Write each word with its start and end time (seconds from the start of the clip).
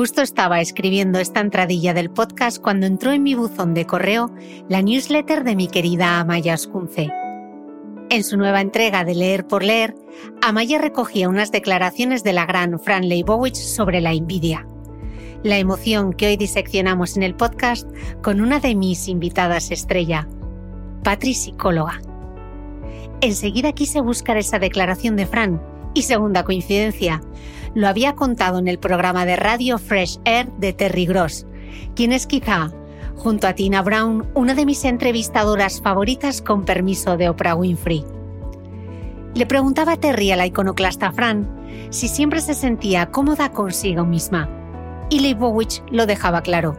Justo 0.00 0.22
estaba 0.22 0.62
escribiendo 0.62 1.18
esta 1.18 1.40
entradilla 1.40 1.92
del 1.92 2.08
podcast 2.08 2.58
cuando 2.58 2.86
entró 2.86 3.12
en 3.12 3.22
mi 3.22 3.34
buzón 3.34 3.74
de 3.74 3.84
correo 3.84 4.30
la 4.66 4.80
newsletter 4.80 5.44
de 5.44 5.54
mi 5.54 5.68
querida 5.68 6.20
Amaya 6.20 6.54
Ascunce. 6.54 7.10
En 8.08 8.24
su 8.24 8.38
nueva 8.38 8.62
entrega 8.62 9.04
de 9.04 9.14
Leer 9.14 9.46
por 9.46 9.62
Leer, 9.62 9.94
Amaya 10.40 10.78
recogía 10.78 11.28
unas 11.28 11.52
declaraciones 11.52 12.24
de 12.24 12.32
la 12.32 12.46
gran 12.46 12.80
Fran 12.80 13.10
Leibowitz 13.10 13.58
sobre 13.58 14.00
la 14.00 14.14
envidia. 14.14 14.66
La 15.42 15.58
emoción 15.58 16.14
que 16.14 16.28
hoy 16.28 16.38
diseccionamos 16.38 17.18
en 17.18 17.22
el 17.22 17.34
podcast 17.34 17.86
con 18.22 18.40
una 18.40 18.58
de 18.58 18.74
mis 18.74 19.06
invitadas 19.06 19.70
estrella, 19.70 20.26
Patri 21.04 21.34
psicóloga. 21.34 22.00
Enseguida 23.20 23.72
quise 23.72 24.00
buscar 24.00 24.38
esa 24.38 24.58
declaración 24.58 25.16
de 25.16 25.26
Fran 25.26 25.60
y 25.92 26.02
segunda 26.02 26.42
coincidencia, 26.42 27.20
lo 27.74 27.88
había 27.88 28.14
contado 28.14 28.58
en 28.58 28.68
el 28.68 28.78
programa 28.78 29.24
de 29.26 29.36
radio 29.36 29.78
Fresh 29.78 30.20
Air 30.24 30.50
de 30.58 30.72
Terry 30.72 31.06
Gross, 31.06 31.46
quien 31.94 32.12
es 32.12 32.26
quizá, 32.26 32.72
junto 33.16 33.46
a 33.46 33.54
Tina 33.54 33.82
Brown, 33.82 34.26
una 34.34 34.54
de 34.54 34.66
mis 34.66 34.84
entrevistadoras 34.84 35.80
favoritas 35.80 36.42
con 36.42 36.64
permiso 36.64 37.16
de 37.16 37.28
Oprah 37.28 37.54
Winfrey. 37.54 38.04
Le 39.34 39.46
preguntaba 39.46 39.92
a 39.92 39.96
Terry 39.96 40.32
a 40.32 40.36
la 40.36 40.46
iconoclasta 40.46 41.12
Fran 41.12 41.48
si 41.90 42.08
siempre 42.08 42.40
se 42.40 42.54
sentía 42.54 43.10
cómoda 43.10 43.52
consigo 43.52 44.04
misma, 44.04 44.48
y 45.08 45.20
Leibowitz 45.20 45.82
lo 45.90 46.06
dejaba 46.06 46.42
claro. 46.42 46.76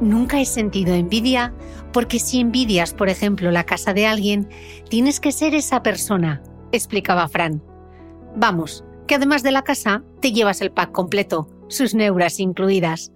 Nunca 0.00 0.40
he 0.40 0.44
sentido 0.44 0.94
envidia 0.94 1.54
porque 1.92 2.18
si 2.18 2.40
envidias, 2.40 2.92
por 2.92 3.08
ejemplo, 3.08 3.50
la 3.50 3.64
casa 3.64 3.94
de 3.94 4.06
alguien, 4.06 4.48
tienes 4.88 5.20
que 5.20 5.32
ser 5.32 5.54
esa 5.54 5.82
persona, 5.82 6.42
explicaba 6.72 7.28
Fran. 7.28 7.62
Vamos, 8.34 8.84
que 9.06 9.14
además 9.14 9.42
de 9.42 9.52
la 9.52 9.62
casa 9.62 10.02
te 10.20 10.32
llevas 10.32 10.60
el 10.60 10.70
pack 10.70 10.92
completo, 10.92 11.48
sus 11.68 11.94
neuras 11.94 12.40
incluidas. 12.40 13.12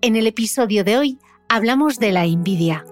En 0.00 0.16
el 0.16 0.26
episodio 0.26 0.84
de 0.84 0.98
hoy 0.98 1.18
hablamos 1.48 1.98
de 1.98 2.12
la 2.12 2.24
envidia, 2.24 2.84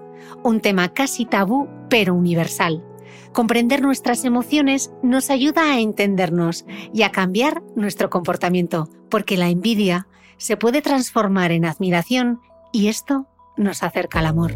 un 0.43 0.59
tema 0.59 0.93
casi 0.93 1.25
tabú 1.25 1.67
pero 1.89 2.13
universal. 2.13 2.83
Comprender 3.31 3.81
nuestras 3.81 4.25
emociones 4.25 4.91
nos 5.01 5.29
ayuda 5.29 5.73
a 5.73 5.79
entendernos 5.79 6.65
y 6.93 7.03
a 7.03 7.11
cambiar 7.11 7.63
nuestro 7.75 8.09
comportamiento, 8.09 8.89
porque 9.09 9.37
la 9.37 9.49
envidia 9.49 10.07
se 10.37 10.57
puede 10.57 10.81
transformar 10.81 11.51
en 11.51 11.65
admiración 11.65 12.41
y 12.71 12.87
esto 12.87 13.27
nos 13.57 13.83
acerca 13.83 14.19
al 14.19 14.27
amor. 14.27 14.55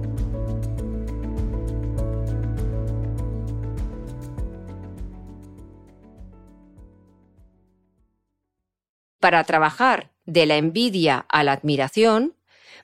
Para 9.19 9.43
trabajar 9.43 10.11
de 10.25 10.45
la 10.45 10.57
envidia 10.57 11.25
a 11.29 11.43
la 11.43 11.53
admiración, 11.53 12.35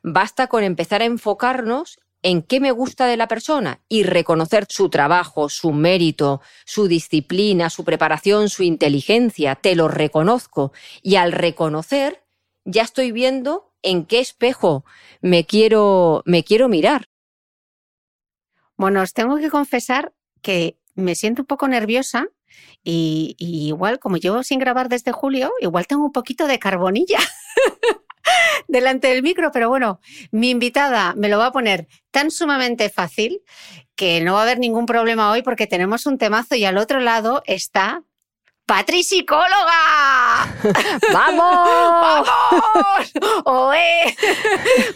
basta 0.02 0.48
con 0.48 0.64
empezar 0.64 1.02
a 1.02 1.06
enfocarnos 1.06 2.00
en 2.24 2.42
qué 2.42 2.60
me 2.60 2.72
gusta 2.72 3.06
de 3.06 3.18
la 3.18 3.28
persona 3.28 3.82
y 3.90 4.04
reconocer 4.04 4.66
su 4.70 4.90
trabajo, 4.90 5.50
su 5.50 5.74
mérito, 5.74 6.42
su 6.66 6.88
disciplina, 6.88 7.70
su 7.70 7.84
preparación, 7.84 8.50
su 8.50 8.64
inteligencia, 8.64 9.56
te 9.56 9.76
lo 9.76 9.90
reconozco. 9.90 10.72
Y 11.02 11.16
al 11.18 11.34
reconocer, 11.34 12.24
ya 12.64 12.82
estoy 12.82 13.12
viendo 13.12 13.74
en 13.82 14.06
qué 14.06 14.20
espejo 14.20 14.86
me 15.22 15.46
quiero, 15.46 16.24
me 16.26 16.44
quiero 16.44 16.70
mirar. 16.70 17.06
Bueno, 18.78 19.02
os 19.02 19.14
tengo 19.14 19.38
que 19.38 19.50
confesar 19.50 20.14
que 20.42 20.80
me 20.96 21.16
siento 21.16 21.44
un 21.44 21.48
poco 21.48 21.68
nerviosa 21.68 22.28
y, 22.84 23.36
igual, 23.40 24.00
como 24.00 24.18
llevo 24.18 24.44
sin 24.44 24.60
grabar 24.60 24.90
desde 24.90 25.12
julio, 25.12 25.52
igual 25.60 25.88
tengo 25.88 26.04
un 26.04 26.12
poquito 26.12 26.48
de 26.48 26.60
carbonilla 26.60 27.20
delante 28.68 29.08
del 29.08 29.24
micro, 29.24 29.52
pero 29.52 29.70
bueno, 29.70 30.00
mi 30.32 30.50
invitada 30.50 31.14
me 31.16 31.30
lo 31.30 31.38
va 31.38 31.48
a 31.48 31.52
poner 31.52 31.88
tan 32.12 32.32
sumamente 32.32 32.90
fácil 32.90 33.42
que 33.96 34.22
no 34.22 34.34
va 34.34 34.40
a 34.40 34.44
haber 34.44 34.60
ningún 34.60 34.86
problema 34.86 35.32
hoy 35.32 35.44
porque 35.44 35.68
tenemos 35.68 36.06
un 36.06 36.18
temazo 36.18 36.56
y 36.56 36.66
al 36.66 36.78
otro 36.78 37.00
lado 37.00 37.44
está 37.46 38.04
Patri 38.66 39.04
psicóloga. 39.04 40.48
¡Vamos! 41.14 42.28
¡Vamos! 43.44 43.84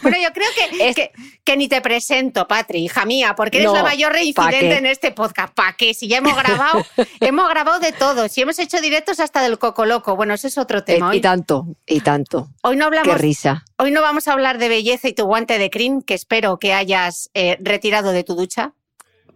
Bueno, 0.02 0.16
yo 0.22 0.32
creo 0.32 0.48
que, 0.56 1.12
que, 1.44 1.56
ni 1.56 1.68
te 1.68 1.82
presento, 1.82 2.48
Patri, 2.48 2.84
hija 2.84 3.04
mía, 3.04 3.34
porque 3.36 3.58
eres 3.58 3.72
la 3.72 3.82
mayor 3.82 4.12
reincidente 4.12 4.78
en 4.78 4.86
este 4.86 5.12
podcast. 5.12 5.52
¿Para 5.54 5.74
qué? 5.74 5.92
Si 5.92 6.08
ya 6.08 6.18
hemos 6.18 6.34
grabado, 6.34 6.84
hemos 7.20 7.48
grabado 7.50 7.78
de 7.78 7.92
todo. 7.92 8.28
Si 8.28 8.40
hemos 8.40 8.58
hecho 8.58 8.80
directos 8.80 9.20
hasta 9.20 9.42
del 9.42 9.58
Coco 9.58 9.84
Loco. 9.84 10.16
Bueno, 10.16 10.32
ese 10.34 10.48
es 10.48 10.56
otro 10.56 10.82
tema. 10.82 11.14
y 11.14 11.20
tanto, 11.20 11.66
y 11.86 12.00
tanto. 12.00 12.48
Hoy 12.62 12.76
no 12.76 12.86
hablamos. 12.86 13.14
Qué 13.14 13.18
risa. 13.20 13.64
Hoy 13.76 13.90
no 13.90 14.00
vamos 14.00 14.28
a 14.28 14.32
hablar 14.32 14.58
de 14.58 14.68
belleza 14.68 15.08
y 15.08 15.12
tu 15.12 15.26
guante 15.26 15.58
de 15.58 15.68
crin, 15.68 16.00
que 16.00 16.14
espero 16.14 16.58
que 16.58 16.72
hayas 16.72 17.30
eh, 17.34 17.58
retirado 17.60 18.12
de 18.12 18.24
tu 18.24 18.34
ducha. 18.34 18.72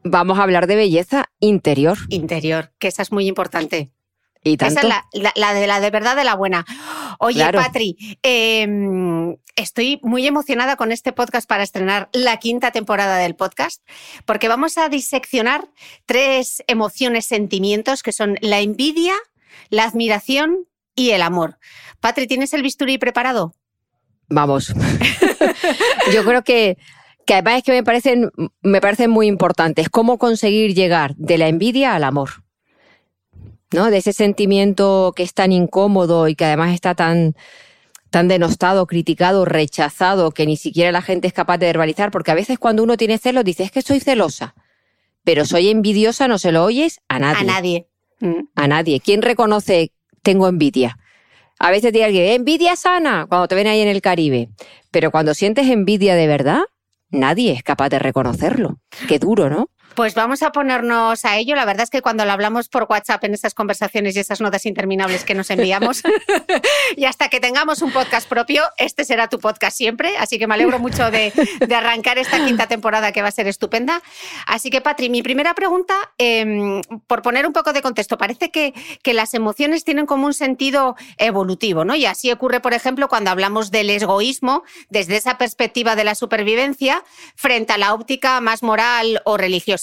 Vamos 0.05 0.39
a 0.39 0.43
hablar 0.43 0.67
de 0.67 0.77
belleza 0.77 1.27
interior. 1.39 1.99
Interior, 2.09 2.73
que 2.79 2.89
esa 2.89 3.03
es 3.03 3.13
muy 3.13 3.29
importante. 3.29 3.91
Esa 4.45 4.67
es 4.67 4.75
la, 4.83 5.55
de 5.55 5.67
la 5.67 5.81
de 5.81 5.91
verdad 5.91 6.17
de 6.17 6.25
la 6.25 6.35
buena. 6.35 6.65
Oye, 7.19 7.45
Patri, 7.53 8.19
em, 8.23 9.37
estoy 9.55 10.01
muy 10.03 10.27
emocionada 10.27 10.77
con 10.77 10.91
este 10.91 11.13
podcast 11.13 11.49
para 11.49 11.63
estrenar 11.63 12.09
la 12.13 12.39
quinta 12.39 12.73
temporada 12.73 13.19
del 13.19 13.37
podcast, 13.37 13.87
porque 14.25 14.49
vamos 14.49 14.79
a 14.79 14.89
diseccionar 14.89 15.69
tres 16.07 16.65
emociones, 16.67 17.27
sentimientos 17.27 18.03
que 18.03 18.11
son 18.11 18.37
la 18.41 18.61
envidia, 18.61 19.15
la 19.71 19.85
admiración 19.85 20.67
y 20.97 21.11
el 21.11 21.23
amor. 21.23 21.59
Patri, 22.01 22.27
¿tienes 22.27 22.53
el 22.53 22.63
bisturí 22.63 22.99
preparado? 22.99 23.55
Vamos. 24.29 24.75
Yo 26.13 26.25
creo 26.25 26.43
que, 26.43 26.79
que 27.27 27.35
además 27.35 27.59
es 27.59 27.63
que 27.63 27.73
me 27.73 27.85
parecen, 27.85 28.31
me 28.63 28.81
parecen 28.81 29.11
muy 29.11 29.29
importantes 29.29 29.89
cómo 29.89 30.19
conseguir 30.19 30.75
llegar 30.75 31.15
de 31.17 31.39
la 31.39 31.47
envidia 31.47 31.95
al 31.95 32.03
amor. 32.03 32.42
¿No? 33.75 33.91
De 33.91 33.99
ese 33.99 34.13
sentimiento 34.13 35.13
que 35.17 35.23
es 35.23 35.35
tan 35.35 35.53
incómodo 35.53 36.29
y 36.29 36.35
que 36.35 36.45
además 36.45 36.75
está 36.75 36.95
tan, 36.95 37.35
tan 38.11 38.29
denostado, 38.29 38.87
criticado, 38.87 39.45
rechazado, 39.45 40.33
que 40.33 40.47
ni 40.47 40.57
siquiera 40.57 40.93
la 40.93 41.03
gente 41.03 41.27
es 41.27 41.33
capaz 41.33 41.59
de 41.59 41.67
verbalizar, 41.67 42.11
porque 42.11 42.31
a 42.31 42.35
veces 42.35 42.59
cuando 42.59 42.83
uno 42.83 42.97
tiene 42.97 43.19
celos 43.19 43.45
dice, 43.45 43.65
es 43.65 43.71
que 43.71 43.83
soy 43.83 44.01
celosa, 44.01 44.55
pero 45.25 45.45
soy 45.45 45.69
envidiosa, 45.69 46.29
no 46.29 46.39
se 46.39 46.53
lo 46.53 46.65
oyes 46.65 47.01
a 47.09 47.19
nadie. 47.19 47.41
A 47.41 47.45
nadie. 47.45 47.87
Mm. 48.21 48.49
A 48.55 48.69
nadie. 48.69 49.01
¿Quién 49.01 49.23
reconoce 49.23 49.93
tengo 50.23 50.49
envidia? 50.49 50.99
A 51.59 51.71
veces 51.71 51.93
dice 51.93 52.05
alguien, 52.05 52.33
envidia 52.33 52.77
sana, 52.77 53.27
cuando 53.29 53.49
te 53.49 53.55
ven 53.55 53.67
ahí 53.67 53.81
en 53.81 53.89
el 53.89 54.03
Caribe. 54.03 54.49
Pero 54.91 55.11
cuando 55.11 55.33
sientes 55.33 55.69
envidia 55.69 56.15
de 56.15 56.27
verdad, 56.27 56.63
nadie 57.11 57.53
es 57.53 57.63
capaz 57.63 57.89
de 57.89 57.99
reconocerlo. 57.99 58.79
Qué 59.09 59.19
duro, 59.19 59.49
¿no? 59.49 59.71
Pues 59.95 60.15
vamos 60.15 60.43
a 60.43 60.53
ponernos 60.53 61.25
a 61.25 61.37
ello. 61.37 61.55
La 61.55 61.65
verdad 61.65 61.85
es 61.85 61.91
que 61.91 62.01
cuando 62.01 62.25
lo 62.25 62.33
hablamos 62.33 62.69
por 62.69 62.87
WhatsApp 62.89 63.25
en 63.25 63.35
esas 63.35 63.53
conversaciones 63.53 64.17
y 64.17 64.21
esas 64.21 64.41
notas 64.41 64.65
interminables 64.65 65.25
que 65.25 65.35
nos 65.35 65.51
enviamos, 65.51 66.03
y 66.97 67.05
hasta 67.05 67.29
que 67.29 67.41
tengamos 67.41 67.83
un 67.83 67.93
podcast 67.93 68.29
propio, 68.29 68.63
este 68.79 69.05
será 69.05 69.29
tu 69.29 69.39
podcast 69.39 69.77
siempre. 69.77 70.17
Así 70.17 70.39
que 70.39 70.47
me 70.47 70.55
alegro 70.55 70.79
mucho 70.79 71.11
de, 71.11 71.33
arrancar 71.75 72.19
esta 72.19 72.43
quinta 72.45 72.67
temporada 72.69 73.13
que 73.13 73.23
va 73.23 73.29
a 73.29 73.33
ser 73.33 73.49
estupenda. 73.49 74.03
Así 74.47 74.71
que, 74.71 74.81
Patri, 74.81 75.11
mi 75.11 75.23
primera 75.23 75.55
pregunta, 75.55 75.95
em, 76.17 76.81
por 77.07 77.23
poner 77.23 77.47
un 77.47 77.53
poco 77.53 77.73
de 77.73 77.83
contexto, 77.83 78.17
parece 78.17 78.51
que, 78.51 78.73
que 79.03 79.13
las 79.13 79.35
emociones 79.35 79.85
tienen 79.85 80.07
como 80.07 80.27
un 80.27 80.35
sentido 80.35 80.97
evolutivo, 81.19 81.85
¿no? 81.85 81.95
Y 81.95 82.07
así 82.07 82.31
ocurre, 82.31 82.61
por 82.61 82.73
ejemplo, 82.73 83.09
cuando 83.09 83.31
hablamos 83.31 83.71
del 83.71 83.91
egoísmo 83.91 84.63
desde 84.89 85.17
esa 85.17 85.37
perspectiva 85.39 85.97
de 85.97 86.05
la 86.05 86.15
supervivencia 86.15 87.03
frente 87.35 87.73
a 87.73 87.79
la 87.79 87.95
óptica 87.95 88.41
más 88.41 88.63
moral 88.63 89.21
o 89.25 89.37
religiosa. 89.37 89.82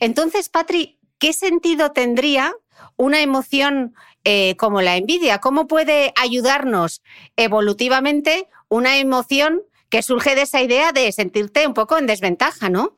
Entonces, 0.00 0.48
Patri, 0.48 0.98
¿qué 1.18 1.32
sentido 1.32 1.92
tendría 1.92 2.54
una 2.96 3.20
emoción 3.20 3.94
eh, 4.24 4.56
como 4.56 4.82
la 4.82 4.96
envidia? 4.96 5.38
¿Cómo 5.38 5.66
puede 5.66 6.12
ayudarnos 6.16 7.02
evolutivamente 7.36 8.48
una 8.68 8.98
emoción 8.98 9.62
que 9.88 10.02
surge 10.02 10.34
de 10.34 10.42
esa 10.42 10.62
idea 10.62 10.92
de 10.92 11.12
sentirte 11.12 11.66
un 11.66 11.74
poco 11.74 11.98
en 11.98 12.06
desventaja, 12.06 12.68
¿no? 12.68 12.96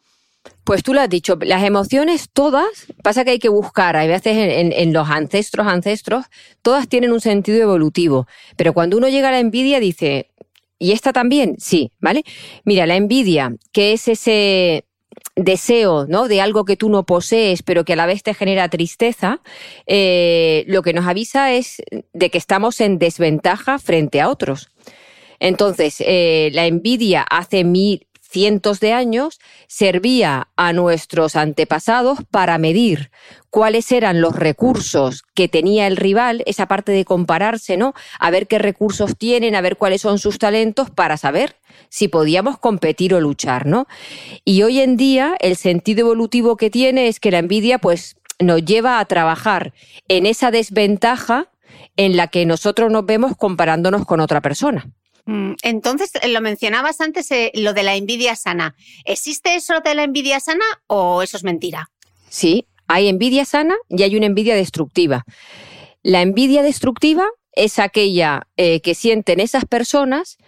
Pues 0.65 0.83
tú 0.83 0.95
lo 0.95 1.01
has 1.01 1.09
dicho, 1.09 1.39
las 1.41 1.65
emociones 1.65 2.29
todas, 2.33 2.87
pasa 3.03 3.25
que 3.25 3.33
hay 3.33 3.39
que 3.39 3.49
buscar, 3.49 3.97
hay 3.97 4.09
veces 4.09 4.35
en, 4.37 4.93
los 4.93 5.09
ancestros, 5.09 5.67
ancestros, 5.67 6.27
todas 6.63 6.89
tienen 6.89 7.13
un 7.13 7.21
sentido 7.21 7.63
evolutivo, 7.63 8.27
pero 8.57 8.73
cuando 8.73 8.97
uno 8.97 9.09
llega 9.09 9.29
a 9.29 9.33
la 9.33 9.41
envidia 9.41 9.81
dice, 9.81 10.31
¿y 10.79 10.93
esta 10.93 11.13
también? 11.13 11.57
Sí, 11.59 11.93
¿vale? 12.01 12.23
Mira, 12.65 12.87
la 12.87 12.97
envidia, 12.97 13.55
que 13.73 13.93
es 13.93 14.09
ese, 14.09 14.85
deseo, 15.39 16.07
¿no? 16.07 16.29
De 16.29 16.41
algo 16.41 16.65
que 16.65 16.77
tú 16.77 16.89
no 16.89 17.05
posees, 17.05 17.63
pero 17.63 17.85
que 17.85 17.93
a 17.93 17.97
la 17.97 18.07
vez 18.07 18.23
te 18.23 18.35
genera 18.35 18.69
tristeza, 18.69 19.41
eh, 19.87 20.65
lo 20.67 20.83
que 20.83 20.93
nos 20.93 21.07
avisa 21.07 21.53
es 21.53 21.83
de 22.13 22.31
que 22.31 22.39
estamos 22.39 22.81
en 22.81 22.99
desventaja 22.99 23.79
frente 23.79 24.21
a 24.21 24.29
otros. 24.29 24.71
Entonces, 25.41 25.97
eh, 26.01 26.51
la 26.53 26.67
envidia 26.67 27.23
hace 27.23 27.63
mil, 27.63 28.08
cientos 28.29 28.81
de 28.81 28.93
años 28.93 29.41
servía 29.67 30.49
a 30.57 30.73
nuestros 30.73 31.35
antepasados 31.35 32.19
para 32.31 32.59
medir 32.59 33.11
cuáles 33.51 33.91
eran 33.91 34.21
los 34.21 34.37
recursos 34.37 35.23
que 35.35 35.49
tenía 35.49 35.87
el 35.87 35.97
rival, 35.97 36.43
esa 36.47 36.67
parte 36.67 36.93
de 36.93 37.05
compararse, 37.05 37.77
¿no? 37.77 37.95
A 38.21 38.31
ver 38.31 38.47
qué 38.47 38.59
recursos 38.59 39.17
tienen, 39.17 39.55
a 39.55 39.61
ver 39.63 39.77
cuáles 39.77 40.03
son 40.03 40.19
sus 40.19 40.39
talentos 40.39 40.91
para 40.91 41.17
saber 41.17 41.57
si 41.89 42.09
podíamos 42.09 42.59
competir 42.59 43.15
o 43.15 43.21
luchar, 43.21 43.67
¿no? 43.67 43.87
Y 44.45 44.63
hoy 44.63 44.81
en 44.81 44.97
día 44.97 45.35
el 45.41 45.57
sentido 45.57 46.01
evolutivo 46.01 46.57
que 46.57 46.71
tiene 46.71 47.09
es 47.09 47.21
que 47.21 47.31
la 47.31 47.39
envidia 47.39 47.79
pues 47.79 48.17
nos 48.39 48.65
lleva 48.65 49.01
a 49.01 49.05
trabajar 49.07 49.73
en 50.09 50.27
esa 50.27 50.51
desventaja 50.51 51.51
en 51.97 52.17
la 52.17 52.29
que 52.29 52.47
nosotros 52.47 52.93
nos 52.93 53.07
vemos 53.07 53.37
comparándonos 53.37 54.05
con 54.05 54.21
otra 54.21 54.41
persona. 54.41 54.91
Mm, 55.29 55.57
entonces, 55.63 56.11
eh, 56.23 56.29
lo 56.29 56.41
mencionabas 56.41 57.03
antes, 57.03 57.31
eh, 57.33 57.53
lo 57.53 57.75
de 57.75 57.83
la 57.83 57.97
envidia 57.97 58.35
sana. 58.35 58.75
¿Existe 59.05 59.57
eso 59.57 59.81
de 59.85 59.95
la 59.95 60.05
envidia 60.05 60.41
sana 60.41 60.65
o 60.87 61.21
eso 61.23 61.37
es 61.37 61.45
mentira? 61.45 61.91
Sí, 62.31 62.67
hay 62.87 63.09
envidia 63.09 63.45
sana 63.45 63.77
y 63.91 64.05
hay 64.05 64.17
una 64.17 64.25
envidia 64.25 64.55
destructiva. 64.55 65.27
La 66.03 66.23
envidia 66.23 66.63
destructiva 66.63 67.27
es 67.53 67.79
aquella 67.79 68.49
eh, 68.57 68.81
que 68.81 68.95
sienten 68.95 69.39
esas 69.41 69.67
personas 69.67 70.39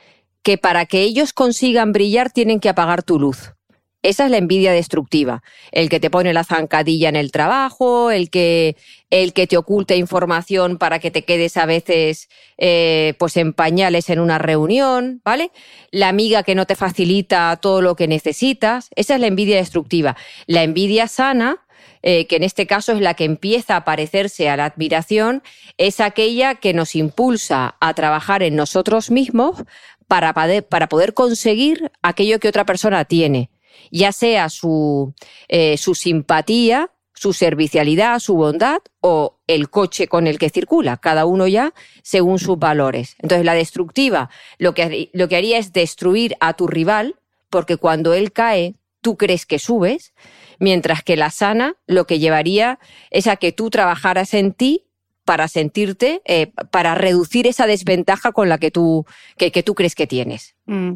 que 0.43 0.57
para 0.57 0.87
que 0.87 1.03
ellos 1.03 1.35
consigan 1.35 1.93
brillar 1.93 2.31
tienen 2.31 2.59
que 2.59 2.71
apagar 2.71 3.03
tu 3.03 3.21
luz. 3.21 3.53
Esa 4.03 4.25
es 4.25 4.31
la 4.31 4.39
envidia 4.39 4.73
destructiva. 4.73 5.43
El 5.73 5.91
que 5.91 6.01
te 6.01 6.09
pone 6.09 6.33
la 6.33 6.45
zancadilla 6.45 7.11
en 7.11 7.17
el 7.17 7.31
trabajo, 7.31 8.11
el 8.11 8.31
que, 8.31 8.77
el 9.11 9.35
que 9.35 9.47
te 9.47 9.59
oculta 9.59 9.95
información 9.95 10.79
para 10.79 11.01
que 11.01 11.11
te 11.11 11.25
quedes 11.27 11.59
a 11.59 11.67
veces 11.67 12.31
eh, 12.57 13.13
pues 13.19 13.37
en 13.37 13.53
pañales 13.53 14.09
en 14.09 14.21
una 14.21 14.39
reunión, 14.39 15.21
¿vale? 15.23 15.51
La 15.91 16.09
amiga 16.09 16.43
que 16.45 16.55
no 16.55 16.67
te 16.67 16.77
facilita 16.77 17.59
todo 17.61 17.83
lo 17.83 17.95
que 17.95 18.09
necesitas. 18.09 18.89
Esa 18.97 19.17
es 19.17 19.21
la 19.21 19.27
envidia 19.27 19.57
destructiva. 19.57 20.17
La 20.47 20.63
envidia 20.63 21.07
sana, 21.07 21.59
eh, 22.03 22.27
que 22.27 22.37
en 22.37 22.45
este 22.45 22.67
caso 22.67 22.93
es 22.93 23.03
la 23.03 23.13
que 23.13 23.25
empieza 23.25 23.77
a 23.77 23.85
parecerse 23.85 24.49
a 24.49 24.57
la 24.57 24.65
admiración, 24.65 25.43
es 25.77 26.01
aquella 26.01 26.55
que 26.55 26.73
nos 26.73 26.97
impulsa 26.97 27.77
a 27.81 27.93
trabajar 27.93 28.43
en 28.43 28.57
nosotros 28.57 29.11
mismos 29.11 29.63
para, 30.09 30.33
para 30.33 30.89
poder 30.89 31.13
conseguir 31.13 31.93
aquello 32.01 32.41
que 32.41 32.49
otra 32.49 32.65
persona 32.65 33.05
tiene 33.05 33.51
ya 33.91 34.13
sea 34.13 34.49
su, 34.49 35.15
eh, 35.49 35.77
su 35.77 35.95
simpatía, 35.95 36.91
su 37.15 37.33
servicialidad, 37.33 38.19
su 38.19 38.35
bondad 38.35 38.79
o 39.01 39.39
el 39.47 39.69
coche 39.69 40.09
con 40.09 40.27
el 40.27 40.39
que 40.39 40.49
circula, 40.49 40.97
cada 40.97 41.27
uno 41.27 41.47
ya 41.47 41.75
según 42.03 42.39
sus 42.39 42.59
valores. 42.59 43.17
Entonces, 43.19 43.45
la 43.45 43.55
destructiva 43.55 44.31
lo 44.59 44.73
que, 44.73 45.11
lo 45.13 45.29
que 45.29 45.37
haría 45.37 45.59
es 45.59 45.73
destruir 45.73 46.35
a 46.41 46.55
tu 46.55 46.67
rival, 46.67 47.17
porque 47.51 47.77
cuando 47.77 48.15
él 48.15 48.33
cae, 48.33 48.77
tú 49.03 49.17
crees 49.17 49.45
que 49.45 49.59
subes, 49.59 50.15
mientras 50.59 51.03
que 51.03 51.17
la 51.17 51.31
sana 51.31 51.75
lo 51.87 52.07
que 52.07 52.19
llevaría 52.19 52.79
es 53.11 53.27
a 53.27 53.37
que 53.37 53.53
tú 53.53 53.71
trabajaras 53.71 54.35
en 54.35 54.53
ti 54.53 54.87
para 55.31 55.47
sentirte, 55.47 56.23
eh, 56.25 56.51
para 56.73 56.97
reducir 56.97 57.47
esa 57.47 57.69
desventaja 57.69 58.33
con 58.33 58.49
la 58.49 58.59
que 58.59 58.73
tú, 58.73 59.07
que, 59.37 59.63
tú 59.63 59.77
crees 59.77 59.95
que 59.95 60.09
tienes. 60.09 60.57
Mm. 60.67 60.95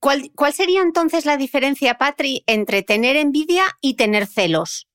¿Cuál, 0.00 0.32
¿Cuál 0.34 0.52
sería 0.52 0.82
entonces 0.82 1.24
la 1.24 1.36
diferencia, 1.36 1.96
Patri, 1.96 2.42
entre 2.48 2.82
tener 2.82 3.14
envidia 3.14 3.62
y 3.80 3.94
tener 3.94 4.26
celos? 4.26 4.88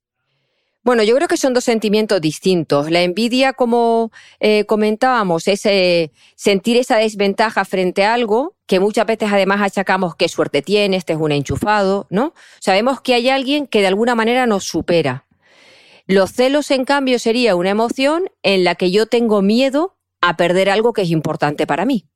Bueno, 0.83 1.03
yo 1.03 1.15
creo 1.15 1.29
que 1.29 1.37
son 1.37 1.53
dos 1.53 1.63
sentimientos 1.63 2.19
distintos. 2.19 2.91
La 2.91 3.01
envidia, 3.01 3.53
como 3.53 4.11
eh, 4.41 4.65
comentábamos, 4.65 5.47
es 5.47 5.65
eh, 5.65 6.11
sentir 6.35 6.75
esa 6.75 6.97
desventaja 6.97 7.63
frente 7.63 8.03
a 8.03 8.13
algo 8.13 8.55
que 8.67 8.81
muchas 8.81 9.05
veces 9.05 9.29
además 9.31 9.61
achacamos 9.61 10.15
qué 10.15 10.27
suerte 10.27 10.61
tiene, 10.61 10.97
este 10.97 11.13
es 11.13 11.19
un 11.19 11.31
enchufado, 11.31 12.07
¿no? 12.09 12.33
Sabemos 12.59 12.99
que 12.99 13.13
hay 13.13 13.29
alguien 13.29 13.67
que 13.67 13.79
de 13.79 13.87
alguna 13.87 14.15
manera 14.15 14.47
nos 14.47 14.65
supera. 14.65 15.24
Los 16.07 16.33
celos, 16.33 16.69
en 16.69 16.85
cambio, 16.85 17.17
sería 17.17 17.55
una 17.55 17.71
emoción 17.71 18.29
en 18.43 18.63
la 18.63 18.75
que 18.75 18.91
yo 18.91 19.07
tengo 19.07 19.41
miedo 19.41 19.97
a 20.21 20.37
perder 20.37 20.69
algo 20.69 20.93
que 20.93 21.01
es 21.01 21.09
importante 21.09 21.65
para 21.65 21.85
mí. 21.85 22.07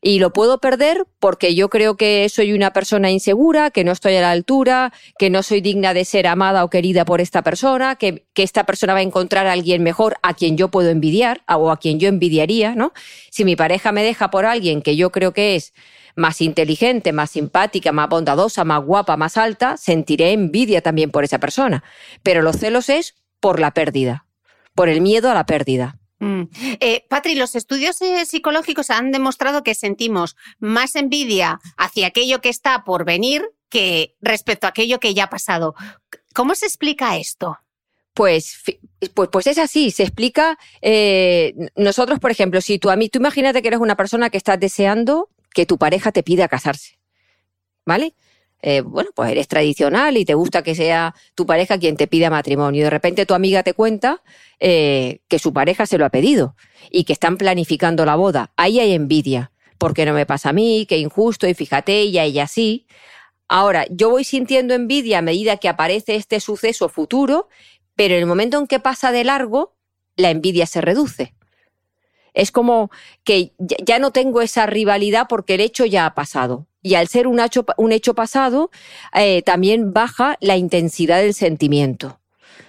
Y 0.00 0.20
lo 0.20 0.32
puedo 0.32 0.58
perder 0.58 1.06
porque 1.18 1.54
yo 1.54 1.68
creo 1.68 1.96
que 1.96 2.28
soy 2.28 2.52
una 2.52 2.72
persona 2.72 3.10
insegura, 3.10 3.70
que 3.70 3.82
no 3.82 3.92
estoy 3.92 4.14
a 4.14 4.20
la 4.20 4.30
altura, 4.30 4.92
que 5.18 5.28
no 5.28 5.42
soy 5.42 5.60
digna 5.60 5.92
de 5.92 6.04
ser 6.04 6.28
amada 6.28 6.62
o 6.62 6.70
querida 6.70 7.04
por 7.04 7.20
esta 7.20 7.42
persona, 7.42 7.96
que, 7.96 8.24
que 8.32 8.44
esta 8.44 8.64
persona 8.64 8.92
va 8.92 9.00
a 9.00 9.02
encontrar 9.02 9.48
a 9.48 9.52
alguien 9.52 9.82
mejor 9.82 10.16
a 10.22 10.34
quien 10.34 10.56
yo 10.56 10.68
puedo 10.68 10.90
envidiar 10.90 11.42
o 11.48 11.70
a 11.70 11.78
quien 11.78 11.98
yo 11.98 12.08
envidiaría, 12.08 12.76
¿no? 12.76 12.92
Si 13.30 13.44
mi 13.44 13.56
pareja 13.56 13.90
me 13.90 14.04
deja 14.04 14.30
por 14.30 14.46
alguien 14.46 14.82
que 14.82 14.94
yo 14.94 15.10
creo 15.10 15.32
que 15.32 15.56
es 15.56 15.74
más 16.16 16.40
inteligente, 16.40 17.12
más 17.12 17.30
simpática, 17.30 17.92
más 17.92 18.08
bondadosa, 18.08 18.64
más 18.64 18.84
guapa, 18.84 19.16
más 19.16 19.36
alta, 19.36 19.76
sentiré 19.76 20.32
envidia 20.32 20.82
también 20.82 21.10
por 21.10 21.24
esa 21.24 21.38
persona. 21.38 21.84
Pero 22.22 22.42
los 22.42 22.56
celos 22.56 22.88
es 22.88 23.14
por 23.40 23.60
la 23.60 23.72
pérdida, 23.72 24.26
por 24.74 24.88
el 24.88 25.00
miedo 25.00 25.30
a 25.30 25.34
la 25.34 25.46
pérdida. 25.46 25.98
Mm. 26.20 26.42
Eh, 26.80 27.04
Patri, 27.08 27.34
los 27.34 27.54
estudios 27.54 28.00
eh, 28.02 28.24
psicológicos 28.26 28.90
han 28.90 29.12
demostrado 29.12 29.62
que 29.62 29.74
sentimos 29.74 30.36
más 30.58 30.96
envidia 30.96 31.60
hacia 31.76 32.08
aquello 32.08 32.40
que 32.40 32.48
está 32.48 32.84
por 32.84 33.04
venir 33.04 33.48
que 33.68 34.16
respecto 34.20 34.66
a 34.66 34.70
aquello 34.70 34.98
que 34.98 35.14
ya 35.14 35.24
ha 35.24 35.30
pasado. 35.30 35.74
¿Cómo 36.34 36.54
se 36.54 36.66
explica 36.66 37.16
esto? 37.16 37.58
Pues 38.14 38.60
Pues, 39.14 39.28
pues 39.30 39.46
es 39.46 39.58
así, 39.58 39.92
se 39.92 40.02
explica. 40.02 40.58
Eh, 40.82 41.54
nosotros, 41.76 42.18
por 42.18 42.32
ejemplo, 42.32 42.60
si 42.60 42.78
tú 42.78 42.90
a 42.90 42.96
mí, 42.96 43.08
tú 43.08 43.18
imagínate 43.20 43.62
que 43.62 43.68
eres 43.68 43.80
una 43.80 43.96
persona 43.96 44.30
que 44.30 44.38
estás 44.38 44.58
deseando 44.58 45.28
que 45.58 45.66
tu 45.66 45.76
pareja 45.76 46.12
te 46.12 46.22
pida 46.22 46.46
casarse. 46.46 47.00
¿Vale? 47.84 48.14
Eh, 48.62 48.80
bueno, 48.80 49.10
pues 49.12 49.32
eres 49.32 49.48
tradicional 49.48 50.16
y 50.16 50.24
te 50.24 50.34
gusta 50.34 50.62
que 50.62 50.76
sea 50.76 51.16
tu 51.34 51.46
pareja 51.46 51.78
quien 51.78 51.96
te 51.96 52.06
pida 52.06 52.30
matrimonio. 52.30 52.82
Y 52.82 52.84
de 52.84 52.90
repente 52.90 53.26
tu 53.26 53.34
amiga 53.34 53.64
te 53.64 53.74
cuenta 53.74 54.22
eh, 54.60 55.18
que 55.26 55.40
su 55.40 55.52
pareja 55.52 55.84
se 55.84 55.98
lo 55.98 56.04
ha 56.04 56.10
pedido 56.10 56.54
y 56.92 57.02
que 57.02 57.12
están 57.12 57.38
planificando 57.38 58.04
la 58.04 58.14
boda. 58.14 58.52
Ahí 58.56 58.78
hay 58.78 58.92
envidia. 58.92 59.50
porque 59.78 60.06
no 60.06 60.12
me 60.12 60.26
pasa 60.26 60.50
a 60.50 60.52
mí? 60.52 60.86
Qué 60.88 60.98
injusto. 60.98 61.48
Y 61.48 61.54
fíjate, 61.54 61.98
ella, 62.02 62.22
ella 62.22 62.46
sí. 62.46 62.86
Ahora, 63.48 63.84
yo 63.90 64.10
voy 64.10 64.22
sintiendo 64.22 64.74
envidia 64.74 65.18
a 65.18 65.22
medida 65.22 65.56
que 65.56 65.68
aparece 65.68 66.14
este 66.14 66.38
suceso 66.38 66.88
futuro, 66.88 67.48
pero 67.96 68.14
en 68.14 68.20
el 68.20 68.26
momento 68.26 68.60
en 68.60 68.68
que 68.68 68.78
pasa 68.78 69.10
de 69.10 69.24
largo, 69.24 69.74
la 70.14 70.30
envidia 70.30 70.66
se 70.66 70.80
reduce. 70.80 71.34
Es 72.34 72.50
como 72.52 72.90
que 73.24 73.52
ya 73.58 73.98
no 73.98 74.10
tengo 74.10 74.40
esa 74.40 74.66
rivalidad 74.66 75.26
porque 75.28 75.54
el 75.54 75.60
hecho 75.60 75.84
ya 75.84 76.06
ha 76.06 76.14
pasado. 76.14 76.66
Y 76.82 76.94
al 76.94 77.08
ser 77.08 77.26
un 77.26 77.40
hecho, 77.40 78.14
pasado, 78.14 78.70
eh, 79.14 79.42
también 79.42 79.92
baja 79.92 80.36
la 80.40 80.56
intensidad 80.56 81.18
del 81.18 81.34
sentimiento. 81.34 82.20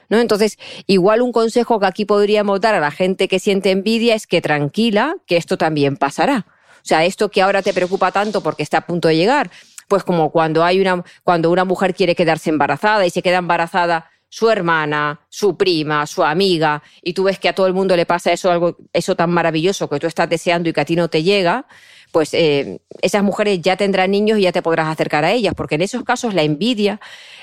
¿No? 0.09 0.17
Entonces, 0.19 0.57
igual 0.87 1.21
un 1.21 1.31
consejo 1.31 1.79
que 1.79 1.85
aquí 1.85 2.05
podríamos 2.05 2.59
dar 2.59 2.73
a 2.73 2.79
la 2.79 2.89
gente 2.89 3.27
que 3.27 3.37
siente 3.37 3.69
envidia 3.69 4.15
es 4.15 4.25
que 4.25 4.41
tranquila, 4.41 5.15
que 5.27 5.37
esto 5.37 5.55
también 5.55 5.97
pasará. 5.97 6.47
O 6.77 6.85
sea, 6.89 7.05
esto 7.05 7.29
que 7.29 7.43
ahora 7.43 7.61
te 7.61 7.73
preocupa 7.73 8.11
tanto 8.11 8.41
porque 8.41 8.63
está 8.63 8.79
a 8.79 8.87
punto 8.87 9.07
de 9.07 9.17
llegar, 9.17 9.51
pues 9.87 10.03
como 10.03 10.31
cuando 10.31 10.63
hay 10.63 10.81
una, 10.81 11.03
cuando 11.23 11.51
una 11.51 11.65
mujer 11.65 11.93
quiere 11.93 12.15
quedarse 12.15 12.49
embarazada 12.49 13.05
y 13.05 13.11
se 13.11 13.21
queda 13.21 13.37
embarazada 13.37 14.09
su 14.29 14.49
hermana, 14.49 15.21
su 15.29 15.57
prima, 15.57 16.05
su 16.05 16.23
amiga, 16.23 16.83
y 17.01 17.13
tú 17.13 17.23
ves 17.23 17.39
que 17.39 17.49
a 17.49 17.53
todo 17.53 17.67
el 17.67 17.73
mundo 17.73 17.95
le 17.95 18.05
pasa 18.05 18.31
eso, 18.31 18.51
algo, 18.51 18.77
eso 18.93 19.15
tan 19.15 19.31
maravilloso 19.31 19.89
que 19.89 19.99
tú 19.99 20.07
estás 20.07 20.29
deseando 20.29 20.69
y 20.69 20.73
que 20.73 20.81
a 20.81 20.85
ti 20.85 20.95
no 20.95 21.09
te 21.09 21.23
llega, 21.23 21.65
pues 22.11 22.33
eh, 22.33 22.79
esas 23.01 23.23
mujeres 23.23 23.61
ya 23.61 23.75
tendrán 23.75 24.11
niños 24.11 24.39
y 24.39 24.43
ya 24.43 24.51
te 24.51 24.61
podrás 24.61 24.87
acercar 24.87 25.25
a 25.25 25.31
ellas, 25.31 25.53
porque 25.55 25.75
en 25.75 25.81
esos 25.81 26.03
casos 26.03 26.33
la 26.33 26.43
envidia, 26.43 26.99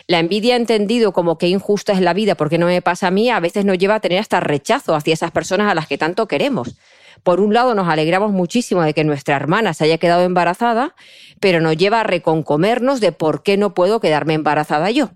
la 0.07 0.21
envidia 0.21 0.57
entendido 0.57 1.13
como 1.13 1.39
que 1.39 1.49
injusta 1.49 1.93
es 1.93 2.01
la 2.01 2.15
vida 2.15 2.35
porque 2.37 2.59
no 2.59 2.67
me 2.67 2.83
pasa 2.83 3.09
a 3.09 3.11
mí, 3.11 3.31
a 3.31 3.41
veces 3.41 3.65
nos 3.65 3.79
lleva 3.79 3.97
a 3.97 4.01
tener 4.01 4.19
hasta 4.19 4.41
rechazo 4.41 4.95
hacia 4.95 5.15
esas 5.15 5.33
personas 5.33 5.71
a 5.71 5.75
las 5.75 5.87
que 5.87 5.99
tanto 5.99 6.29
queremos. 6.29 6.77
Por 7.23 7.41
un 7.41 7.55
lado, 7.55 7.75
nos 7.75 7.89
alegramos 7.89 8.31
muchísimo 8.31 8.83
de 8.83 8.95
que 8.95 9.03
nuestra 9.03 9.35
hermana 9.35 9.75
se 9.75 9.85
haya 9.85 9.99
quedado 9.99 10.23
embarazada, 10.23 10.95
pero 11.41 11.61
nos 11.61 11.77
lleva 11.77 12.01
a 12.01 12.05
reconcomernos 12.05 13.01
de 13.01 13.11
por 13.11 13.43
qué 13.43 13.57
no 13.57 13.75
puedo 13.75 14.01
quedarme 14.01 14.35
embarazada 14.35 14.91
yo. 14.91 15.11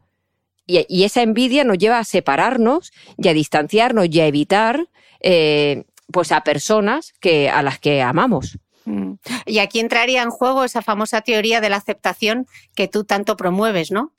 Y, 0.89 1.05
esa 1.05 1.23
envidia 1.23 1.65
nos 1.65 1.79
lleva 1.79 1.99
a 1.99 2.05
separarnos 2.05 2.93
y 3.17 3.29
a 3.29 3.35
distanciarnos 3.35 4.09
y 4.11 4.21
a 4.21 4.27
evitar 4.27 4.89
eh, 5.21 5.85
pues 6.13 6.33
a 6.33 6.43
personas 6.43 7.13
que, 7.21 7.49
a 7.49 7.63
las 7.63 7.79
que 7.79 8.03
amamos. 8.03 8.59
Mm. 8.85 9.15
Y 9.47 9.59
aquí 9.59 9.81
entraría 9.81 10.23
en 10.23 10.31
juego 10.31 10.65
esa 10.65 10.83
famosa 10.83 11.21
teoría 11.23 11.61
de 11.61 11.71
la 11.71 11.77
aceptación 11.77 12.47
que 12.75 12.89
tú 12.89 13.05
tanto 13.05 13.37
promueves, 13.37 13.91
¿no? 13.91 14.13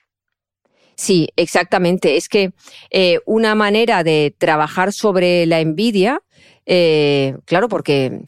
Sí, 0.95 1.29
exactamente. 1.35 2.17
Es 2.17 2.29
que 2.29 2.53
eh, 2.91 3.19
una 3.25 3.55
manera 3.55 4.03
de 4.03 4.35
trabajar 4.37 4.93
sobre 4.93 5.45
la 5.45 5.59
envidia, 5.59 6.21
eh, 6.65 7.37
claro, 7.45 7.69
porque 7.69 8.21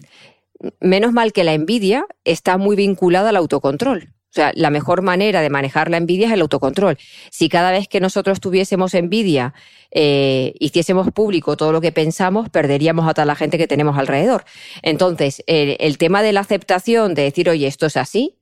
menos 0.80 1.14
mal 1.14 1.34
que 1.34 1.44
la 1.44 1.54
envidia 1.54 2.06
está 2.24 2.58
muy 2.58 2.76
vinculada 2.76 3.30
al 3.30 3.36
autocontrol. 3.36 4.14
O 4.34 4.36
sea, 4.36 4.52
la 4.56 4.72
mejor 4.72 5.04
manera 5.04 5.42
de 5.42 5.52
manejar 5.52 5.92
la 5.92 5.98
envidia 5.98 6.26
es 6.26 6.34
el 6.34 6.42
autocontrol. 6.42 6.98
Si 7.30 7.50
cada 7.50 7.70
vez 7.70 7.88
que 7.88 8.00
nosotros 8.00 8.40
tuviésemos 8.40 8.96
envidia, 8.96 9.54
eh, 9.92 10.54
hiciésemos 10.60 11.12
público 11.12 11.56
todo 11.56 11.72
lo 11.72 11.82
que 11.82 11.92
pensamos, 11.92 12.50
perderíamos 12.50 13.08
a 13.08 13.14
toda 13.14 13.26
la 13.26 13.36
gente 13.36 13.60
que 13.60 13.68
tenemos 13.68 13.96
alrededor. 13.96 14.44
Entonces, 14.82 15.44
el 15.46 15.98
tema 16.00 16.24
de 16.24 16.34
la 16.34 16.40
aceptación, 16.40 17.14
de 17.14 17.22
decir, 17.22 17.48
oye, 17.48 17.68
esto 17.68 17.86
es 17.86 17.96
así, 17.96 18.40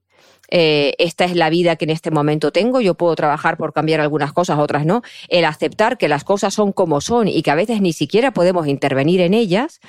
eh, 0.51 0.93
esta 0.99 1.25
es 1.25 1.35
la 1.35 1.49
vida 1.49 1.77
que 1.77 1.85
en 1.85 1.91
este 1.91 2.11
momento 2.11 2.51
tengo, 2.51 2.81
yo 2.81 2.93
puedo 2.93 3.15
trabajar 3.15 3.57
por 3.57 3.73
cambiar 3.73 4.01
algunas 4.01 4.33
cosas, 4.33 4.59
otras 4.59 4.85
no, 4.85 5.01
el 5.29 5.45
aceptar 5.45 5.97
que 5.97 6.09
las 6.09 6.23
cosas 6.23 6.53
son 6.53 6.73
como 6.73 7.01
son 7.01 7.27
y 7.27 7.41
que 7.41 7.51
a 7.51 7.55
veces 7.55 7.81
ni 7.81 7.93
siquiera 7.93 8.31
podemos 8.31 8.67
intervenir 8.67 9.21
en 9.21 9.33
ellas, 9.33 9.79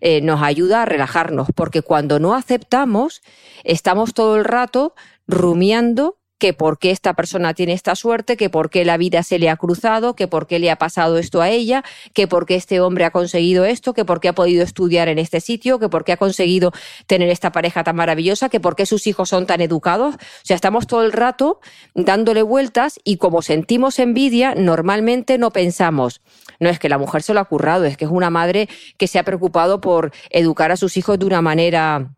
eh, 0.00 0.20
nos 0.22 0.40
ayuda 0.42 0.82
a 0.82 0.84
relajarnos, 0.86 1.48
porque 1.54 1.82
cuando 1.82 2.20
no 2.20 2.34
aceptamos, 2.34 3.22
estamos 3.64 4.14
todo 4.14 4.36
el 4.36 4.44
rato 4.44 4.94
rumiando 5.26 6.21
que 6.42 6.52
por 6.52 6.80
qué 6.80 6.90
esta 6.90 7.14
persona 7.14 7.54
tiene 7.54 7.72
esta 7.72 7.94
suerte, 7.94 8.36
que 8.36 8.50
por 8.50 8.68
qué 8.68 8.84
la 8.84 8.96
vida 8.96 9.22
se 9.22 9.38
le 9.38 9.48
ha 9.48 9.54
cruzado, 9.54 10.16
que 10.16 10.26
por 10.26 10.48
qué 10.48 10.58
le 10.58 10.72
ha 10.72 10.76
pasado 10.76 11.18
esto 11.18 11.40
a 11.40 11.48
ella, 11.48 11.84
que 12.14 12.26
por 12.26 12.46
qué 12.46 12.56
este 12.56 12.80
hombre 12.80 13.04
ha 13.04 13.12
conseguido 13.12 13.64
esto, 13.64 13.94
que 13.94 14.04
por 14.04 14.18
qué 14.18 14.26
ha 14.26 14.32
podido 14.32 14.64
estudiar 14.64 15.06
en 15.06 15.20
este 15.20 15.40
sitio, 15.40 15.78
que 15.78 15.88
por 15.88 16.02
qué 16.02 16.10
ha 16.10 16.16
conseguido 16.16 16.72
tener 17.06 17.28
esta 17.28 17.52
pareja 17.52 17.84
tan 17.84 17.94
maravillosa, 17.94 18.48
que 18.48 18.58
por 18.58 18.74
qué 18.74 18.86
sus 18.86 19.06
hijos 19.06 19.28
son 19.28 19.46
tan 19.46 19.60
educados. 19.60 20.16
O 20.16 20.18
sea, 20.42 20.56
estamos 20.56 20.88
todo 20.88 21.04
el 21.04 21.12
rato 21.12 21.60
dándole 21.94 22.42
vueltas 22.42 22.98
y 23.04 23.18
como 23.18 23.40
sentimos 23.42 24.00
envidia, 24.00 24.56
normalmente 24.56 25.38
no 25.38 25.52
pensamos, 25.52 26.22
no 26.58 26.70
es 26.70 26.80
que 26.80 26.88
la 26.88 26.98
mujer 26.98 27.22
se 27.22 27.34
lo 27.34 27.38
ha 27.38 27.44
currado, 27.44 27.84
es 27.84 27.96
que 27.96 28.06
es 28.06 28.10
una 28.10 28.30
madre 28.30 28.68
que 28.98 29.06
se 29.06 29.20
ha 29.20 29.22
preocupado 29.22 29.80
por 29.80 30.10
educar 30.30 30.72
a 30.72 30.76
sus 30.76 30.96
hijos 30.96 31.20
de 31.20 31.26
una 31.26 31.40
manera 31.40 32.10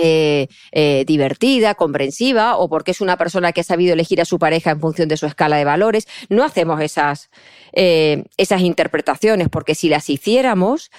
eh, 0.00 0.48
eh, 0.72 1.04
divertida, 1.06 1.74
comprensiva, 1.74 2.56
o 2.56 2.68
porque 2.68 2.92
es 2.92 3.00
una 3.00 3.16
persona 3.16 3.52
que 3.52 3.60
ha 3.60 3.64
sabido 3.64 3.92
elegir 3.92 4.20
a 4.20 4.24
su 4.24 4.38
pareja 4.38 4.70
en 4.70 4.80
función 4.80 5.08
de 5.08 5.16
su 5.16 5.26
escala 5.26 5.56
de 5.56 5.64
valores. 5.64 6.06
No 6.28 6.44
hacemos 6.44 6.80
esas, 6.80 7.30
eh, 7.72 8.24
esas 8.36 8.62
interpretaciones, 8.62 9.48
porque 9.48 9.74
si 9.74 9.88
las 9.88 10.08
hiciéramos, 10.10 10.90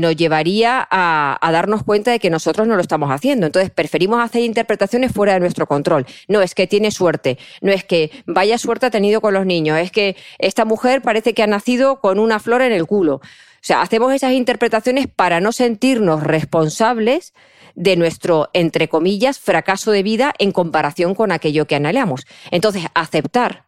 nos 0.00 0.16
llevaría 0.16 0.86
a, 0.90 1.38
a, 1.40 1.52
darnos 1.52 1.82
cuenta 1.82 2.10
de 2.10 2.18
que 2.18 2.30
nosotros 2.30 2.66
no 2.66 2.76
lo 2.76 2.82
estamos 2.82 3.10
haciendo. 3.10 3.46
Entonces, 3.46 3.70
preferimos 3.70 4.22
hacer 4.22 4.42
interpretaciones 4.42 5.12
fuera 5.12 5.34
de 5.34 5.40
nuestro 5.40 5.66
control. 5.66 6.06
No 6.28 6.42
es 6.42 6.54
que 6.54 6.66
tiene 6.66 6.90
suerte, 6.90 7.38
no 7.60 7.72
es 7.72 7.84
que 7.84 8.10
vaya 8.26 8.58
suerte 8.58 8.86
ha 8.86 8.90
tenido 8.90 9.20
con 9.20 9.34
los 9.34 9.46
niños, 9.46 9.78
es 9.78 9.90
que 9.90 10.16
esta 10.38 10.64
mujer 10.64 11.02
parece 11.02 11.34
que 11.34 11.42
ha 11.42 11.46
nacido 11.46 12.00
con 12.00 12.18
una 12.18 12.38
flor 12.38 12.62
en 12.62 12.72
el 12.72 12.86
culo. 12.86 13.20
O 13.60 13.62
sea, 13.62 13.82
hacemos 13.82 14.14
esas 14.14 14.32
interpretaciones 14.32 15.06
para 15.06 15.40
no 15.40 15.52
sentirnos 15.52 16.22
responsables 16.22 17.34
de 17.74 17.96
nuestro, 17.96 18.50
entre 18.52 18.88
comillas, 18.88 19.38
fracaso 19.38 19.90
de 19.90 20.02
vida 20.02 20.34
en 20.38 20.52
comparación 20.52 21.14
con 21.14 21.32
aquello 21.32 21.66
que 21.66 21.76
anhelamos. 21.76 22.26
Entonces, 22.50 22.84
aceptar 22.94 23.66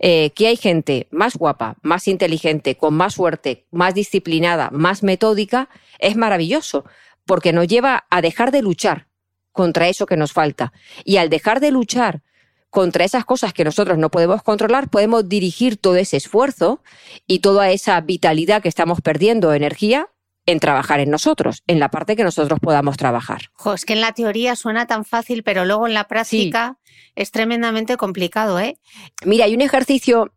eh, 0.00 0.30
que 0.30 0.46
hay 0.46 0.56
gente 0.56 1.08
más 1.10 1.36
guapa, 1.36 1.76
más 1.82 2.06
inteligente, 2.06 2.76
con 2.76 2.94
más 2.94 3.14
suerte, 3.14 3.66
más 3.70 3.94
disciplinada, 3.94 4.70
más 4.72 5.02
metódica, 5.02 5.68
es 5.98 6.16
maravilloso, 6.16 6.84
porque 7.24 7.52
nos 7.52 7.66
lleva 7.66 8.06
a 8.10 8.22
dejar 8.22 8.52
de 8.52 8.62
luchar 8.62 9.08
contra 9.52 9.88
eso 9.88 10.06
que 10.06 10.16
nos 10.16 10.32
falta. 10.32 10.72
Y 11.04 11.16
al 11.16 11.30
dejar 11.30 11.60
de 11.60 11.72
luchar 11.72 12.22
contra 12.70 13.04
esas 13.04 13.24
cosas 13.24 13.52
que 13.52 13.64
nosotros 13.64 13.98
no 13.98 14.10
podemos 14.10 14.42
controlar, 14.42 14.88
podemos 14.88 15.28
dirigir 15.28 15.76
todo 15.78 15.96
ese 15.96 16.16
esfuerzo 16.16 16.80
y 17.26 17.40
toda 17.40 17.70
esa 17.70 18.00
vitalidad 18.00 18.62
que 18.62 18.68
estamos 18.68 19.00
perdiendo, 19.00 19.52
energía, 19.52 20.08
en 20.48 20.60
trabajar 20.60 20.98
en 21.00 21.10
nosotros, 21.10 21.62
en 21.66 21.78
la 21.78 21.90
parte 21.90 22.16
que 22.16 22.24
nosotros 22.24 22.58
podamos 22.58 22.96
trabajar. 22.96 23.50
es 23.74 23.84
que 23.84 23.92
en 23.92 24.00
la 24.00 24.12
teoría 24.12 24.56
suena 24.56 24.86
tan 24.86 25.04
fácil, 25.04 25.42
pero 25.42 25.66
luego 25.66 25.86
en 25.86 25.92
la 25.92 26.08
práctica 26.08 26.78
es 27.14 27.30
tremendamente 27.32 27.98
complicado, 27.98 28.58
¿eh? 28.58 28.78
Mira, 29.26 29.44
hay 29.44 29.54
un 29.54 29.60
ejercicio 29.60 30.32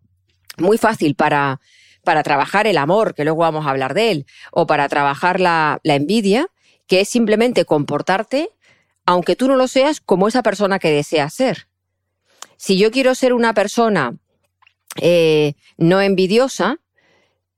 muy 0.57 0.77
fácil 0.77 1.15
para, 1.15 1.61
para 2.03 2.23
trabajar 2.23 2.67
el 2.67 2.77
amor, 2.77 3.15
que 3.15 3.23
luego 3.23 3.39
vamos 3.39 3.65
a 3.65 3.69
hablar 3.69 3.93
de 3.93 4.11
él, 4.11 4.25
o 4.51 4.67
para 4.67 4.89
trabajar 4.89 5.39
la, 5.39 5.79
envidia, 5.85 6.49
que 6.87 6.99
es 6.99 7.07
simplemente 7.07 7.63
comportarte, 7.63 8.49
aunque 9.05 9.37
tú 9.37 9.47
no 9.47 9.55
lo 9.55 9.69
seas, 9.69 10.01
como 10.01 10.27
esa 10.27 10.43
persona 10.43 10.77
que 10.77 10.91
deseas 10.91 11.33
ser. 11.33 11.69
Si 12.57 12.77
yo 12.77 12.91
quiero 12.91 13.15
ser 13.15 13.31
una 13.31 13.53
persona 13.53 14.17
eh, 14.97 15.53
no 15.77 16.01
envidiosa, 16.01 16.80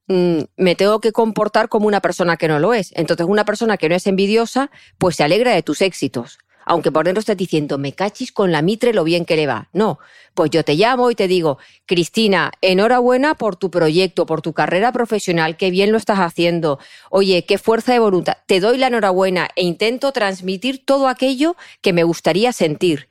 me 0.07 0.75
tengo 0.75 0.99
que 0.99 1.11
comportar 1.11 1.69
como 1.69 1.87
una 1.87 2.01
persona 2.01 2.37
que 2.37 2.47
no 2.47 2.59
lo 2.59 2.73
es. 2.73 2.91
Entonces, 2.95 3.25
una 3.27 3.45
persona 3.45 3.77
que 3.77 3.89
no 3.89 3.95
es 3.95 4.07
envidiosa, 4.07 4.69
pues 4.97 5.15
se 5.15 5.23
alegra 5.23 5.53
de 5.53 5.63
tus 5.63 5.81
éxitos. 5.81 6.39
Aunque 6.65 6.91
por 6.91 7.05
dentro 7.05 7.19
estés 7.19 7.37
diciendo, 7.37 7.77
me 7.77 7.93
cachis 7.93 8.31
con 8.31 8.51
la 8.51 8.61
mitre 8.61 8.93
lo 8.93 9.03
bien 9.03 9.25
que 9.25 9.35
le 9.35 9.47
va. 9.47 9.67
No, 9.73 9.99
pues 10.33 10.49
yo 10.49 10.63
te 10.63 10.75
llamo 10.75 11.11
y 11.11 11.15
te 11.15 11.27
digo, 11.27 11.57
Cristina, 11.85 12.51
enhorabuena 12.61 13.35
por 13.35 13.55
tu 13.55 13.69
proyecto, 13.69 14.25
por 14.25 14.41
tu 14.41 14.53
carrera 14.53 14.91
profesional, 14.91 15.57
qué 15.57 15.71
bien 15.71 15.91
lo 15.91 15.97
estás 15.97 16.19
haciendo. 16.19 16.79
Oye, 17.09 17.45
qué 17.45 17.57
fuerza 17.57 17.91
de 17.93 17.99
voluntad. 17.99 18.37
Te 18.45 18.59
doy 18.59 18.77
la 18.77 18.87
enhorabuena 18.87 19.49
e 19.55 19.63
intento 19.63 20.11
transmitir 20.11 20.85
todo 20.85 21.07
aquello 21.07 21.55
que 21.81 21.93
me 21.93 22.03
gustaría 22.03 22.53
sentir. 22.53 23.09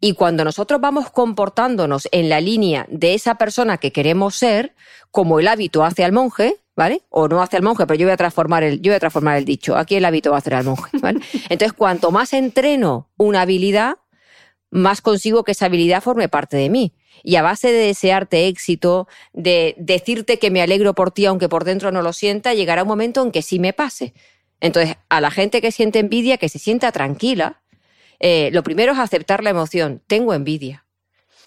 Y 0.00 0.12
cuando 0.12 0.44
nosotros 0.44 0.80
vamos 0.80 1.10
comportándonos 1.10 2.08
en 2.12 2.28
la 2.28 2.40
línea 2.40 2.86
de 2.90 3.14
esa 3.14 3.36
persona 3.36 3.78
que 3.78 3.92
queremos 3.92 4.36
ser, 4.36 4.74
como 5.10 5.40
el 5.40 5.48
hábito 5.48 5.84
hace 5.84 6.04
al 6.04 6.12
monje, 6.12 6.56
¿vale? 6.76 7.02
O 7.08 7.28
no 7.28 7.42
hace 7.42 7.56
al 7.56 7.62
monje, 7.62 7.86
pero 7.86 7.98
yo 7.98 8.06
voy 8.06 8.12
a 8.12 8.16
transformar 8.16 8.62
el, 8.62 8.82
yo 8.82 8.90
voy 8.90 8.96
a 8.96 9.00
transformar 9.00 9.38
el 9.38 9.44
dicho. 9.44 9.76
Aquí 9.76 9.96
el 9.96 10.04
hábito 10.04 10.30
va 10.30 10.36
a 10.36 10.38
hacer 10.38 10.54
al 10.54 10.64
monje, 10.64 10.90
¿vale? 11.00 11.20
Entonces, 11.48 11.72
cuanto 11.72 12.10
más 12.10 12.32
entreno 12.32 13.10
una 13.16 13.42
habilidad, 13.42 13.96
más 14.70 15.00
consigo 15.00 15.44
que 15.44 15.52
esa 15.52 15.66
habilidad 15.66 16.02
forme 16.02 16.28
parte 16.28 16.56
de 16.56 16.68
mí. 16.68 16.94
Y 17.22 17.36
a 17.36 17.42
base 17.42 17.72
de 17.72 17.86
desearte 17.86 18.46
éxito, 18.46 19.08
de 19.32 19.74
decirte 19.78 20.38
que 20.38 20.50
me 20.50 20.60
alegro 20.60 20.94
por 20.94 21.10
ti 21.10 21.24
aunque 21.24 21.48
por 21.48 21.64
dentro 21.64 21.90
no 21.90 22.02
lo 22.02 22.12
sienta, 22.12 22.52
llegará 22.52 22.82
un 22.82 22.88
momento 22.88 23.22
en 23.22 23.32
que 23.32 23.42
sí 23.42 23.58
me 23.58 23.72
pase. 23.72 24.12
Entonces, 24.60 24.96
a 25.08 25.20
la 25.20 25.30
gente 25.30 25.60
que 25.60 25.72
siente 25.72 25.98
envidia, 25.98 26.36
que 26.36 26.48
se 26.48 26.58
sienta 26.58 26.92
tranquila, 26.92 27.62
eh, 28.20 28.50
lo 28.52 28.62
primero 28.62 28.92
es 28.92 28.98
aceptar 28.98 29.42
la 29.42 29.50
emoción. 29.50 30.02
Tengo 30.06 30.34
envidia. 30.34 30.84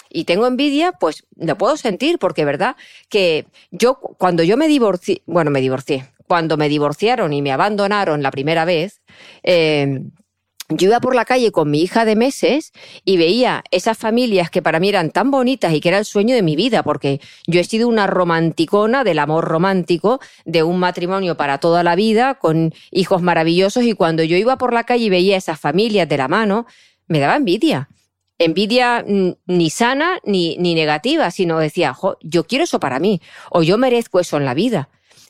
Y 0.09 0.23
tengo 0.23 0.47
envidia, 0.47 0.91
pues 0.93 1.25
lo 1.35 1.57
puedo 1.57 1.77
sentir, 1.77 2.17
porque 2.17 2.43
verdad 2.43 2.75
que 3.09 3.45
yo, 3.69 3.95
cuando 3.95 4.41
yo 4.41 4.57
me 4.57 4.67
divorcié, 4.67 5.21
bueno, 5.27 5.51
me 5.51 5.61
divorcié, 5.61 6.07
cuando 6.27 6.57
me 6.57 6.67
divorciaron 6.67 7.31
y 7.31 7.43
me 7.43 7.51
abandonaron 7.51 8.23
la 8.23 8.31
primera 8.31 8.65
vez, 8.65 9.01
eh, 9.43 10.01
yo 10.69 10.87
iba 10.87 10.99
por 10.99 11.15
la 11.15 11.25
calle 11.25 11.51
con 11.51 11.71
mi 11.71 11.81
hija 11.81 12.05
de 12.05 12.15
meses 12.15 12.73
y 13.03 13.17
veía 13.17 13.63
esas 13.71 13.97
familias 13.97 14.51
que 14.51 14.61
para 14.61 14.79
mí 14.79 14.87
eran 14.87 15.09
tan 15.09 15.31
bonitas 15.31 15.73
y 15.73 15.81
que 15.81 15.89
era 15.89 15.97
el 15.97 16.05
sueño 16.05 16.35
de 16.35 16.43
mi 16.43 16.55
vida, 16.55 16.83
porque 16.83 17.19
yo 17.47 17.59
he 17.59 17.63
sido 17.63 17.87
una 17.87 18.05
romanticona 18.05 19.03
del 19.03 19.17
amor 19.17 19.45
romántico, 19.45 20.19
de 20.45 20.61
un 20.61 20.79
matrimonio 20.79 21.35
para 21.35 21.57
toda 21.57 21.83
la 21.83 21.95
vida, 21.95 22.35
con 22.35 22.73
hijos 22.91 23.23
maravillosos, 23.23 23.83
y 23.83 23.93
cuando 23.93 24.23
yo 24.23 24.37
iba 24.37 24.57
por 24.57 24.73
la 24.73 24.83
calle 24.83 25.05
y 25.05 25.09
veía 25.09 25.37
esas 25.37 25.59
familias 25.59 26.07
de 26.07 26.17
la 26.17 26.27
mano, 26.27 26.67
me 27.07 27.19
daba 27.19 27.35
envidia. 27.35 27.89
Envidia 28.37 29.03
mm, 29.05 29.31
ni 29.47 29.69
sana 29.71 30.19
ni, 30.23 30.55
ni 30.57 30.75
negativa, 30.75 31.31
sino 31.31 31.57
decía, 31.57 31.95
yo 32.21 32.43
quiero 32.43 32.63
eso 32.63 32.79
para 32.79 32.99
mí, 32.99 33.21
o 33.49 33.63
yo 33.63 33.79
merezco 33.79 34.19
eso 34.19 34.37
en 34.37 34.45
la 34.45 34.53
vida. 34.53 34.89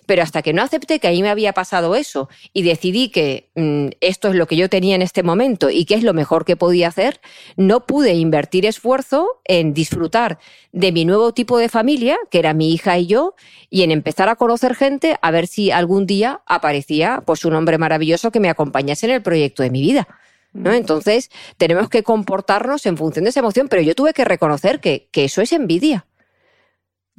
Pero 0.09 0.23
hasta 0.23 0.41
que 0.41 0.53
no 0.53 0.63
acepté 0.63 0.99
que 0.99 1.07
ahí 1.07 1.21
me 1.21 1.29
había 1.29 1.53
pasado 1.53 1.93
eso 1.93 2.29
y 2.51 2.63
decidí 2.63 3.09
que 3.09 3.51
mm, 3.53 3.89
esto 4.01 4.29
es 4.29 4.33
lo 4.33 4.47
que 4.47 4.55
yo 4.55 4.67
tenía 4.67 4.95
en 4.95 5.03
este 5.03 5.21
momento 5.21 5.69
y 5.69 5.85
que 5.85 5.93
es 5.93 6.01
lo 6.01 6.15
mejor 6.15 6.45
que 6.45 6.55
podía 6.55 6.87
hacer, 6.87 7.21
no 7.57 7.85
pude 7.85 8.15
invertir 8.15 8.65
esfuerzo 8.65 9.39
en 9.45 9.71
disfrutar 9.75 10.39
de 10.71 10.91
mi 10.91 11.05
nuevo 11.05 11.31
tipo 11.31 11.59
de 11.59 11.69
familia, 11.69 12.17
que 12.31 12.39
era 12.39 12.55
mi 12.55 12.73
hija 12.73 12.97
y 12.97 13.05
yo, 13.05 13.35
y 13.69 13.83
en 13.83 13.91
empezar 13.91 14.29
a 14.29 14.35
conocer 14.35 14.73
gente 14.73 15.15
a 15.21 15.29
ver 15.29 15.45
si 15.45 15.69
algún 15.69 16.07
día 16.07 16.41
aparecía 16.47 17.21
pues 17.23 17.45
un 17.45 17.53
hombre 17.53 17.77
maravilloso 17.77 18.31
que 18.31 18.39
me 18.39 18.49
acompañase 18.49 19.05
en 19.05 19.11
el 19.11 19.21
proyecto 19.21 19.61
de 19.61 19.69
mi 19.69 19.83
vida. 19.83 20.07
¿No? 20.53 20.71
Mm. 20.71 20.73
Entonces, 20.73 21.29
tenemos 21.57 21.87
que 21.87 22.01
comportarnos 22.01 22.87
en 22.87 22.97
función 22.97 23.25
de 23.25 23.29
esa 23.29 23.41
emoción, 23.41 23.67
pero 23.67 23.83
yo 23.83 23.93
tuve 23.93 24.13
que 24.13 24.25
reconocer 24.25 24.79
que, 24.79 25.07
que 25.11 25.25
eso 25.25 25.43
es 25.43 25.53
envidia 25.53 26.07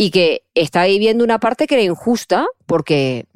y 0.01 0.11
que 0.11 0.45
estaba 0.55 0.87
viviendo 0.87 1.23
una 1.23 1.41
parte 1.41 1.67
que 1.67 1.75
era 1.75 1.85
injusta 1.85 2.47
porque 2.65 3.27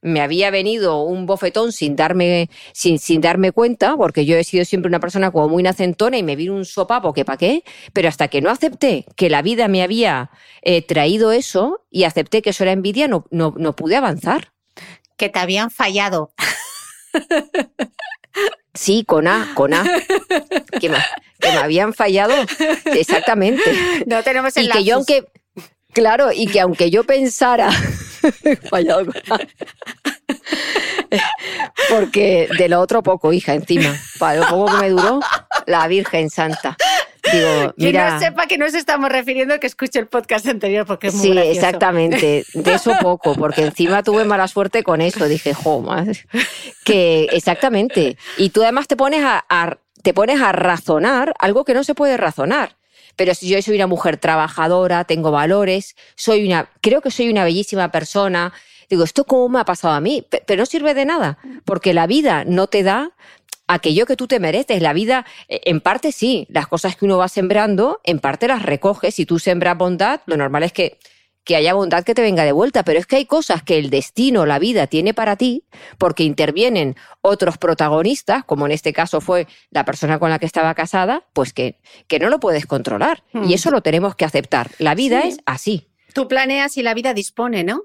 me 0.00 0.20
había 0.20 0.52
venido 0.52 1.02
un 1.02 1.26
bofetón 1.26 1.72
sin 1.72 1.96
darme, 1.96 2.48
sin, 2.72 3.00
sin 3.00 3.20
darme 3.20 3.50
cuenta, 3.50 3.96
porque 3.96 4.24
yo 4.24 4.36
he 4.36 4.44
sido 4.44 4.64
siempre 4.64 4.88
una 4.88 5.00
persona 5.00 5.32
como 5.32 5.48
muy 5.48 5.64
nacentona 5.64 6.16
y 6.16 6.22
me 6.22 6.36
vino 6.36 6.54
un 6.54 6.64
sopapo 6.64 7.12
que 7.12 7.24
pa' 7.24 7.36
qué, 7.36 7.64
pero 7.92 8.08
hasta 8.08 8.28
que 8.28 8.40
no 8.40 8.50
acepté 8.50 9.04
que 9.16 9.28
la 9.28 9.42
vida 9.42 9.66
me 9.66 9.82
había 9.82 10.30
eh, 10.62 10.80
traído 10.80 11.32
eso 11.32 11.84
y 11.90 12.04
acepté 12.04 12.40
que 12.40 12.50
eso 12.50 12.62
era 12.62 12.70
envidia, 12.70 13.08
no, 13.08 13.26
no, 13.32 13.52
no 13.56 13.74
pude 13.74 13.96
avanzar. 13.96 14.52
Que 15.16 15.28
te 15.28 15.40
habían 15.40 15.72
fallado. 15.72 16.30
Sí, 18.74 19.04
con 19.04 19.26
A, 19.26 19.52
con 19.54 19.72
A. 19.72 19.84
Que 20.78 20.90
me, 20.90 20.98
que 21.40 21.48
me 21.48 21.56
habían 21.56 21.94
fallado. 21.94 22.34
Exactamente. 22.84 23.62
No 24.06 24.22
tenemos 24.22 24.56
el 24.56 24.66
Y 24.66 24.68
que 24.68 24.84
yo, 24.84 24.96
aunque, 24.96 25.24
Claro, 25.96 26.30
y 26.30 26.46
que 26.46 26.60
aunque 26.60 26.90
yo 26.90 27.04
pensara, 27.04 27.70
fallado 28.70 29.06
porque 31.88 32.50
de 32.58 32.68
lo 32.68 32.82
otro 32.82 33.02
poco, 33.02 33.32
hija, 33.32 33.54
encima, 33.54 33.96
para 34.18 34.40
lo 34.40 34.46
poco 34.46 34.72
que 34.72 34.76
me 34.82 34.90
duró, 34.90 35.20
la 35.64 35.88
Virgen 35.88 36.28
Santa. 36.28 36.76
Digo, 37.32 37.72
mira, 37.78 38.10
no 38.10 38.20
sepa 38.20 38.46
que 38.46 38.58
nos 38.58 38.74
estamos 38.74 39.08
refiriendo 39.08 39.58
que 39.58 39.66
escuche 39.66 39.98
el 39.98 40.06
podcast 40.06 40.46
anterior 40.46 40.84
porque 40.84 41.06
es 41.06 41.14
muy 41.14 41.28
Sí, 41.28 41.38
exactamente, 41.38 42.44
de 42.52 42.74
eso 42.74 42.92
poco, 43.00 43.34
porque 43.34 43.62
encima 43.62 44.02
tuve 44.02 44.26
mala 44.26 44.48
suerte 44.48 44.82
con 44.82 45.00
eso, 45.00 45.26
dije, 45.26 45.54
jo, 45.54 45.80
madre. 45.80 46.26
que 46.84 47.26
exactamente, 47.32 48.18
y 48.36 48.50
tú 48.50 48.62
además 48.62 48.86
te 48.86 48.96
pones 48.96 49.24
a, 49.24 49.78
te 50.02 50.12
pones 50.12 50.42
a 50.42 50.52
razonar 50.52 51.32
algo 51.38 51.64
que 51.64 51.72
no 51.72 51.84
se 51.84 51.94
puede 51.94 52.18
razonar. 52.18 52.76
Pero 53.16 53.34
si 53.34 53.48
yo 53.48 53.60
soy 53.62 53.76
una 53.76 53.86
mujer 53.86 54.18
trabajadora, 54.18 55.04
tengo 55.04 55.30
valores, 55.30 55.96
soy 56.14 56.46
una, 56.46 56.70
creo 56.80 57.00
que 57.00 57.10
soy 57.10 57.28
una 57.30 57.44
bellísima 57.44 57.90
persona, 57.90 58.52
digo, 58.88 59.04
¿esto 59.04 59.24
cómo 59.24 59.48
me 59.48 59.60
ha 59.60 59.64
pasado 59.64 59.94
a 59.94 60.00
mí? 60.00 60.24
Pero 60.46 60.60
no 60.60 60.66
sirve 60.66 60.94
de 60.94 61.06
nada, 61.06 61.38
porque 61.64 61.94
la 61.94 62.06
vida 62.06 62.44
no 62.44 62.66
te 62.66 62.82
da 62.82 63.12
aquello 63.66 64.06
que 64.06 64.16
tú 64.16 64.26
te 64.26 64.40
mereces. 64.40 64.80
La 64.82 64.92
vida, 64.92 65.26
eh, 65.48 65.60
en 65.64 65.80
parte 65.80 66.12
sí, 66.12 66.46
las 66.50 66.66
cosas 66.66 66.96
que 66.96 67.04
uno 67.04 67.18
va 67.18 67.28
sembrando, 67.28 68.00
en 68.04 68.20
parte 68.20 68.48
las 68.48 68.62
recoges. 68.62 69.14
Si 69.14 69.26
tú 69.26 69.38
sembras 69.38 69.76
bondad, 69.76 70.20
lo 70.26 70.36
normal 70.36 70.62
es 70.62 70.72
que 70.72 70.98
que 71.46 71.54
haya 71.54 71.74
bondad 71.74 72.02
que 72.04 72.12
te 72.12 72.22
venga 72.22 72.44
de 72.44 72.50
vuelta, 72.50 72.82
pero 72.82 72.98
es 72.98 73.06
que 73.06 73.16
hay 73.16 73.24
cosas 73.24 73.62
que 73.62 73.78
el 73.78 73.88
destino, 73.88 74.46
la 74.46 74.58
vida 74.58 74.88
tiene 74.88 75.14
para 75.14 75.36
ti, 75.36 75.64
porque 75.96 76.24
intervienen 76.24 76.96
otros 77.20 77.56
protagonistas, 77.56 78.44
como 78.44 78.66
en 78.66 78.72
este 78.72 78.92
caso 78.92 79.20
fue 79.20 79.46
la 79.70 79.84
persona 79.84 80.18
con 80.18 80.28
la 80.28 80.40
que 80.40 80.46
estaba 80.46 80.74
casada, 80.74 81.24
pues 81.32 81.52
que, 81.52 81.78
que 82.08 82.18
no 82.18 82.30
lo 82.30 82.40
puedes 82.40 82.66
controlar. 82.66 83.22
Y 83.32 83.38
hmm. 83.38 83.52
eso 83.52 83.70
lo 83.70 83.80
tenemos 83.80 84.16
que 84.16 84.24
aceptar. 84.24 84.72
La 84.78 84.96
vida 84.96 85.20
es 85.20 85.38
así. 85.46 85.86
Tú 86.12 86.26
planeas 86.26 86.76
y 86.78 86.82
la 86.82 86.94
vida 86.94 87.14
dispone, 87.14 87.62
¿no? 87.62 87.84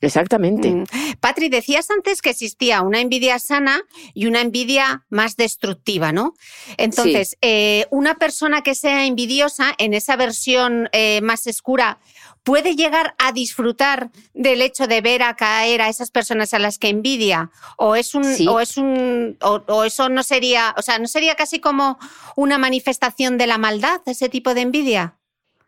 Exactamente. 0.00 0.70
Mm. 0.70 0.84
Patri, 1.20 1.48
decías 1.48 1.90
antes 1.90 2.20
que 2.20 2.30
existía 2.30 2.82
una 2.82 3.00
envidia 3.00 3.38
sana 3.38 3.82
y 4.12 4.26
una 4.26 4.40
envidia 4.40 5.06
más 5.08 5.36
destructiva, 5.36 6.12
¿no? 6.12 6.34
Entonces, 6.76 7.38
eh, 7.40 7.86
una 7.90 8.16
persona 8.16 8.62
que 8.62 8.74
sea 8.74 9.06
envidiosa 9.06 9.74
en 9.78 9.94
esa 9.94 10.16
versión 10.16 10.88
eh, 10.92 11.20
más 11.22 11.46
oscura 11.46 11.98
puede 12.44 12.76
llegar 12.76 13.14
a 13.18 13.32
disfrutar 13.32 14.10
del 14.34 14.62
hecho 14.62 14.86
de 14.86 15.00
ver 15.00 15.22
a 15.22 15.34
caer 15.34 15.80
a 15.82 15.88
esas 15.88 16.10
personas 16.10 16.54
a 16.54 16.58
las 16.58 16.78
que 16.78 16.90
envidia 16.90 17.50
o 17.76 17.96
es 17.96 18.14
un 18.14 18.24
o 18.48 18.60
es 18.60 18.76
un 18.76 19.36
o, 19.40 19.84
eso 19.84 20.08
no 20.08 20.22
sería 20.22 20.74
o 20.76 20.82
sea 20.82 20.98
no 20.98 21.08
sería 21.08 21.34
casi 21.34 21.58
como 21.58 21.98
una 22.36 22.58
manifestación 22.58 23.38
de 23.38 23.46
la 23.46 23.58
maldad 23.58 24.00
ese 24.06 24.28
tipo 24.28 24.54
de 24.54 24.60
envidia 24.60 25.16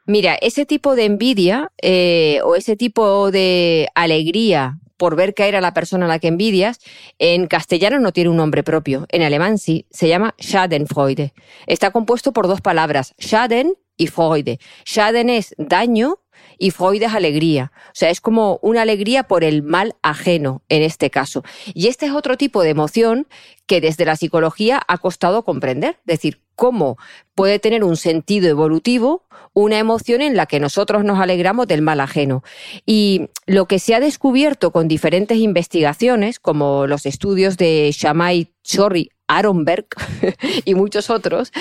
Mira, 0.08 0.36
ese 0.36 0.66
tipo 0.66 0.94
de 0.94 1.04
envidia 1.04 1.72
eh, 1.82 2.38
o 2.44 2.54
ese 2.54 2.76
tipo 2.76 3.32
de 3.32 3.88
alegría 3.96 4.78
por 4.96 5.16
ver 5.16 5.34
caer 5.34 5.56
a 5.56 5.60
la 5.60 5.74
persona 5.74 6.06
a 6.06 6.08
la 6.08 6.20
que 6.20 6.28
envidias, 6.28 6.78
en 7.18 7.48
castellano 7.48 7.98
no 7.98 8.12
tiene 8.12 8.30
un 8.30 8.36
nombre 8.36 8.62
propio, 8.62 9.06
en 9.10 9.22
alemán 9.22 9.58
sí, 9.58 9.84
se 9.90 10.08
llama 10.08 10.34
Schadenfreude. 10.40 11.34
Está 11.66 11.90
compuesto 11.90 12.32
por 12.32 12.46
dos 12.46 12.60
palabras, 12.60 13.14
Schaden 13.20 13.74
y 13.96 14.06
Freude. 14.08 14.58
Schaden 14.84 15.30
es 15.30 15.54
daño 15.58 16.18
y 16.58 16.70
Freude 16.70 17.06
es 17.06 17.14
alegría. 17.14 17.72
O 17.88 17.94
sea, 17.94 18.10
es 18.10 18.20
como 18.20 18.58
una 18.62 18.82
alegría 18.82 19.24
por 19.24 19.44
el 19.44 19.62
mal 19.62 19.96
ajeno 20.02 20.62
en 20.68 20.82
este 20.82 21.10
caso. 21.10 21.44
Y 21.74 21.88
este 21.88 22.06
es 22.06 22.12
otro 22.12 22.36
tipo 22.36 22.62
de 22.62 22.70
emoción 22.70 23.26
que 23.66 23.80
desde 23.80 24.04
la 24.04 24.16
psicología 24.16 24.82
ha 24.86 24.98
costado 24.98 25.44
comprender. 25.44 25.96
Es 26.00 26.18
decir, 26.18 26.40
cómo 26.54 26.96
puede 27.34 27.58
tener 27.58 27.84
un 27.84 27.96
sentido 27.96 28.48
evolutivo 28.48 29.26
una 29.56 29.78
emoción 29.78 30.20
en 30.20 30.36
la 30.36 30.44
que 30.44 30.60
nosotros 30.60 31.02
nos 31.02 31.18
alegramos 31.18 31.66
del 31.66 31.80
mal 31.80 32.00
ajeno. 32.00 32.44
Y 32.84 33.30
lo 33.46 33.64
que 33.64 33.78
se 33.78 33.94
ha 33.94 34.00
descubierto 34.00 34.70
con 34.70 34.86
diferentes 34.86 35.38
investigaciones, 35.38 36.38
como 36.38 36.86
los 36.86 37.06
estudios 37.06 37.56
de 37.56 37.90
Shamai 37.90 38.48
Chori 38.62 39.08
Aronberg 39.28 39.86
y 40.66 40.74
muchos 40.74 41.08
otros, 41.08 41.52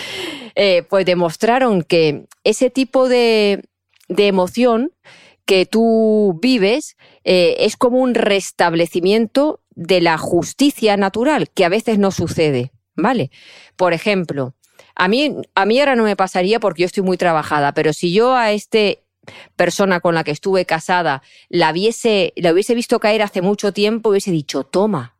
eh, 0.55 0.83
pues 0.89 1.05
demostraron 1.05 1.83
que 1.83 2.25
ese 2.43 2.69
tipo 2.69 3.07
de, 3.07 3.63
de 4.07 4.27
emoción 4.27 4.91
que 5.45 5.65
tú 5.65 6.39
vives 6.41 6.97
eh, 7.23 7.55
es 7.59 7.77
como 7.77 7.99
un 7.99 8.15
restablecimiento 8.15 9.61
de 9.75 10.01
la 10.01 10.17
justicia 10.17 10.97
natural, 10.97 11.49
que 11.49 11.65
a 11.65 11.69
veces 11.69 11.99
no 11.99 12.11
sucede, 12.11 12.71
¿vale? 12.95 13.29
Por 13.75 13.93
ejemplo, 13.93 14.55
a 14.95 15.07
mí, 15.07 15.35
a 15.53 15.65
mí 15.65 15.79
ahora 15.79 15.95
no 15.95 16.03
me 16.03 16.15
pasaría 16.15 16.59
porque 16.59 16.81
yo 16.81 16.85
estoy 16.87 17.03
muy 17.03 17.17
trabajada, 17.17 17.73
pero 17.73 17.93
si 17.93 18.13
yo 18.13 18.35
a 18.35 18.51
este 18.51 19.03
persona 19.55 19.99
con 19.99 20.15
la 20.15 20.23
que 20.23 20.31
estuve 20.31 20.65
casada 20.65 21.23
la 21.49 21.71
hubiese, 21.71 22.33
la 22.35 22.53
hubiese 22.53 22.75
visto 22.75 22.99
caer 22.99 23.21
hace 23.21 23.41
mucho 23.41 23.73
tiempo, 23.73 24.09
hubiese 24.09 24.31
dicho, 24.31 24.63
toma, 24.63 25.14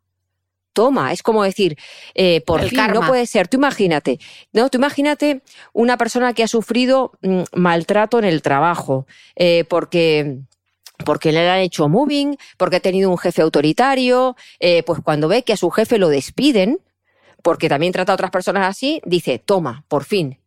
toma. 0.76 1.12
Es 1.12 1.24
como 1.24 1.44
decir, 1.44 1.78
eh, 2.14 2.42
por 2.42 2.62
fin, 2.68 2.80
no 2.94 3.02
puede 3.08 3.26
ser. 3.26 3.48
Tú 3.48 3.58
imagínate, 3.58 4.20
no, 4.54 4.70
tú 4.70 4.78
imagínate 4.78 5.42
una 5.74 5.98
persona 5.98 6.34
que 6.34 6.44
ha 6.44 6.48
sufrido 6.48 7.14
mm, 7.24 7.44
maltrato 7.54 8.20
en 8.20 8.26
el 8.26 8.44
trabajo, 8.44 9.08
eh, 9.36 9.64
porque 9.68 10.38
porque 11.04 11.34
le 11.34 11.50
han 11.50 11.60
hecho 11.60 11.90
moving, 11.90 12.38
porque 12.58 12.78
ha 12.78 12.80
tenido 12.80 13.10
un 13.10 13.18
jefe 13.18 13.42
autoritario, 13.42 14.36
eh, 14.60 14.82
pues 14.84 15.02
cuando 15.04 15.28
ve 15.28 15.44
que 15.44 15.52
a 15.52 15.58
su 15.58 15.70
jefe 15.70 15.98
lo 15.98 16.08
despiden, 16.08 16.80
porque 17.44 17.68
también 17.68 17.92
trata 17.92 18.14
a 18.14 18.16
otras 18.16 18.32
personas 18.32 18.66
así, 18.68 19.02
dice, 19.06 19.38
toma, 19.38 19.84
por 19.90 20.06
fin. 20.06 20.40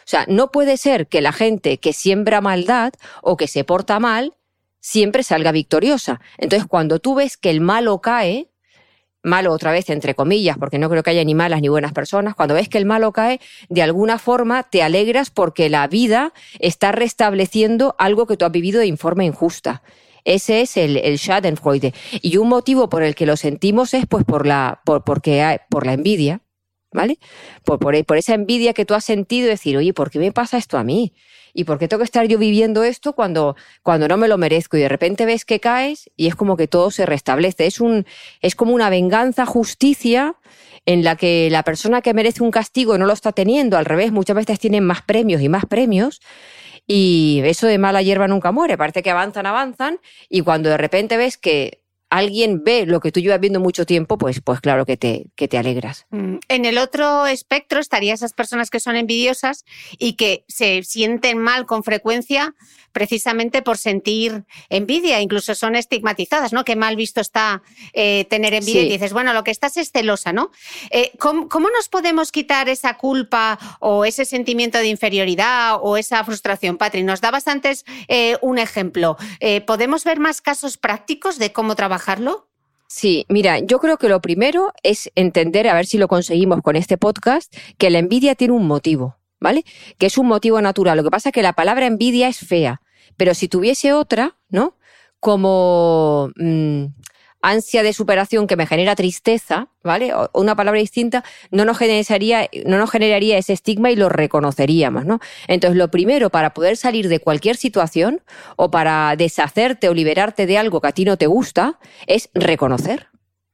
O 0.00 0.06
sea, 0.06 0.26
no 0.28 0.50
puede 0.50 0.76
ser 0.76 1.06
que 1.06 1.22
la 1.22 1.32
gente 1.32 1.78
que 1.78 1.94
siembra 1.94 2.42
maldad 2.42 2.92
o 3.22 3.38
que 3.38 3.48
se 3.48 3.64
porta 3.64 3.98
mal 3.98 4.34
siempre 4.78 5.22
salga 5.22 5.50
victoriosa. 5.50 6.20
Entonces, 6.36 6.68
cuando 6.68 6.98
tú 6.98 7.14
ves 7.14 7.38
que 7.38 7.48
el 7.48 7.62
malo 7.62 8.02
cae, 8.02 8.50
malo 9.24 9.52
otra 9.52 9.72
vez 9.72 9.90
entre 9.90 10.14
comillas, 10.14 10.56
porque 10.58 10.78
no 10.78 10.88
creo 10.88 11.02
que 11.02 11.10
haya 11.10 11.24
ni 11.24 11.34
malas 11.34 11.60
ni 11.60 11.68
buenas 11.68 11.92
personas, 11.92 12.34
cuando 12.34 12.54
ves 12.54 12.68
que 12.68 12.78
el 12.78 12.86
malo 12.86 13.12
cae, 13.12 13.40
de 13.68 13.82
alguna 13.82 14.18
forma 14.18 14.62
te 14.62 14.82
alegras 14.82 15.30
porque 15.30 15.68
la 15.68 15.88
vida 15.88 16.32
está 16.60 16.92
restableciendo 16.92 17.96
algo 17.98 18.26
que 18.26 18.36
tú 18.36 18.44
has 18.44 18.52
vivido 18.52 18.80
de 18.80 18.96
forma 18.96 19.24
injusta. 19.24 19.82
Ese 20.24 20.62
es 20.62 20.76
el, 20.76 20.96
el 20.96 21.18
Schadenfreude. 21.18 21.92
Y 22.22 22.38
un 22.38 22.48
motivo 22.48 22.88
por 22.88 23.02
el 23.02 23.14
que 23.14 23.26
lo 23.26 23.36
sentimos 23.36 23.92
es 23.92 24.06
pues 24.06 24.24
por 24.24 24.46
la, 24.46 24.80
por, 24.84 25.04
porque 25.04 25.60
por 25.68 25.84
la 25.84 25.92
envidia, 25.92 26.40
¿vale? 26.94 27.18
Por, 27.64 28.16
esa 28.16 28.34
envidia 28.34 28.72
que 28.72 28.86
tú 28.86 28.94
has 28.94 29.04
sentido, 29.04 29.48
decir, 29.48 29.76
oye, 29.76 29.92
¿por 29.92 30.10
qué 30.10 30.18
me 30.18 30.32
pasa 30.32 30.56
esto 30.56 30.78
a 30.78 30.84
mí? 30.84 31.12
¿Y 31.52 31.64
por 31.64 31.78
qué 31.78 31.88
tengo 31.88 31.98
que 31.98 32.04
estar 32.04 32.26
yo 32.26 32.38
viviendo 32.38 32.82
esto 32.84 33.12
cuando, 33.14 33.56
cuando 33.82 34.08
no 34.08 34.16
me 34.16 34.28
lo 34.28 34.38
merezco? 34.38 34.76
Y 34.76 34.80
de 34.80 34.88
repente 34.88 35.26
ves 35.26 35.44
que 35.44 35.60
caes 35.60 36.10
y 36.16 36.28
es 36.28 36.34
como 36.34 36.56
que 36.56 36.66
todo 36.66 36.90
se 36.90 37.04
restablece. 37.04 37.66
Es, 37.66 37.80
es 38.40 38.54
como 38.54 38.72
una 38.72 38.90
venganza, 38.90 39.44
justicia 39.44 40.36
en 40.86 41.04
la 41.04 41.16
que 41.16 41.48
la 41.50 41.62
persona 41.62 42.00
que 42.00 42.14
merece 42.14 42.42
un 42.42 42.50
castigo 42.50 42.96
no 42.96 43.06
lo 43.06 43.12
está 43.12 43.32
teniendo. 43.32 43.76
Al 43.76 43.84
revés, 43.84 44.10
muchas 44.12 44.36
veces 44.36 44.58
tienen 44.58 44.84
más 44.84 45.02
premios 45.02 45.42
y 45.42 45.48
más 45.48 45.66
premios. 45.66 46.20
Y 46.86 47.40
eso 47.44 47.66
de 47.66 47.78
mala 47.78 48.02
hierba 48.02 48.28
nunca 48.28 48.52
muere. 48.52 48.76
Parece 48.76 49.02
que 49.02 49.10
avanzan, 49.10 49.46
avanzan. 49.46 49.98
Y 50.28 50.42
cuando 50.42 50.70
de 50.70 50.76
repente 50.76 51.16
ves 51.16 51.38
que 51.38 51.83
alguien 52.10 52.62
ve 52.62 52.86
lo 52.86 53.00
que 53.00 53.12
tú 53.12 53.20
llevas 53.20 53.40
viendo 53.40 53.60
mucho 53.60 53.86
tiempo, 53.86 54.18
pues, 54.18 54.40
pues 54.40 54.60
claro 54.60 54.86
que 54.86 54.96
te, 54.96 55.26
que 55.34 55.48
te 55.48 55.58
alegras. 55.58 56.06
Mm. 56.10 56.36
En 56.48 56.64
el 56.64 56.78
otro 56.78 57.26
espectro 57.26 57.80
estaría 57.80 58.14
esas 58.14 58.32
personas 58.32 58.70
que 58.70 58.80
son 58.80 58.96
envidiosas 58.96 59.64
y 59.98 60.14
que 60.14 60.44
se 60.48 60.82
sienten 60.82 61.38
mal 61.38 61.66
con 61.66 61.82
frecuencia 61.82 62.54
precisamente 62.94 63.60
por 63.60 63.76
sentir 63.76 64.44
envidia, 64.70 65.20
incluso 65.20 65.54
son 65.54 65.74
estigmatizadas, 65.74 66.52
¿no? 66.54 66.64
Qué 66.64 66.76
mal 66.76 66.96
visto 66.96 67.20
está 67.20 67.62
eh, 67.92 68.24
tener 68.30 68.54
envidia 68.54 68.82
y 68.82 68.88
dices, 68.88 69.12
bueno, 69.12 69.34
lo 69.34 69.44
que 69.44 69.50
estás 69.50 69.76
es 69.76 69.90
celosa, 69.90 70.32
¿no? 70.32 70.50
Eh, 70.90 71.10
¿cómo, 71.18 71.48
¿cómo, 71.48 71.68
nos 71.70 71.88
podemos 71.88 72.30
quitar 72.30 72.68
esa 72.68 72.96
culpa 72.96 73.58
o 73.80 74.04
ese 74.04 74.24
sentimiento 74.24 74.78
de 74.78 74.86
inferioridad 74.86 75.78
o 75.82 75.96
esa 75.96 76.22
frustración? 76.24 76.78
Patri, 76.78 77.02
nos 77.02 77.20
dabas 77.20 77.48
antes 77.48 77.84
eh, 78.08 78.38
un 78.40 78.58
ejemplo. 78.58 79.18
¿Podemos 79.66 80.04
ver 80.04 80.20
más 80.20 80.40
casos 80.40 80.78
prácticos 80.78 81.38
de 81.38 81.52
cómo 81.52 81.74
trabajarlo? 81.74 82.48
Sí, 82.86 83.26
mira, 83.28 83.58
yo 83.58 83.80
creo 83.80 83.98
que 83.98 84.08
lo 84.08 84.20
primero 84.20 84.72
es 84.84 85.10
entender, 85.16 85.66
a 85.66 85.74
ver 85.74 85.86
si 85.86 85.98
lo 85.98 86.06
conseguimos 86.06 86.62
con 86.62 86.76
este 86.76 86.96
podcast, 86.96 87.52
que 87.76 87.90
la 87.90 87.98
envidia 87.98 88.36
tiene 88.36 88.54
un 88.54 88.68
motivo. 88.68 89.16
¿vale? 89.44 89.64
Que 89.98 90.06
es 90.06 90.16
un 90.16 90.26
motivo 90.26 90.60
natural. 90.62 90.96
Lo 90.96 91.04
que 91.04 91.10
pasa 91.10 91.28
es 91.28 91.32
que 91.34 91.42
la 91.42 91.52
palabra 91.52 91.86
envidia 91.86 92.28
es 92.28 92.38
fea, 92.38 92.80
pero 93.16 93.34
si 93.34 93.48
tuviese 93.48 93.92
otra, 93.92 94.36
¿no? 94.48 94.76
Como 95.20 96.30
mm, 96.36 96.86
ansia 97.44 97.82
de 97.82 97.92
superación 97.92 98.46
que 98.46 98.56
me 98.56 98.66
genera 98.66 98.96
tristeza, 98.96 99.68
¿vale? 99.82 100.12
Una 100.32 100.56
palabra 100.56 100.80
distinta, 100.80 101.24
no 101.50 101.66
nos 101.66 101.76
generaría, 101.76 102.48
no 102.64 102.78
nos 102.78 102.90
generaría 102.90 103.36
ese 103.36 103.52
estigma 103.52 103.90
y 103.90 103.96
lo 103.96 104.08
reconoceríamos, 104.08 105.04
¿no? 105.04 105.20
Entonces, 105.46 105.76
lo 105.76 105.90
primero 105.90 106.30
para 106.30 106.54
poder 106.54 106.78
salir 106.78 107.08
de 107.08 107.20
cualquier 107.20 107.56
situación 107.56 108.22
o 108.56 108.70
para 108.70 109.14
deshacerte 109.16 109.90
o 109.90 109.94
liberarte 109.94 110.46
de 110.46 110.56
algo 110.56 110.80
que 110.80 110.88
a 110.88 110.92
ti 110.92 111.04
no 111.04 111.18
te 111.18 111.26
gusta 111.26 111.78
es 112.06 112.30
reconocer, 112.32 113.08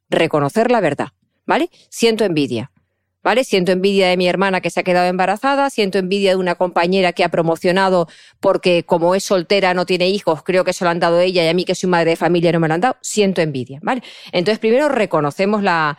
reconocer 0.09 0.71
la 0.71 0.81
verdad, 0.81 1.09
¿vale? 1.45 1.69
Siento 1.89 2.25
envidia. 2.25 2.71
¿Vale? 3.23 3.45
Siento 3.45 3.73
envidia 3.73 4.09
de 4.09 4.17
mi 4.17 4.29
hermana 4.29 4.61
que 4.61 4.71
se 4.71 4.81
ha 4.81 4.83
quedado 4.83 5.09
embarazada, 5.09 5.71
siento 5.71 5.99
envidia 5.99 6.31
de 6.31 6.37
una 6.37 6.55
compañera 6.55 7.13
que 7.13 7.25
ha 7.25 7.29
promocionado 7.29 8.09
porque 8.41 8.85
como 8.85 9.15
es 9.15 9.25
soltera, 9.25 9.75
no 9.75 9.87
tiene 9.87 10.09
hijos, 10.09 10.43
creo 10.43 10.65
que 10.65 10.73
se 10.73 10.85
lo 10.85 10.91
han 10.91 11.01
dado 11.01 11.21
ella 11.21 11.45
y 11.45 11.49
a 11.49 11.55
mí 11.55 11.65
que 11.65 11.75
soy 11.75 11.91
madre 11.91 12.11
de 12.11 12.17
familia 12.17 12.53
no 12.53 12.61
me 12.61 12.69
lo 12.69 12.75
han 12.75 12.81
dado, 12.81 12.97
siento 13.01 13.41
envidia, 13.43 13.79
¿vale? 13.83 14.03
Entonces 14.33 14.59
primero 14.59 14.89
reconocemos 14.89 15.63
la, 15.63 15.99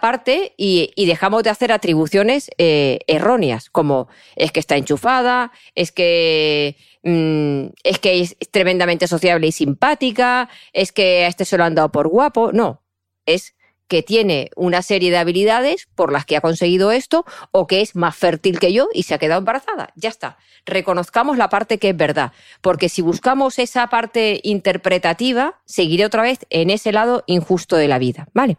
parte 0.00 0.54
y, 0.56 0.90
y, 0.96 1.06
dejamos 1.06 1.44
de 1.44 1.50
hacer 1.50 1.70
atribuciones 1.70 2.50
eh, 2.58 2.98
erróneas, 3.06 3.70
como 3.70 4.08
es 4.34 4.50
que 4.50 4.60
está 4.60 4.76
enchufada, 4.76 5.52
es 5.76 5.92
que 5.92 6.76
mm, 7.04 7.66
es 7.84 7.98
que 8.00 8.20
es 8.20 8.36
tremendamente 8.50 9.06
sociable 9.06 9.46
y 9.46 9.52
simpática, 9.52 10.48
es 10.72 10.92
que 10.92 11.24
a 11.24 11.28
este 11.28 11.44
se 11.44 11.56
lo 11.56 11.64
han 11.64 11.76
dado 11.76 11.92
por 11.92 12.08
guapo, 12.08 12.50
no, 12.52 12.82
es 13.24 13.54
que 13.88 14.02
tiene 14.02 14.50
una 14.54 14.82
serie 14.82 15.10
de 15.10 15.16
habilidades 15.16 15.88
por 15.94 16.12
las 16.12 16.26
que 16.26 16.36
ha 16.36 16.40
conseguido 16.40 16.92
esto 16.92 17.24
o 17.50 17.66
que 17.66 17.80
es 17.80 17.96
más 17.96 18.16
fértil 18.16 18.60
que 18.60 18.72
yo 18.72 18.88
y 18.92 19.04
se 19.04 19.14
ha 19.14 19.18
quedado 19.18 19.40
embarazada. 19.40 19.92
Ya 19.96 20.10
está. 20.10 20.36
Reconozcamos 20.66 21.38
la 21.38 21.48
parte 21.48 21.78
que 21.78 21.90
es 21.90 21.96
verdad, 21.96 22.32
porque 22.60 22.88
si 22.88 23.02
buscamos 23.02 23.58
esa 23.58 23.88
parte 23.88 24.40
interpretativa, 24.44 25.60
seguiré 25.64 26.04
otra 26.04 26.22
vez 26.22 26.40
en 26.50 26.70
ese 26.70 26.92
lado 26.92 27.24
injusto 27.26 27.76
de 27.76 27.88
la 27.88 27.98
vida. 27.98 28.28
¿Vale? 28.34 28.58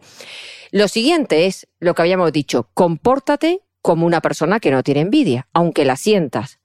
Lo 0.72 0.88
siguiente 0.88 1.46
es 1.46 1.68
lo 1.78 1.94
que 1.94 2.02
habíamos 2.02 2.32
dicho, 2.32 2.68
compórtate 2.74 3.62
como 3.82 4.06
una 4.06 4.20
persona 4.20 4.60
que 4.60 4.70
no 4.70 4.82
tiene 4.82 5.00
envidia, 5.00 5.48
aunque 5.52 5.84
la 5.84 5.96
sientas. 5.96 6.58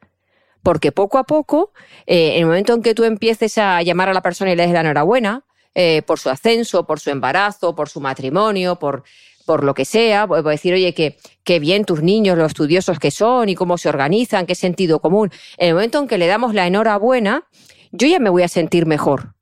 Porque 0.63 0.91
poco 0.91 1.19
a 1.19 1.25
poco, 1.25 1.73
eh, 2.08 2.34
en 2.34 2.39
el 2.39 2.45
momento 2.47 2.73
en 2.73 2.82
que 2.82 2.95
tú 2.95 3.04
empieces 3.04 3.58
a 3.60 3.82
llamar 3.84 4.10
a 4.10 4.13
la 4.13 4.21
persona 4.21 4.51
y 4.51 4.56
le 4.56 4.63
des 4.63 4.73
la 4.73 4.82
enhorabuena, 4.82 5.45
eh, 5.76 6.02
por 6.04 6.20
su 6.20 6.30
ascenso, 6.30 6.88
por 6.88 7.00
su 7.00 7.10
embarazo, 7.10 7.76
por 7.76 7.90
su 7.90 8.00
matrimonio, 8.00 8.78
por, 8.78 9.04
por 9.46 9.64
lo 9.64 9.74
que 9.74 9.86
sea, 9.86 10.28
puedo 10.28 10.50
decir, 10.50 10.74
oye, 10.74 10.94
que, 10.94 11.60
bien 11.60 11.86
tus 11.86 12.02
niños, 12.02 12.38
los 12.38 12.48
estudiosos 12.48 13.00
que 13.00 13.12
son 13.12 13.48
y 13.50 13.56
cómo 13.56 13.78
se 13.78 13.90
organizan, 13.90 14.46
qué 14.46 14.56
sentido 14.56 15.00
común. 15.00 15.32
En 15.58 15.70
el 15.70 15.74
momento 15.76 16.00
en 16.00 16.08
que 16.08 16.18
le 16.18 16.28
damos 16.28 16.54
la 16.54 16.66
enhorabuena, 16.66 17.48
yo 17.92 18.08
ya 18.08 18.20
me 18.20 18.30
voy 18.30 18.44
a 18.44 18.48
sentir 18.48 18.86
mejor, 18.86 19.36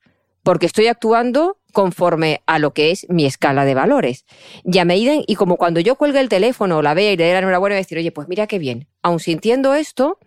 porque 0.44 0.66
estoy 0.66 0.88
actuando 0.88 1.58
conforme 1.72 2.42
a 2.46 2.60
lo 2.60 2.74
que 2.74 2.92
es 2.92 3.08
mi 3.10 3.26
escala 3.26 3.66
de 3.66 3.74
valores. 3.74 4.26
Y 4.64 4.78
a 4.78 4.86
medida, 4.86 5.14
y 5.26 5.36
como 5.36 5.58
cuando 5.58 5.80
yo 5.80 5.96
cuelgue 5.96 6.20
el 6.20 6.30
teléfono, 6.30 6.82
la 6.82 6.94
vea 6.94 7.14
y 7.14 7.18
le 7.18 7.26
dé 7.26 7.34
la 7.34 7.40
enhorabuena, 7.40 7.74
voy 7.74 7.80
a 7.80 7.84
decir, 7.84 7.98
oye, 7.98 8.12
pues 8.12 8.28
mira 8.28 8.46
qué 8.46 8.60
bien. 8.60 8.88
Aun 9.02 9.20
sintiendo 9.20 9.74
esto, 9.74 10.20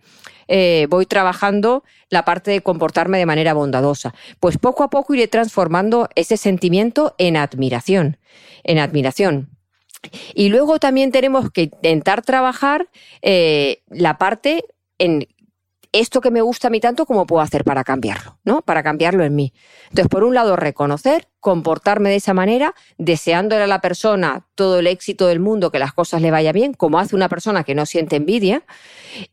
eh, 0.47 0.87
voy 0.89 1.05
trabajando 1.05 1.83
la 2.09 2.25
parte 2.25 2.51
de 2.51 2.61
comportarme 2.61 3.17
de 3.17 3.25
manera 3.25 3.53
bondadosa. 3.53 4.13
Pues 4.39 4.57
poco 4.57 4.83
a 4.83 4.89
poco 4.89 5.13
iré 5.13 5.27
transformando 5.27 6.09
ese 6.15 6.37
sentimiento 6.37 7.15
en 7.17 7.37
admiración, 7.37 8.17
en 8.63 8.79
admiración. 8.79 9.49
Y 10.33 10.49
luego 10.49 10.79
también 10.79 11.11
tenemos 11.11 11.51
que 11.51 11.63
intentar 11.63 12.21
trabajar 12.21 12.89
eh, 13.21 13.81
la 13.89 14.17
parte 14.17 14.63
en 14.99 15.27
esto 15.91 16.21
que 16.21 16.31
me 16.31 16.41
gusta 16.41 16.67
a 16.67 16.71
mí 16.71 16.79
tanto, 16.79 17.05
¿cómo 17.05 17.25
puedo 17.25 17.41
hacer 17.41 17.63
para 17.63 17.83
cambiarlo? 17.83 18.37
¿No? 18.43 18.61
Para 18.61 18.83
cambiarlo 18.83 19.23
en 19.23 19.35
mí. 19.35 19.53
Entonces, 19.83 20.07
por 20.07 20.23
un 20.23 20.33
lado, 20.35 20.55
reconocer, 20.55 21.27
comportarme 21.39 22.09
de 22.09 22.17
esa 22.17 22.33
manera, 22.33 22.73
deseándole 22.97 23.63
a 23.63 23.67
la 23.67 23.81
persona 23.81 24.45
todo 24.55 24.79
el 24.79 24.87
éxito 24.87 25.27
del 25.27 25.39
mundo, 25.39 25.71
que 25.71 25.79
las 25.79 25.93
cosas 25.93 26.21
le 26.21 26.31
vaya 26.31 26.51
bien, 26.51 26.73
como 26.73 26.99
hace 26.99 27.15
una 27.15 27.29
persona 27.29 27.63
que 27.63 27.75
no 27.75 27.85
siente 27.85 28.15
envidia, 28.15 28.63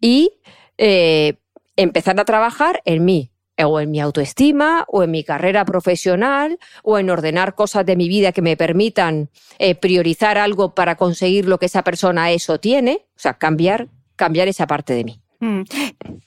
y 0.01 0.35
eh, 0.79 1.35
empezar 1.77 2.19
a 2.19 2.25
trabajar 2.25 2.83
en 2.85 3.05
mí, 3.05 3.31
o 3.63 3.81
en 3.81 3.91
mi 3.91 4.01
autoestima, 4.01 4.85
o 4.89 5.03
en 5.03 5.11
mi 5.11 5.23
carrera 5.23 5.65
profesional, 5.65 6.59
o 6.83 6.99
en 6.99 7.11
ordenar 7.11 7.55
cosas 7.55 7.87
de 7.87 7.97
mi 7.97 8.09
vida 8.09 8.33
que 8.33 8.43
me 8.43 8.57
permitan 8.57 9.31
eh, 9.59 9.75
priorizar 9.75 10.39
algo 10.39 10.75
para 10.75 10.97
conseguir 10.97 11.47
lo 11.47 11.59
que 11.59 11.67
esa 11.67 11.85
persona 11.85 12.33
es 12.33 12.51
o 12.51 12.59
tiene, 12.59 13.07
o 13.17 13.19
sea, 13.19 13.35
cambiar, 13.35 13.89
cambiar 14.17 14.49
esa 14.49 14.67
parte 14.67 14.95
de 14.95 15.05
mí. 15.05 15.21
Mm. 15.41 15.63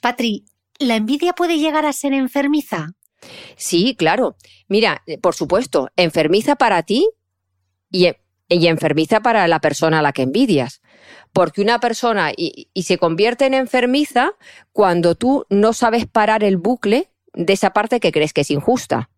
Patri, 0.00 0.44
¿la 0.78 0.96
envidia 0.96 1.34
puede 1.34 1.58
llegar 1.58 1.84
a 1.84 1.92
ser 1.92 2.12
enfermiza? 2.12 2.94
Sí, 3.56 3.94
claro. 3.98 4.36
Mira, 4.68 5.02
por 5.20 5.34
supuesto, 5.34 5.90
enfermiza 5.96 6.56
para 6.56 6.82
ti 6.82 7.08
y, 7.90 8.08
y 8.48 8.66
enfermiza 8.68 9.20
para 9.20 9.46
la 9.48 9.60
persona 9.60 9.98
a 9.98 10.02
la 10.02 10.12
que 10.12 10.22
envidias 10.22 10.80
porque 11.32 11.60
una 11.60 11.80
persona 11.80 12.32
y, 12.36 12.68
se 12.82 12.98
convierte 12.98 13.46
en 13.46 13.54
enfermiza 13.54 14.32
cuando 14.72 15.14
tú 15.14 15.46
no 15.50 15.72
sabes 15.72 16.06
parar 16.06 16.44
el 16.44 16.56
bucle 16.56 17.10
de 17.34 17.52
esa 17.52 17.72
parte 17.72 18.00
que 18.00 18.12
crees 18.12 18.32
que 18.32 18.42
es 18.42 18.50
injusta. 18.50 19.10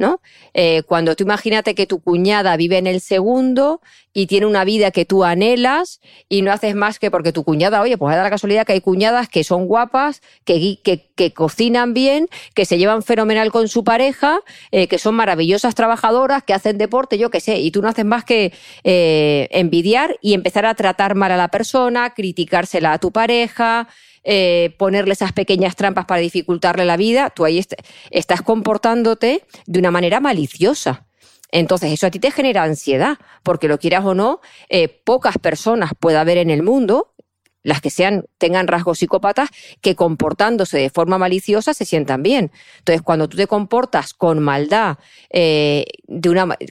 ¿No? 0.00 0.22
Eh, 0.54 0.82
cuando 0.84 1.14
tú 1.14 1.24
imagínate 1.24 1.74
que 1.74 1.86
tu 1.86 2.00
cuñada 2.00 2.56
vive 2.56 2.78
en 2.78 2.86
el 2.86 3.02
segundo 3.02 3.82
y 4.14 4.26
tiene 4.26 4.46
una 4.46 4.64
vida 4.64 4.90
que 4.90 5.04
tú 5.04 5.24
anhelas 5.24 6.00
y 6.28 6.40
no 6.40 6.52
haces 6.52 6.74
más 6.74 6.98
que 6.98 7.10
porque 7.10 7.32
tu 7.32 7.44
cuñada, 7.44 7.82
oye, 7.82 7.98
pues 7.98 8.16
da 8.16 8.22
la 8.22 8.30
casualidad 8.30 8.66
que 8.66 8.72
hay 8.72 8.80
cuñadas 8.80 9.28
que 9.28 9.44
son 9.44 9.66
guapas, 9.66 10.22
que, 10.44 10.78
que, 10.82 11.32
cocinan 11.34 11.92
bien, 11.92 12.28
que 12.54 12.64
se 12.64 12.78
llevan 12.78 13.02
fenomenal 13.02 13.52
con 13.52 13.68
su 13.68 13.84
pareja, 13.84 14.40
eh, 14.72 14.88
que 14.88 14.96
son 14.96 15.14
maravillosas 15.14 15.74
trabajadoras, 15.74 16.42
que 16.42 16.54
hacen 16.54 16.78
deporte, 16.78 17.18
yo 17.18 17.30
qué 17.30 17.40
sé, 17.40 17.58
y 17.58 17.70
tú 17.70 17.82
no 17.82 17.88
haces 17.88 18.06
más 18.06 18.24
que 18.24 18.54
eh, 18.84 19.48
envidiar 19.50 20.16
y 20.22 20.32
empezar 20.32 20.64
a 20.64 20.74
tratar 20.74 21.14
mal 21.14 21.30
a 21.30 21.36
la 21.36 21.48
persona, 21.48 22.14
criticársela 22.14 22.94
a 22.94 22.98
tu 22.98 23.12
pareja, 23.12 23.86
eh, 24.24 24.74
ponerle 24.78 25.12
esas 25.12 25.32
pequeñas 25.32 25.76
trampas 25.76 26.04
para 26.04 26.20
dificultarle 26.20 26.84
la 26.84 26.96
vida, 26.96 27.30
tú 27.30 27.44
ahí 27.44 27.64
estás 28.10 28.42
comportándote 28.42 29.44
de 29.66 29.78
una 29.78 29.90
manera 29.90 30.20
maliciosa. 30.20 31.06
Entonces, 31.52 31.92
eso 31.92 32.06
a 32.06 32.10
ti 32.10 32.18
te 32.18 32.30
genera 32.30 32.62
ansiedad, 32.62 33.18
porque 33.42 33.66
lo 33.66 33.78
quieras 33.78 34.04
o 34.04 34.14
no, 34.14 34.40
eh, 34.68 34.88
pocas 34.88 35.38
personas 35.38 35.92
puede 35.98 36.16
haber 36.18 36.38
en 36.38 36.50
el 36.50 36.62
mundo 36.62 37.14
las 37.62 37.80
que 37.80 37.90
sean, 37.90 38.24
tengan 38.38 38.68
rasgos 38.68 39.00
psicópatas, 39.00 39.50
que 39.82 39.94
comportándose 39.94 40.78
de 40.78 40.90
forma 40.90 41.18
maliciosa 41.18 41.74
se 41.74 41.84
sientan 41.84 42.22
bien. 42.22 42.52
Entonces, 42.78 43.02
cuando 43.02 43.28
tú 43.28 43.36
te 43.36 43.46
comportas 43.46 44.14
con 44.14 44.40
maldad 44.40 44.96
eh, 45.30 45.84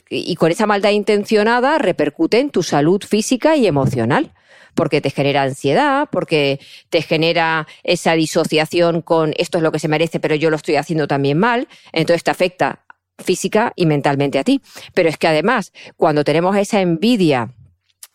y 0.08 0.34
con 0.34 0.50
esa 0.50 0.66
maldad 0.66 0.90
intencionada, 0.90 1.78
repercute 1.78 2.40
en 2.40 2.50
tu 2.50 2.62
salud 2.62 3.02
física 3.04 3.56
y 3.56 3.66
emocional 3.66 4.32
porque 4.74 5.00
te 5.00 5.10
genera 5.10 5.42
ansiedad, 5.42 6.08
porque 6.10 6.60
te 6.88 7.02
genera 7.02 7.66
esa 7.82 8.14
disociación 8.14 9.02
con 9.02 9.34
esto 9.36 9.58
es 9.58 9.62
lo 9.62 9.72
que 9.72 9.78
se 9.78 9.88
merece, 9.88 10.20
pero 10.20 10.34
yo 10.34 10.50
lo 10.50 10.56
estoy 10.56 10.76
haciendo 10.76 11.06
también 11.06 11.38
mal, 11.38 11.68
entonces 11.92 12.24
te 12.24 12.30
afecta 12.30 12.84
física 13.18 13.72
y 13.76 13.86
mentalmente 13.86 14.38
a 14.38 14.44
ti. 14.44 14.60
Pero 14.94 15.08
es 15.08 15.18
que 15.18 15.28
además, 15.28 15.72
cuando 15.96 16.24
tenemos 16.24 16.56
esa 16.56 16.80
envidia 16.80 17.52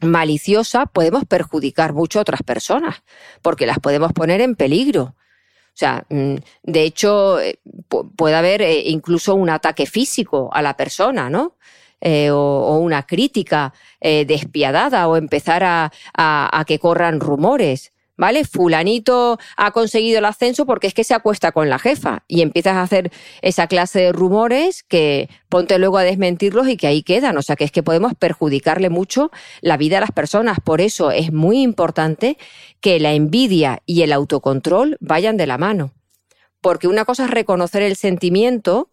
maliciosa, 0.01 0.85
podemos 0.85 1.25
perjudicar 1.25 1.93
mucho 1.93 2.19
a 2.19 2.23
otras 2.23 2.43
personas, 2.43 3.03
porque 3.41 3.65
las 3.65 3.79
podemos 3.79 4.13
poner 4.13 4.41
en 4.41 4.55
peligro. 4.55 5.15
O 5.75 5.77
sea, 5.77 6.05
mm, 6.09 6.35
de 6.63 6.83
hecho, 6.83 7.39
eh, 7.39 7.59
puede 8.15 8.35
haber 8.35 8.61
eh, 8.61 8.83
incluso 8.85 9.35
un 9.35 9.49
ataque 9.49 9.85
físico 9.85 10.49
a 10.53 10.61
la 10.61 10.77
persona, 10.77 11.29
¿no? 11.29 11.54
Eh, 12.07 12.29
o, 12.29 12.77
una 12.77 13.03
crítica 13.03 13.73
despiadada 13.99 15.07
o 15.07 15.17
empezar 15.17 15.63
a 15.63 16.63
que 16.67 16.77
corran 16.77 17.19
rumores. 17.19 17.91
¿vale? 18.17 18.45
Fulanito 18.45 19.37
ha 19.57 19.71
conseguido 19.71 20.19
el 20.19 20.25
ascenso 20.25 20.65
porque 20.65 20.87
es 20.87 20.93
que 20.93 21.03
se 21.03 21.13
acuesta 21.13 21.51
con 21.51 21.69
la 21.69 21.79
jefa 21.79 22.23
y 22.27 22.41
empiezas 22.41 22.75
a 22.75 22.81
hacer 22.81 23.11
esa 23.41 23.67
clase 23.67 23.99
de 23.99 24.11
rumores 24.11 24.83
que 24.83 25.29
ponte 25.49 25.77
luego 25.79 25.97
a 25.97 26.03
desmentirlos 26.03 26.67
y 26.67 26.77
que 26.77 26.87
ahí 26.87 27.03
quedan. 27.03 27.37
O 27.37 27.41
sea, 27.41 27.55
que 27.55 27.63
es 27.63 27.71
que 27.71 27.83
podemos 27.83 28.13
perjudicarle 28.15 28.89
mucho 28.89 29.31
la 29.61 29.77
vida 29.77 29.97
a 29.97 30.01
las 30.01 30.11
personas. 30.11 30.59
Por 30.59 30.81
eso 30.81 31.11
es 31.11 31.31
muy 31.33 31.61
importante 31.61 32.37
que 32.81 32.99
la 32.99 33.13
envidia 33.13 33.81
y 33.85 34.01
el 34.01 34.13
autocontrol 34.13 34.97
vayan 34.99 35.37
de 35.37 35.47
la 35.47 35.57
mano. 35.57 35.91
Porque 36.61 36.87
una 36.87 37.05
cosa 37.05 37.25
es 37.25 37.31
reconocer 37.31 37.83
el 37.83 37.95
sentimiento 37.95 38.89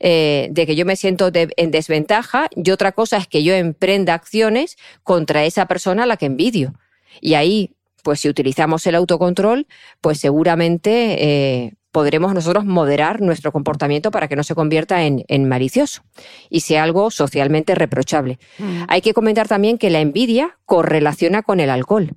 eh, 0.00 0.48
de 0.50 0.66
que 0.66 0.76
yo 0.76 0.84
me 0.84 0.96
siento 0.96 1.30
en 1.32 1.70
desventaja 1.70 2.48
y 2.54 2.70
otra 2.70 2.92
cosa 2.92 3.16
es 3.16 3.26
que 3.26 3.42
yo 3.42 3.54
emprenda 3.54 4.14
acciones 4.14 4.76
contra 5.02 5.44
esa 5.44 5.66
persona 5.66 6.04
a 6.04 6.06
la 6.06 6.16
que 6.16 6.26
envidio. 6.26 6.74
Y 7.20 7.34
ahí 7.34 7.76
pues 8.06 8.20
si 8.20 8.28
utilizamos 8.28 8.86
el 8.86 8.94
autocontrol, 8.94 9.66
pues 10.00 10.20
seguramente 10.20 11.24
eh, 11.24 11.72
podremos 11.90 12.34
nosotros 12.34 12.64
moderar 12.64 13.20
nuestro 13.20 13.50
comportamiento 13.50 14.12
para 14.12 14.28
que 14.28 14.36
no 14.36 14.44
se 14.44 14.54
convierta 14.54 15.02
en, 15.02 15.48
malicioso 15.48 16.02
y 16.48 16.60
sea 16.60 16.84
algo 16.84 17.10
socialmente 17.10 17.74
reprochable. 17.74 18.38
Mm. 18.58 18.82
Hay 18.86 19.00
que 19.00 19.12
comentar 19.12 19.48
también 19.48 19.76
que 19.76 19.90
la 19.90 19.98
envidia 19.98 20.56
correlaciona 20.66 21.42
con 21.42 21.58
el 21.58 21.68
alcohol. 21.68 22.12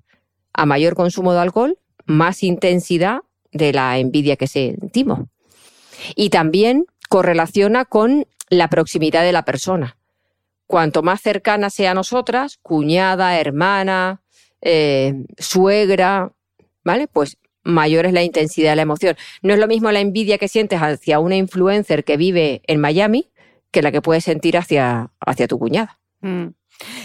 A 0.53 0.67
mayor 0.67 0.93
consumo 0.93 1.33
de 1.33 1.39
alcohol, 1.39 1.79
más 2.05 2.43
intensidad 2.43 3.21
de 3.51 3.73
la 3.73 3.97
envidia 3.97 4.35
que 4.35 4.45
sentimos. 4.45 5.21
Y 6.15 6.29
también 6.29 6.85
correlaciona 7.09 7.85
con 7.85 8.25
la 8.49 8.69
proximidad 8.69 9.23
de 9.23 9.33
la 9.33 9.43
persona. 9.43 9.97
Cuanto 10.67 11.01
más 11.03 11.21
cercana 11.21 11.69
sea 11.69 11.91
a 11.91 11.95
nosotras, 11.95 12.59
cuñada, 12.61 13.39
hermana, 13.39 14.21
eh, 14.61 15.25
suegra, 15.37 16.31
¿vale? 16.83 17.07
Pues 17.07 17.37
mayor 17.63 18.05
es 18.05 18.13
la 18.13 18.23
intensidad 18.23 18.71
de 18.71 18.75
la 18.75 18.83
emoción. 18.83 19.17
No 19.41 19.53
es 19.53 19.59
lo 19.59 19.67
mismo 19.67 19.91
la 19.91 19.99
envidia 19.99 20.37
que 20.37 20.47
sientes 20.47 20.79
hacia 20.79 21.19
una 21.19 21.35
influencer 21.35 22.03
que 22.03 22.17
vive 22.17 22.61
en 22.67 22.79
Miami 22.79 23.29
que 23.71 23.81
la 23.81 23.91
que 23.91 24.01
puedes 24.01 24.23
sentir 24.23 24.57
hacia, 24.57 25.11
hacia 25.19 25.47
tu 25.47 25.59
cuñada. 25.59 25.99
Mm. 26.21 26.47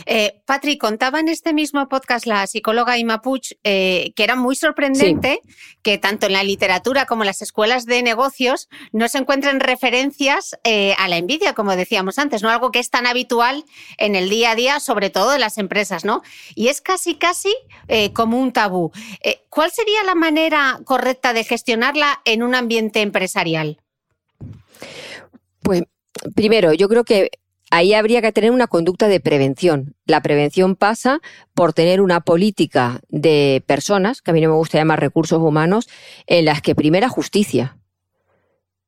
Eh, 0.06 0.40
Patri, 0.44 0.78
contaba 0.78 1.20
en 1.20 1.28
este 1.28 1.52
mismo 1.52 1.88
podcast 1.88 2.26
la 2.26 2.46
psicóloga 2.46 2.98
Ima 2.98 3.22
Puch 3.22 3.54
eh, 3.64 4.12
que 4.14 4.24
era 4.24 4.36
muy 4.36 4.54
sorprendente 4.56 5.40
que 5.82 5.98
tanto 5.98 6.26
en 6.26 6.32
la 6.32 6.44
literatura 6.44 7.06
como 7.06 7.22
en 7.22 7.26
las 7.26 7.42
escuelas 7.42 7.86
de 7.86 8.02
negocios 8.02 8.68
no 8.92 9.08
se 9.08 9.18
encuentren 9.18 9.60
referencias 9.60 10.56
eh, 10.64 10.94
a 10.98 11.08
la 11.08 11.16
envidia, 11.16 11.54
como 11.54 11.74
decíamos 11.76 12.18
antes, 12.18 12.42
¿no? 12.42 12.50
Algo 12.50 12.70
que 12.70 12.78
es 12.78 12.90
tan 12.90 13.06
habitual 13.06 13.64
en 13.98 14.14
el 14.14 14.28
día 14.28 14.52
a 14.52 14.54
día, 14.54 14.80
sobre 14.80 15.10
todo 15.10 15.34
en 15.34 15.40
las 15.40 15.58
empresas, 15.58 16.04
¿no? 16.04 16.22
Y 16.54 16.68
es 16.68 16.80
casi, 16.80 17.16
casi 17.16 17.54
como 18.12 18.40
un 18.40 18.52
tabú. 18.52 18.92
¿Cuál 19.48 19.70
sería 19.70 20.02
la 20.04 20.14
manera 20.14 20.80
correcta 20.84 21.32
de 21.32 21.44
gestionarla 21.44 22.20
en 22.24 22.42
un 22.42 22.54
ambiente 22.54 23.00
empresarial? 23.00 23.80
Pues 25.62 25.82
primero, 26.34 26.72
yo 26.72 26.88
creo 26.88 27.04
que 27.04 27.30
ahí 27.74 27.92
habría 27.92 28.22
que 28.22 28.30
tener 28.30 28.52
una 28.52 28.68
conducta 28.68 29.08
de 29.08 29.18
prevención. 29.18 29.96
La 30.06 30.22
prevención 30.22 30.76
pasa 30.76 31.20
por 31.54 31.72
tener 31.72 32.00
una 32.00 32.20
política 32.20 33.00
de 33.08 33.64
personas, 33.66 34.22
que 34.22 34.30
a 34.30 34.34
mí 34.34 34.40
no 34.40 34.50
me 34.50 34.54
gusta 34.54 34.78
llamar 34.78 35.00
recursos 35.00 35.40
humanos, 35.40 35.88
en 36.28 36.44
las 36.44 36.62
que 36.62 36.76
primera 36.76 37.08
justicia. 37.08 37.76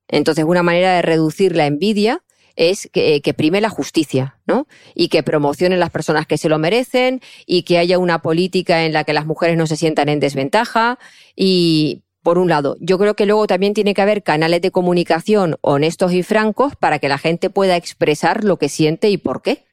Entonces, 0.07 0.45
una 0.45 0.63
manera 0.63 0.95
de 0.95 1.03
reducir 1.03 1.57
la 1.57 1.67
envidia 1.67 2.23
es 2.55 2.89
que, 2.93 3.21
que, 3.23 3.35
prime 3.35 3.61
la 3.61 3.71
justicia, 3.71 4.39
¿no? 4.47 4.69
Y 4.95 5.09
que 5.09 5.25
promocionen 5.25 5.81
las 5.81 5.91
personas 5.91 6.29
que 6.29 6.39
se 6.39 6.49
lo 6.49 6.59
merecen 6.59 7.21
y 7.45 7.65
que 7.65 7.79
haya 7.79 7.99
una 7.99 8.23
política 8.23 8.85
en 8.85 8.93
la 8.93 9.03
que 9.03 9.13
las 9.13 9.27
mujeres 9.27 9.57
no 9.57 9.67
se 9.67 9.77
sientan 9.77 10.09
en 10.09 10.21
desventaja 10.21 11.01
y 11.35 12.05
por 12.27 12.39
un 12.39 12.49
lado. 12.49 12.77
Yo 12.81 12.99
creo 12.99 13.15
que 13.15 13.25
luego 13.25 13.47
también 13.47 13.73
tiene 13.73 13.95
que 13.95 14.03
haber 14.03 14.25
canales 14.25 14.61
de 14.61 14.73
comunicación 14.73 15.59
honestos 15.61 16.13
y 16.13 16.25
francos 16.25 16.75
para 16.75 16.99
que 16.99 17.09
la 17.09 17.19
gente 17.19 17.51
pueda 17.51 17.77
expresar 17.77 18.43
lo 18.43 18.57
que 18.57 18.69
siente 18.69 19.11
y 19.11 19.17
por 19.17 19.43
qué. 19.43 19.65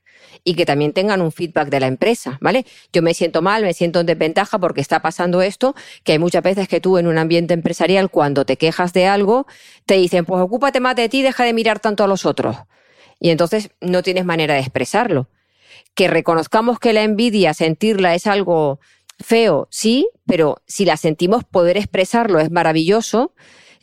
Y 0.44 0.54
que 0.54 0.64
también 0.64 0.94
tengan 0.94 1.24
un 1.24 1.32
feedback 1.32 1.70
de 1.70 1.80
la 1.80 1.88
empresa, 1.88 2.38
¿vale? 2.42 2.68
Yo 2.92 3.02
me 3.02 3.16
siento 3.16 3.42
mal, 3.42 3.64
me 3.64 3.74
siento 3.74 4.02
en 4.02 4.06
desventaja 4.06 4.60
porque 4.60 4.82
está 4.82 5.02
pasando 5.02 5.42
esto, 5.42 5.74
que 6.04 6.12
hay 6.12 6.20
muchas 6.20 6.44
veces 6.44 6.68
que 6.68 6.80
tú 6.80 7.00
en 7.00 7.08
un 7.08 7.18
ambiente 7.18 7.56
empresarial, 7.56 8.12
cuando 8.12 8.46
te 8.46 8.56
quejas 8.56 8.94
de 8.94 9.08
algo, 9.08 9.48
te 9.88 9.96
dicen, 9.96 10.24
pues 10.24 10.40
ocúpate 10.40 10.80
más 10.80 10.96
de 10.96 11.10
ti, 11.10 11.24
deja 11.24 11.46
de 11.46 11.54
mirar 11.54 11.80
tanto 11.80 12.04
a 12.04 12.08
los 12.08 12.24
otros. 12.24 12.56
Y 13.20 13.32
entonces 13.32 13.72
no 13.82 14.04
tienes 14.04 14.26
manera 14.26 14.54
de 14.54 14.60
expresarlo. 14.60 15.28
Que 15.96 16.08
reconozcamos 16.08 16.78
que 16.78 16.94
la 16.94 17.02
envidia, 17.02 17.56
sentirla 17.56 18.14
es 18.14 18.28
algo 18.28 18.80
feo, 19.24 19.68
sí, 19.72 20.08
pero 20.26 20.62
si 20.68 20.86
la 20.86 20.98
sentimos, 20.98 21.44
poder 21.44 21.78
expresarlo 21.78 22.40
es 22.40 22.52
maravilloso 22.52 23.34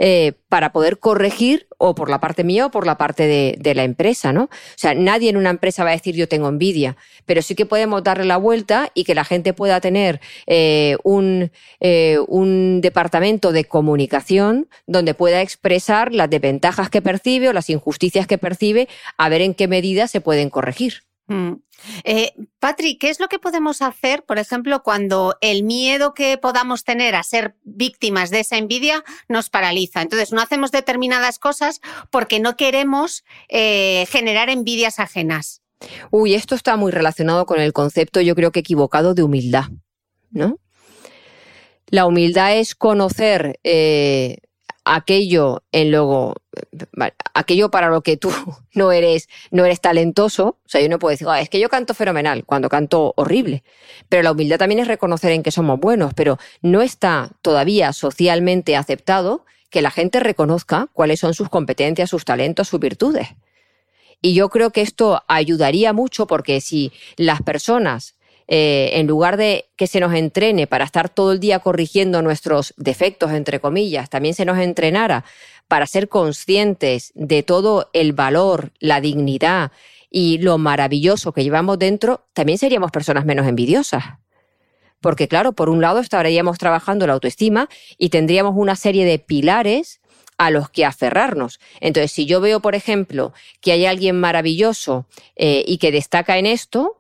eh, 0.03 0.33
para 0.48 0.72
poder 0.72 0.98
corregir 0.98 1.68
o 1.76 1.94
por 1.94 2.09
la 2.09 2.20
parte 2.20 2.42
mía 2.42 2.64
o 2.64 2.70
por 2.70 2.87
la 2.87 2.96
parte 2.96 3.26
de, 3.26 3.74
la 3.74 3.85
empresa, 3.85 4.33
¿no? 4.33 4.44
O 4.44 4.48
sea, 4.76 4.94
nadie 4.94 5.29
en 5.29 5.37
una 5.37 5.50
empresa 5.50 5.85
va 5.85 5.90
a 5.90 5.92
decir 5.92 6.14
yo 6.14 6.26
tengo 6.26 6.48
envidia, 6.48 6.96
pero 7.26 7.42
sí 7.42 7.55
que 7.55 7.66
podemos 7.66 8.03
darle 8.03 8.24
la 8.24 8.38
vuelta 8.38 8.90
y 8.94 9.05
que 9.05 9.14
la 9.14 9.24
gente 9.24 9.53
pueda 9.53 9.79
tener 9.83 10.22
eh, 10.46 10.96
un, 11.05 11.53
eh, 11.81 12.18
un 12.29 12.81
departamento 12.81 13.53
de 13.53 13.66
comunicación 13.66 14.70
donde 14.87 15.12
pueda 15.12 15.42
expresar 15.42 16.14
las 16.14 16.31
desventajas 16.31 16.88
que 16.88 17.03
percibe 17.03 17.50
o 17.50 17.53
las 17.53 17.68
injusticias 17.68 18.26
que 18.26 18.38
percibe, 18.38 18.88
a 19.18 19.29
ver 19.29 19.42
en 19.42 19.53
qué 19.53 19.68
medida 19.68 20.09
se 20.09 20.22
pueden 20.22 20.48
corregir. 20.48 21.03
Mm. 21.31 21.62
Eh, 22.03 22.33
Patrick, 22.59 23.01
¿qué 23.01 23.09
es 23.09 23.21
lo 23.21 23.29
que 23.29 23.38
podemos 23.38 23.83
hacer, 23.83 24.25
por 24.25 24.38
ejemplo, 24.38 24.83
cuando 24.83 25.37
el 25.40 25.62
miedo 25.62 26.12
que 26.12 26.37
podamos 26.38 26.83
tener 26.83 27.14
a 27.14 27.23
ser 27.23 27.55
víctimas 27.62 28.31
de 28.31 28.40
esa 28.40 28.59
envidia 28.59 29.05
nos 29.29 29.49
paraliza? 29.49 30.03
Entonces, 30.03 30.33
no 30.33 30.40
hacemos 30.40 30.73
determinadas 30.73 31.38
cosas 31.38 31.81
porque 32.11 32.40
no 32.40 32.57
queremos 32.57 33.25
eh, 33.49 34.07
generar 34.11 34.51
envidias 34.51 34.99
ajenas. 34.99 35.62
Uy, 36.11 36.35
esto 36.35 36.57
está 36.57 36.77
muy 36.77 36.90
relacionado 36.90 37.47
con 37.47 37.61
el 37.61 37.73
concepto, 37.73 38.21
yo 38.21 38.35
creo 38.35 38.51
que 38.51 38.61
equivocado, 38.61 39.14
de 39.14 39.23
humildad, 39.23 39.66
¿no? 40.33 40.59
La 41.87 42.07
humildad 42.07 42.57
es 42.57 42.75
conocer 42.75 43.61
eh, 43.62 44.38
aquello 44.92 45.62
en 45.70 45.92
luego 45.92 46.35
aquello 47.33 47.70
para 47.70 47.90
lo 47.90 48.03
que 48.03 48.16
tú 48.16 48.33
no 48.74 48.90
eres 48.90 49.29
no 49.53 49.64
eres 49.64 49.81
talentoso 49.81 50.59
o 50.64 50.68
sea 50.68 50.81
yo 50.81 50.88
no 50.88 50.98
puedo 50.98 51.11
decir 51.12 51.29
es 51.38 51.48
que 51.48 51.61
yo 51.61 51.68
canto 51.68 51.94
fenomenal 51.94 52.44
cuando 52.44 52.68
canto 52.68 53.14
horrible. 53.16 53.62
Pero 54.09 54.24
la 54.24 54.33
humildad 54.33 54.59
también 54.59 54.81
es 54.81 54.88
reconocer 54.88 55.31
en 55.31 55.44
que 55.44 55.53
somos 55.53 55.79
buenos 55.79 56.12
pero 56.14 56.38
no 56.61 56.83
está 56.83 57.31
todavía 57.40 57.92
socialmente 57.92 58.76
aceptado 58.76 59.44
que 59.70 59.81
la 59.81 59.92
gente 59.92 60.18
reconozca 60.18 60.88
cuáles 60.92 61.20
son 61.20 61.35
sus 61.35 61.48
competencias 61.48 62.11
sus 62.11 62.24
talentos 62.24 62.66
sus 62.66 62.81
virtudes. 62.81 63.29
Y 64.20 64.35
yo 64.35 64.48
creo 64.48 64.70
que 64.70 64.83
esto 64.83 65.22
ayudaría 65.29 65.92
mucho 65.92 66.26
porque 66.26 66.61
si 66.61 66.92
las 67.16 67.42
personas 67.42 68.16
eh, 68.52 68.98
en 68.98 69.06
lugar 69.06 69.36
de 69.36 69.70
que 69.76 69.86
se 69.86 70.00
nos 70.00 70.12
entrene 70.12 70.66
para 70.66 70.84
estar 70.84 71.08
todo 71.08 71.30
el 71.30 71.38
día 71.38 71.60
corrigiendo 71.60 72.20
nuestros 72.20 72.74
defectos, 72.76 73.30
entre 73.30 73.60
comillas, 73.60 74.10
también 74.10 74.34
se 74.34 74.44
nos 74.44 74.58
entrenara 74.58 75.24
para 75.68 75.86
ser 75.86 76.08
conscientes 76.08 77.12
de 77.14 77.44
todo 77.44 77.90
el 77.92 78.12
valor, 78.12 78.72
la 78.80 79.00
dignidad 79.00 79.70
y 80.10 80.38
lo 80.38 80.58
maravilloso 80.58 81.32
que 81.32 81.44
llevamos 81.44 81.78
dentro, 81.78 82.26
también 82.32 82.58
seríamos 82.58 82.90
personas 82.90 83.24
menos 83.24 83.46
envidiosas. 83.46 84.02
Porque 85.00 85.28
claro, 85.28 85.52
por 85.52 85.68
un 85.68 85.80
lado 85.80 86.00
estaríamos 86.00 86.58
trabajando 86.58 87.06
la 87.06 87.12
autoestima 87.12 87.68
y 87.98 88.08
tendríamos 88.08 88.54
una 88.56 88.74
serie 88.74 89.04
de 89.04 89.20
pilares 89.20 90.00
a 90.38 90.50
los 90.50 90.68
que 90.70 90.84
aferrarnos. 90.84 91.60
Entonces, 91.80 92.10
si 92.10 92.26
yo 92.26 92.40
veo, 92.40 92.58
por 92.58 92.74
ejemplo, 92.74 93.32
que 93.60 93.70
hay 93.70 93.86
alguien 93.86 94.18
maravilloso 94.18 95.06
eh, 95.36 95.62
y 95.64 95.78
que 95.78 95.92
destaca 95.92 96.36
en 96.36 96.46
esto, 96.46 96.99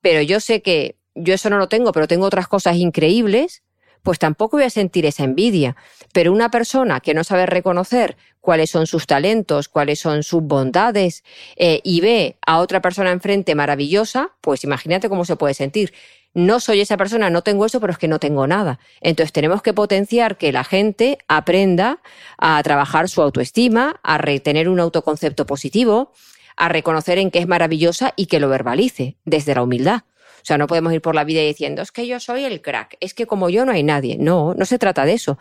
pero 0.00 0.22
yo 0.22 0.40
sé 0.40 0.62
que 0.62 0.96
yo 1.14 1.34
eso 1.34 1.50
no 1.50 1.58
lo 1.58 1.68
tengo, 1.68 1.92
pero 1.92 2.08
tengo 2.08 2.26
otras 2.26 2.48
cosas 2.48 2.76
increíbles, 2.76 3.62
pues 4.02 4.18
tampoco 4.18 4.56
voy 4.56 4.64
a 4.64 4.70
sentir 4.70 5.06
esa 5.06 5.24
envidia. 5.24 5.76
Pero 6.12 6.32
una 6.32 6.50
persona 6.50 7.00
que 7.00 7.14
no 7.14 7.24
sabe 7.24 7.46
reconocer 7.46 8.16
cuáles 8.40 8.70
son 8.70 8.86
sus 8.86 9.06
talentos, 9.06 9.68
cuáles 9.68 10.00
son 10.00 10.22
sus 10.22 10.42
bondades, 10.42 11.24
eh, 11.56 11.80
y 11.84 12.00
ve 12.00 12.36
a 12.46 12.58
otra 12.58 12.80
persona 12.80 13.10
enfrente 13.10 13.54
maravillosa, 13.54 14.32
pues 14.40 14.64
imagínate 14.64 15.08
cómo 15.08 15.24
se 15.24 15.36
puede 15.36 15.54
sentir. 15.54 15.92
No 16.32 16.60
soy 16.60 16.80
esa 16.80 16.96
persona, 16.96 17.28
no 17.28 17.42
tengo 17.42 17.66
eso, 17.66 17.80
pero 17.80 17.92
es 17.92 17.98
que 17.98 18.06
no 18.06 18.20
tengo 18.20 18.46
nada. 18.46 18.78
Entonces 19.00 19.32
tenemos 19.32 19.62
que 19.62 19.74
potenciar 19.74 20.38
que 20.38 20.52
la 20.52 20.62
gente 20.62 21.18
aprenda 21.26 22.00
a 22.38 22.62
trabajar 22.62 23.08
su 23.08 23.20
autoestima, 23.20 23.98
a 24.04 24.16
retener 24.16 24.68
un 24.68 24.78
autoconcepto 24.78 25.44
positivo, 25.44 26.12
a 26.60 26.68
reconocer 26.68 27.16
en 27.16 27.30
qué 27.30 27.38
es 27.38 27.48
maravillosa 27.48 28.12
y 28.16 28.26
que 28.26 28.38
lo 28.38 28.50
verbalice 28.50 29.16
desde 29.24 29.54
la 29.54 29.62
humildad. 29.62 30.02
O 30.42 30.44
sea, 30.44 30.58
no 30.58 30.66
podemos 30.66 30.92
ir 30.92 31.00
por 31.00 31.14
la 31.14 31.24
vida 31.24 31.40
diciendo, 31.40 31.80
es 31.80 31.90
que 31.90 32.06
yo 32.06 32.20
soy 32.20 32.44
el 32.44 32.60
crack, 32.60 32.98
es 33.00 33.14
que 33.14 33.26
como 33.26 33.48
yo 33.48 33.64
no 33.64 33.72
hay 33.72 33.82
nadie. 33.82 34.18
No, 34.18 34.52
no 34.52 34.66
se 34.66 34.78
trata 34.78 35.06
de 35.06 35.14
eso. 35.14 35.38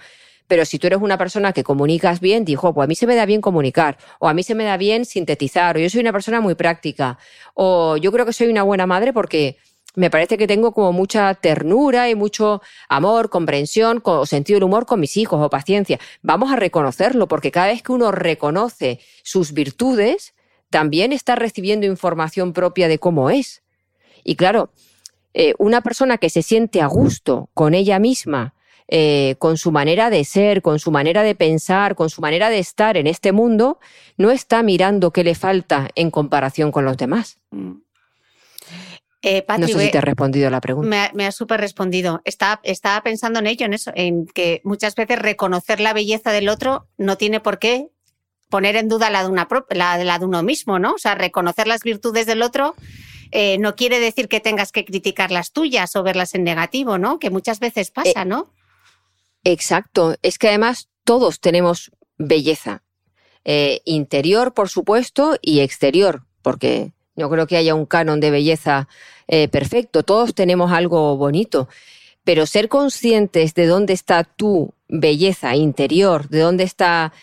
Pero 0.47 0.63
si 0.63 0.79
tú 0.79 0.87
eres 0.87 0.99
una 1.01 1.17
persona 1.17 1.51
que 1.51 1.65
comunicas 1.65 2.21
bien, 2.21 2.45
dijo, 2.45 2.73
pues 2.73 2.85
a 2.85 2.87
mí 2.87 2.95
se 2.95 3.05
me 3.05 3.15
da 3.15 3.25
bien 3.25 3.41
comunicar, 3.41 3.97
o 4.19 4.29
a 4.29 4.33
mí 4.33 4.43
se 4.43 4.55
me 4.55 4.63
da 4.63 4.77
bien 4.77 5.03
sintetizar, 5.03 5.75
o 5.75 5.79
yo 5.81 5.89
soy 5.89 5.99
una 5.99 6.13
persona 6.13 6.39
muy 6.39 6.55
práctica, 6.55 7.19
o 7.53 7.97
yo 7.97 8.13
creo 8.13 8.25
que 8.25 8.31
soy 8.31 8.47
una 8.47 8.63
buena 8.63 8.87
madre 8.87 9.11
porque 9.11 9.57
me 9.95 10.09
parece 10.09 10.37
que 10.37 10.47
tengo 10.47 10.71
como 10.71 10.93
mucha 10.93 11.33
ternura 11.33 12.09
y 12.09 12.15
mucho 12.15 12.61
amor, 12.87 13.29
comprensión, 13.29 14.01
o 14.05 14.25
sentido 14.25 14.55
del 14.55 14.63
humor 14.63 14.85
con 14.85 15.01
mis 15.01 15.17
hijos 15.17 15.45
o 15.45 15.49
paciencia. 15.49 15.99
Vamos 16.21 16.49
a 16.49 16.55
reconocerlo, 16.55 17.27
porque 17.27 17.51
cada 17.51 17.67
vez 17.67 17.83
que 17.83 17.91
uno 17.91 18.09
reconoce 18.13 19.01
sus 19.23 19.51
virtudes, 19.51 20.33
también 20.69 21.11
está 21.11 21.35
recibiendo 21.35 21.85
información 21.85 22.53
propia 22.53 22.87
de 22.87 22.99
cómo 22.99 23.29
es. 23.29 23.63
Y 24.23 24.35
claro, 24.35 24.71
eh, 25.33 25.53
una 25.57 25.81
persona 25.81 26.17
que 26.17 26.29
se 26.29 26.41
siente 26.41 26.81
a 26.81 26.87
gusto 26.87 27.49
con 27.53 27.73
ella 27.73 27.99
misma, 27.99 28.53
eh, 28.87 29.35
con 29.37 29.57
su 29.57 29.71
manera 29.71 30.09
de 30.09 30.23
ser, 30.25 30.61
con 30.61 30.79
su 30.79 30.91
manera 30.91 31.21
de 31.23 31.35
pensar, 31.35 31.95
con 31.95 32.09
su 32.09 32.21
manera 32.21 32.49
de 32.49 32.59
estar 32.59 32.97
en 32.97 33.07
este 33.07 33.31
mundo, 33.31 33.79
no 34.17 34.31
está 34.31 34.63
mirando 34.63 35.11
qué 35.11 35.23
le 35.23 35.35
falta 35.35 35.89
en 35.95 36.09
comparación 36.09 36.71
con 36.71 36.85
los 36.85 36.97
demás. 36.97 37.37
Mm. 37.51 37.73
Eh, 39.21 39.45
no 39.59 39.67
sé 39.67 39.77
si 39.77 39.91
te 39.91 39.97
ha 39.97 40.01
respondido 40.01 40.49
la 40.49 40.61
pregunta. 40.61 40.89
Me 40.89 40.97
ha, 40.97 41.11
me 41.13 41.31
súper 41.31 41.59
respondido. 41.59 42.21
Estaba, 42.23 42.61
estaba 42.63 43.03
pensando 43.03 43.39
en 43.39 43.47
ello, 43.47 43.65
en 43.65 43.73
eso, 43.73 43.91
en 43.93 44.25
que 44.27 44.61
muchas 44.63 44.95
veces 44.95 45.19
reconocer 45.19 45.81
la 45.81 45.93
belleza 45.93 46.31
del 46.31 46.47
otro 46.47 46.87
no 46.97 47.17
tiene 47.17 47.41
por 47.41 47.59
qué 47.59 47.89
poner 48.49 48.75
en 48.75 48.89
duda 48.89 49.09
la 49.09 49.23
de, 49.23 49.29
una, 49.29 49.47
la, 49.69 50.03
la 50.03 50.19
de 50.19 50.25
uno 50.25 50.43
mismo, 50.43 50.79
¿no? 50.79 50.93
O 50.93 50.97
sea, 50.97 51.15
reconocer 51.15 51.67
las 51.67 51.81
virtudes 51.81 52.25
del 52.25 52.41
otro 52.41 52.75
eh, 53.31 53.57
no 53.59 53.75
quiere 53.75 53.99
decir 53.99 54.27
que 54.27 54.39
tengas 54.39 54.71
que 54.71 54.85
criticar 54.85 55.31
las 55.31 55.51
tuyas 55.51 55.95
o 55.95 56.03
verlas 56.03 56.33
en 56.33 56.43
negativo, 56.43 56.97
¿no? 56.97 57.19
Que 57.19 57.29
muchas 57.29 57.59
veces 57.59 57.91
pasa, 57.91 58.23
eh, 58.23 58.25
¿no? 58.25 58.51
Exacto. 59.43 60.15
Es 60.23 60.37
que 60.39 60.49
además 60.49 60.89
todos 61.03 61.39
tenemos 61.39 61.91
belleza. 62.17 62.83
Eh, 63.45 63.81
interior, 63.85 64.53
por 64.53 64.69
supuesto, 64.69 65.37
y 65.41 65.59
exterior, 65.59 66.23
porque 66.41 66.91
no 67.15 67.29
creo 67.29 67.47
que 67.47 67.57
haya 67.57 67.75
un 67.75 67.85
canon 67.85 68.19
de 68.19 68.31
belleza 68.31 68.87
perfecto. 69.51 70.01
Todos 70.01 70.33
tenemos 70.33 70.71
algo 70.71 71.15
bonito. 71.15 71.69
Pero 72.23 72.47
ser 72.47 72.67
conscientes 72.67 73.53
de 73.53 73.67
dónde 73.67 73.93
está 73.93 74.23
tu 74.23 74.73
belleza 74.89 75.55
interior, 75.55 76.27
de 76.27 76.39
dónde 76.39 76.65
está 76.65 77.13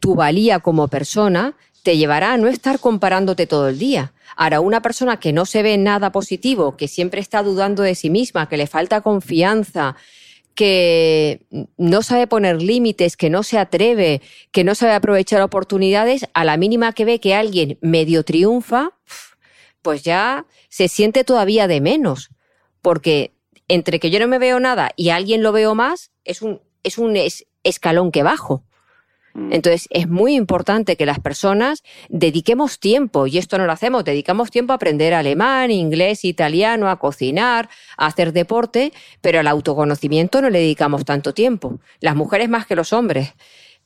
tu 0.00 0.14
valía 0.14 0.58
como 0.58 0.88
persona, 0.88 1.54
te 1.82 1.96
llevará 1.96 2.32
a 2.32 2.36
no 2.36 2.48
estar 2.48 2.80
comparándote 2.80 3.46
todo 3.46 3.68
el 3.68 3.78
día. 3.78 4.12
Ahora, 4.34 4.60
una 4.60 4.82
persona 4.82 5.20
que 5.20 5.32
no 5.32 5.46
se 5.46 5.62
ve 5.62 5.78
nada 5.78 6.10
positivo, 6.10 6.76
que 6.76 6.88
siempre 6.88 7.20
está 7.20 7.44
dudando 7.44 7.84
de 7.84 7.94
sí 7.94 8.10
misma, 8.10 8.48
que 8.48 8.56
le 8.56 8.66
falta 8.66 9.02
confianza, 9.02 9.94
que 10.56 11.46
no 11.76 12.02
sabe 12.02 12.26
poner 12.26 12.60
límites, 12.60 13.16
que 13.16 13.30
no 13.30 13.44
se 13.44 13.58
atreve, 13.58 14.20
que 14.50 14.64
no 14.64 14.74
sabe 14.74 14.94
aprovechar 14.94 15.42
oportunidades, 15.42 16.26
a 16.34 16.44
la 16.44 16.56
mínima 16.56 16.92
que 16.92 17.04
ve 17.04 17.20
que 17.20 17.34
alguien 17.34 17.78
medio 17.82 18.24
triunfa, 18.24 18.90
pues 19.80 20.02
ya 20.02 20.44
se 20.68 20.88
siente 20.88 21.22
todavía 21.22 21.68
de 21.68 21.80
menos. 21.80 22.30
Porque 22.82 23.32
entre 23.68 24.00
que 24.00 24.10
yo 24.10 24.18
no 24.18 24.26
me 24.26 24.38
veo 24.38 24.58
nada 24.58 24.90
y 24.96 25.10
alguien 25.10 25.42
lo 25.42 25.52
veo 25.52 25.74
más, 25.74 26.10
es 26.24 26.42
un, 26.42 26.60
es 26.86 26.98
un 26.98 27.16
escalón 27.64 28.12
que 28.12 28.22
bajo. 28.22 28.62
Mm. 29.34 29.52
Entonces, 29.52 29.86
es 29.90 30.08
muy 30.08 30.34
importante 30.34 30.96
que 30.96 31.04
las 31.04 31.20
personas 31.20 31.82
dediquemos 32.08 32.78
tiempo, 32.78 33.26
y 33.26 33.38
esto 33.38 33.58
no 33.58 33.66
lo 33.66 33.72
hacemos, 33.72 34.04
dedicamos 34.04 34.50
tiempo 34.50 34.72
a 34.72 34.76
aprender 34.76 35.12
alemán, 35.12 35.70
inglés, 35.70 36.24
italiano, 36.24 36.88
a 36.88 36.98
cocinar, 36.98 37.68
a 37.98 38.06
hacer 38.06 38.32
deporte, 38.32 38.92
pero 39.20 39.40
al 39.40 39.48
autoconocimiento 39.48 40.40
no 40.40 40.48
le 40.48 40.60
dedicamos 40.60 41.04
tanto 41.04 41.34
tiempo. 41.34 41.80
Las 42.00 42.16
mujeres 42.16 42.48
más 42.48 42.66
que 42.66 42.76
los 42.76 42.92
hombres, 42.92 43.34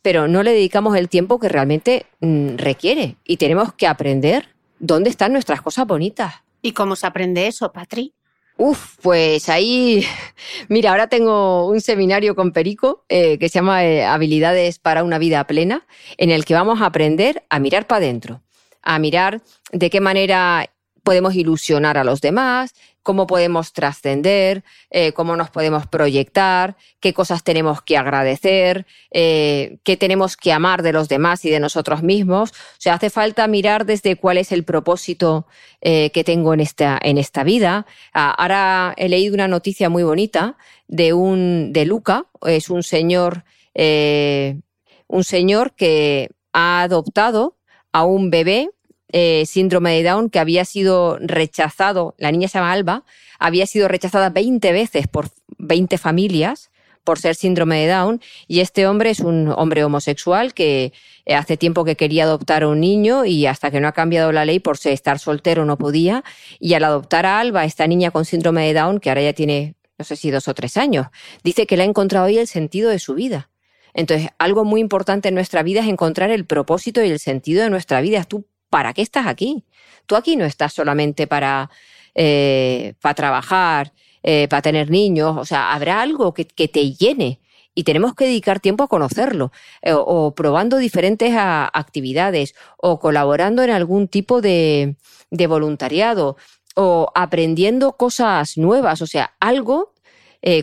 pero 0.03 0.29
no 0.29 0.43
le 0.43 0.53
dedicamos 0.53 0.97
el 0.97 1.09
tiempo 1.09 1.41
que 1.41 1.49
realmente 1.49 2.07
mm, 2.21 2.57
requiere. 2.57 3.17
Y 3.25 3.39
tenemos 3.39 3.73
que 3.73 3.87
aprender 3.87 4.49
dónde 4.79 5.11
están 5.11 5.33
nuestras 5.33 5.63
cosas 5.63 5.87
bonitas. 5.87 6.35
¿Y 6.63 6.73
cómo 6.73 6.97
se 6.97 7.07
aprende 7.07 7.47
eso, 7.47 7.73
Patri? 7.73 8.15
Uf, 8.63 8.99
pues 9.01 9.49
ahí, 9.49 10.05
mira, 10.69 10.91
ahora 10.91 11.07
tengo 11.07 11.67
un 11.67 11.81
seminario 11.81 12.35
con 12.37 12.53
Perico 12.53 13.07
eh, 13.09 13.39
que 13.39 13.49
se 13.49 13.55
llama 13.55 13.87
eh, 13.87 14.05
Habilidades 14.05 14.79
para 14.79 15.03
una 15.03 15.19
vida 15.19 15.43
plena, 15.47 15.87
en 16.19 16.31
el 16.31 16.45
que 16.45 16.53
vamos 16.53 16.83
a 16.83 16.87
aprender 16.87 17.43
a 17.49 17.59
mirar 17.59 17.87
para 17.87 18.05
adentro, 18.05 18.43
a 18.83 18.99
mirar 18.99 19.41
de 19.73 19.89
qué 19.89 20.03
manera 20.03 20.69
podemos 21.03 21.35
ilusionar 21.35 21.99
a 21.99 22.05
los 22.05 22.21
demás, 22.21 22.75
cómo 23.03 23.27
podemos 23.27 23.73
trascender, 23.73 24.63
eh, 24.91 25.13
cómo 25.13 25.37
nos 25.37 25.51
podemos 25.51 25.87
proyectar, 25.87 26.77
qué 27.01 27.15
cosas 27.15 27.43
tenemos 27.43 27.83
que 27.83 27.97
agradecer, 27.97 28.87
eh, 29.11 29.79
qué 29.85 29.97
tenemos 29.97 30.37
que 30.37 30.53
amar 30.53 30.83
de 30.83 30.93
los 30.93 31.09
demás 31.09 31.45
y 31.45 31.51
de 31.51 31.61
nosotros 31.61 32.03
mismos. 32.03 32.51
O 32.51 32.55
sea, 32.79 32.95
hace 32.95 33.11
falta 33.11 33.47
mirar 33.47 33.87
desde 33.87 34.17
cuál 34.17 34.39
es 34.39 34.53
el 34.53 34.65
propósito 34.65 35.47
eh, 35.81 36.11
que 36.11 36.25
tengo 36.25 36.53
en 36.55 36.61
esta, 36.61 36.99
en 37.03 37.19
esta 37.19 37.43
vida. 37.43 37.87
Ah, 38.13 38.31
ahora 38.31 38.95
he 38.97 39.09
leído 39.09 39.35
una 39.35 39.49
noticia 39.49 39.89
muy 39.89 40.03
bonita 40.03 40.57
de 40.87 41.13
un, 41.13 41.73
de 41.73 41.87
Luca, 41.87 42.27
es 42.47 42.69
un 42.69 42.83
señor, 42.83 43.45
un 43.75 45.25
señor 45.25 45.75
que 45.75 46.29
ha 46.53 46.83
adoptado 46.83 47.57
a 47.93 48.05
un 48.05 48.31
bebé 48.31 48.71
eh, 49.13 49.45
síndrome 49.47 49.95
de 49.95 50.03
Down 50.03 50.31
que 50.31 50.39
había 50.39 50.65
sido 50.65 51.19
rechazado, 51.21 52.15
la 52.19 52.33
niña 52.33 52.49
se 52.49 52.59
llama 52.59 52.73
Alba, 52.73 53.05
había 53.39 53.67
sido 53.67 53.89
rechazada 53.89 54.31
20 54.31 54.73
veces 54.73 55.09
por 55.09 55.31
20 55.59 55.99
familias 55.99 56.71
por 57.05 57.19
ser 57.19 57.35
síndrome 57.35 57.81
de 57.81 57.89
Down 57.89 58.21
y 58.47 58.61
este 58.61 58.87
hombre 58.87 59.11
es 59.11 59.21
un 59.21 59.53
hombre 59.57 59.85
homosexual 59.85 60.55
que 60.55 60.93
eh, 61.25 61.35
hace 61.35 61.57
tiempo 61.57 61.85
que 61.85 61.97
quería 61.97 62.25
adoptar 62.25 62.63
a 62.63 62.69
un 62.69 62.81
niño 62.81 63.25
y 63.25 63.47
hasta 63.47 63.71
que 63.71 63.81
no 63.81 63.89
ha 63.89 63.93
cambiado 63.93 64.33
la 64.33 64.45
ley 64.45 64.61
por 64.61 64.77
estar 64.85 65.19
soltero 65.19 65.65
no 65.65 65.79
podía 65.79 66.23
y 66.59 66.75
al 66.75 66.85
adoptar 66.85 67.27
a 67.27 67.41
Alba, 67.41 67.65
esta 67.65 67.87
niña 67.87 68.11
con 68.11 68.25
síndrome 68.25 68.67
de 68.67 68.75
Down 68.75 69.01
que 69.01 69.09
ahora 69.09 69.23
ya 69.23 69.33
tiene 69.33 69.75
no 70.01 70.05
sé 70.05 70.17
si 70.17 70.31
dos 70.31 70.49
o 70.49 70.55
tres 70.55 70.79
años, 70.79 71.09
dice 71.45 71.67
que 71.67 71.77
le 71.77 71.83
ha 71.83 71.87
encontrado 71.87 72.25
ahí 72.25 72.39
el 72.39 72.47
sentido 72.47 72.89
de 72.89 72.99
su 72.99 73.13
vida. 73.13 73.51
Entonces, 73.93 74.31
algo 74.39 74.65
muy 74.65 74.81
importante 74.81 75.29
en 75.29 75.35
nuestra 75.35 75.63
vida 75.63 75.81
es 75.81 75.89
encontrar 75.89 76.31
el 76.31 76.47
propósito 76.47 77.05
y 77.05 77.11
el 77.11 77.19
sentido 77.19 77.63
de 77.63 77.69
nuestra 77.69 78.01
vida. 78.01 78.25
Tú 78.25 78.47
¿para 78.71 78.95
qué 78.95 79.03
estás 79.03 79.27
aquí? 79.27 79.65
Tú 80.07 80.17
aquí 80.17 80.37
no 80.37 80.45
estás 80.45 80.73
solamente 80.73 81.27
para, 81.27 81.71
eh, 82.15 82.95
para 83.01 83.15
trabajar, 83.15 83.93
eh, 84.23 84.49
para 84.49 84.63
tener 84.63 84.91
niños, 84.91 85.37
o 85.37 85.45
sea, 85.45 85.73
habrá 85.73 86.01
algo 86.01 86.33
que, 86.35 86.45
te 86.45 86.93
llene 86.93 87.41
y 87.75 87.85
tenemos 87.85 88.15
que 88.15 88.25
dedicar 88.25 88.61
tiempo 88.61 88.85
a 88.85 88.89
conocerlo, 88.89 89.53
eh, 89.83 89.93
o, 89.95 90.35
probando 90.35 90.79
diferentes 90.79 91.33
actividades, 91.37 92.55
o 92.77 92.99
colaborando 92.99 93.63
en 93.63 93.71
algún 93.71 94.09
tipo 94.09 94.41
de, 94.41 94.97
de, 95.31 95.47
voluntariado, 95.47 96.37
o 96.75 97.11
aprendiendo 97.15 97.93
cosas 97.93 98.57
nuevas, 98.57 99.03
o 99.03 99.07
sea, 99.07 99.35
algo, 99.41 99.93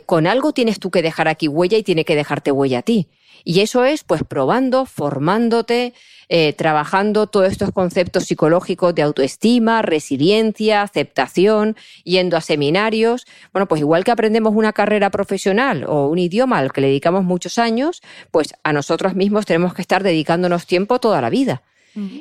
con 0.07 0.25
algo 0.25 0.53
tienes 0.53 0.79
tú 0.79 0.89
que 0.89 1.03
dejar 1.03 1.27
aquí 1.27 1.47
huella 1.47 1.77
y 1.77 1.83
tiene 1.83 2.03
que 2.03 2.15
dejarte 2.15 2.51
huella 2.51 2.79
a 2.79 2.81
ti. 2.81 3.07
Y 3.43 3.61
eso 3.61 3.85
es 3.85 4.03
pues 4.03 4.23
probando, 4.23 4.85
formándote, 4.85 5.93
eh, 6.29 6.53
trabajando 6.53 7.27
todos 7.27 7.49
estos 7.49 7.71
conceptos 7.71 8.25
psicológicos 8.25 8.93
de 8.93 9.01
autoestima, 9.01 9.81
resiliencia, 9.81 10.81
aceptación, 10.81 11.77
yendo 12.03 12.35
a 12.35 12.41
seminarios. 12.41 13.25
Bueno, 13.53 13.67
pues 13.67 13.79
igual 13.79 14.03
que 14.03 14.11
aprendemos 14.11 14.53
una 14.53 14.73
carrera 14.73 15.09
profesional 15.09 15.85
o 15.87 16.07
un 16.07 16.19
idioma 16.19 16.57
al 16.59 16.73
que 16.73 16.81
le 16.81 16.87
dedicamos 16.87 17.23
muchos 17.23 17.57
años, 17.57 18.01
pues 18.31 18.53
a 18.63 18.73
nosotros 18.73 19.15
mismos 19.15 19.45
tenemos 19.45 19.73
que 19.73 19.81
estar 19.81 20.03
dedicándonos 20.03 20.65
tiempo 20.65 20.99
toda 20.99 21.21
la 21.21 21.29
vida. 21.29 21.61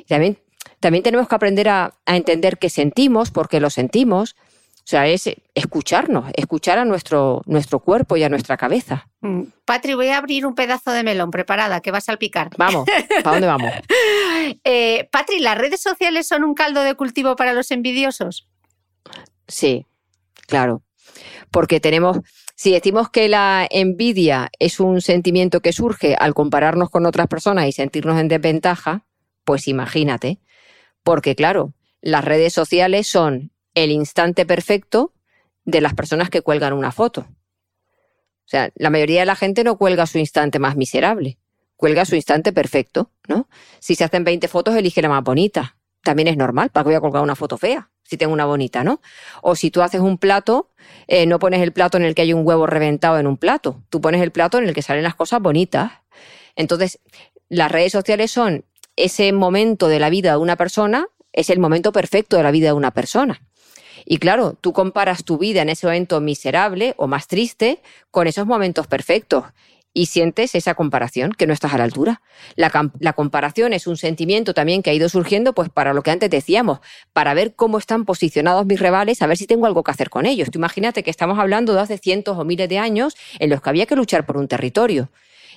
También, 0.07 0.39
también 0.79 1.03
tenemos 1.03 1.27
que 1.27 1.35
aprender 1.35 1.69
a, 1.69 1.93
a 2.05 2.15
entender 2.15 2.57
qué 2.57 2.69
sentimos, 2.69 3.29
por 3.29 3.47
qué 3.47 3.59
lo 3.59 3.69
sentimos, 3.69 4.35
sea, 4.89 5.05
es 5.05 5.29
escucharnos, 5.53 6.31
escuchar 6.33 6.79
a 6.79 6.85
nuestro, 6.85 7.41
nuestro 7.45 7.79
cuerpo 7.79 8.15
y 8.15 8.23
a 8.23 8.29
nuestra 8.29 8.55
cabeza. 8.55 9.09
Mm. 9.19 9.41
Patri, 9.65 9.95
voy 9.95 10.07
a 10.07 10.17
abrir 10.17 10.45
un 10.45 10.55
pedazo 10.55 10.91
de 10.91 11.03
melón, 11.03 11.29
preparada, 11.29 11.81
que 11.81 11.91
vas 11.91 12.05
a 12.05 12.13
salpicar. 12.13 12.51
Vamos, 12.57 12.87
¿para 13.21 13.35
dónde 13.35 13.47
vamos? 13.47 13.69
eh, 14.63 15.09
Patri, 15.11 15.39
¿las 15.39 15.57
redes 15.57 15.81
sociales 15.81 16.25
son 16.25 16.45
un 16.45 16.53
caldo 16.53 16.83
de 16.83 16.95
cultivo 16.95 17.35
para 17.35 17.51
los 17.51 17.69
envidiosos? 17.71 18.47
Sí, 19.49 19.85
claro. 20.47 20.83
Porque 21.51 21.81
tenemos, 21.81 22.19
Si 22.55 22.71
decimos 22.71 23.09
que 23.09 23.27
la 23.27 23.67
envidia 23.69 24.49
es 24.57 24.79
un 24.79 25.01
sentimiento 25.01 25.59
que 25.59 25.73
surge 25.73 26.15
al 26.17 26.33
compararnos 26.33 26.89
con 26.89 27.05
otras 27.05 27.27
personas 27.27 27.67
y 27.67 27.73
sentirnos 27.73 28.17
en 28.21 28.29
desventaja, 28.29 29.05
pues 29.43 29.67
imagínate. 29.67 30.39
Porque 31.03 31.35
claro, 31.35 31.73
las 32.01 32.23
redes 32.23 32.53
sociales 32.53 33.07
son 33.07 33.51
el 33.83 33.91
instante 33.91 34.45
perfecto 34.45 35.13
de 35.63 35.81
las 35.81 35.93
personas 35.93 36.29
que 36.31 36.41
cuelgan 36.41 36.73
una 36.73 36.91
foto. 36.91 37.21
O 37.21 38.49
sea, 38.49 38.71
la 38.75 38.89
mayoría 38.89 39.19
de 39.19 39.27
la 39.27 39.35
gente 39.35 39.63
no 39.63 39.77
cuelga 39.77 40.07
su 40.07 40.17
instante 40.17 40.57
más 40.57 40.75
miserable, 40.75 41.37
cuelga 41.75 42.05
su 42.05 42.15
instante 42.15 42.53
perfecto, 42.53 43.11
¿no? 43.27 43.47
Si 43.79 43.93
se 43.93 44.03
hacen 44.03 44.23
20 44.23 44.47
fotos, 44.47 44.75
elige 44.75 45.01
la 45.01 45.09
más 45.09 45.23
bonita. 45.23 45.77
También 46.01 46.27
es 46.27 46.37
normal, 46.37 46.69
¿para 46.71 46.85
qué 46.85 46.87
voy 46.89 46.95
a 46.95 47.01
colgar 47.01 47.21
una 47.21 47.35
foto 47.35 47.57
fea? 47.57 47.91
Si 48.03 48.17
tengo 48.17 48.33
una 48.33 48.45
bonita, 48.45 48.83
¿no? 48.83 49.01
O 49.43 49.55
si 49.55 49.69
tú 49.69 49.81
haces 49.81 50.01
un 50.01 50.17
plato, 50.17 50.71
eh, 51.07 51.27
no 51.27 51.37
pones 51.37 51.61
el 51.61 51.73
plato 51.73 51.97
en 51.97 52.03
el 52.03 52.15
que 52.15 52.23
hay 52.23 52.33
un 52.33 52.47
huevo 52.47 52.65
reventado 52.65 53.19
en 53.19 53.27
un 53.27 53.37
plato, 53.37 53.83
tú 53.89 54.01
pones 54.01 54.21
el 54.21 54.31
plato 54.31 54.57
en 54.57 54.67
el 54.67 54.73
que 54.73 54.81
salen 54.81 55.03
las 55.03 55.15
cosas 55.15 55.39
bonitas. 55.41 55.91
Entonces, 56.55 56.99
las 57.49 57.71
redes 57.71 57.91
sociales 57.91 58.31
son 58.31 58.65
ese 58.95 59.31
momento 59.33 59.87
de 59.87 59.99
la 59.99 60.09
vida 60.09 60.31
de 60.31 60.37
una 60.37 60.55
persona, 60.55 61.07
es 61.31 61.51
el 61.51 61.59
momento 61.59 61.91
perfecto 61.91 62.37
de 62.37 62.43
la 62.43 62.51
vida 62.51 62.67
de 62.67 62.73
una 62.73 62.91
persona. 62.91 63.46
Y 64.09 64.19
claro, 64.19 64.53
tú 64.53 64.71
comparas 64.71 65.25
tu 65.25 65.37
vida 65.37 65.61
en 65.61 65.67
ese 65.67 65.85
momento 65.85 66.21
miserable 66.21 66.93
o 66.95 67.07
más 67.07 67.27
triste 67.27 67.81
con 68.09 68.25
esos 68.25 68.47
momentos 68.47 68.87
perfectos 68.87 69.43
y 69.93 70.05
sientes 70.05 70.55
esa 70.55 70.75
comparación, 70.75 71.33
que 71.33 71.45
no 71.45 71.51
estás 71.51 71.73
a 71.73 71.77
la 71.77 71.83
altura. 71.83 72.21
La, 72.55 72.69
comparación 73.13 73.73
es 73.73 73.85
un 73.85 73.97
sentimiento 73.97 74.53
también 74.53 74.81
que 74.81 74.91
ha 74.91 74.93
ido 74.93 75.09
surgiendo, 75.09 75.51
pues 75.51 75.67
para 75.69 75.93
lo 75.93 76.03
que 76.03 76.11
antes 76.11 76.29
decíamos, 76.29 76.79
para 77.11 77.33
ver 77.33 77.53
cómo 77.55 77.79
están 77.79 78.05
posicionados 78.05 78.65
mis 78.65 78.79
rivales, 78.79 79.21
a 79.21 79.27
ver 79.27 79.35
si 79.35 79.45
tengo 79.45 79.65
algo 79.65 79.83
que 79.83 79.91
hacer 79.91 80.09
con 80.09 80.25
ellos. 80.25 80.51
Tú 80.51 80.59
imagínate 80.59 81.03
que 81.03 81.11
estamos 81.11 81.37
hablando 81.37 81.73
de 81.73 81.81
hace 81.81 81.97
cientos 81.97 82.37
o 82.37 82.45
miles 82.45 82.69
de 82.69 82.77
años 82.77 83.17
en 83.39 83.49
los 83.49 83.61
que 83.61 83.69
había 83.69 83.87
que 83.87 83.97
luchar 83.97 84.25
por 84.25 84.37
un 84.37 84.47
territorio. 84.47 85.09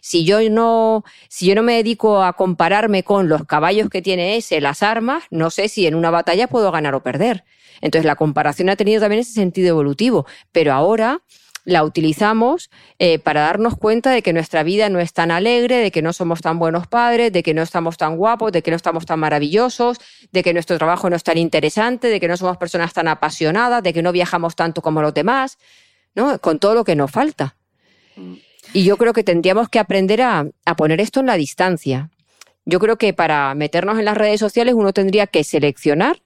Si 0.02 0.24
yo 0.24 0.40
no, 0.50 1.04
si 1.28 1.46
yo 1.46 1.54
no 1.54 1.62
me 1.62 1.74
dedico 1.74 2.24
a 2.24 2.32
compararme 2.32 3.04
con 3.04 3.28
los 3.28 3.44
caballos 3.44 3.90
que 3.90 4.02
tiene 4.02 4.36
ese, 4.36 4.60
las 4.60 4.82
armas, 4.82 5.22
no 5.30 5.50
sé 5.50 5.68
si 5.68 5.86
en 5.86 5.94
una 5.94 6.10
batalla 6.10 6.48
puedo 6.48 6.72
ganar 6.72 6.96
o 6.96 7.02
perder. 7.04 7.44
Entonces 7.80 8.06
la 8.06 8.16
comparación 8.16 8.68
ha 8.68 8.76
tenido 8.76 9.00
también 9.00 9.20
ese 9.20 9.32
sentido 9.32 9.68
evolutivo, 9.68 10.26
pero 10.52 10.72
ahora 10.72 11.22
la 11.64 11.84
utilizamos 11.84 12.70
eh, 12.98 13.18
para 13.18 13.42
darnos 13.42 13.76
cuenta 13.76 14.10
de 14.10 14.22
que 14.22 14.32
nuestra 14.32 14.62
vida 14.62 14.88
no 14.88 14.98
es 14.98 15.12
tan 15.12 15.30
alegre, 15.30 15.76
de 15.76 15.90
que 15.90 16.02
no 16.02 16.12
somos 16.12 16.40
tan 16.40 16.58
buenos 16.58 16.86
padres, 16.86 17.32
de 17.32 17.42
que 17.42 17.54
no 17.54 17.62
estamos 17.62 17.96
tan 17.96 18.16
guapos, 18.16 18.52
de 18.52 18.62
que 18.62 18.70
no 18.70 18.76
estamos 18.76 19.06
tan 19.06 19.20
maravillosos, 19.20 19.98
de 20.32 20.42
que 20.42 20.52
nuestro 20.52 20.78
trabajo 20.78 21.10
no 21.10 21.16
es 21.16 21.22
tan 21.22 21.38
interesante, 21.38 22.08
de 22.08 22.18
que 22.20 22.28
no 22.28 22.36
somos 22.36 22.56
personas 22.56 22.92
tan 22.92 23.08
apasionadas, 23.08 23.82
de 23.82 23.92
que 23.92 24.02
no 24.02 24.12
viajamos 24.12 24.56
tanto 24.56 24.82
como 24.82 25.02
los 25.02 25.14
demás, 25.14 25.58
¿no? 26.14 26.38
Con 26.38 26.58
todo 26.58 26.74
lo 26.74 26.84
que 26.84 26.96
nos 26.96 27.10
falta. 27.10 27.56
Y 28.72 28.84
yo 28.84 28.96
creo 28.96 29.12
que 29.12 29.24
tendríamos 29.24 29.68
que 29.68 29.78
aprender 29.78 30.22
a 30.22 30.76
poner 30.76 31.00
esto 31.00 31.20
en 31.20 31.26
la 31.26 31.36
distancia. 31.36 32.10
Yo 32.64 32.78
creo 32.78 32.96
que 32.96 33.12
para 33.12 33.54
meternos 33.54 33.98
en 33.98 34.04
las 34.04 34.16
redes 34.16 34.40
sociales 34.40 34.74
uno 34.74 34.92
tendría 34.92 35.26
que 35.26 35.44
seleccionar 35.44 36.22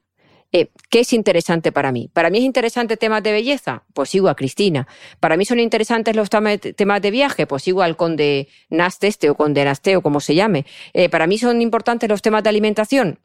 eh, 0.55 0.70
¿Qué 0.88 1.00
es 1.00 1.12
interesante 1.12 1.72
para 1.72 1.90
mí? 1.90 2.09
¿Para 2.12 2.30
mí 2.30 2.38
es 2.38 2.44
interesante 2.44 2.96
temas 2.96 3.24
de 3.24 3.32
belleza? 3.32 3.82
Pues 3.92 4.11
sigo 4.11 4.28
a 4.28 4.36
Cristina. 4.36 4.86
¿Para 5.18 5.36
mí 5.36 5.44
son 5.44 5.59
interesantes 5.59 6.14
los 6.14 6.30
temas 6.30 7.02
de 7.02 7.11
viaje? 7.11 7.44
Pues 7.48 7.64
sigo 7.64 7.82
al 7.82 7.96
conde 7.96 8.46
Nasteste 8.70 9.28
o 9.30 9.34
conde 9.34 9.64
Nasteo, 9.64 10.00
como 10.00 10.20
se 10.20 10.36
llame. 10.36 10.64
Eh, 10.92 11.09
¿Para 11.09 11.26
mí 11.26 11.38
son 11.38 11.61
importantes 11.61 12.09
los 12.09 12.22
temas 12.22 12.44
de 12.44 12.50
alimentación? 12.50 13.18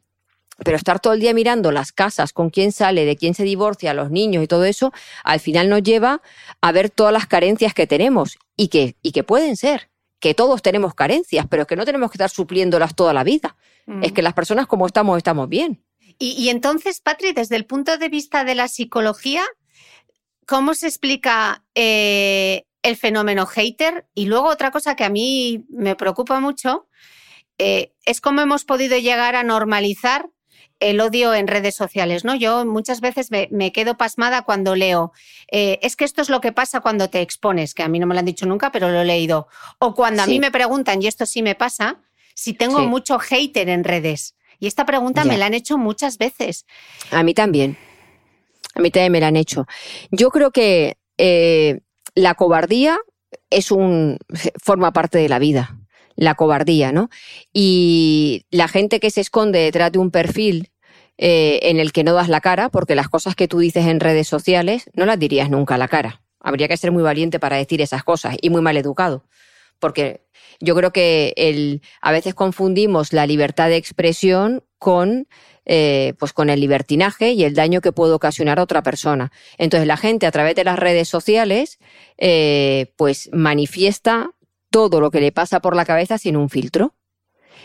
Pero 0.64 0.76
estar 0.76 0.98
todo 0.98 1.12
el 1.12 1.20
día 1.20 1.32
mirando 1.32 1.70
las 1.70 1.92
casas, 1.92 2.32
con 2.32 2.50
quién 2.50 2.72
sale, 2.72 3.04
de 3.04 3.16
quién 3.16 3.34
se 3.34 3.44
divorcia, 3.44 3.94
los 3.94 4.10
niños 4.10 4.42
y 4.42 4.48
todo 4.48 4.64
eso, 4.64 4.92
al 5.22 5.38
final 5.38 5.68
nos 5.68 5.84
lleva 5.84 6.22
a 6.60 6.72
ver 6.72 6.90
todas 6.90 7.12
las 7.12 7.28
carencias 7.28 7.74
que 7.74 7.86
tenemos 7.86 8.40
y 8.56 8.68
que, 8.68 8.96
y 9.02 9.12
que 9.12 9.22
pueden 9.22 9.56
ser 9.56 9.88
que 10.18 10.34
todos 10.34 10.62
tenemos 10.62 10.94
carencias, 10.94 11.46
pero 11.48 11.68
que 11.68 11.76
no 11.76 11.84
tenemos 11.84 12.10
que 12.10 12.16
estar 12.16 12.28
supliéndolas 12.28 12.96
toda 12.96 13.14
la 13.14 13.22
vida. 13.22 13.56
Es 14.02 14.10
mm. 14.10 14.14
que 14.14 14.22
las 14.22 14.34
personas 14.34 14.66
como 14.66 14.86
estamos, 14.86 15.16
estamos 15.16 15.48
bien. 15.48 15.80
Y, 16.22 16.50
entonces, 16.50 17.00
Patri, 17.00 17.32
desde 17.32 17.56
el 17.56 17.64
punto 17.64 17.96
de 17.96 18.10
vista 18.10 18.44
de 18.44 18.54
la 18.54 18.68
psicología, 18.68 19.42
¿cómo 20.46 20.74
se 20.74 20.86
explica 20.86 21.64
eh, 21.74 22.66
el 22.82 22.96
fenómeno 22.96 23.46
hater? 23.46 24.06
Y 24.12 24.26
luego 24.26 24.48
otra 24.48 24.70
cosa 24.70 24.96
que 24.96 25.04
a 25.04 25.08
mí 25.08 25.64
me 25.70 25.96
preocupa 25.96 26.38
mucho 26.38 26.88
eh, 27.56 27.94
es 28.04 28.20
cómo 28.20 28.42
hemos 28.42 28.66
podido 28.66 28.98
llegar 28.98 29.34
a 29.34 29.44
normalizar 29.44 30.28
el 30.78 31.00
odio 31.00 31.32
en 31.32 31.46
redes 31.46 31.74
sociales, 31.74 32.22
¿no? 32.22 32.34
Yo 32.34 32.66
muchas 32.66 33.00
veces 33.00 33.30
me, 33.30 33.72
quedo 33.72 33.96
pasmada 33.96 34.42
cuando 34.42 34.76
leo, 34.76 35.12
eh, 35.50 35.78
es 35.80 35.96
que 35.96 36.04
esto 36.04 36.20
es 36.20 36.28
lo 36.28 36.42
que 36.42 36.52
pasa 36.52 36.80
cuando 36.80 37.08
te 37.08 37.22
expones, 37.22 37.72
que 37.72 37.82
a 37.82 37.88
mí 37.88 37.98
no 37.98 38.06
me 38.06 38.14
lo 38.14 38.20
han 38.20 38.26
dicho 38.26 38.44
nunca, 38.44 38.70
pero 38.70 38.90
lo 38.90 39.00
he 39.00 39.04
leído. 39.06 39.48
O 39.78 39.94
cuando 39.94 40.22
a 40.22 40.26
mí 40.26 40.38
me 40.38 40.50
preguntan, 40.50 41.02
y 41.02 41.06
esto 41.06 41.24
sí 41.24 41.42
me 41.42 41.54
pasa, 41.54 42.02
si 42.34 42.52
tengo 42.52 42.80
mucho 42.80 43.18
hater 43.18 43.70
en 43.70 43.84
redes. 43.84 44.34
Y 44.60 44.66
esta 44.66 44.84
pregunta 44.84 45.24
me 45.24 45.38
la 45.38 45.46
han 45.46 45.54
hecho 45.54 45.78
muchas 45.78 46.18
veces. 46.18 46.66
A 47.10 47.22
mí 47.22 47.32
también. 47.32 47.78
A 48.74 48.80
mí 48.80 48.90
también 48.90 49.12
me 49.12 49.20
la 49.20 49.28
han 49.28 49.36
hecho. 49.36 49.66
Yo 50.10 50.30
creo 50.30 50.50
que 50.50 50.98
eh, 51.16 51.80
la 52.14 52.34
cobardía 52.34 52.98
es 53.48 53.70
un 53.70 54.18
forma 54.62 54.92
parte 54.92 55.18
de 55.18 55.28
la 55.28 55.38
vida. 55.38 55.78
La 56.14 56.34
cobardía, 56.34 56.92
¿no? 56.92 57.08
Y 57.54 58.44
la 58.50 58.68
gente 58.68 59.00
que 59.00 59.10
se 59.10 59.22
esconde 59.22 59.60
detrás 59.60 59.92
de 59.92 59.98
un 59.98 60.10
perfil 60.10 60.70
eh, 61.16 61.60
en 61.62 61.80
el 61.80 61.92
que 61.92 62.04
no 62.04 62.12
das 62.12 62.28
la 62.28 62.42
cara, 62.42 62.68
porque 62.68 62.94
las 62.94 63.08
cosas 63.08 63.34
que 63.34 63.48
tú 63.48 63.58
dices 63.58 63.86
en 63.86 64.00
redes 64.00 64.28
sociales 64.28 64.90
no 64.92 65.06
las 65.06 65.18
dirías 65.18 65.48
nunca 65.48 65.76
a 65.76 65.78
la 65.78 65.88
cara. 65.88 66.22
Habría 66.38 66.68
que 66.68 66.76
ser 66.76 66.92
muy 66.92 67.02
valiente 67.02 67.38
para 67.38 67.56
decir 67.56 67.80
esas 67.80 68.04
cosas 68.04 68.36
y 68.40 68.50
muy 68.50 68.60
mal 68.60 68.76
educado. 68.76 69.24
Porque 69.80 70.22
yo 70.60 70.74
creo 70.76 70.92
que 70.92 71.32
el, 71.36 71.82
a 72.00 72.12
veces 72.12 72.34
confundimos 72.34 73.12
la 73.12 73.26
libertad 73.26 73.68
de 73.68 73.76
expresión 73.76 74.62
con, 74.78 75.26
eh, 75.64 76.14
pues 76.18 76.32
con 76.32 76.50
el 76.50 76.60
libertinaje 76.60 77.32
y 77.32 77.44
el 77.44 77.54
daño 77.54 77.80
que 77.80 77.92
puede 77.92 78.12
ocasionar 78.12 78.58
a 78.58 78.62
otra 78.62 78.82
persona. 78.82 79.32
Entonces 79.58 79.86
la 79.86 79.96
gente 79.96 80.26
a 80.26 80.30
través 80.30 80.54
de 80.54 80.64
las 80.64 80.78
redes 80.78 81.08
sociales 81.08 81.78
eh, 82.18 82.92
pues 82.96 83.30
manifiesta 83.32 84.30
todo 84.70 85.00
lo 85.00 85.10
que 85.10 85.20
le 85.20 85.32
pasa 85.32 85.60
por 85.60 85.74
la 85.74 85.84
cabeza 85.84 86.18
sin 86.18 86.36
un 86.36 86.48
filtro. 86.48 86.94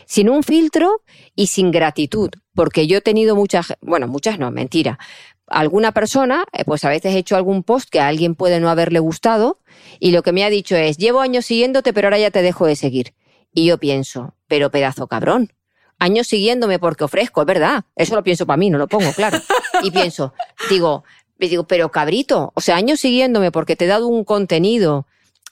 Sin 0.07 0.29
un 0.29 0.43
filtro 0.43 1.01
y 1.35 1.47
sin 1.47 1.71
gratitud, 1.71 2.29
porque 2.53 2.85
yo 2.85 2.97
he 2.97 3.01
tenido 3.01 3.35
muchas, 3.35 3.73
bueno, 3.81 4.07
muchas 4.07 4.37
no, 4.37 4.51
mentira, 4.51 4.99
alguna 5.47 5.93
persona, 5.93 6.45
eh, 6.53 6.63
pues 6.63 6.83
a 6.85 6.89
veces 6.89 7.15
he 7.15 7.17
hecho 7.17 7.35
algún 7.35 7.63
post 7.63 7.89
que 7.89 7.99
a 7.99 8.07
alguien 8.07 8.35
puede 8.35 8.59
no 8.59 8.69
haberle 8.69 8.99
gustado 8.99 9.59
y 9.99 10.11
lo 10.11 10.23
que 10.23 10.31
me 10.31 10.43
ha 10.43 10.49
dicho 10.49 10.75
es, 10.75 10.97
llevo 10.97 11.21
años 11.21 11.45
siguiéndote, 11.45 11.93
pero 11.93 12.07
ahora 12.07 12.19
ya 12.19 12.31
te 12.31 12.41
dejo 12.41 12.65
de 12.65 12.75
seguir. 12.75 13.13
Y 13.53 13.65
yo 13.65 13.77
pienso, 13.77 14.35
pero 14.47 14.71
pedazo 14.71 15.07
cabrón, 15.07 15.53
años 15.99 16.27
siguiéndome 16.27 16.79
porque 16.79 17.03
ofrezco, 17.03 17.41
es 17.41 17.47
verdad, 17.47 17.85
eso 17.95 18.15
lo 18.15 18.23
pienso 18.23 18.45
para 18.45 18.57
mí, 18.57 18.69
no 18.69 18.77
lo 18.77 18.87
pongo, 18.87 19.11
claro. 19.13 19.39
Y 19.83 19.91
pienso, 19.91 20.33
digo, 20.69 21.03
digo, 21.37 21.65
pero 21.65 21.89
cabrito, 21.91 22.51
o 22.55 22.61
sea, 22.61 22.75
años 22.75 22.99
siguiéndome 22.99 23.51
porque 23.51 23.75
te 23.75 23.85
he 23.85 23.87
dado 23.87 24.07
un 24.07 24.23
contenido 24.23 25.05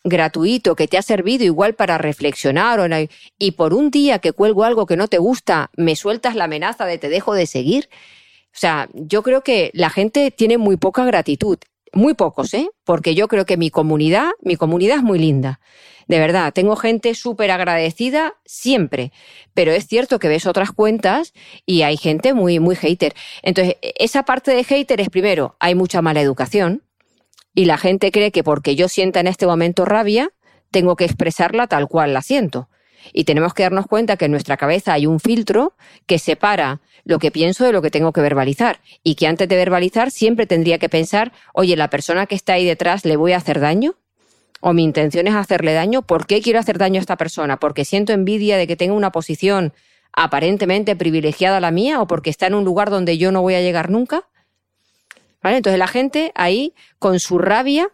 gratuito 0.04 0.76
que 0.76 0.88
te 0.88 0.98
ha 0.98 1.02
servido 1.02 1.46
igual 1.46 1.76
para 1.76 1.98
reflexionar 1.98 2.80
o 2.80 3.08
y 3.40 3.52
por 3.52 3.74
un 3.74 3.90
día 3.90 4.20
que 4.20 4.34
cuelgo 4.34 4.64
algo 4.64 4.86
que 4.86 4.98
no 4.98 5.08
te 5.08 5.18
gusta, 5.18 5.72
me 5.78 5.96
sueltas 5.96 6.36
la 6.36 6.46
amenaza 6.46 6.86
de 6.86 6.98
te 6.98 7.10
dejo 7.10 7.34
de 7.34 7.46
seguir. 7.46 7.90
O 8.48 8.58
sea, 8.58 8.90
yo 8.94 9.24
creo 9.24 9.42
que 9.42 9.72
la 9.74 9.90
gente 9.90 10.30
tiene 10.30 10.58
muy 10.58 10.78
poca 10.78 11.06
gratitud. 11.06 11.58
Muy 11.94 12.16
pocos, 12.16 12.54
¿eh? 12.56 12.70
Porque 12.84 13.14
yo 13.14 13.28
creo 13.28 13.46
que 13.46 13.56
mi 13.56 13.70
comunidad, 13.70 14.32
mi 14.42 14.56
comunidad 14.56 14.98
es 14.98 15.04
muy 15.04 15.20
linda. 15.20 15.60
De 16.08 16.20
verdad, 16.20 16.52
tengo 16.52 16.76
gente 16.76 17.14
súper 17.16 17.52
agradecida 17.52 18.34
siempre. 18.46 19.12
Pero 19.54 19.72
es 19.72 19.88
cierto 19.88 20.20
que 20.20 20.28
ves 20.28 20.48
otras 20.48 20.72
cuentas 20.72 21.34
y 21.66 21.84
hay 21.84 21.98
gente 21.98 22.34
muy, 22.34 22.60
muy 22.60 22.76
hater. 22.76 23.14
Entonces, 23.44 23.76
esa 23.82 24.24
parte 24.24 24.56
de 24.56 24.64
hater 24.64 25.02
es 25.02 25.10
primero, 25.10 25.56
hay 25.60 25.76
mucha 25.76 26.02
mala 26.02 26.22
educación 26.22 26.84
y 27.54 27.66
la 27.66 27.78
gente 27.78 28.12
cree 28.12 28.32
que 28.32 28.44
porque 28.44 28.76
yo 28.76 28.90
sienta 28.90 29.20
en 29.20 29.28
este 29.28 29.46
momento 29.46 29.86
rabia, 29.86 30.32
tengo 30.72 30.96
que 30.96 31.06
expresarla 31.06 31.68
tal 31.68 31.88
cual 31.88 32.14
la 32.14 32.22
siento. 32.24 32.70
Y 33.12 33.26
tenemos 33.26 33.54
que 33.54 33.64
darnos 33.64 33.88
cuenta 33.88 34.18
que 34.18 34.26
en 34.26 34.32
nuestra 34.32 34.58
cabeza 34.58 34.94
hay 34.94 35.06
un 35.06 35.20
filtro 35.20 35.74
que 36.06 36.20
separa 36.20 36.82
lo 37.04 37.20
que 37.20 37.32
pienso 37.32 37.66
de 37.66 37.74
lo 37.74 37.82
que 37.82 37.92
tengo 37.92 38.14
que 38.14 38.22
verbalizar. 38.22 38.80
Y 39.04 39.16
que 39.16 39.28
antes 39.28 39.48
de 39.48 39.56
verbalizar 39.56 40.12
siempre 40.12 40.46
tendría 40.46 40.78
que 40.78 40.90
pensar, 40.90 41.34
oye, 41.54 41.76
la 41.76 41.90
persona 41.90 42.26
que 42.26 42.36
está 42.36 42.54
ahí 42.54 42.66
detrás, 42.66 43.06
¿le 43.06 43.18
voy 43.18 43.34
a 43.34 43.38
hacer 43.38 43.60
daño? 43.60 43.96
¿O 44.62 44.74
mi 44.74 44.84
intención 44.84 45.28
es 45.28 45.36
hacerle 45.36 45.74
daño? 45.74 46.04
¿Por 46.04 46.26
qué 46.26 46.42
quiero 46.42 46.60
hacer 46.60 46.78
daño 46.78 47.00
a 47.00 47.02
esta 47.02 47.18
persona? 47.18 47.58
¿Porque 47.58 47.84
siento 47.84 48.14
envidia 48.14 48.58
de 48.58 48.68
que 48.68 48.78
tenga 48.78 48.94
una 48.94 49.12
posición 49.12 49.74
aparentemente 50.14 50.96
privilegiada 50.96 51.58
a 51.58 51.62
la 51.62 51.72
mía 51.72 52.00
o 52.02 52.08
porque 52.08 52.30
está 52.30 52.48
en 52.48 52.54
un 52.54 52.64
lugar 52.64 52.90
donde 52.90 53.18
yo 53.18 53.32
no 53.32 53.42
voy 53.42 53.56
a 53.56 53.62
llegar 53.62 53.90
nunca? 53.90 54.24
¿Vale? 55.42 55.58
Entonces 55.58 55.78
la 55.78 55.88
gente 55.88 56.32
ahí, 56.36 56.74
con 57.00 57.20
su 57.20 57.40
rabia, 57.40 57.90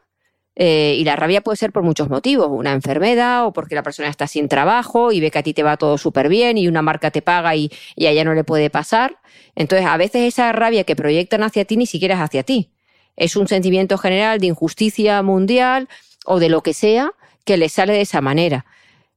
eh, 0.55 0.95
y 0.97 1.03
la 1.03 1.15
rabia 1.15 1.41
puede 1.41 1.55
ser 1.55 1.71
por 1.71 1.83
muchos 1.83 2.09
motivos, 2.09 2.49
una 2.51 2.73
enfermedad 2.73 3.45
o 3.45 3.53
porque 3.53 3.75
la 3.75 3.83
persona 3.83 4.09
está 4.09 4.27
sin 4.27 4.49
trabajo 4.49 5.11
y 5.11 5.21
ve 5.21 5.31
que 5.31 5.39
a 5.39 5.43
ti 5.43 5.53
te 5.53 5.63
va 5.63 5.77
todo 5.77 5.97
súper 5.97 6.27
bien 6.27 6.57
y 6.57 6.67
una 6.67 6.81
marca 6.81 7.11
te 7.11 7.21
paga 7.21 7.55
y, 7.55 7.71
a 7.97 8.09
ella 8.09 8.25
no 8.25 8.33
le 8.33 8.43
puede 8.43 8.69
pasar. 8.69 9.19
Entonces, 9.55 9.87
a 9.87 9.97
veces 9.97 10.23
esa 10.23 10.51
rabia 10.51 10.83
que 10.83 10.95
proyectan 10.95 11.43
hacia 11.43 11.65
ti 11.65 11.77
ni 11.77 11.85
siquiera 11.85 12.15
es 12.15 12.21
hacia 12.21 12.43
ti. 12.43 12.71
Es 13.15 13.35
un 13.35 13.47
sentimiento 13.47 13.97
general 13.97 14.39
de 14.39 14.47
injusticia 14.47 15.21
mundial 15.21 15.87
o 16.25 16.39
de 16.39 16.49
lo 16.49 16.61
que 16.61 16.73
sea 16.73 17.11
que 17.45 17.57
les 17.57 17.73
sale 17.73 17.93
de 17.93 18.01
esa 18.01 18.21
manera. 18.21 18.65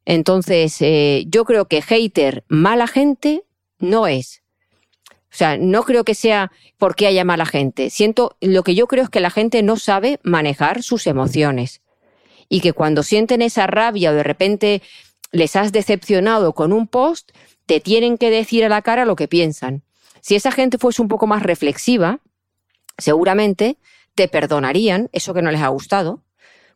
Entonces, 0.04 0.76
eh, 0.80 1.24
yo 1.28 1.44
creo 1.44 1.66
que 1.66 1.82
hater, 1.82 2.44
mala 2.48 2.86
gente, 2.86 3.44
no 3.78 4.06
es. 4.06 4.41
O 5.32 5.34
sea, 5.34 5.56
no 5.56 5.82
creo 5.84 6.04
que 6.04 6.14
sea 6.14 6.52
porque 6.76 7.06
haya 7.06 7.24
mala 7.24 7.46
gente. 7.46 7.88
Siento, 7.88 8.36
lo 8.42 8.62
que 8.62 8.74
yo 8.74 8.86
creo 8.86 9.04
es 9.04 9.10
que 9.10 9.20
la 9.20 9.30
gente 9.30 9.62
no 9.62 9.78
sabe 9.78 10.20
manejar 10.22 10.82
sus 10.82 11.06
emociones. 11.06 11.80
Y 12.50 12.60
que 12.60 12.74
cuando 12.74 13.02
sienten 13.02 13.40
esa 13.40 13.66
rabia 13.66 14.10
o 14.10 14.14
de 14.14 14.22
repente 14.22 14.82
les 15.30 15.56
has 15.56 15.72
decepcionado 15.72 16.52
con 16.52 16.72
un 16.74 16.86
post, 16.86 17.32
te 17.64 17.80
tienen 17.80 18.18
que 18.18 18.30
decir 18.30 18.62
a 18.64 18.68
la 18.68 18.82
cara 18.82 19.06
lo 19.06 19.16
que 19.16 19.26
piensan. 19.26 19.82
Si 20.20 20.34
esa 20.34 20.52
gente 20.52 20.76
fuese 20.76 21.00
un 21.00 21.08
poco 21.08 21.26
más 21.26 21.42
reflexiva, 21.42 22.20
seguramente 22.98 23.78
te 24.14 24.28
perdonarían 24.28 25.08
eso 25.12 25.32
que 25.32 25.40
no 25.40 25.50
les 25.50 25.62
ha 25.62 25.68
gustado, 25.68 26.22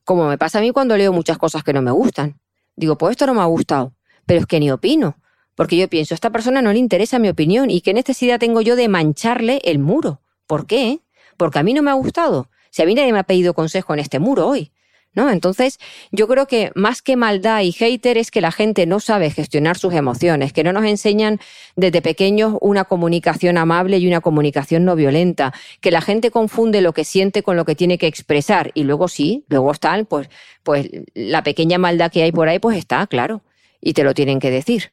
como 0.05 0.29
me 0.29 0.39
pasa 0.39 0.59
a 0.59 0.63
mí 0.63 0.71
cuando 0.71 0.97
leo 0.97 1.13
muchas 1.13 1.37
cosas 1.37 1.63
que 1.63 1.75
no 1.75 1.83
me 1.83 1.91
gustan. 1.91 2.41
Digo, 2.75 2.97
pues 2.97 3.13
esto 3.13 3.27
no 3.27 3.35
me 3.35 3.43
ha 3.43 3.47
gustado, 3.47 3.93
pero 4.25 4.41
es 4.41 4.47
que 4.47 4.61
ni 4.61 4.71
opino, 4.71 5.19
porque 5.57 5.77
yo 5.77 5.89
pienso, 5.89 6.15
a 6.15 6.17
esta 6.17 6.31
persona 6.31 6.63
no 6.63 6.73
le 6.73 6.79
interesa 6.79 7.19
mi 7.19 7.29
opinión 7.29 7.71
y 7.71 7.81
qué 7.81 7.95
necesidad 7.95 8.39
tengo 8.39 8.61
yo 8.61 8.77
de 8.77 8.89
mancharle 8.89 9.61
el 9.65 9.79
muro. 9.79 10.21
¿Por 10.47 10.67
qué? 10.67 11.01
Porque 11.37 11.59
a 11.59 11.63
mí 11.63 11.75
no 11.75 11.83
me 11.83 11.91
ha 11.91 11.95
gustado. 11.95 12.49
Si 12.71 12.83
a 12.83 12.87
mí 12.87 12.95
nadie 12.95 13.13
me 13.13 13.19
ha 13.19 13.25
pedido 13.25 13.55
consejo 13.55 13.95
en 13.95 14.01
este 14.01 14.21
muro 14.21 14.47
hoy. 14.47 14.71
¿No? 15.15 15.31
Entonces, 15.31 15.79
yo 16.13 16.29
creo 16.29 16.47
que 16.47 16.73
más 16.75 17.01
que 17.01 17.17
maldad 17.17 17.63
y 17.63 17.73
hater 17.73 18.19
es 18.19 18.31
que 18.31 18.43
la 18.43 18.53
gente 18.53 18.85
no 18.85 19.01
sabe 19.01 19.31
gestionar 19.31 19.79
sus 19.79 19.95
emociones, 19.95 20.53
que 20.53 20.63
no 20.63 20.75
nos 20.75 20.85
enseñan 20.85 21.41
desde 21.75 22.03
pequeños 22.03 22.57
una 22.61 22.85
comunicación 22.85 23.57
amable 23.57 23.97
y 23.97 24.07
una 24.07 24.21
comunicación 24.21 24.85
no 24.85 24.95
violenta, 24.95 25.55
que 25.81 25.91
la 25.91 26.03
gente 26.03 26.31
confunde 26.31 26.83
lo 26.83 26.93
que 26.93 27.07
siente 27.07 27.43
con 27.43 27.57
lo 27.57 27.65
que 27.65 27.75
tiene 27.75 27.97
que 27.97 28.09
expresar 28.09 28.73
y 28.75 28.85
luego 28.85 29.09
sí, 29.09 29.47
luego 29.49 29.73
están, 29.73 30.05
pues, 30.05 30.29
pues 30.63 30.91
la 31.15 31.43
pequeña 31.43 31.79
maldad 31.79 32.13
que 32.13 32.23
hay 32.23 32.33
por 32.33 32.51
ahí, 32.51 32.59
pues 32.59 32.77
está, 32.77 33.07
claro, 33.07 33.43
y 33.81 33.95
te 33.95 34.05
lo 34.05 34.13
tienen 34.13 34.39
que 34.39 34.51
decir. 34.51 34.93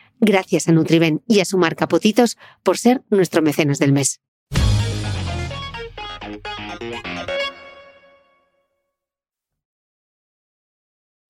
Gracias 0.21 0.67
a 0.67 0.71
Nutriben 0.71 1.23
y 1.27 1.39
a 1.39 1.45
su 1.45 1.57
marca 1.57 1.87
Potitos 1.87 2.37
por 2.63 2.77
ser 2.77 3.01
nuestro 3.09 3.41
mecenas 3.41 3.79
del 3.79 3.91
mes. 3.91 4.21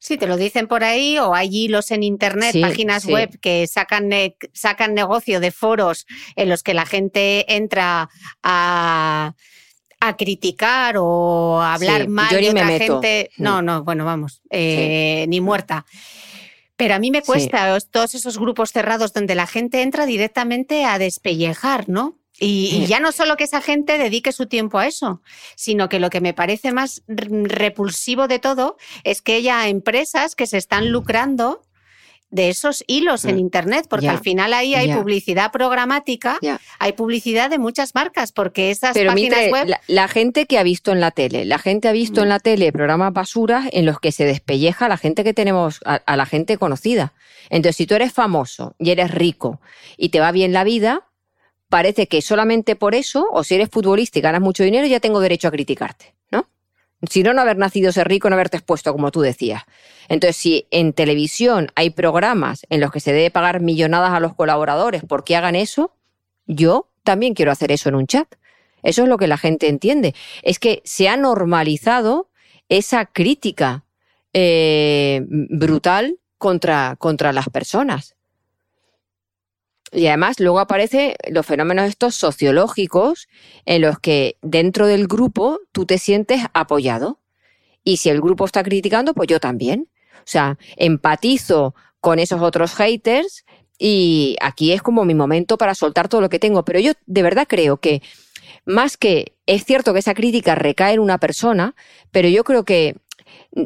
Sí, 0.03 0.17
te 0.17 0.25
lo 0.25 0.35
dicen 0.35 0.67
por 0.67 0.83
ahí 0.83 1.19
o 1.19 1.35
hay 1.35 1.49
hilos 1.55 1.91
en 1.91 2.01
internet, 2.01 2.53
Sí, 2.53 2.61
páginas 2.61 3.03
sí. 3.03 3.11
web 3.13 3.39
que 3.39 3.67
sacan, 3.67 4.07
ne- 4.07 4.35
sacan 4.51 4.95
negocio 4.95 5.39
de 5.39 5.51
foros 5.51 6.07
en 6.35 6.49
los 6.49 6.63
que 6.63 6.73
la 6.73 6.87
gente 6.87 7.53
entra 7.55 8.09
a, 8.41 9.35
a 9.99 10.17
criticar 10.17 10.95
o 10.97 11.61
a 11.61 11.75
hablar 11.75 12.01
Sí, 12.01 12.07
mal 12.07 12.29
de 12.35 12.41
me 12.41 12.49
otra 12.49 12.65
meto. 12.65 12.83
gente. 13.01 13.29
Mm. 13.37 13.43
No, 13.43 13.61
no, 13.61 13.83
bueno, 13.83 14.03
vamos, 14.03 14.41
eh, 14.49 15.25
ni 15.29 15.39
muerta. 15.39 15.85
Pero 16.81 16.95
a 16.95 16.99
mí 16.99 17.11
me 17.11 17.21
cuesta 17.21 17.73
os- 17.75 17.89
todos 17.89 18.15
esos 18.15 18.37
grupos 18.37 18.71
cerrados 18.71 19.13
donde 19.13 19.35
la 19.35 19.45
gente 19.47 19.81
entra 19.81 20.05
directamente 20.05 20.83
a 20.85 20.97
despellejar, 20.97 21.87
¿no? 21.89 22.17
Y, 22.39 22.69
y 22.75 22.85
ya 22.87 22.99
no 22.99 23.11
solo 23.11 23.37
que 23.37 23.43
esa 23.43 23.61
gente 23.61 23.99
dedique 23.99 24.31
su 24.31 24.47
tiempo 24.47 24.79
a 24.79 24.87
eso, 24.87 25.21
sino 25.55 25.89
que 25.89 25.99
lo 25.99 26.09
que 26.09 26.21
me 26.21 26.33
parece 26.33 26.71
más 26.71 27.03
repulsivo 27.07 28.27
de 28.27 28.39
todo 28.39 28.77
es 29.03 29.21
que 29.21 29.35
haya 29.35 29.67
empresas 29.67 30.33
que 30.35 30.47
se 30.47 30.57
están 30.57 30.89
lucrando 30.89 31.61
de 32.31 32.49
esos 32.49 32.83
hilos 32.87 33.25
en 33.25 33.37
Internet, 33.37 33.85
porque 33.89 34.09
al 34.09 34.19
final 34.19 34.53
ahí 34.53 34.73
hay 34.73 34.93
publicidad 34.93 35.51
programática, 35.51 36.39
hay 36.79 36.93
publicidad 36.93 37.49
de 37.49 37.59
muchas 37.59 37.93
marcas, 37.93 38.31
porque 38.31 38.71
esas 38.71 38.93
Pero 38.93 39.11
páginas 39.11 39.39
Mitre, 39.39 39.51
web... 39.51 39.67
la, 39.67 39.81
la 39.87 40.07
gente 40.07 40.45
que 40.45 40.57
ha 40.57 40.63
visto 40.63 40.91
en 40.91 41.01
la 41.01 41.11
tele, 41.11 41.45
la 41.45 41.59
gente 41.59 41.87
ha 41.87 41.91
visto 41.91 42.23
en 42.23 42.29
la 42.29 42.39
tele 42.39 42.71
programas 42.71 43.13
basuras 43.13 43.67
en 43.71 43.85
los 43.85 43.99
que 43.99 44.11
se 44.11 44.25
despelleja 44.25 44.85
a 44.85 44.89
la 44.89 44.97
gente 44.97 45.23
que 45.23 45.33
tenemos, 45.33 45.81
a, 45.85 45.95
a 45.95 46.15
la 46.15 46.25
gente 46.25 46.57
conocida. 46.57 47.13
Entonces, 47.49 47.75
si 47.75 47.85
tú 47.85 47.95
eres 47.95 48.13
famoso 48.13 48.75
y 48.79 48.91
eres 48.91 49.11
rico 49.11 49.59
y 49.97 50.09
te 50.09 50.19
va 50.21 50.31
bien 50.31 50.53
la 50.53 50.63
vida, 50.63 51.07
parece 51.67 52.07
que 52.07 52.21
solamente 52.21 52.75
por 52.75 52.95
eso, 52.95 53.27
o 53.31 53.43
si 53.43 53.55
eres 53.55 53.69
futbolista 53.69 54.19
y 54.19 54.21
ganas 54.21 54.41
mucho 54.41 54.63
dinero, 54.63 54.87
ya 54.87 54.99
tengo 54.99 55.19
derecho 55.19 55.49
a 55.49 55.51
criticarte. 55.51 56.13
Si 57.09 57.23
no, 57.23 57.33
no 57.33 57.41
haber 57.41 57.57
nacido 57.57 57.91
ser 57.91 58.07
rico, 58.07 58.29
no 58.29 58.35
haberte 58.35 58.57
expuesto, 58.57 58.91
como 58.91 59.11
tú 59.11 59.21
decías. 59.21 59.63
Entonces, 60.07 60.37
si 60.37 60.67
en 60.71 60.93
televisión 60.93 61.71
hay 61.75 61.89
programas 61.89 62.65
en 62.69 62.79
los 62.79 62.91
que 62.91 62.99
se 62.99 63.11
debe 63.11 63.31
pagar 63.31 63.59
millonadas 63.61 64.11
a 64.13 64.19
los 64.19 64.35
colaboradores 64.35 65.03
porque 65.07 65.35
hagan 65.35 65.55
eso, 65.55 65.95
yo 66.45 66.89
también 67.03 67.33
quiero 67.33 67.51
hacer 67.51 67.71
eso 67.71 67.89
en 67.89 67.95
un 67.95 68.07
chat. 68.07 68.27
Eso 68.83 69.03
es 69.03 69.09
lo 69.09 69.17
que 69.17 69.27
la 69.27 69.37
gente 69.37 69.67
entiende. 69.67 70.15
Es 70.43 70.59
que 70.59 70.81
se 70.85 71.07
ha 71.07 71.17
normalizado 71.17 72.29
esa 72.69 73.05
crítica 73.05 73.85
eh, 74.33 75.25
brutal 75.27 76.19
contra, 76.37 76.95
contra 76.97 77.33
las 77.33 77.49
personas. 77.49 78.15
Y 79.91 80.07
además 80.07 80.39
luego 80.39 80.59
aparecen 80.59 81.15
los 81.29 81.45
fenómenos 81.45 81.89
estos 81.89 82.15
sociológicos 82.15 83.27
en 83.65 83.81
los 83.81 83.99
que 83.99 84.37
dentro 84.41 84.87
del 84.87 85.07
grupo 85.07 85.59
tú 85.71 85.85
te 85.85 85.97
sientes 85.97 86.41
apoyado. 86.53 87.19
Y 87.83 87.97
si 87.97 88.09
el 88.09 88.21
grupo 88.21 88.45
está 88.45 88.63
criticando, 88.63 89.13
pues 89.13 89.27
yo 89.27 89.39
también. 89.39 89.89
O 90.19 90.25
sea, 90.25 90.57
empatizo 90.77 91.75
con 91.99 92.19
esos 92.19 92.41
otros 92.41 92.73
haters 92.75 93.45
y 93.77 94.37
aquí 94.41 94.71
es 94.71 94.81
como 94.81 95.05
mi 95.05 95.15
momento 95.15 95.57
para 95.57 95.75
soltar 95.75 96.07
todo 96.07 96.21
lo 96.21 96.29
que 96.29 96.39
tengo. 96.39 96.63
Pero 96.63 96.79
yo 96.79 96.93
de 97.05 97.23
verdad 97.23 97.47
creo 97.49 97.77
que 97.77 98.01
más 98.65 98.95
que 98.95 99.35
es 99.45 99.65
cierto 99.65 99.93
que 99.93 99.99
esa 99.99 100.13
crítica 100.13 100.55
recae 100.55 100.93
en 100.93 100.99
una 100.99 101.17
persona, 101.17 101.75
pero 102.11 102.29
yo 102.29 102.43
creo 102.43 102.63
que 102.63 102.95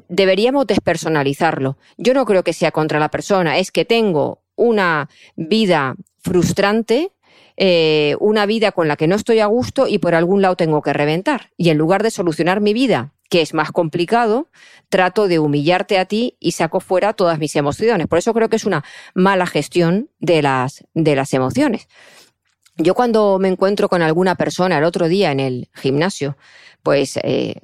deberíamos 0.07 0.67
despersonalizarlo. 0.67 1.77
Yo 1.97 2.13
no 2.13 2.25
creo 2.25 2.43
que 2.43 2.53
sea 2.53 2.71
contra 2.71 2.99
la 2.99 3.09
persona, 3.09 3.57
es 3.57 3.71
que 3.71 3.85
tengo 3.85 4.41
una 4.55 5.09
vida 5.35 5.95
frustrante, 6.25 7.11
eh, 7.55 8.17
una 8.19 8.45
vida 8.45 8.71
con 8.71 8.87
la 8.87 8.97
que 8.97 9.07
no 9.07 9.15
estoy 9.15 9.39
a 9.39 9.45
gusto 9.45 9.87
y 9.87 9.99
por 9.99 10.15
algún 10.15 10.41
lado 10.41 10.55
tengo 10.55 10.81
que 10.81 10.91
reventar. 10.91 11.51
Y 11.55 11.69
en 11.69 11.77
lugar 11.77 12.01
de 12.03 12.11
solucionar 12.11 12.61
mi 12.61 12.73
vida, 12.73 13.13
que 13.29 13.41
es 13.41 13.53
más 13.53 13.71
complicado, 13.71 14.49
trato 14.89 15.27
de 15.27 15.39
humillarte 15.39 15.99
a 15.99 16.05
ti 16.05 16.35
y 16.39 16.51
saco 16.53 16.79
fuera 16.79 17.13
todas 17.13 17.37
mis 17.39 17.55
emociones. 17.55 18.07
Por 18.07 18.17
eso 18.17 18.33
creo 18.33 18.49
que 18.49 18.55
es 18.55 18.65
una 18.65 18.83
mala 19.13 19.45
gestión 19.45 20.09
de 20.19 20.41
las, 20.41 20.83
de 20.93 21.15
las 21.15 21.33
emociones. 21.33 21.87
Yo 22.77 22.93
cuando 22.95 23.37
me 23.39 23.47
encuentro 23.47 23.87
con 23.87 24.01
alguna 24.01 24.35
persona 24.35 24.77
el 24.77 24.83
otro 24.83 25.07
día 25.07 25.31
en 25.31 25.39
el 25.39 25.69
gimnasio, 25.73 26.37
pues 26.83 27.17
eh, 27.23 27.55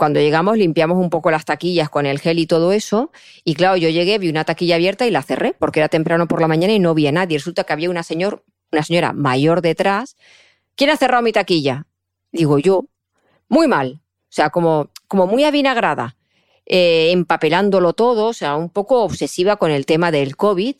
cuando 0.00 0.18
llegamos 0.18 0.56
limpiamos 0.56 0.96
un 0.96 1.10
poco 1.10 1.30
las 1.30 1.44
taquillas 1.44 1.90
con 1.90 2.06
el 2.06 2.20
gel 2.20 2.38
y 2.38 2.46
todo 2.46 2.72
eso. 2.72 3.12
Y 3.44 3.54
claro, 3.54 3.76
yo 3.76 3.90
llegué, 3.90 4.16
vi 4.16 4.30
una 4.30 4.44
taquilla 4.44 4.76
abierta 4.76 5.06
y 5.06 5.10
la 5.10 5.20
cerré 5.20 5.52
porque 5.52 5.80
era 5.80 5.90
temprano 5.90 6.26
por 6.26 6.40
la 6.40 6.48
mañana 6.48 6.72
y 6.72 6.78
no 6.78 6.94
vi 6.94 7.06
a 7.06 7.12
nadie. 7.12 7.36
Resulta 7.36 7.64
que 7.64 7.74
había 7.74 7.90
una, 7.90 8.02
señor, 8.02 8.42
una 8.72 8.82
señora 8.82 9.12
mayor 9.12 9.60
detrás. 9.60 10.16
¿Quién 10.74 10.88
ha 10.88 10.96
cerrado 10.96 11.22
mi 11.22 11.32
taquilla? 11.32 11.86
Digo 12.32 12.58
yo. 12.58 12.86
Muy 13.50 13.68
mal. 13.68 14.00
O 14.00 14.32
sea, 14.32 14.48
como, 14.48 14.88
como 15.06 15.26
muy 15.26 15.44
avinagrada. 15.44 16.16
Eh, 16.64 17.10
empapelándolo 17.10 17.92
todo, 17.92 18.28
o 18.28 18.32
sea, 18.32 18.56
un 18.56 18.70
poco 18.70 19.02
obsesiva 19.02 19.56
con 19.56 19.70
el 19.70 19.84
tema 19.84 20.10
del 20.10 20.34
COVID. 20.34 20.76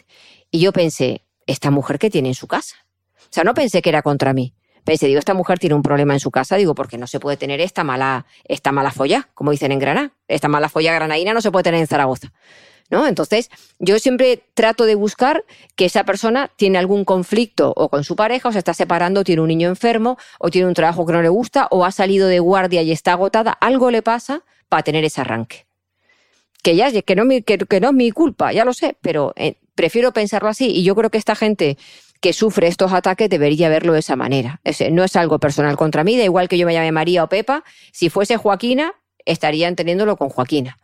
Y 0.50 0.60
yo 0.60 0.72
pensé, 0.72 1.26
¿esta 1.46 1.70
mujer 1.70 1.98
qué 1.98 2.08
tiene 2.08 2.28
en 2.28 2.34
su 2.34 2.46
casa? 2.46 2.76
O 3.18 3.28
sea, 3.28 3.44
no 3.44 3.52
pensé 3.52 3.82
que 3.82 3.90
era 3.90 4.00
contra 4.00 4.32
mí. 4.32 4.54
Pensé, 4.85 5.07
digo, 5.07 5.18
esta 5.18 5.35
mujer 5.35 5.59
tiene 5.59 5.74
un 5.74 5.83
problema 5.83 6.14
en 6.14 6.20
su 6.20 6.31
casa, 6.31 6.57
digo, 6.57 6.74
porque 6.74 6.99
no 6.99 7.07
se 7.07 7.20
puede 7.20 7.37
tener 7.37 7.61
esta 7.61 7.85
mala, 7.85 8.26
esta 8.45 8.72
mala 8.72 8.91
folla, 8.91 9.28
como 9.35 9.51
dicen 9.51 9.72
en 9.72 9.78
Granada. 9.78 10.12
Esta 10.28 10.49
mala 10.49 10.68
folla 10.68 10.95
granaína 10.95 11.35
no 11.35 11.41
se 11.41 11.51
puede 11.51 11.64
tener 11.64 11.81
en 11.81 11.87
Zaragoza. 11.87 12.33
¿No? 12.91 13.07
Entonces, 13.07 13.51
yo 13.78 14.01
siempre 14.01 14.43
trato 14.55 14.85
de 14.85 14.97
buscar 14.97 15.45
que 15.76 15.85
esa 15.85 16.03
persona 16.03 16.51
tiene 16.57 16.76
algún 16.76 17.05
conflicto 17.05 17.72
o 17.76 17.89
con 17.89 18.03
su 18.03 18.16
pareja, 18.16 18.49
o 18.49 18.53
se 18.53 18.59
está 18.59 18.74
separando, 18.74 19.22
tiene 19.22 19.43
un 19.43 19.49
niño 19.49 19.68
enfermo, 19.68 20.18
o 20.41 20.51
tiene 20.51 20.66
un 20.66 20.74
trabajo 20.74 21.07
que 21.07 21.12
no 21.12 21.22
le 21.22 21.28
gusta, 21.28 21.68
o 21.70 21.85
ha 21.85 21.93
salido 21.93 22.26
de 22.26 22.41
guardia 22.41 22.83
y 22.83 22.91
está 22.91 23.12
agotada, 23.12 23.53
algo 23.53 23.93
le 23.93 24.03
pasa 24.03 24.43
para 24.68 24.83
tener 24.83 25.05
ese 25.05 25.20
arranque. 25.20 25.66
Que 26.64 26.74
ya, 26.74 26.91
que 26.91 27.14
no, 27.14 27.28
que, 27.28 27.81
no 27.81 27.89
es 27.89 27.95
mi 27.95 28.11
culpa, 28.11 28.53
ya 28.53 28.64
lo 28.64 28.72
sé, 28.72 28.97
pero 29.01 29.35
eh, 29.37 29.55
prefiero 29.76 30.12
pensarlo 30.12 30.49
así. 30.49 30.66
Y 30.66 30.83
yo 30.83 30.97
creo 30.97 31.11
que 31.11 31.18
esta 31.18 31.37
gente 31.37 31.78
que 32.20 32.32
sufre 32.32 32.68
estos 32.68 32.92
ataques 32.92 33.28
debería 33.28 33.68
verlo 33.68 33.94
de 33.94 34.00
esa 34.00 34.14
manera. 34.14 34.60
no 34.90 35.04
es 35.04 35.16
algo 35.16 35.38
personal 35.38 35.76
contra 35.76 36.04
mí, 36.04 36.16
da 36.16 36.24
igual 36.24 36.48
que 36.48 36.58
yo 36.58 36.66
me 36.66 36.74
llame 36.74 36.92
María 36.92 37.24
o 37.24 37.28
Pepa, 37.28 37.64
si 37.92 38.10
fuese 38.10 38.36
Joaquina, 38.36 38.92
estarían 39.24 39.74
teniéndolo 39.74 40.16
con 40.16 40.28
Joaquina. 40.28 40.78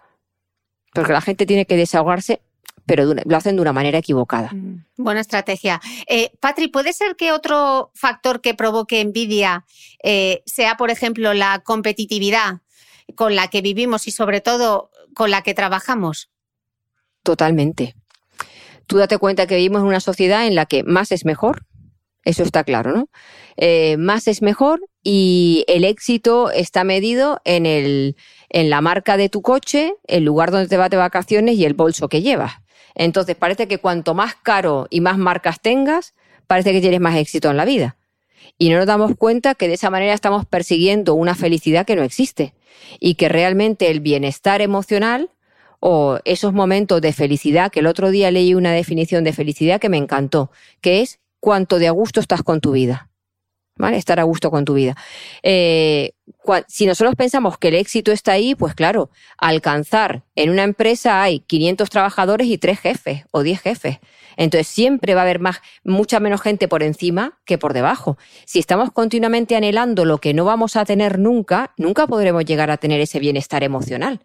Porque 0.93 1.13
la 1.13 1.21
gente 1.21 1.45
tiene 1.45 1.67
que 1.67 1.77
desahogarse, 1.77 2.41
pero 2.87 3.13
lo 3.13 3.37
hacen 3.37 3.57
de 3.57 3.63
una 3.63 3.75
manera 3.75 3.99
equivocada. 3.99 4.51
Mm, 4.53 4.87
buena 4.97 5.21
estrategia. 5.21 5.81
Eh, 6.09 6.33
Patri, 6.41 6.69
¿puede 6.69 6.95
ser 6.95 7.17
que 7.17 7.33
otro 7.33 7.91
factor 7.95 8.41
que 8.41 8.55
provoque 8.55 9.01
envidia 9.01 9.67
eh, 10.03 10.43
sea, 10.47 10.79
por 10.79 10.91
ejemplo, 10.91 11.35
la 11.35 11.59
competitividad 11.59 12.61
con 13.15 13.37
la 13.37 13.49
que 13.49 13.61
vivimos 13.61 14.07
y 14.09 14.11
sobre 14.11 14.41
todo 14.41 14.91
con 15.15 15.31
la 15.31 15.43
que 15.43 15.53
trabajamos? 15.53 16.31
Totalmente 17.23 17.95
tú 18.87 18.99
date 18.99 19.19
cuenta 19.19 19.47
que 19.47 19.57
vivimos 19.57 19.83
en 19.83 19.89
una 19.89 20.01
sociedad 20.01 20.47
en 20.47 20.55
la 20.55 20.67
que 20.67 20.83
más 20.85 21.13
es 21.13 21.25
mejor, 21.25 21.67
eso 22.25 22.43
está 22.43 22.65
claro, 22.65 22.93
¿no? 22.93 23.09
Eh, 23.57 23.97
más 23.99 24.27
es 24.27 24.43
mejor 24.43 24.81
y 25.03 25.65
el 25.69 25.85
éxito 25.85 26.51
está 26.51 26.83
medido 26.83 27.41
en, 27.45 27.67
el, 27.67 28.17
en 28.49 28.69
la 28.69 28.81
marca 28.81 29.17
de 29.17 29.29
tu 29.29 29.43
coche, 29.43 29.95
el 30.09 30.25
lugar 30.25 30.51
donde 30.51 30.69
te 30.69 30.77
vas 30.77 30.91
de 30.91 30.97
vacaciones 30.97 31.57
y 31.57 31.65
el 31.65 31.75
bolso 31.75 32.09
que 32.09 32.23
llevas. 32.23 32.55
Entonces 32.97 33.37
parece 33.37 33.69
que 33.69 33.79
cuanto 33.79 34.15
más 34.15 34.35
caro 34.35 34.89
y 34.91 35.01
más 35.01 35.19
marcas 35.19 35.61
tengas, 35.61 36.15
parece 36.47 36.73
que 36.73 36.81
tienes 36.81 37.01
más 37.01 37.17
éxito 37.17 37.49
en 37.49 37.57
la 37.57 37.65
vida. 37.65 37.97
Y 38.59 38.71
no 38.71 38.79
nos 38.79 38.87
damos 38.87 39.13
cuenta 39.17 39.55
que 39.55 39.69
de 39.69 39.75
esa 39.75 39.91
manera 39.91 40.13
estamos 40.13 40.47
persiguiendo 40.47 41.15
una 41.15 41.35
felicidad 41.35 41.87
que 41.87 41.95
no 41.95 42.03
existe 42.03 42.55
y 42.99 43.15
que 43.15 43.29
realmente 43.29 43.91
el 43.91 44.01
bienestar 44.01 44.63
emocional 44.63 45.31
o 45.89 46.19
esos 46.25 46.53
momentos 46.53 47.01
de 47.01 47.13
felicidad, 47.13 47.71
que 47.71 47.79
el 47.79 47.87
otro 47.87 48.11
día 48.11 48.33
leí 48.33 48.55
una 48.55 48.73
definición 48.73 49.23
de 49.23 49.33
felicidad 49.33 49.81
que 49.81 49.89
me 49.89 49.99
encantó, 49.99 50.51
que 50.81 51.01
es 51.01 51.21
cuánto 51.39 51.79
de 51.79 51.87
a 51.87 51.93
gusto 51.93 52.19
estás 52.19 52.43
con 52.43 52.61
tu 52.61 52.73
vida. 52.73 53.09
¿Vale? 53.79 53.97
Estar 53.97 54.19
a 54.19 54.25
gusto 54.25 54.51
con 54.51 54.65
tu 54.65 54.75
vida. 54.75 54.97
Eh, 55.45 56.11
si 56.67 56.87
nosotros 56.87 57.15
pensamos 57.15 57.57
que 57.57 57.69
el 57.69 57.75
éxito 57.75 58.11
está 58.11 58.33
ahí, 58.33 58.57
pues 58.57 58.75
claro, 58.75 59.11
alcanzar 59.39 60.25
en 60.35 60.51
una 60.51 60.65
empresa 60.65 61.23
hay 61.23 61.39
500 61.41 61.89
trabajadores 61.89 62.49
y 62.49 62.59
3 62.59 62.81
jefes 62.81 63.25
o 63.31 63.45
10 63.45 63.61
jefes. 63.61 63.99
Entonces 64.37 64.67
siempre 64.67 65.15
va 65.15 65.21
a 65.21 65.25
haber 65.25 65.39
más, 65.39 65.61
mucha 65.85 66.19
menos 66.19 66.41
gente 66.41 66.67
por 66.67 66.83
encima 66.83 67.39
que 67.45 67.59
por 67.59 67.75
debajo. 67.75 68.19
Si 68.45 68.59
estamos 68.59 68.91
continuamente 68.91 69.55
anhelando 69.55 70.05
lo 70.05 70.19
que 70.19 70.35
no 70.35 70.45
vamos 70.45 70.75
a 70.75 70.85
tener 70.85 71.21
nunca, 71.21 71.75
nunca 71.77 72.09
podremos 72.09 72.45
llegar 72.45 72.73
a 72.73 72.77
tener 72.77 73.01
ese 73.01 73.21
bienestar 73.21 73.63
emocional. 73.63 74.21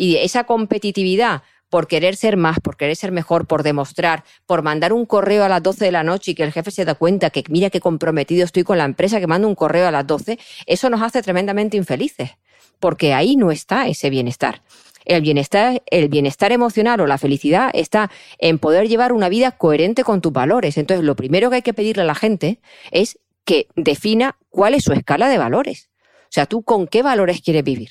Y 0.00 0.16
esa 0.16 0.44
competitividad 0.44 1.42
por 1.68 1.86
querer 1.86 2.16
ser 2.16 2.38
más, 2.38 2.58
por 2.58 2.78
querer 2.78 2.96
ser 2.96 3.12
mejor, 3.12 3.46
por 3.46 3.62
demostrar, 3.62 4.24
por 4.46 4.62
mandar 4.62 4.94
un 4.94 5.04
correo 5.04 5.44
a 5.44 5.48
las 5.50 5.62
12 5.62 5.84
de 5.84 5.92
la 5.92 6.02
noche 6.02 6.30
y 6.30 6.34
que 6.34 6.42
el 6.42 6.52
jefe 6.52 6.70
se 6.70 6.86
da 6.86 6.94
cuenta 6.94 7.28
que 7.28 7.44
mira 7.50 7.68
qué 7.68 7.80
comprometido 7.80 8.46
estoy 8.46 8.64
con 8.64 8.78
la 8.78 8.86
empresa 8.86 9.20
que 9.20 9.26
manda 9.26 9.46
un 9.46 9.54
correo 9.54 9.86
a 9.86 9.90
las 9.90 10.06
12, 10.06 10.38
eso 10.64 10.88
nos 10.88 11.02
hace 11.02 11.20
tremendamente 11.20 11.76
infelices, 11.76 12.30
porque 12.78 13.12
ahí 13.12 13.36
no 13.36 13.50
está 13.50 13.88
ese 13.88 14.08
bienestar. 14.08 14.62
El 15.04 15.20
bienestar, 15.20 15.82
el 15.90 16.08
bienestar 16.08 16.50
emocional 16.50 17.02
o 17.02 17.06
la 17.06 17.18
felicidad 17.18 17.68
está 17.74 18.10
en 18.38 18.58
poder 18.58 18.88
llevar 18.88 19.12
una 19.12 19.28
vida 19.28 19.50
coherente 19.50 20.02
con 20.02 20.22
tus 20.22 20.32
valores. 20.32 20.78
Entonces, 20.78 21.04
lo 21.04 21.14
primero 21.14 21.50
que 21.50 21.56
hay 21.56 21.62
que 21.62 21.74
pedirle 21.74 22.04
a 22.04 22.06
la 22.06 22.14
gente 22.14 22.58
es 22.90 23.18
que 23.44 23.68
defina 23.76 24.38
cuál 24.48 24.72
es 24.72 24.84
su 24.84 24.94
escala 24.94 25.28
de 25.28 25.36
valores. 25.36 25.90
O 26.30 26.32
sea, 26.32 26.46
tú 26.46 26.62
con 26.62 26.86
qué 26.86 27.02
valores 27.02 27.42
quieres 27.42 27.64
vivir. 27.64 27.90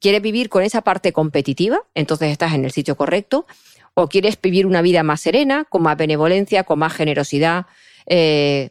¿Quieres 0.00 0.22
vivir 0.22 0.48
con 0.48 0.62
esa 0.62 0.82
parte 0.82 1.12
competitiva? 1.12 1.80
Entonces 1.94 2.30
estás 2.30 2.54
en 2.54 2.64
el 2.64 2.72
sitio 2.72 2.96
correcto. 2.96 3.46
¿O 3.94 4.08
quieres 4.08 4.38
vivir 4.40 4.66
una 4.66 4.82
vida 4.82 5.02
más 5.02 5.22
serena, 5.22 5.64
con 5.64 5.82
más 5.82 5.96
benevolencia, 5.96 6.64
con 6.64 6.78
más 6.78 6.92
generosidad? 6.92 7.66
Eh, 8.06 8.70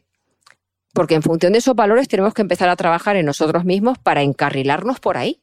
porque 0.93 1.15
en 1.15 1.23
función 1.23 1.53
de 1.53 1.59
esos 1.59 1.75
valores 1.75 2.07
tenemos 2.07 2.33
que 2.33 2.41
empezar 2.41 2.69
a 2.69 2.75
trabajar 2.75 3.17
en 3.17 3.25
nosotros 3.25 3.65
mismos 3.65 3.97
para 3.97 4.21
encarrilarnos 4.21 4.99
por 4.99 5.17
ahí. 5.17 5.41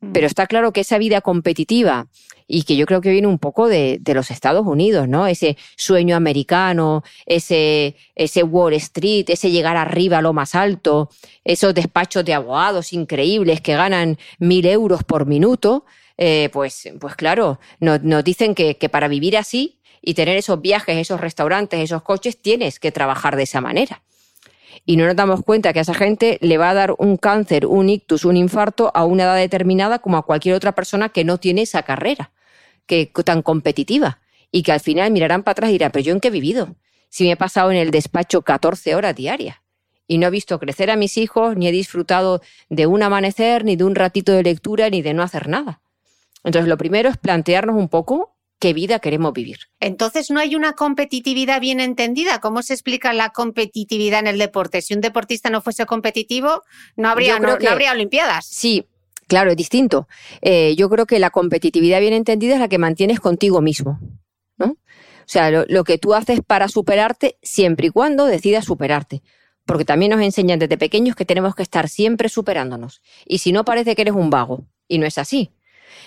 Mm. 0.00 0.12
Pero 0.12 0.26
está 0.26 0.46
claro 0.46 0.72
que 0.72 0.80
esa 0.80 0.98
vida 0.98 1.20
competitiva 1.20 2.06
y 2.46 2.62
que 2.62 2.76
yo 2.76 2.86
creo 2.86 3.00
que 3.00 3.10
viene 3.10 3.26
un 3.26 3.38
poco 3.38 3.68
de, 3.68 4.00
los 4.06 4.30
Estados 4.30 4.66
Unidos, 4.66 5.08
¿no? 5.08 5.26
Ese 5.26 5.56
sueño 5.76 6.16
americano, 6.16 7.02
ese, 7.26 7.96
ese 8.14 8.42
Wall 8.42 8.72
Street, 8.74 9.26
ese 9.28 9.50
llegar 9.50 9.76
arriba 9.76 10.18
a 10.18 10.22
lo 10.22 10.32
más 10.32 10.54
alto, 10.54 11.10
esos 11.44 11.74
despachos 11.74 12.24
de 12.24 12.34
abogados 12.34 12.92
increíbles 12.92 13.60
que 13.60 13.74
ganan 13.74 14.18
mil 14.38 14.64
euros 14.66 15.04
por 15.04 15.26
minuto, 15.26 15.84
eh, 16.16 16.48
pues, 16.52 16.88
pues 16.98 17.14
claro, 17.16 17.60
nos, 17.80 18.02
nos 18.02 18.24
dicen 18.24 18.54
que, 18.54 18.76
que 18.76 18.88
para 18.88 19.08
vivir 19.08 19.36
así 19.36 19.78
y 20.00 20.14
tener 20.14 20.36
esos 20.36 20.60
viajes, 20.60 20.96
esos 20.96 21.20
restaurantes, 21.20 21.80
esos 21.80 22.02
coches, 22.02 22.40
tienes 22.40 22.80
que 22.80 22.92
trabajar 22.92 23.36
de 23.36 23.42
esa 23.42 23.60
manera 23.60 24.02
y 24.88 24.96
no 24.96 25.04
nos 25.04 25.16
damos 25.16 25.42
cuenta 25.44 25.74
que 25.74 25.80
a 25.80 25.82
esa 25.82 25.92
gente 25.92 26.38
le 26.40 26.56
va 26.56 26.70
a 26.70 26.74
dar 26.74 26.94
un 26.96 27.18
cáncer, 27.18 27.66
un 27.66 27.90
ictus, 27.90 28.24
un 28.24 28.38
infarto 28.38 28.90
a 28.94 29.04
una 29.04 29.24
edad 29.24 29.36
determinada 29.36 29.98
como 29.98 30.16
a 30.16 30.22
cualquier 30.22 30.54
otra 30.54 30.74
persona 30.74 31.10
que 31.10 31.24
no 31.24 31.36
tiene 31.36 31.60
esa 31.60 31.82
carrera 31.82 32.32
que, 32.86 33.12
tan 33.22 33.42
competitiva 33.42 34.22
y 34.50 34.62
que 34.62 34.72
al 34.72 34.80
final 34.80 35.10
mirarán 35.10 35.42
para 35.42 35.52
atrás 35.52 35.68
y 35.68 35.72
dirán, 35.74 35.90
pero 35.92 36.06
yo 36.06 36.14
en 36.14 36.20
qué 36.20 36.28
he 36.28 36.30
vivido, 36.30 36.74
si 37.10 37.24
me 37.24 37.32
he 37.32 37.36
pasado 37.36 37.70
en 37.70 37.76
el 37.76 37.90
despacho 37.90 38.40
14 38.40 38.94
horas 38.94 39.14
diarias 39.14 39.58
y 40.06 40.16
no 40.16 40.28
he 40.28 40.30
visto 40.30 40.58
crecer 40.58 40.90
a 40.90 40.96
mis 40.96 41.18
hijos, 41.18 41.54
ni 41.54 41.68
he 41.68 41.72
disfrutado 41.72 42.40
de 42.70 42.86
un 42.86 43.02
amanecer, 43.02 43.66
ni 43.66 43.76
de 43.76 43.84
un 43.84 43.94
ratito 43.94 44.32
de 44.32 44.42
lectura, 44.42 44.88
ni 44.88 45.02
de 45.02 45.12
no 45.12 45.22
hacer 45.22 45.50
nada. 45.50 45.82
Entonces, 46.44 46.66
lo 46.66 46.78
primero 46.78 47.10
es 47.10 47.18
plantearnos 47.18 47.76
un 47.76 47.90
poco 47.90 48.37
qué 48.58 48.72
vida 48.72 48.98
queremos 48.98 49.32
vivir. 49.32 49.58
Entonces, 49.80 50.30
¿no 50.30 50.40
hay 50.40 50.56
una 50.56 50.72
competitividad 50.72 51.60
bien 51.60 51.80
entendida? 51.80 52.40
¿Cómo 52.40 52.62
se 52.62 52.74
explica 52.74 53.12
la 53.12 53.30
competitividad 53.30 54.20
en 54.20 54.26
el 54.26 54.38
deporte? 54.38 54.82
Si 54.82 54.94
un 54.94 55.00
deportista 55.00 55.50
no 55.50 55.62
fuese 55.62 55.86
competitivo, 55.86 56.62
no 56.96 57.08
habría, 57.08 57.38
no, 57.38 57.50
habría 57.50 57.92
Olimpiadas. 57.92 58.46
Sí, 58.46 58.86
Claro, 59.28 59.50
es 59.50 59.58
distinto. 59.58 60.08
Eh, 60.40 60.74
yo 60.76 60.88
creo 60.88 61.04
que 61.04 61.18
la 61.18 61.28
competitividad 61.28 62.00
bien 62.00 62.14
entendida 62.14 62.54
es 62.54 62.60
la 62.60 62.68
que 62.68 62.78
mantienes 62.78 63.20
contigo 63.20 63.60
mismo. 63.60 64.00
¿no? 64.56 64.66
O 64.70 64.76
sea, 65.26 65.50
lo, 65.50 65.84
que 65.84 65.98
tú 65.98 66.14
haces 66.14 66.40
para 66.40 66.66
superarte 66.66 67.36
siempre 67.42 67.88
y 67.88 67.90
cuando 67.90 68.24
decidas 68.24 68.64
superarte. 68.64 69.22
Porque 69.66 69.84
también 69.84 70.12
nos 70.12 70.22
enseñan 70.22 70.58
desde 70.58 70.78
pequeños 70.78 71.14
que 71.14 71.26
tenemos 71.26 71.54
que 71.54 71.62
estar 71.62 71.90
siempre 71.90 72.30
superándonos. 72.30 73.02
Y 73.26 73.38
si 73.38 73.52
no, 73.52 73.66
parece 73.66 73.94
que 73.94 74.00
eres 74.00 74.14
un 74.14 74.30
vago. 74.30 74.64
Y 74.88 74.96
no 74.96 75.04
es 75.04 75.18
así. 75.18 75.50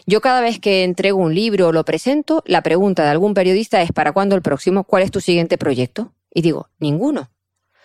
Yo 0.05 0.21
cada 0.21 0.41
vez 0.41 0.59
que 0.59 0.83
entrego 0.83 1.19
un 1.19 1.35
libro 1.35 1.67
o 1.67 1.71
lo 1.71 1.85
presento, 1.85 2.43
la 2.45 2.63
pregunta 2.63 3.03
de 3.03 3.09
algún 3.09 3.33
periodista 3.33 3.81
es 3.81 3.91
¿para 3.91 4.11
cuándo 4.11 4.35
el 4.35 4.41
próximo? 4.41 4.83
¿Cuál 4.83 5.03
es 5.03 5.11
tu 5.11 5.21
siguiente 5.21 5.57
proyecto? 5.57 6.13
Y 6.33 6.41
digo, 6.41 6.69
ninguno. 6.79 7.31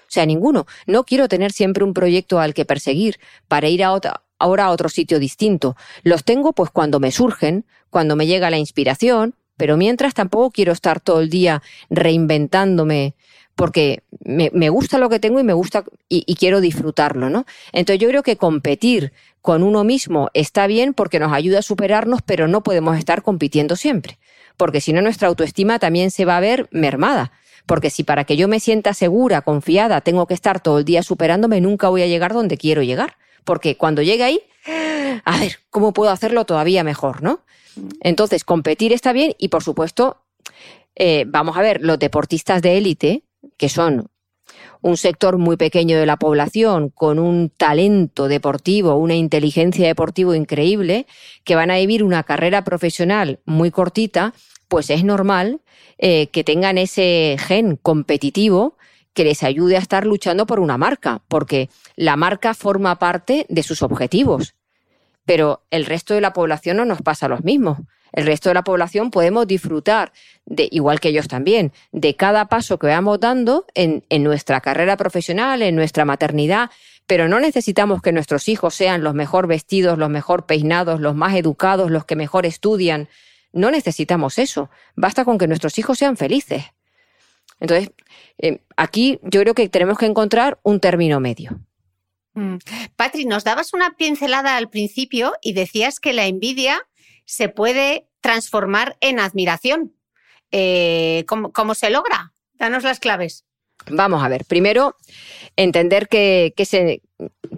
O 0.07 0.09
sea, 0.09 0.25
ninguno. 0.25 0.67
No 0.87 1.05
quiero 1.05 1.29
tener 1.29 1.53
siempre 1.53 1.85
un 1.85 1.95
proyecto 1.95 2.39
al 2.39 2.55
que 2.55 2.65
perseguir 2.65 3.19
para 3.49 3.69
ir 3.69 3.83
a 3.83 3.93
otra, 3.93 4.23
ahora 4.39 4.67
a 4.67 4.71
otro 4.71 4.89
sitio 4.89 5.19
distinto. 5.19 5.77
Los 6.03 6.25
tengo 6.25 6.53
pues 6.53 6.71
cuando 6.71 7.01
me 7.01 7.11
surgen, 7.11 7.67
cuando 7.91 8.17
me 8.17 8.27
llega 8.27 8.51
la 8.51 8.59
inspiración, 8.59 9.35
pero 9.57 9.77
mientras 9.77 10.15
tampoco 10.15 10.51
quiero 10.51 10.73
estar 10.73 11.01
todo 11.01 11.21
el 11.21 11.31
día 11.31 11.63
reinventándome 11.91 13.15
porque 13.57 14.03
me, 14.23 14.69
gusta 14.69 14.99
lo 14.99 15.09
que 15.09 15.19
tengo 15.19 15.41
y 15.41 15.45
me 15.45 15.55
gusta 15.55 15.85
y, 16.09 16.23
y, 16.27 16.37
quiero 16.37 16.61
disfrutarlo, 16.61 17.31
¿no? 17.31 17.47
Entonces 17.73 18.01
yo 18.01 18.09
creo 18.09 18.23
que 18.23 18.37
competir 18.37 19.13
con 19.41 19.63
uno 19.63 19.83
mismo 19.83 20.29
está 20.35 20.67
bien 20.67 20.93
porque 20.93 21.19
nos 21.19 21.33
ayuda 21.33 21.61
a 21.61 21.63
superarnos, 21.63 22.21
pero 22.23 22.49
no 22.49 22.63
podemos 22.63 22.99
estar 22.99 23.23
compitiendo 23.23 23.75
siempre, 23.75 24.19
porque 24.57 24.81
si 24.81 24.93
no 24.93 25.01
nuestra 25.01 25.29
autoestima 25.29 25.79
también 25.79 26.11
se 26.11 26.25
va 26.25 26.37
a 26.37 26.41
ver 26.41 26.69
mermada. 26.71 27.33
Porque 27.65 27.91
si 27.91 28.05
para 28.05 28.25
que 28.25 28.37
yo 28.37 28.47
me 28.47 28.61
sienta 28.61 28.95
segura, 28.95 29.43
confiada, 29.43 30.01
tengo 30.01 30.27
que 30.27 30.35
estar 30.35 30.61
todo 30.61 30.79
el 30.79 30.85
día 30.85 31.03
superándome, 31.03 31.61
nunca 31.61 31.89
voy 31.89 32.03
a 32.03 32.07
llegar 32.07 32.33
donde 32.33 32.57
quiero 32.57 32.83
llegar. 32.83 33.17
Porque 33.43 33.77
cuando 33.77 34.03
llegue 34.03 34.23
ahí, 34.23 34.41
a 35.25 35.39
ver, 35.41 35.59
¿cómo 35.71 35.93
puedo 35.93 36.13
hacerlo 36.13 36.45
todavía 36.45 36.85
mejor, 36.85 37.23
no? 37.23 37.41
Entonces, 38.01 38.45
competir 38.45 38.93
está 38.93 39.13
bien 39.13 39.35
y, 39.39 39.49
por 39.49 39.65
supuesto, 39.65 40.23
eh, 40.95 41.25
vamos 41.27 41.57
a 41.57 41.63
ver, 41.63 41.83
los 41.83 41.99
deportistas 41.99 42.63
de 42.63 42.79
élite, 42.79 43.23
que 43.57 43.69
son 43.69 44.11
un 44.83 44.97
sector 44.97 45.39
muy 45.39 45.57
pequeño 45.57 45.99
de 45.99 46.07
la 46.07 46.17
población 46.17 46.91
con 46.91 47.19
un 47.19 47.51
talento 47.51 48.29
deportivo, 48.29 48.95
una 48.97 49.15
inteligencia 49.15 49.87
deportiva 49.87 50.37
increíble, 50.37 51.07
que 51.45 51.57
van 51.57 51.71
a 51.71 51.77
vivir 51.77 52.05
una 52.05 52.23
carrera 52.23 52.63
profesional 52.63 53.41
muy 53.45 53.71
cortita, 53.71 54.35
pues 54.69 54.91
es 54.91 55.05
normal 55.05 55.61
eh, 55.99 56.29
que 56.29 56.45
tengan 56.45 56.79
ese 56.79 57.37
gen 57.39 57.77
competitivo 57.77 58.77
que 59.13 59.25
les 59.25 59.43
ayude 59.43 59.77
a 59.77 59.81
estar 59.81 60.07
luchando 60.07 60.47
por 60.47 60.61
una 60.61 60.77
marca, 60.77 61.23
porque 61.27 61.71
la 61.97 62.17
marca 62.17 62.53
forma 62.53 62.99
parte 62.99 63.47
de 63.49 63.63
sus 63.63 63.83
objetivos. 63.83 64.55
Pero 65.25 65.63
el 65.71 65.87
resto 65.87 66.15
de 66.15 66.21
la 66.21 66.35
población 66.35 66.77
no 66.77 66.85
nos 66.85 67.01
pasa 67.03 67.27
lo 67.27 67.39
mismo. 67.39 67.87
El 68.17 68.25
resto 68.25 68.49
de 68.49 68.55
la 68.55 68.65
población 68.65 69.11
podemos 69.11 69.47
disfrutar, 69.47 70.11
de, 70.47 70.69
igual 70.73 71.01
que 71.01 71.11
ellos 71.11 71.29
también, 71.29 71.73
de 71.93 72.17
cada 72.17 72.47
paso 72.49 72.79
que 72.79 72.87
vamos 72.87 73.21
dando 73.21 73.67
en, 73.75 74.03
nuestra 74.25 74.63
carrera 74.63 74.97
profesional, 74.97 75.61
en 75.61 75.77
nuestra 75.77 76.07
maternidad, 76.07 76.71
pero 77.07 77.29
no 77.29 77.41
necesitamos 77.41 78.01
que 78.01 78.13
nuestros 78.13 78.49
hijos 78.49 78.75
sean 78.75 79.05
los 79.05 79.13
mejor 79.13 79.47
vestidos, 79.47 79.99
los 79.99 80.09
mejor 80.09 80.47
peinados, 80.47 80.99
los 80.99 81.15
más 81.15 81.37
educados, 81.37 81.91
los 81.91 82.07
que 82.07 82.17
mejor 82.17 82.47
estudian. 82.47 83.09
No 83.53 83.71
necesitamos 83.71 84.39
eso. 84.39 84.71
Basta 84.97 85.27
con 85.27 85.37
que 85.37 85.47
nuestros 85.47 85.79
hijos 85.79 85.99
sean 85.99 86.17
felices. 86.17 86.65
Entonces, 87.61 87.91
eh, 88.39 88.63
aquí 88.79 89.21
yo 89.25 89.43
creo 89.43 89.53
que 89.53 89.69
tenemos 89.69 89.99
que 89.99 90.07
encontrar 90.07 90.59
un 90.63 90.81
término 90.81 91.21
medio. 91.21 91.61
Mm. 92.33 92.57
Patri, 92.97 93.27
nos 93.27 93.45
dabas 93.45 93.75
una 93.75 93.95
pincelada 93.95 94.57
al 94.57 94.71
principio 94.71 95.35
y 95.43 95.53
decías 95.53 96.01
que 96.01 96.15
la 96.15 96.27
envidia 96.27 96.81
se 97.27 97.51
puede 97.51 98.09
transformar 98.23 98.97
en 99.01 99.21
admiración. 99.21 99.93
Eh, 100.53 101.25
¿cómo, 101.29 101.53
¿Cómo 101.53 101.75
se 101.75 101.91
logra? 101.91 102.33
Danos 102.55 102.85
las 102.85 102.99
claves. 102.99 103.45
Vamos 103.91 104.25
a 104.25 104.29
ver, 104.29 104.45
primero 104.47 104.97
entender 105.55 106.09
que, 106.09 106.55
que 106.57 106.65
se, 106.65 107.03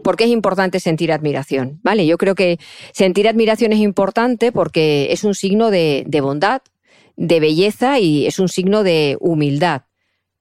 por 0.02 0.16
qué 0.16 0.24
es 0.24 0.30
importante 0.30 0.80
sentir 0.80 1.12
admiración, 1.12 1.80
¿vale? 1.82 2.06
Yo 2.06 2.18
creo 2.18 2.34
que 2.34 2.58
sentir 2.92 3.28
admiración 3.28 3.72
es 3.72 3.78
importante 3.78 4.52
porque 4.52 5.08
es 5.10 5.24
un 5.24 5.34
signo 5.34 5.70
de, 5.70 6.04
de 6.06 6.20
bondad, 6.20 6.62
de 7.16 7.40
belleza 7.40 7.98
y 7.98 8.26
es 8.26 8.38
un 8.38 8.48
signo 8.48 8.82
de 8.82 9.16
humildad. 9.20 9.82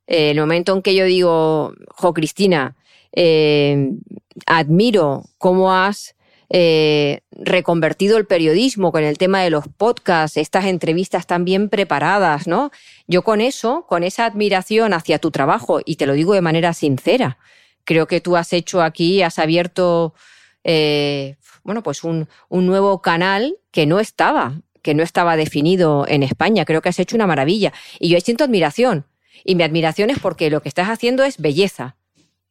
Eh, 0.08 0.32
el 0.32 0.40
momento 0.40 0.76
en 0.76 0.82
que 0.82 0.96
yo 0.96 1.06
digo, 1.06 1.74
jo, 1.90 2.14
Cristina, 2.14 2.76
eh, 3.14 3.92
admiro 4.46 5.24
cómo 5.38 5.74
has 5.74 6.16
eh, 6.50 7.22
reconvertido 7.32 8.18
el 8.18 8.26
periodismo 8.26 8.92
con 8.92 9.04
el 9.04 9.18
tema 9.18 9.42
de 9.42 9.50
los 9.50 9.68
podcasts, 9.68 10.38
estas 10.38 10.66
entrevistas 10.66 11.28
tan 11.28 11.44
bien 11.46 11.70
preparadas, 11.70 12.48
¿no? 12.48 12.72
Yo 13.08 13.24
con 13.24 13.42
eso, 13.42 13.86
con 13.88 14.04
esa 14.04 14.26
admiración 14.26 14.94
hacia 14.94 15.20
tu 15.20 15.32
trabajo, 15.32 15.82
y 15.84 15.98
te 15.98 16.06
lo 16.06 16.14
digo 16.14 16.34
de 16.34 16.42
manera 16.42 16.74
sincera, 16.74 17.38
creo 17.84 18.08
que 18.08 18.22
tú 18.22 18.38
has 18.38 18.54
hecho 18.54 18.82
aquí, 18.82 19.22
has 19.22 19.40
abierto, 19.40 20.14
eh, 20.64 21.36
bueno, 21.64 21.84
pues 21.84 22.04
un, 22.04 22.28
un 22.50 22.66
nuevo 22.66 23.02
canal 23.02 23.58
que 23.72 23.86
no 23.86 24.00
estaba, 24.00 24.62
que 24.82 24.94
no 24.94 25.04
estaba 25.04 25.36
definido 25.36 26.06
en 26.08 26.24
España. 26.24 26.64
Creo 26.64 26.82
que 26.82 26.90
has 26.90 27.00
hecho 27.00 27.18
una 27.18 27.28
maravilla. 27.28 27.74
Y 28.00 28.10
yo 28.10 28.20
siento 28.22 28.46
admiración. 28.46 29.06
Y 29.44 29.56
mi 29.56 29.64
admiración 29.64 30.10
es 30.10 30.20
porque 30.20 30.50
lo 30.50 30.62
que 30.62 30.70
estás 30.70 30.88
haciendo 30.88 31.24
es 31.24 31.38
belleza 31.38 31.98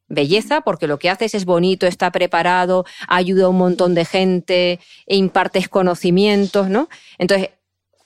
belleza 0.07 0.61
porque 0.61 0.87
lo 0.87 0.99
que 0.99 1.09
haces 1.09 1.35
es 1.35 1.45
bonito, 1.45 1.87
está 1.87 2.11
preparado, 2.11 2.85
ayuda 3.07 3.45
a 3.45 3.49
un 3.49 3.57
montón 3.57 3.95
de 3.95 4.05
gente, 4.05 4.79
e 5.05 5.15
impartes 5.15 5.69
conocimientos, 5.69 6.69
¿no? 6.69 6.89
Entonces, 7.17 7.49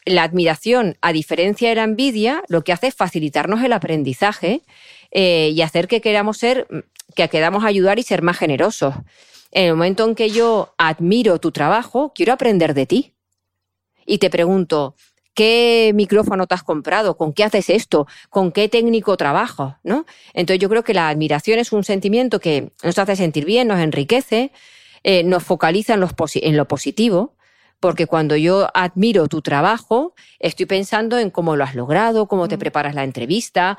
la 0.06 0.24
admiración, 0.24 0.98
a 1.02 1.14
diferencia 1.14 1.70
de 1.70 1.76
la 1.76 1.84
envidia, 1.84 2.44
lo 2.48 2.64
que 2.64 2.74
hace 2.74 2.88
es 2.88 2.96
facilitarnos 2.96 3.64
el 3.64 3.74
aprendizaje 3.74 4.62
eh, 5.12 5.52
y 5.54 5.62
hacer 5.62 5.88
que 5.88 6.02
queramos 6.02 6.38
ser, 6.38 6.68
que 7.16 7.30
queramos 7.30 7.64
ayudar 7.64 8.00
y 8.00 8.04
ser 8.04 8.22
más 8.22 8.38
generosos. 8.38 8.96
En 9.52 9.66
el 9.66 9.74
momento 9.74 10.08
en 10.08 10.16
que 10.16 10.30
yo 10.30 10.74
admiro 10.78 11.40
tu 11.40 11.52
trabajo, 11.52 12.14
quiero 12.16 12.34
aprender 12.34 12.74
de 12.74 12.86
ti. 12.86 13.14
Y 14.06 14.18
te 14.18 14.30
pregunto, 14.30 14.96
¿Qué 15.34 15.92
micrófono 15.96 16.46
te 16.46 16.56
has 16.56 16.64
comprado? 16.64 17.16
¿Con 17.16 17.32
qué 17.34 17.44
haces 17.44 17.70
esto? 17.70 18.08
¿Con 18.30 18.52
qué 18.52 18.68
técnico 18.68 19.16
trabajas? 19.16 19.76
¿No? 19.84 20.06
Entonces 20.34 20.60
yo 20.60 20.70
creo 20.70 20.84
que 20.84 20.94
la 20.94 21.10
admiración 21.10 21.60
es 21.60 21.72
un 21.72 21.84
sentimiento 21.84 22.40
que 22.40 22.72
nos 22.84 22.98
hace 23.00 23.16
sentir 23.16 23.46
bien, 23.46 23.68
nos 23.70 23.80
enriquece, 23.80 24.52
eh, 25.04 25.24
nos 25.24 25.44
focaliza 25.44 25.94
en, 25.94 26.04
en 26.42 26.58
lo 26.58 26.68
positivo, 26.68 27.36
porque 27.80 28.08
cuando 28.08 28.36
yo 28.36 28.68
admiro 28.74 29.28
tu 29.28 29.42
trabajo, 29.42 30.14
estoy 30.40 30.68
pensando 30.68 31.18
en 31.18 31.32
cómo 31.32 31.56
lo 31.56 31.64
has 31.64 31.76
logrado, 31.76 32.28
cómo 32.28 32.48
te 32.48 32.58
mm. 32.58 32.60
preparas 32.60 32.96
la 32.96 33.04
entrevista. 33.04 33.78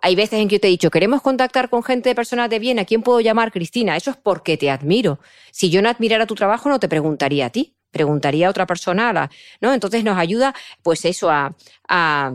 Hay 0.00 0.14
veces 0.14 0.40
en 0.40 0.48
que 0.48 0.56
yo 0.56 0.60
te 0.60 0.68
he 0.68 0.70
dicho, 0.70 0.90
queremos 0.90 1.22
contactar 1.22 1.68
con 1.68 1.82
gente 1.82 2.08
de 2.08 2.14
personas 2.14 2.48
de 2.48 2.58
bien, 2.58 2.78
¿a 2.78 2.84
quién 2.84 3.02
puedo 3.02 3.20
llamar 3.20 3.52
Cristina? 3.52 3.96
Eso 3.96 4.12
es 4.12 4.16
porque 4.16 4.56
te 4.56 4.70
admiro. 4.70 5.18
Si 5.50 5.70
yo 5.70 5.82
no 5.82 5.90
admirara 5.90 6.26
tu 6.26 6.34
trabajo, 6.34 6.68
no 6.68 6.80
te 6.80 6.88
preguntaría 6.88 7.46
a 7.46 7.50
ti 7.50 7.74
preguntaría 7.94 8.48
a 8.48 8.50
otra 8.50 8.66
persona, 8.66 9.30
¿no? 9.62 9.72
Entonces 9.72 10.04
nos 10.04 10.18
ayuda, 10.18 10.54
pues 10.82 11.06
eso, 11.06 11.30
a, 11.30 11.56
a, 11.88 12.34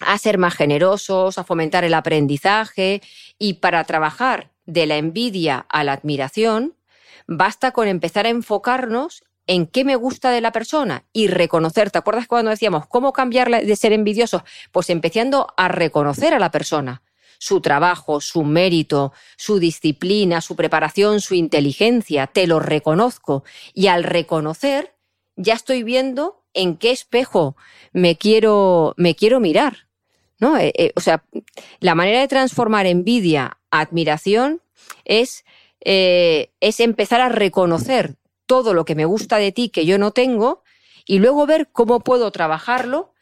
a 0.00 0.18
ser 0.18 0.38
más 0.38 0.54
generosos, 0.54 1.36
a 1.36 1.44
fomentar 1.44 1.84
el 1.84 1.92
aprendizaje 1.92 3.02
y 3.38 3.54
para 3.54 3.84
trabajar 3.84 4.50
de 4.64 4.86
la 4.86 4.96
envidia 4.96 5.66
a 5.68 5.84
la 5.84 5.92
admiración, 5.92 6.74
basta 7.26 7.72
con 7.72 7.88
empezar 7.88 8.24
a 8.24 8.30
enfocarnos 8.30 9.22
en 9.46 9.66
qué 9.66 9.84
me 9.84 9.96
gusta 9.96 10.30
de 10.30 10.40
la 10.40 10.52
persona 10.52 11.04
y 11.12 11.28
reconocer. 11.28 11.90
¿Te 11.90 11.98
acuerdas 11.98 12.26
cuando 12.26 12.50
decíamos 12.50 12.86
cómo 12.86 13.12
cambiar 13.12 13.50
de 13.50 13.76
ser 13.76 13.92
envidiosos? 13.92 14.42
Pues 14.72 14.88
empezando 14.88 15.52
a 15.56 15.68
reconocer 15.68 16.32
a 16.32 16.38
la 16.38 16.50
persona, 16.50 17.02
su 17.44 17.60
trabajo, 17.60 18.22
su 18.22 18.42
mérito, 18.42 19.12
su 19.36 19.58
disciplina, 19.58 20.40
su 20.40 20.56
preparación, 20.56 21.20
su 21.20 21.34
inteligencia, 21.34 22.26
te 22.26 22.46
lo 22.46 22.58
reconozco. 22.58 23.44
Y 23.74 23.88
al 23.88 24.02
reconocer, 24.02 24.94
ya 25.36 25.52
estoy 25.52 25.82
viendo 25.82 26.42
en 26.54 26.78
qué 26.78 26.90
espejo 26.90 27.54
me 27.92 28.16
quiero, 28.16 28.94
me 28.96 29.14
quiero 29.14 29.40
mirar. 29.40 29.88
¿no? 30.40 30.56
Eh, 30.56 30.72
eh, 30.74 30.92
o 30.96 31.00
sea, 31.00 31.22
la 31.80 31.94
manera 31.94 32.20
de 32.20 32.28
transformar 32.28 32.86
envidia 32.86 33.58
a 33.70 33.80
admiración 33.80 34.62
es, 35.04 35.44
eh, 35.80 36.50
es 36.60 36.80
empezar 36.80 37.20
a 37.20 37.28
reconocer 37.28 38.16
todo 38.46 38.72
lo 38.72 38.86
que 38.86 38.94
me 38.94 39.04
gusta 39.04 39.36
de 39.36 39.52
ti 39.52 39.68
que 39.68 39.84
yo 39.84 39.98
no 39.98 40.12
tengo 40.12 40.62
y 41.04 41.18
luego 41.18 41.44
ver 41.44 41.68
cómo 41.72 42.00
puedo 42.00 42.30
trabajarlo 42.30 43.12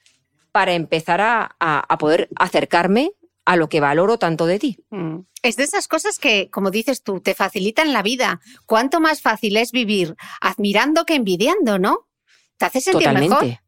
para 0.52 0.74
empezar 0.74 1.20
a, 1.20 1.56
a 1.58 1.98
poder 1.98 2.28
acercarme 2.36 3.14
a 3.44 3.56
lo 3.56 3.68
que 3.68 3.80
valoro 3.80 4.18
tanto 4.18 4.46
de 4.46 4.58
ti. 4.58 4.78
Mm. 4.90 5.20
Es 5.42 5.56
de 5.56 5.64
esas 5.64 5.88
cosas 5.88 6.18
que, 6.18 6.50
como 6.50 6.70
dices 6.70 7.02
tú, 7.02 7.20
te 7.20 7.34
facilitan 7.34 7.92
la 7.92 8.02
vida. 8.02 8.40
¿Cuánto 8.66 9.00
más 9.00 9.20
fácil 9.20 9.56
es 9.56 9.72
vivir 9.72 10.14
admirando 10.40 11.04
que 11.04 11.14
envidiando, 11.14 11.78
no? 11.78 12.08
Te 12.56 12.66
hace 12.66 12.80
sentir 12.80 13.08
Totalmente. 13.08 13.44
mejor. 13.44 13.58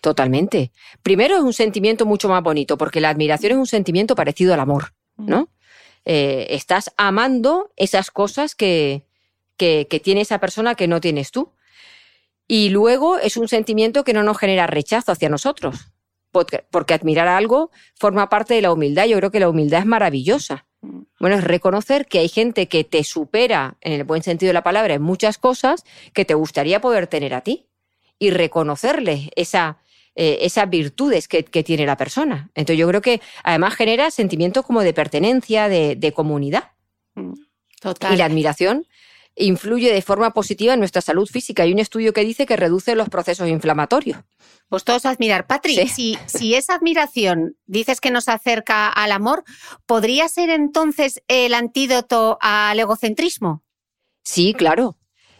Totalmente. 0.00 0.72
Primero 1.02 1.36
es 1.36 1.42
un 1.42 1.52
sentimiento 1.52 2.06
mucho 2.06 2.28
más 2.28 2.42
bonito, 2.42 2.78
porque 2.78 3.00
la 3.00 3.10
admiración 3.10 3.52
es 3.52 3.58
un 3.58 3.66
sentimiento 3.66 4.14
parecido 4.14 4.54
al 4.54 4.60
amor, 4.60 4.94
mm. 5.16 5.28
¿no? 5.28 5.48
Eh, 6.04 6.48
estás 6.50 6.92
amando 6.96 7.72
esas 7.76 8.10
cosas 8.10 8.54
que, 8.54 9.06
que, 9.56 9.86
que 9.88 10.00
tiene 10.00 10.20
esa 10.20 10.38
persona 10.38 10.74
que 10.74 10.88
no 10.88 11.00
tienes 11.00 11.30
tú. 11.30 11.52
Y 12.48 12.70
luego 12.70 13.18
es 13.18 13.36
un 13.36 13.48
sentimiento 13.48 14.04
que 14.04 14.12
no 14.12 14.22
nos 14.22 14.38
genera 14.38 14.66
rechazo 14.66 15.12
hacia 15.12 15.28
nosotros 15.28 15.92
porque, 16.32 16.94
admirar 16.94 17.28
algo 17.28 17.70
forma 17.94 18.28
parte 18.28 18.54
de 18.54 18.62
la 18.62 18.72
humildad. 18.72 19.06
Yo 19.06 19.18
creo 19.18 19.30
que 19.30 19.40
la 19.40 19.48
humildad 19.48 19.80
es 19.80 19.86
maravillosa. 19.86 20.66
Bueno, 21.20 21.36
es 21.36 21.44
reconocer 21.44 22.06
que 22.06 22.18
hay 22.18 22.28
gente 22.28 22.66
que 22.66 22.82
te 22.82 23.04
supera, 23.04 23.76
en 23.80 23.92
el 23.92 24.04
buen 24.04 24.24
sentido 24.24 24.48
de 24.48 24.54
la 24.54 24.64
palabra, 24.64 24.94
en 24.94 25.02
muchas 25.02 25.38
cosas 25.38 25.84
que 26.12 26.24
te 26.24 26.34
gustaría 26.34 26.80
poder 26.80 27.06
tener 27.06 27.34
a 27.34 27.42
ti. 27.42 27.68
Y 28.18 28.30
reconocerle 28.30 29.30
esa, 29.36 29.78
eh, 30.14 30.38
esas 30.42 30.68
virtudes 30.70 31.28
que, 31.28 31.42
tiene 31.42 31.86
la 31.86 31.96
persona. 31.96 32.50
Entonces 32.54 32.78
yo 32.78 32.88
creo 32.88 33.00
que 33.00 33.20
además 33.44 33.74
genera 33.74 34.10
sentimientos 34.10 34.64
como 34.64 34.82
de 34.82 34.92
pertenencia, 34.92 35.68
de, 35.68 36.12
comunidad. 36.14 36.72
Mm, 37.14 37.32
y 38.12 38.16
la 38.16 38.24
admiración 38.24 38.86
influye 39.36 39.92
de 39.92 40.02
forma 40.02 40.32
positiva 40.32 40.74
en 40.74 40.80
nuestra 40.80 41.02
salud 41.02 41.26
física. 41.26 41.62
Hay 41.62 41.72
un 41.72 41.78
estudio 41.78 42.12
que 42.12 42.24
dice 42.24 42.46
que 42.46 42.56
reduce 42.56 42.94
los 42.94 43.08
procesos 43.08 43.48
inflamatorios. 43.48 44.18
Pues 44.68 44.84
todos 44.84 45.06
admirar. 45.06 45.46
Patri, 45.46 45.86
si, 45.88 46.18
si 46.26 46.54
esa 46.54 46.74
admiración 46.74 47.56
dices 47.66 48.00
que 48.00 48.10
nos 48.10 48.28
acerca 48.28 48.88
al 48.88 49.12
amor, 49.12 49.44
¿podría 49.86 50.28
ser 50.28 50.50
entonces 50.50 51.22
el 51.28 51.54
antídoto 51.54 52.38
al 52.40 52.78
egocentrismo? 52.78 53.62
Sí, 54.24 54.54
claro. 54.54 54.96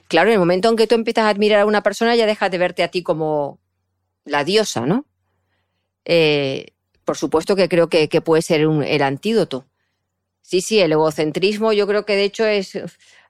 Claro, 0.08 0.28
en 0.28 0.34
el 0.34 0.38
momento 0.40 0.68
en 0.68 0.76
que 0.76 0.86
tú 0.86 0.94
empiezas 0.94 1.24
a 1.24 1.30
admirar 1.30 1.60
a 1.60 1.66
una 1.66 1.82
persona, 1.82 2.14
ya 2.14 2.26
dejas 2.26 2.50
de 2.50 2.58
verte 2.58 2.82
a 2.82 2.88
ti 2.88 3.02
como 3.02 3.60
la 4.24 4.44
diosa, 4.44 4.84
¿no? 4.84 5.06
Eh, 6.04 6.74
por 7.04 7.16
supuesto 7.16 7.56
que 7.56 7.68
creo 7.68 7.88
que, 7.88 8.08
puede 8.20 8.42
ser 8.42 8.60
el 8.60 9.02
antídoto. 9.02 9.66
Sí, 10.42 10.60
sí, 10.60 10.80
el 10.80 10.92
egocentrismo 10.92 11.72
yo 11.72 11.86
creo 11.86 12.04
que 12.04 12.16
de 12.16 12.24
hecho 12.24 12.44
es 12.44 12.78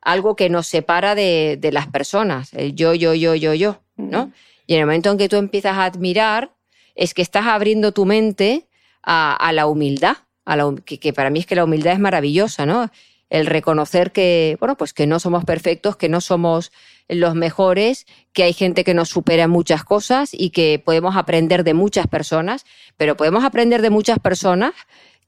algo 0.02 0.36
que 0.36 0.50
nos 0.50 0.66
separa 0.66 1.14
de, 1.14 1.58
las 1.72 1.86
personas, 1.86 2.52
el 2.54 2.74
yo, 2.74 2.92
yo, 2.92 3.14
yo, 3.14 3.34
yo, 3.34 3.54
yo, 3.54 3.80
¿no? 3.96 4.32
Y 4.66 4.74
en 4.74 4.80
el 4.80 4.86
momento 4.86 5.10
en 5.10 5.18
que 5.18 5.28
tú 5.28 5.36
empiezas 5.36 5.76
a 5.76 5.84
admirar, 5.84 6.52
es 6.94 7.14
que 7.14 7.22
estás 7.22 7.46
abriendo 7.46 7.92
tu 7.92 8.04
mente 8.04 8.68
a, 9.02 9.50
la 9.52 9.66
humildad, 9.66 10.16
a 10.44 10.56
la, 10.56 10.74
que, 10.84 11.12
para 11.12 11.30
mí 11.30 11.40
es 11.40 11.46
que 11.46 11.54
la 11.54 11.64
humildad 11.64 11.94
es 11.94 11.98
maravillosa, 11.98 12.66
¿no? 12.66 12.90
El 13.30 13.46
reconocer 13.46 14.12
que, 14.12 14.56
bueno, 14.60 14.76
pues 14.76 14.92
que 14.92 15.06
no 15.06 15.18
somos 15.18 15.44
perfectos, 15.44 15.96
que 15.96 16.08
no 16.08 16.20
somos 16.20 16.70
los 17.08 17.34
mejores, 17.34 18.06
que 18.32 18.42
hay 18.42 18.52
gente 18.52 18.84
que 18.84 18.94
nos 18.94 19.08
supera 19.08 19.44
en 19.44 19.50
muchas 19.50 19.84
cosas 19.84 20.30
y 20.32 20.50
que 20.50 20.80
podemos 20.84 21.16
aprender 21.16 21.64
de 21.64 21.74
muchas 21.74 22.06
personas, 22.06 22.66
pero 22.96 23.16
podemos 23.16 23.44
aprender 23.44 23.82
de 23.82 23.90
muchas 23.90 24.18
personas 24.18 24.72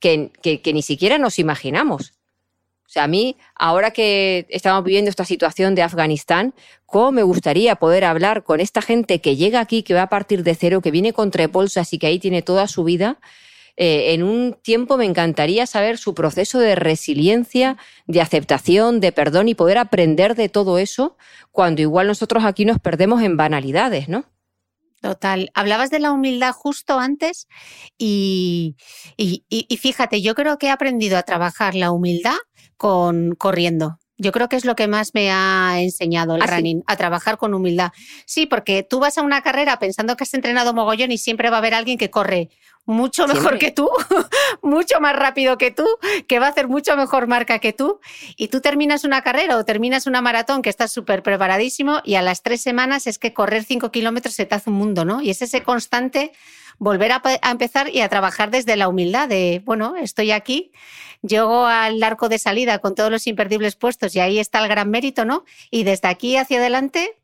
que, 0.00 0.30
que 0.42 0.72
ni 0.72 0.82
siquiera 0.82 1.18
nos 1.18 1.38
imaginamos. 1.38 2.13
Sea, 2.94 3.04
a 3.04 3.08
mí, 3.08 3.36
ahora 3.56 3.90
que 3.90 4.46
estamos 4.50 4.84
viviendo 4.84 5.10
esta 5.10 5.24
situación 5.24 5.74
de 5.74 5.82
Afganistán, 5.82 6.54
¿cómo 6.86 7.10
me 7.10 7.24
gustaría 7.24 7.74
poder 7.74 8.04
hablar 8.04 8.44
con 8.44 8.60
esta 8.60 8.82
gente 8.82 9.20
que 9.20 9.34
llega 9.34 9.58
aquí, 9.58 9.82
que 9.82 9.94
va 9.94 10.02
a 10.02 10.08
partir 10.08 10.44
de 10.44 10.54
cero, 10.54 10.80
que 10.80 10.92
viene 10.92 11.12
con 11.12 11.32
bolsas 11.50 11.92
y 11.92 11.98
que 11.98 12.06
ahí 12.06 12.20
tiene 12.20 12.42
toda 12.42 12.68
su 12.68 12.84
vida? 12.84 13.18
Eh, 13.76 14.14
en 14.14 14.22
un 14.22 14.56
tiempo 14.62 14.96
me 14.96 15.06
encantaría 15.06 15.66
saber 15.66 15.98
su 15.98 16.14
proceso 16.14 16.60
de 16.60 16.76
resiliencia, 16.76 17.78
de 18.06 18.20
aceptación, 18.20 19.00
de 19.00 19.10
perdón 19.10 19.48
y 19.48 19.56
poder 19.56 19.78
aprender 19.78 20.36
de 20.36 20.48
todo 20.48 20.78
eso 20.78 21.16
cuando 21.50 21.82
igual 21.82 22.06
nosotros 22.06 22.44
aquí 22.44 22.64
nos 22.64 22.78
perdemos 22.78 23.22
en 23.22 23.36
banalidades, 23.36 24.08
¿no? 24.08 24.24
Total. 25.04 25.50
Hablabas 25.52 25.90
de 25.90 25.98
la 25.98 26.12
humildad 26.12 26.52
justo 26.52 26.98
antes 26.98 27.46
y, 27.98 28.76
y, 29.18 29.76
fíjate, 29.76 30.22
yo 30.22 30.34
creo 30.34 30.56
que 30.56 30.68
he 30.68 30.70
aprendido 30.70 31.18
a 31.18 31.22
trabajar 31.24 31.74
la 31.74 31.90
humildad 31.90 32.38
con 32.76 33.34
corriendo. 33.34 33.98
Yo 34.16 34.30
creo 34.30 34.48
que 34.48 34.56
es 34.56 34.64
lo 34.64 34.76
que 34.76 34.86
más 34.86 35.12
me 35.12 35.32
ha 35.32 35.80
enseñado 35.80 36.36
el 36.36 36.42
¿Ah, 36.42 36.46
running, 36.46 36.84
a 36.86 36.96
trabajar 36.96 37.36
con 37.36 37.52
humildad. 37.52 37.90
Sí, 38.26 38.46
porque 38.46 38.84
tú 38.84 39.00
vas 39.00 39.18
a 39.18 39.22
una 39.22 39.42
carrera 39.42 39.78
pensando 39.80 40.16
que 40.16 40.22
has 40.22 40.34
entrenado 40.34 40.72
mogollón 40.72 41.10
y 41.10 41.18
siempre 41.18 41.50
va 41.50 41.56
a 41.56 41.58
haber 41.58 41.74
alguien 41.74 41.98
que 41.98 42.10
corre 42.10 42.50
mucho 42.86 43.26
mejor 43.26 43.58
que 43.58 43.70
tú, 43.70 43.88
mucho 44.62 45.00
más 45.00 45.16
rápido 45.16 45.58
que 45.58 45.70
tú, 45.70 45.86
que 46.28 46.38
va 46.38 46.46
a 46.46 46.50
hacer 46.50 46.68
mucho 46.68 46.96
mejor 46.96 47.26
marca 47.26 47.58
que 47.58 47.72
tú. 47.72 48.00
Y 48.36 48.48
tú 48.48 48.60
terminas 48.60 49.04
una 49.04 49.22
carrera 49.22 49.56
o 49.56 49.64
terminas 49.64 50.06
una 50.06 50.20
maratón 50.20 50.62
que 50.62 50.70
estás 50.70 50.92
súper 50.92 51.22
preparadísimo 51.22 52.00
y 52.04 52.14
a 52.14 52.22
las 52.22 52.42
tres 52.42 52.60
semanas 52.62 53.06
es 53.06 53.18
que 53.18 53.32
correr 53.32 53.64
cinco 53.64 53.90
kilómetros 53.90 54.34
se 54.34 54.46
te 54.46 54.54
hace 54.54 54.70
un 54.70 54.76
mundo, 54.76 55.04
¿no? 55.04 55.22
Y 55.22 55.30
es 55.30 55.42
ese 55.42 55.62
constante 55.62 56.32
volver 56.78 57.12
a, 57.12 57.22
empezar 57.50 57.88
y 57.88 58.00
a 58.00 58.08
trabajar 58.08 58.50
desde 58.50 58.76
la 58.76 58.88
humildad 58.88 59.28
de, 59.28 59.62
bueno, 59.64 59.96
estoy 59.96 60.30
aquí, 60.32 60.72
llego 61.26 61.66
al 61.66 62.02
arco 62.02 62.28
de 62.28 62.38
salida 62.38 62.78
con 62.78 62.94
todos 62.94 63.10
los 63.10 63.26
imperdibles 63.26 63.76
puestos 63.76 64.14
y 64.14 64.20
ahí 64.20 64.38
está 64.38 64.62
el 64.62 64.68
gran 64.68 64.90
mérito, 64.90 65.24
¿no? 65.24 65.44
Y 65.70 65.84
desde 65.84 66.08
aquí 66.08 66.36
hacia 66.36 66.58
adelante 66.58 67.16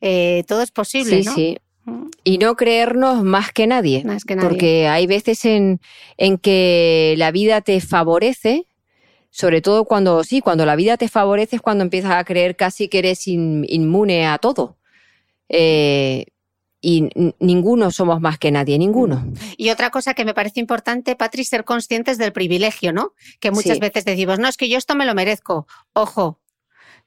eh, 0.00 0.44
todo 0.46 0.62
es 0.62 0.70
posible, 0.70 1.22
sí, 1.22 1.30
Sí. 1.34 1.58
Mm. 1.84 2.08
Y 2.24 2.38
no 2.38 2.54
creernos 2.54 3.22
más 3.22 3.52
que, 3.52 3.66
nadie, 3.66 4.04
más 4.04 4.24
que 4.24 4.36
nadie. 4.36 4.48
Porque 4.48 4.88
hay 4.88 5.06
veces 5.06 5.44
en, 5.44 5.80
en 6.16 6.38
que 6.38 7.14
la 7.16 7.30
vida 7.30 7.62
te 7.62 7.80
favorece, 7.80 8.66
sobre 9.30 9.62
todo 9.62 9.84
cuando, 9.84 10.22
sí, 10.24 10.40
cuando 10.40 10.66
la 10.66 10.76
vida 10.76 10.96
te 10.96 11.08
favorece 11.08 11.56
es 11.56 11.62
cuando 11.62 11.84
empiezas 11.84 12.12
a 12.12 12.24
creer 12.24 12.56
casi 12.56 12.88
que 12.88 12.98
eres 12.98 13.26
inmune 13.26 14.26
a 14.26 14.38
todo. 14.38 14.76
Eh, 15.48 16.26
y 16.80 17.08
ninguno 17.40 17.90
somos 17.90 18.20
más 18.20 18.38
que 18.38 18.50
nadie, 18.50 18.78
ninguno. 18.78 19.26
Y 19.56 19.70
otra 19.70 19.90
cosa 19.90 20.14
que 20.14 20.24
me 20.24 20.34
parece 20.34 20.60
importante, 20.60 21.16
Patri, 21.16 21.44
ser 21.44 21.64
conscientes 21.64 22.18
del 22.18 22.32
privilegio, 22.32 22.92
¿no? 22.92 23.14
Que 23.40 23.50
muchas 23.50 23.80
veces 23.80 24.04
decimos, 24.04 24.38
no, 24.38 24.48
es 24.48 24.56
que 24.56 24.68
yo 24.68 24.78
esto 24.78 24.94
me 24.94 25.04
lo 25.04 25.14
merezco. 25.14 25.66
Ojo, 25.92 26.38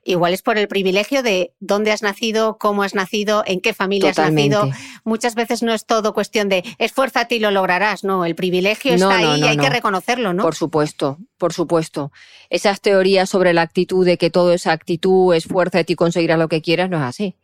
igual 0.04 0.34
es 0.34 0.42
por 0.42 0.58
el 0.58 0.68
privilegio 0.68 1.24
de 1.24 1.54
dónde 1.62 1.92
has 1.92 2.02
nacido, 2.02 2.58
cómo 2.58 2.84
has 2.84 2.96
nacido, 2.96 3.44
en 3.46 3.62
qué 3.62 3.74
familia 3.74 4.10
has 4.10 4.18
nacido. 4.18 4.70
Muchas 5.06 5.36
veces 5.36 5.64
no 5.64 5.74
es 5.74 5.86
todo 5.86 6.14
cuestión 6.14 6.50
de 6.50 6.64
esfuérzate 6.78 7.36
y 7.36 7.40
lo 7.40 7.52
lograrás, 7.52 8.04
no, 8.04 8.26
el 8.26 8.36
privilegio 8.36 8.94
está 8.94 9.18
ahí 9.18 9.40
y 9.40 9.44
hay 9.44 9.58
que 9.58 9.70
reconocerlo, 9.70 10.34
¿no? 10.34 10.44
Por 10.44 10.56
supuesto, 10.56 11.18
por 11.38 11.54
supuesto. 11.54 12.12
Esas 12.50 12.82
teorías 12.82 13.30
sobre 13.30 13.54
la 13.54 13.62
actitud 13.62 14.06
de 14.06 14.18
que 14.18 14.30
todo 14.30 14.52
es 14.52 14.68
actitud, 14.68 15.34
esfuérzate 15.34 15.94
y 15.94 15.96
conseguirás 15.96 16.40
lo 16.40 16.50
que 16.50 16.62
quieras, 16.62 16.90
no 16.90 16.98
es 16.98 17.04
así 17.04 17.36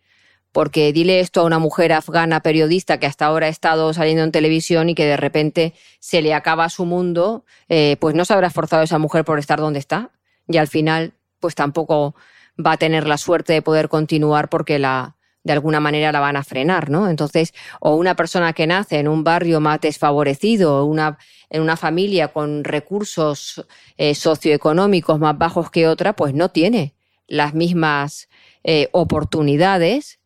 porque 0.52 0.92
dile 0.94 1.20
esto 1.20 1.42
a 1.42 1.44
una 1.44 1.60
mujer 1.60 1.94
afgana 1.94 2.42
periodista 2.42 3.00
que 3.00 3.06
hasta 3.06 3.26
ahora 3.26 3.48
ha 3.48 3.50
estado 3.50 3.94
saliendo 3.94 4.24
en 4.24 4.32
televisión 4.32 4.90
y 4.90 4.96
que 4.96 5.06
de 5.06 5.18
repente 5.18 5.74
se 6.00 6.22
le 6.22 6.34
acaba 6.34 6.70
su 6.70 6.86
mundo, 6.86 7.46
eh, 7.70 7.98
pues 8.00 8.16
no 8.16 8.26
se 8.26 8.34
habrá 8.34 8.48
esforzado 8.48 8.84
esa 8.84 8.98
mujer 8.98 9.26
por 9.26 9.40
estar 9.40 9.60
donde 9.60 9.80
está 9.80 10.12
y 10.48 10.58
al 10.58 10.68
final 10.68 11.14
pues 11.40 11.56
tampoco 11.56 12.16
va 12.64 12.74
a 12.74 12.78
tener 12.78 13.08
la 13.08 13.18
suerte 13.18 13.54
de 13.54 13.62
poder 13.62 13.90
continuar 13.90 14.50
porque 14.50 14.80
la 14.80 15.18
de 15.44 15.54
alguna 15.54 15.80
manera 15.80 16.12
la 16.12 16.20
van 16.20 16.36
a 16.36 16.44
frenar, 16.44 16.90
¿no? 16.90 17.10
Entonces, 17.10 17.54
o 17.80 17.96
una 17.96 18.16
persona 18.16 18.54
que 18.54 18.68
nace 18.68 19.00
en 19.00 19.08
un 19.08 19.24
barrio 19.24 19.62
más 19.62 19.80
desfavorecido, 19.80 20.84
una, 20.86 21.18
en 21.50 21.62
una 21.62 21.78
familia 21.78 22.28
con 22.28 22.64
recursos 22.64 23.66
eh, 23.98 24.14
socioeconómicos 24.14 25.20
más 25.20 25.38
bajos 25.38 25.72
que 25.72 25.88
otra, 25.88 26.14
pues 26.14 26.34
no 26.34 26.50
tiene 26.50 26.96
las 27.28 27.54
mismas 27.54 28.28
eh, 28.64 28.90
oportunidades 28.92 30.17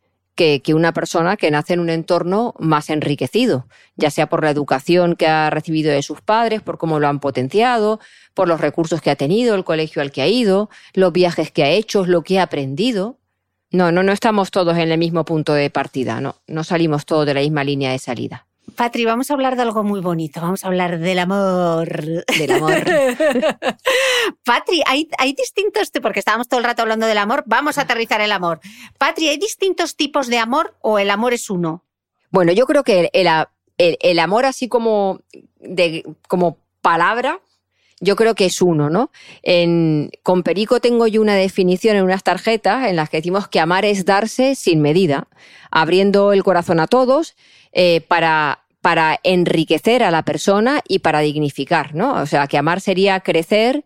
que, 0.64 0.74
una 0.74 0.94
persona 0.94 1.38
que 1.38 1.52
nace 1.52 1.74
en 1.74 1.80
un 1.80 1.90
entorno 1.90 2.56
más 2.58 2.90
enriquecido, 2.90 3.68
ya 3.96 4.10
sea 4.10 4.28
por 4.28 4.44
la 4.44 4.50
educación 4.50 5.16
que 5.16 5.28
ha 5.28 5.50
recibido 5.50 5.92
de 5.92 6.02
sus 6.02 6.22
padres, 6.22 6.62
por 6.62 6.78
cómo 6.78 7.00
lo 7.00 7.08
han 7.08 7.20
potenciado, 7.20 8.00
por 8.34 8.48
los 8.48 8.60
recursos 8.60 9.02
que 9.02 9.12
ha 9.12 9.16
tenido, 9.16 9.54
el 9.56 9.64
colegio 9.64 10.02
al 10.02 10.12
que 10.12 10.22
ha 10.22 10.28
ido, 10.28 10.70
los 10.94 11.14
viajes 11.14 11.52
que 11.52 11.64
ha 11.64 11.70
hecho, 11.70 12.06
lo 12.06 12.24
que 12.24 12.40
ha 12.40 12.44
aprendido. 12.44 13.18
No, 13.70 13.92
no, 13.92 14.04
no 14.04 14.12
estamos 14.12 14.52
todos 14.52 14.78
en 14.78 14.92
el 14.92 14.98
mismo 14.98 15.26
punto 15.26 15.54
de 15.54 15.70
partida, 15.70 16.20
no, 16.22 16.36
no 16.48 16.64
salimos 16.64 17.06
todos 17.06 17.26
de 17.26 17.34
la 17.34 17.42
misma 17.42 17.64
línea 17.64 17.92
de 17.92 18.00
salida. 18.00 18.48
Patri, 18.76 19.06
vamos 19.06 19.30
a 19.30 19.34
hablar 19.34 19.56
de 19.56 19.62
algo 19.62 19.84
muy 19.84 20.02
bonito, 20.02 20.42
vamos 20.42 20.64
a 20.64 20.68
hablar 20.68 21.00
del 21.00 21.20
amor. 21.20 22.26
Del 22.38 22.52
amor. 22.52 22.74
Patri, 24.46 24.82
hay, 24.86 25.08
hay 25.18 25.34
distintos, 25.34 25.92
porque 26.02 26.20
estábamos 26.20 26.48
todo 26.48 26.60
el 26.60 26.66
rato 26.66 26.82
hablando 26.82 27.06
del 27.06 27.18
amor, 27.18 27.44
vamos 27.46 27.78
a 27.78 27.82
aterrizar 27.82 28.22
el 28.22 28.32
amor. 28.32 28.60
Patri, 28.98 29.30
¿hay 29.30 29.38
distintos 29.38 29.96
tipos 29.96 30.28
de 30.28 30.38
amor 30.38 30.76
o 30.82 31.00
el 31.00 31.10
amor 31.10 31.34
es 31.34 31.50
uno? 31.50 31.84
Bueno, 32.30 32.52
yo 32.52 32.66
creo 32.66 32.84
que 32.84 33.10
el, 33.14 33.28
el, 33.78 34.20
amor 34.20 34.46
así 34.46 34.68
como, 34.68 35.22
de, 35.60 36.06
como 36.28 36.58
palabra, 36.82 37.42
yo 38.00 38.16
creo 38.16 38.36
que 38.36 38.46
es 38.46 38.62
uno, 38.62 38.90
¿no? 38.90 39.12
En, 39.44 40.12
con 40.24 40.44
Perico 40.44 40.80
tengo 40.80 41.08
yo 41.08 41.22
una 41.22 41.36
definición 41.36 41.96
en 41.96 42.04
unas 42.04 42.24
tarjetas 42.24 42.88
en 42.88 42.96
las 42.96 43.10
que 43.10 43.18
decimos 43.18 43.48
que 43.48 43.60
amar 43.60 43.86
es 43.86 44.06
darse 44.06 44.56
sin 44.56 44.82
medida, 44.82 45.28
abriendo 45.70 46.34
el 46.34 46.44
corazón 46.44 46.80
a 46.80 46.88
todos 46.88 47.36
eh, 47.74 48.02
para, 48.08 48.61
para 48.82 49.20
enriquecer 49.24 50.04
a 50.04 50.12
la 50.12 50.24
persona 50.24 50.82
y 50.88 51.00
para 51.00 51.20
dignificar, 51.20 51.94
¿no? 51.96 52.14
O 52.14 52.26
sea, 52.26 52.48
que 52.48 52.58
amar 52.58 52.82
sería 52.82 53.20
crecer 53.20 53.86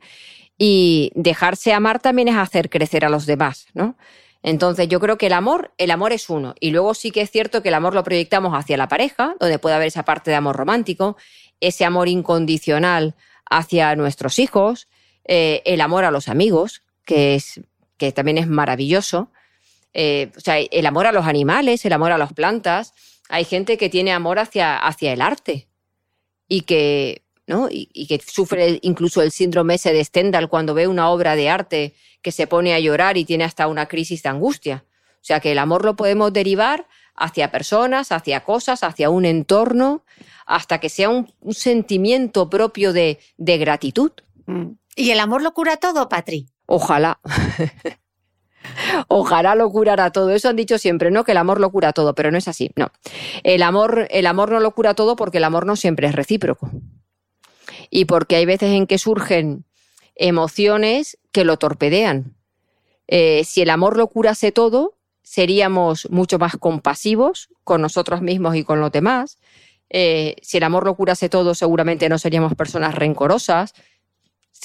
y 0.58 1.12
dejarse 1.16 1.74
amar 1.74 2.00
también 2.00 2.30
es 2.30 2.38
hacer 2.38 2.70
crecer 2.70 3.04
a 3.04 3.10
los 3.10 3.26
demás, 3.26 3.68
¿no? 3.74 3.98
Entonces 4.42 4.88
yo 4.88 5.00
creo 5.00 5.18
que 5.18 5.26
el 5.26 5.34
amor, 5.34 5.74
el 5.78 5.92
amor 5.92 6.14
es 6.14 6.30
uno. 6.30 6.54
Y 6.60 6.70
luego 6.70 6.94
sí 6.94 7.12
que 7.12 7.22
es 7.22 7.32
cierto 7.32 7.62
que 7.62 7.70
el 7.70 7.74
amor 7.74 7.96
lo 7.96 8.04
proyectamos 8.04 8.54
hacia 8.54 8.78
la 8.78 8.88
pareja, 8.88 9.36
donde 9.40 9.60
puede 9.60 9.76
haber 9.76 9.88
esa 9.88 10.06
parte 10.06 10.30
de 10.30 10.38
amor 10.38 10.56
romántico, 10.56 11.18
ese 11.60 11.84
amor 11.84 12.08
incondicional 12.08 13.16
hacia 13.50 13.96
nuestros 13.96 14.40
hijos, 14.40 14.88
eh, 15.26 15.62
el 15.66 15.82
amor 15.82 16.06
a 16.06 16.12
los 16.12 16.30
amigos, 16.30 16.84
que, 17.06 17.36
es, 17.36 17.62
que 17.98 18.12
también 18.12 18.38
es 18.38 18.48
maravilloso. 18.48 19.32
Eh, 19.94 20.32
o 20.38 20.40
sea, 20.40 20.60
el 20.60 20.86
amor 20.86 21.08
a 21.08 21.12
los 21.12 21.26
animales, 21.26 21.84
el 21.84 21.94
amor 21.94 22.12
a 22.12 22.18
las 22.18 22.34
plantas, 22.34 22.94
hay 23.30 23.46
gente 23.46 23.78
que 23.78 23.90
tiene 23.90 24.12
amor 24.12 24.40
hacia, 24.40 24.78
hacia 24.78 25.14
el 25.14 25.22
arte 25.22 25.68
y 26.48 26.62
que, 26.62 27.24
¿no? 27.48 27.68
Y, 27.70 28.08
que 28.08 28.22
sufre 28.26 28.80
incluso 28.82 29.22
el 29.22 29.32
síndrome 29.32 29.76
ese 29.76 29.94
de 29.94 30.04
Stendhal 30.04 30.50
cuando 30.50 30.74
ve 30.74 30.88
una 30.88 31.10
obra 31.10 31.36
de 31.36 31.50
arte 31.50 31.94
que 32.22 32.32
se 32.32 32.48
pone 32.48 32.74
a 32.74 32.80
llorar 32.80 33.18
y 33.18 33.26
tiene 33.26 33.44
hasta 33.44 33.68
una 33.68 33.88
crisis 33.88 34.24
de 34.24 34.30
angustia. 34.30 34.86
O 35.16 35.28
sea 35.28 35.40
que 35.40 35.52
el 35.52 35.60
amor 35.60 35.86
lo 35.86 35.96
podemos 35.96 36.32
derivar 36.34 36.88
hacia 37.16 37.52
personas, 37.52 38.12
hacia 38.12 38.44
cosas, 38.44 38.84
hacia 38.84 39.10
un 39.10 39.26
entorno, 39.26 40.04
hasta 40.46 40.80
que 40.80 40.90
sea 40.90 41.10
un, 41.10 41.34
sentimiento 41.52 42.50
propio 42.50 42.94
de, 42.94 43.20
de 43.38 43.58
gratitud. 43.58 44.12
Mm. 44.46 44.72
¿Y 44.96 45.12
el 45.12 45.20
amor 45.20 45.42
lo 45.42 45.54
cura 45.54 45.78
todo, 45.78 46.08
Patri? 46.10 46.48
Ojalá. 46.68 47.20
Ojalá 49.08 49.56
lo 49.56 49.70
curara 49.70 50.12
todo. 50.12 50.32
Eso 50.32 50.50
han 50.50 50.56
dicho 50.56 50.78
siempre, 50.78 51.12
¿no? 51.12 51.24
Que 51.24 51.32
el 51.32 51.38
amor 51.38 51.60
lo 51.60 51.72
cura 51.72 51.94
todo, 51.94 52.16
pero 52.16 52.32
no 52.32 52.38
es 52.38 52.48
así. 52.48 52.72
No. 52.76 52.92
El 53.44 53.64
amor, 53.64 54.08
el 54.12 54.28
amor 54.28 54.52
no 54.52 54.60
lo 54.60 54.72
cura 54.72 54.94
todo 54.94 55.16
porque 55.16 55.38
el 55.38 55.44
amor 55.44 55.66
no 55.66 55.76
siempre 55.76 56.08
es 56.08 56.16
recíproco. 56.16 56.70
Y 57.90 58.06
porque 58.06 58.36
hay 58.36 58.46
veces 58.46 58.72
en 58.72 58.88
que 58.88 58.98
surgen 58.98 59.66
emociones 60.16 61.18
que 61.32 61.46
lo 61.46 61.58
torpedean. 61.58 62.36
Eh, 63.08 63.44
si 63.46 63.62
el 63.62 63.70
amor 63.70 63.98
lo 63.98 64.08
curase 64.08 64.52
todo, 64.52 64.96
seríamos 65.22 66.08
mucho 66.10 66.40
más 66.40 66.56
compasivos 66.58 67.50
con 67.64 67.82
nosotros 67.82 68.22
mismos 68.22 68.56
y 68.56 68.64
con 68.64 68.80
los 68.80 68.92
demás. 68.92 69.38
Eh, 69.90 70.36
si 70.42 70.58
el 70.58 70.64
amor 70.64 70.86
lo 70.86 70.96
curase 70.96 71.30
todo, 71.30 71.54
seguramente 71.54 72.10
no 72.10 72.18
seríamos 72.18 72.56
personas 72.56 72.96
rencorosas, 72.96 73.74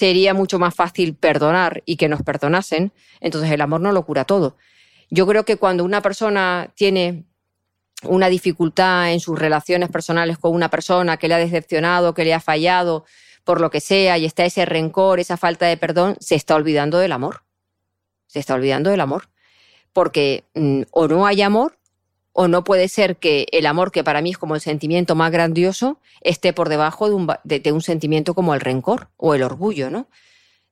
sería 0.01 0.33
mucho 0.33 0.59
más 0.59 0.75
fácil 0.75 1.15
perdonar 1.15 1.83
y 1.85 1.97
que 1.97 2.09
nos 2.09 2.23
perdonasen. 2.23 2.91
Entonces 3.21 3.51
el 3.53 3.61
amor 3.61 3.83
no 3.83 3.93
lo 3.93 4.07
cura 4.07 4.25
todo. 4.25 4.57
Yo 5.11 5.27
creo 5.27 5.45
que 5.45 5.59
cuando 5.59 5.85
una 5.85 6.01
persona 6.01 6.71
tiene 6.75 7.25
una 8.05 8.31
dificultad 8.31 9.13
en 9.13 9.21
sus 9.21 9.39
relaciones 9.39 9.91
personales 9.91 10.39
con 10.39 10.55
una 10.55 10.71
persona 10.71 11.19
que 11.19 11.29
le 11.29 11.35
ha 11.35 11.39
decepcionado, 11.39 12.15
que 12.15 12.25
le 12.25 12.33
ha 12.33 12.41
fallado, 12.41 13.05
por 13.45 13.61
lo 13.61 13.71
que 13.71 13.83
sea, 13.83 14.17
y 14.17 14.25
está 14.25 14.47
ese 14.47 14.65
rencor, 14.65 15.21
esa 15.21 15.37
falta 15.37 15.67
de 15.67 15.77
perdón, 15.77 16.17
se 16.19 16.35
está 16.35 16.55
olvidando 16.55 16.99
del 16.99 17.13
amor. 17.13 17.43
Se 18.27 18.39
está 18.39 18.55
olvidando 18.55 18.89
del 18.89 19.03
amor. 19.03 19.29
Porque 19.93 20.45
mm, 20.55 20.85
o 20.93 21.09
no 21.09 21.27
hay 21.27 21.43
amor 21.43 21.77
o 22.41 22.49
no 22.49 22.65
puede 22.65 22.89
ser 22.89 23.19
que 23.19 23.47
el 23.53 23.67
amor, 23.67 23.93
que 23.93 24.03
para 24.03 24.23
mí 24.23 24.31
es 24.31 24.39
como 24.39 24.55
el 24.55 24.63
sentimiento 24.63 25.15
más 25.15 25.31
grandioso, 25.31 26.01
esté 26.23 26.55
por 26.55 26.71
debajo 26.71 27.07
de 27.07 27.15
un, 27.15 27.31
de, 27.45 27.71
un 27.71 27.83
sentimiento 27.83 28.33
como 28.33 28.55
el 28.55 28.63
rencor 28.63 29.11
o 29.19 29.35
el 29.35 29.43
orgullo, 29.43 29.91
¿no? 29.91 30.09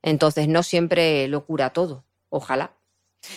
Entonces 0.01 0.47
no 0.47 0.63
siempre 0.63 1.27
lo 1.27 1.45
cura 1.45 1.69
todo, 1.69 2.05
ojalá. 2.29 2.73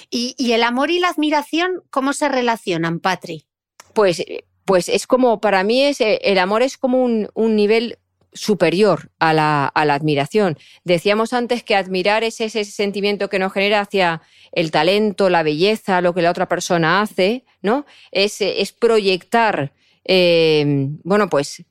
¿Y, 0.09 0.51
el 0.51 0.63
amor 0.63 0.91
y 0.91 0.99
la 0.99 1.09
admiración 1.09 1.83
cómo 1.91 2.15
se 2.15 2.31
relacionan, 2.31 3.01
Patri? 3.01 3.45
Pues, 3.93 4.25
pues 4.65 4.89
es 4.89 5.07
como, 5.07 5.39
para 5.43 5.63
mí 5.63 5.83
es, 5.83 5.99
el 6.01 6.39
amor 6.39 6.63
es 6.63 6.79
como 6.79 7.05
un, 7.05 7.29
un 7.35 7.55
nivel 7.55 7.99
superior 8.33 9.11
a 9.19 9.35
la, 9.35 9.67
a 9.67 9.85
la, 9.85 9.93
admiración. 9.93 10.57
Decíamos 10.85 11.35
antes 11.35 11.63
que 11.63 11.77
admirar 11.77 12.25
es 12.25 12.41
ese 12.41 12.65
sentimiento 12.65 13.29
que 13.29 13.39
nos 13.39 13.53
genera 13.53 13.81
hacia 13.81 14.23
el 14.53 14.71
talento, 14.71 15.29
la 15.29 15.43
belleza, 15.43 16.01
lo 16.01 16.15
que 16.15 16.23
la 16.23 16.31
otra 16.31 16.49
persona 16.49 17.03
hace, 17.03 17.45
¿no? 17.63 17.87
Es, 18.11 18.41
es 18.41 18.73
proyectar, 18.73 19.73
eh, 20.05 20.89
bueno, 21.05 21.29
pues 21.29 21.65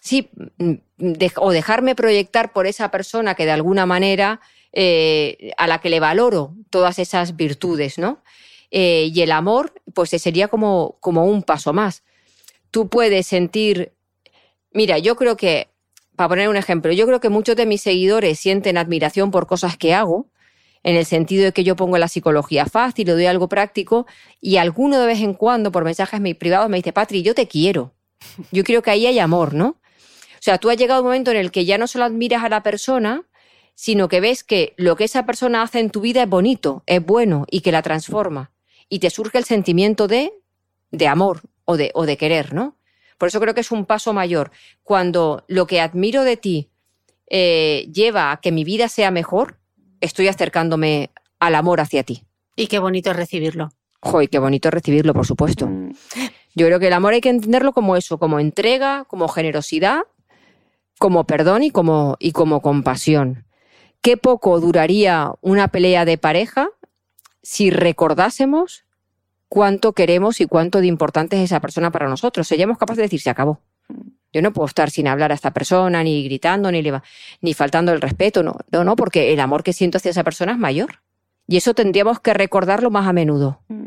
sí, 0.00 0.30
o 1.36 1.50
dejarme 1.50 1.94
proyectar 1.94 2.52
por 2.52 2.66
esa 2.66 2.90
persona 2.90 3.34
que 3.34 3.46
de 3.46 3.52
alguna 3.52 3.86
manera 3.86 4.40
eh, 4.72 5.52
a 5.56 5.66
la 5.66 5.80
que 5.80 5.88
le 5.88 6.00
valoro 6.00 6.54
todas 6.70 6.98
esas 6.98 7.36
virtudes, 7.36 7.98
¿no? 7.98 8.22
Eh, 8.70 9.10
y 9.14 9.20
el 9.20 9.30
amor, 9.30 9.72
pues 9.94 10.10
sería 10.10 10.48
como, 10.48 10.96
como 11.00 11.24
un 11.26 11.42
paso 11.42 11.72
más. 11.72 12.02
Tú 12.70 12.88
puedes 12.88 13.26
sentir, 13.26 13.92
mira, 14.72 14.98
yo 14.98 15.14
creo 15.14 15.36
que 15.36 15.68
para 16.16 16.28
poner 16.28 16.48
un 16.48 16.56
ejemplo, 16.56 16.92
yo 16.92 17.06
creo 17.06 17.20
que 17.20 17.28
muchos 17.28 17.56
de 17.56 17.66
mis 17.66 17.82
seguidores 17.82 18.38
sienten 18.38 18.76
admiración 18.76 19.30
por 19.30 19.46
cosas 19.46 19.76
que 19.76 19.94
hago, 19.94 20.28
en 20.84 20.96
el 20.96 21.06
sentido 21.06 21.44
de 21.44 21.52
que 21.52 21.64
yo 21.64 21.76
pongo 21.76 21.98
la 21.98 22.08
psicología 22.08 22.66
fácil, 22.66 23.06
le 23.06 23.14
doy 23.14 23.26
algo 23.26 23.48
práctico, 23.48 24.06
y 24.40 24.58
alguno 24.58 25.00
de 25.00 25.06
vez 25.06 25.20
en 25.20 25.34
cuando, 25.34 25.72
por 25.72 25.84
mensajes 25.84 26.20
privados, 26.36 26.68
me 26.68 26.76
dice, 26.76 26.92
Patri, 26.92 27.22
yo 27.22 27.34
te 27.34 27.48
quiero. 27.48 27.94
Yo 28.52 28.64
creo 28.64 28.82
que 28.82 28.90
ahí 28.90 29.06
hay 29.06 29.18
amor, 29.18 29.54
¿no? 29.54 29.68
O 29.68 30.40
sea, 30.44 30.58
tú 30.58 30.70
has 30.70 30.76
llegado 30.76 31.00
un 31.00 31.06
momento 31.06 31.30
en 31.30 31.38
el 31.38 31.50
que 31.50 31.64
ya 31.64 31.78
no 31.78 31.86
solo 31.86 32.04
admiras 32.04 32.44
a 32.44 32.48
la 32.48 32.62
persona, 32.62 33.26
sino 33.74 34.08
que 34.08 34.20
ves 34.20 34.44
que 34.44 34.74
lo 34.76 34.94
que 34.94 35.04
esa 35.04 35.26
persona 35.26 35.62
hace 35.62 35.80
en 35.80 35.90
tu 35.90 36.00
vida 36.00 36.22
es 36.22 36.28
bonito, 36.28 36.82
es 36.86 37.04
bueno 37.04 37.46
y 37.50 37.60
que 37.62 37.72
la 37.72 37.82
transforma. 37.82 38.52
Y 38.88 38.98
te 38.98 39.10
surge 39.10 39.38
el 39.38 39.44
sentimiento 39.44 40.06
de, 40.06 40.32
de 40.90 41.08
amor 41.08 41.40
o 41.64 41.76
de, 41.76 41.90
o 41.94 42.04
de 42.04 42.16
querer, 42.16 42.52
¿no? 42.52 42.76
Por 43.16 43.28
eso 43.28 43.40
creo 43.40 43.54
que 43.54 43.62
es 43.62 43.70
un 43.70 43.86
paso 43.86 44.12
mayor. 44.12 44.50
Cuando 44.82 45.44
lo 45.48 45.66
que 45.66 45.80
admiro 45.80 46.24
de 46.24 46.36
ti 46.36 46.70
eh, 47.28 47.88
lleva 47.92 48.30
a 48.30 48.40
que 48.40 48.52
mi 48.52 48.64
vida 48.64 48.88
sea 48.88 49.10
mejor, 49.10 49.58
estoy 50.04 50.28
acercándome 50.28 51.10
al 51.40 51.54
amor 51.54 51.80
hacia 51.80 52.02
ti. 52.04 52.24
Y 52.56 52.68
qué 52.68 52.78
bonito 52.78 53.10
es 53.10 53.16
recibirlo. 53.16 53.70
Joy, 54.02 54.28
qué 54.28 54.38
bonito 54.38 54.68
es 54.68 54.74
recibirlo, 54.74 55.14
por 55.14 55.26
supuesto. 55.26 55.68
Yo 56.54 56.66
creo 56.66 56.78
que 56.78 56.86
el 56.86 56.92
amor 56.92 57.14
hay 57.14 57.20
que 57.20 57.30
entenderlo 57.30 57.72
como 57.72 57.96
eso, 57.96 58.18
como 58.18 58.38
entrega, 58.38 59.04
como 59.08 59.28
generosidad, 59.28 60.02
como 60.98 61.24
perdón 61.24 61.62
y 61.64 61.70
como, 61.70 62.16
y 62.20 62.32
como 62.32 62.60
compasión. 62.60 63.46
Qué 64.02 64.16
poco 64.16 64.60
duraría 64.60 65.32
una 65.40 65.68
pelea 65.68 66.04
de 66.04 66.18
pareja 66.18 66.68
si 67.42 67.70
recordásemos 67.70 68.84
cuánto 69.48 69.92
queremos 69.92 70.40
y 70.40 70.46
cuánto 70.46 70.80
de 70.80 70.86
importante 70.86 71.36
es 71.36 71.44
esa 71.44 71.60
persona 71.60 71.90
para 71.90 72.08
nosotros. 72.08 72.46
Seríamos 72.46 72.78
capaces 72.78 72.98
de 72.98 73.04
decir, 73.04 73.20
se 73.20 73.30
acabó. 73.30 73.60
Yo 74.34 74.42
no 74.42 74.52
puedo 74.52 74.66
estar 74.66 74.90
sin 74.90 75.06
hablar 75.06 75.30
a 75.30 75.34
esta 75.36 75.52
persona, 75.52 76.02
ni 76.02 76.24
gritando, 76.24 76.72
ni, 76.72 76.82
ni 77.40 77.54
faltando 77.54 77.92
el 77.92 78.00
respeto, 78.00 78.42
no, 78.42 78.56
no, 78.72 78.82
no, 78.82 78.96
porque 78.96 79.32
el 79.32 79.38
amor 79.38 79.62
que 79.62 79.72
siento 79.72 79.98
hacia 79.98 80.10
esa 80.10 80.24
persona 80.24 80.52
es 80.52 80.58
mayor. 80.58 81.00
Y 81.46 81.56
eso 81.56 81.72
tendríamos 81.72 82.18
que 82.18 82.34
recordarlo 82.34 82.90
más 82.90 83.06
a 83.06 83.12
menudo. 83.12 83.60
Mm. 83.68 83.84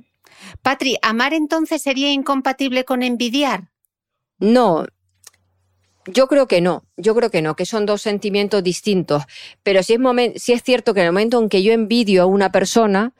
Patri, 0.62 0.98
¿amar 1.02 1.34
entonces 1.34 1.82
sería 1.82 2.12
incompatible 2.12 2.86
con 2.86 3.04
envidiar? 3.04 3.72
No, 4.40 4.86
yo 6.08 6.28
creo 6.28 6.48
que 6.48 6.62
no, 6.62 6.84
yo 6.96 7.14
creo 7.14 7.30
que 7.30 7.42
no, 7.42 7.56
que 7.56 7.66
son 7.66 7.86
dos 7.86 8.02
sentimientos 8.02 8.64
distintos. 8.64 9.24
Pero 9.64 9.84
si 9.84 9.94
es, 9.96 10.42
si 10.42 10.54
es 10.54 10.64
cierto 10.64 10.94
que 10.94 11.02
en 11.02 11.08
el 11.08 11.12
momento 11.12 11.42
en 11.42 11.50
que 11.50 11.64
yo 11.64 11.74
envidio 11.74 12.24
a 12.24 12.26
una 12.26 12.52
persona, 12.52 13.14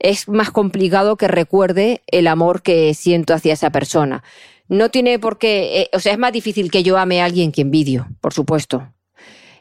es 0.00 0.28
más 0.28 0.50
complicado 0.50 1.16
que 1.16 1.28
recuerde 1.28 2.02
el 2.08 2.26
amor 2.26 2.62
que 2.62 2.92
siento 2.94 3.34
hacia 3.34 3.52
esa 3.52 3.70
persona. 3.70 4.24
No 4.68 4.90
tiene 4.90 5.18
por 5.18 5.38
qué, 5.38 5.82
eh, 5.82 5.90
o 5.92 6.00
sea, 6.00 6.12
es 6.12 6.18
más 6.18 6.32
difícil 6.32 6.70
que 6.70 6.82
yo 6.82 6.96
ame 6.98 7.20
a 7.20 7.26
alguien 7.26 7.52
que 7.52 7.62
envidio, 7.62 8.08
por 8.20 8.32
supuesto. 8.32 8.92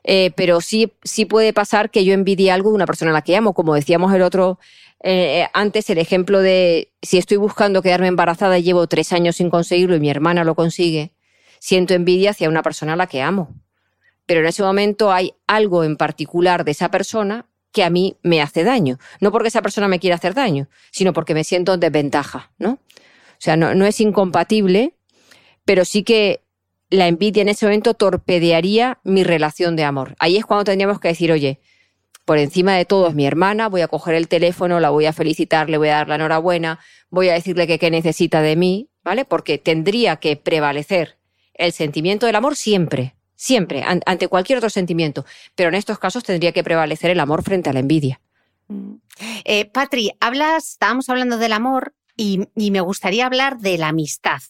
Eh, 0.03 0.31
pero 0.35 0.61
sí, 0.61 0.91
sí 1.03 1.25
puede 1.25 1.53
pasar 1.53 1.89
que 1.89 2.03
yo 2.03 2.13
envidie 2.13 2.51
algo 2.51 2.69
de 2.69 2.75
una 2.75 2.85
persona 2.85 3.11
a 3.11 3.13
la 3.13 3.21
que 3.21 3.35
amo, 3.35 3.53
como 3.53 3.73
decíamos 3.73 4.13
el 4.13 4.21
otro 4.21 4.59
eh, 5.01 5.47
antes, 5.53 5.89
el 5.89 5.97
ejemplo 5.97 6.39
de 6.39 6.93
si 7.01 7.17
estoy 7.17 7.35
buscando 7.37 7.81
quedarme 7.81 8.07
embarazada 8.07 8.57
y 8.57 8.63
llevo 8.63 8.87
tres 8.87 9.11
años 9.11 9.35
sin 9.35 9.49
conseguirlo 9.49 9.97
y 9.97 9.99
mi 9.99 10.09
hermana 10.09 10.45
lo 10.45 10.55
consigue, 10.55 11.11
siento 11.59 11.93
envidia 11.93 12.31
hacia 12.31 12.49
una 12.49 12.63
persona 12.63 12.93
a 12.93 12.95
la 12.95 13.07
que 13.07 13.21
amo. 13.21 13.53
Pero 14.25 14.39
en 14.39 14.45
ese 14.45 14.63
momento 14.63 15.11
hay 15.11 15.33
algo 15.45 15.83
en 15.83 15.97
particular 15.97 16.63
de 16.63 16.71
esa 16.71 16.89
persona 16.89 17.45
que 17.73 17.83
a 17.83 17.89
mí 17.89 18.17
me 18.23 18.41
hace 18.41 18.63
daño. 18.63 18.97
No 19.19 19.31
porque 19.33 19.49
esa 19.49 19.61
persona 19.61 19.89
me 19.89 19.99
quiera 19.99 20.15
hacer 20.15 20.33
daño, 20.33 20.69
sino 20.91 21.11
porque 21.11 21.33
me 21.33 21.43
siento 21.43 21.73
en 21.73 21.81
desventaja, 21.81 22.51
¿no? 22.57 22.79
O 23.43 23.45
sea, 23.45 23.57
no, 23.57 23.85
es 23.85 23.99
incompatible, 23.99 24.95
pero 25.65 25.83
sí 25.83 26.03
que 26.03 26.45
la 26.89 27.09
envidia 27.09 27.41
en 27.41 27.49
ese 27.49 27.65
momento 27.65 27.93
torpedearía 27.93 28.99
mi 29.03 29.25
relación 29.25 29.75
de 29.75 29.83
amor. 29.83 30.15
Ahí 30.19 30.37
es 30.37 30.45
cuando 30.45 30.63
tendríamos 30.63 31.01
que 31.01 31.09
decir, 31.09 31.29
oye, 31.29 31.59
por 32.23 32.37
encima 32.37 32.73
de 32.75 32.85
todo 32.85 33.09
es 33.09 33.15
mi 33.15 33.25
hermana, 33.25 33.67
voy 33.67 33.81
a 33.81 33.89
coger 33.89 34.15
el 34.15 34.29
teléfono, 34.29 34.79
la 34.79 34.91
voy 34.91 35.07
a 35.07 35.11
felicitar, 35.11 35.69
le 35.69 35.77
voy 35.77 35.89
a 35.89 35.95
dar 35.95 36.07
la 36.07 36.15
enhorabuena, 36.15 36.79
voy 37.09 37.27
a 37.27 37.33
decirle 37.33 37.67
que 37.67 37.79
qué 37.79 37.91
necesita 37.91 38.41
de 38.41 38.55
mí, 38.55 38.87
¿vale? 39.03 39.25
Porque 39.25 39.57
tendría 39.57 40.15
que 40.15 40.37
prevalecer 40.37 41.17
el 41.53 41.73
sentimiento 41.73 42.25
del 42.27 42.37
amor 42.37 42.55
siempre, 42.55 43.13
siempre, 43.35 43.83
ante 43.83 44.29
cualquier 44.29 44.59
otro 44.59 44.69
sentimiento. 44.69 45.25
Pero 45.55 45.67
en 45.67 45.75
estos 45.75 45.99
casos 45.99 46.23
tendría 46.23 46.53
que 46.53 46.63
prevalecer 46.63 47.11
el 47.11 47.19
amor 47.19 47.43
frente 47.43 47.69
a 47.69 47.73
la 47.73 47.81
envidia. 47.81 48.21
Mm. 48.69 48.93
Eh, 49.43 49.65
Patri, 49.65 50.13
hablas, 50.21 50.69
estábamos 50.69 51.09
hablando 51.09 51.37
del 51.37 51.51
amor 51.51 51.93
y, 52.15 52.47
me 52.55 52.81
gustaría 52.81 53.25
hablar 53.25 53.59
de 53.59 53.77
la 53.77 53.89
amistad, 53.89 54.41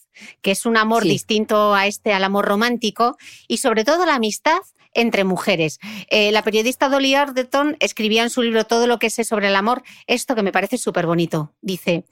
que 0.42 0.50
es 0.50 0.66
un 0.66 0.76
amor 0.76 1.04
distinto 1.04 1.74
a 1.74 1.86
este, 1.86 2.12
al 2.12 2.24
amor 2.24 2.46
romántico, 2.46 3.16
y 3.48 3.58
sobre 3.58 3.84
todo 3.84 4.06
la 4.06 4.16
amistad 4.16 4.60
entre 4.94 5.24
mujeres. 5.24 5.80
Eh, 6.08 6.32
la 6.32 6.42
periodista 6.42 6.88
Dolly 6.88 7.14
Ardeton 7.14 7.76
escribía 7.80 8.22
en 8.22 8.30
su 8.30 8.42
libro 8.42 8.64
Todo 8.64 8.86
lo 8.86 8.98
que 8.98 9.10
sé 9.10 9.24
sobre 9.24 9.48
el 9.48 9.56
amor 9.56 9.82
esto 10.06 10.34
que 10.34 10.42
me 10.42 10.52
parece 10.52 10.78
súper 10.78 11.06
bonito. 11.06 11.52
Dice, 11.60 12.04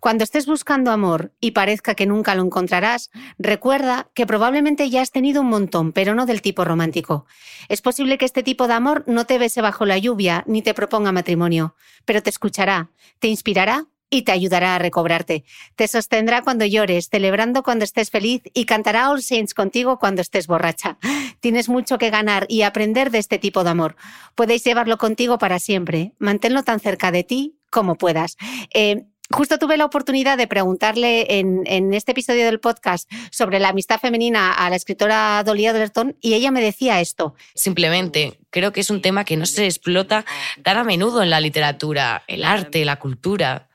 cuando 0.00 0.24
estés 0.24 0.46
buscando 0.46 0.90
amor 0.90 1.32
y 1.40 1.52
parezca 1.52 1.94
que 1.94 2.06
nunca 2.06 2.34
lo 2.34 2.42
encontrarás, 2.42 3.10
recuerda 3.38 4.08
que 4.14 4.26
probablemente 4.26 4.88
ya 4.90 5.02
has 5.02 5.12
tenido 5.12 5.42
un 5.42 5.48
montón, 5.48 5.92
pero 5.92 6.14
no 6.14 6.26
del 6.26 6.42
tipo 6.42 6.64
romántico. 6.64 7.26
Es 7.68 7.82
posible 7.82 8.18
que 8.18 8.24
este 8.24 8.42
tipo 8.42 8.66
de 8.66 8.74
amor 8.74 9.04
no 9.06 9.26
te 9.26 9.38
bese 9.38 9.60
bajo 9.60 9.84
la 9.84 9.98
lluvia 9.98 10.42
ni 10.46 10.62
te 10.62 10.74
proponga 10.74 11.12
matrimonio, 11.12 11.76
pero 12.04 12.22
te 12.22 12.30
escuchará, 12.30 12.90
te 13.18 13.28
inspirará 13.28 13.86
y 14.12 14.22
te 14.22 14.32
ayudará 14.32 14.76
a 14.76 14.78
recobrarte. 14.78 15.42
Te 15.74 15.88
sostendrá 15.88 16.42
cuando 16.42 16.66
llores, 16.66 17.08
celebrando 17.10 17.62
cuando 17.62 17.84
estés 17.84 18.10
feliz 18.10 18.42
y 18.52 18.66
cantará 18.66 19.10
All 19.10 19.22
Saints 19.22 19.54
contigo 19.54 19.98
cuando 19.98 20.20
estés 20.20 20.46
borracha. 20.46 20.98
Tienes 21.40 21.70
mucho 21.70 21.96
que 21.96 22.10
ganar 22.10 22.44
y 22.48 22.60
aprender 22.60 23.10
de 23.10 23.18
este 23.18 23.38
tipo 23.38 23.64
de 23.64 23.70
amor. 23.70 23.96
Puedes 24.34 24.62
llevarlo 24.64 24.98
contigo 24.98 25.38
para 25.38 25.58
siempre. 25.58 26.12
Manténlo 26.18 26.62
tan 26.62 26.78
cerca 26.78 27.10
de 27.10 27.24
ti 27.24 27.56
como 27.70 27.96
puedas. 27.96 28.36
Eh, 28.74 29.06
Justo 29.30 29.58
tuve 29.58 29.78
la 29.78 29.86
oportunidad 29.86 30.36
de 30.36 30.46
preguntarle 30.46 31.38
en, 31.38 31.94
este 31.94 32.12
episodio 32.12 32.44
del 32.44 32.60
podcast 32.60 33.10
sobre 33.30 33.60
la 33.60 33.70
amistad 33.70 33.98
femenina 33.98 34.52
a 34.52 34.68
la 34.68 34.76
escritora 34.76 35.42
Dolly 35.42 35.66
Alderton 35.66 36.18
y 36.20 36.34
ella 36.34 36.50
me 36.50 36.60
decía 36.60 37.00
esto. 37.00 37.34
Simplemente, 37.54 38.38
creo 38.50 38.72
que 38.72 38.80
es 38.80 38.90
un 38.90 39.00
tema 39.00 39.24
que 39.24 39.38
no 39.38 39.46
se 39.46 39.64
explota 39.64 40.26
tan 40.62 40.76
a 40.76 40.84
menudo 40.84 41.22
en 41.22 41.30
la 41.30 41.40
literatura, 41.40 42.24
el 42.26 42.44
arte, 42.44 42.84
la 42.84 42.98
cultura. 42.98 43.70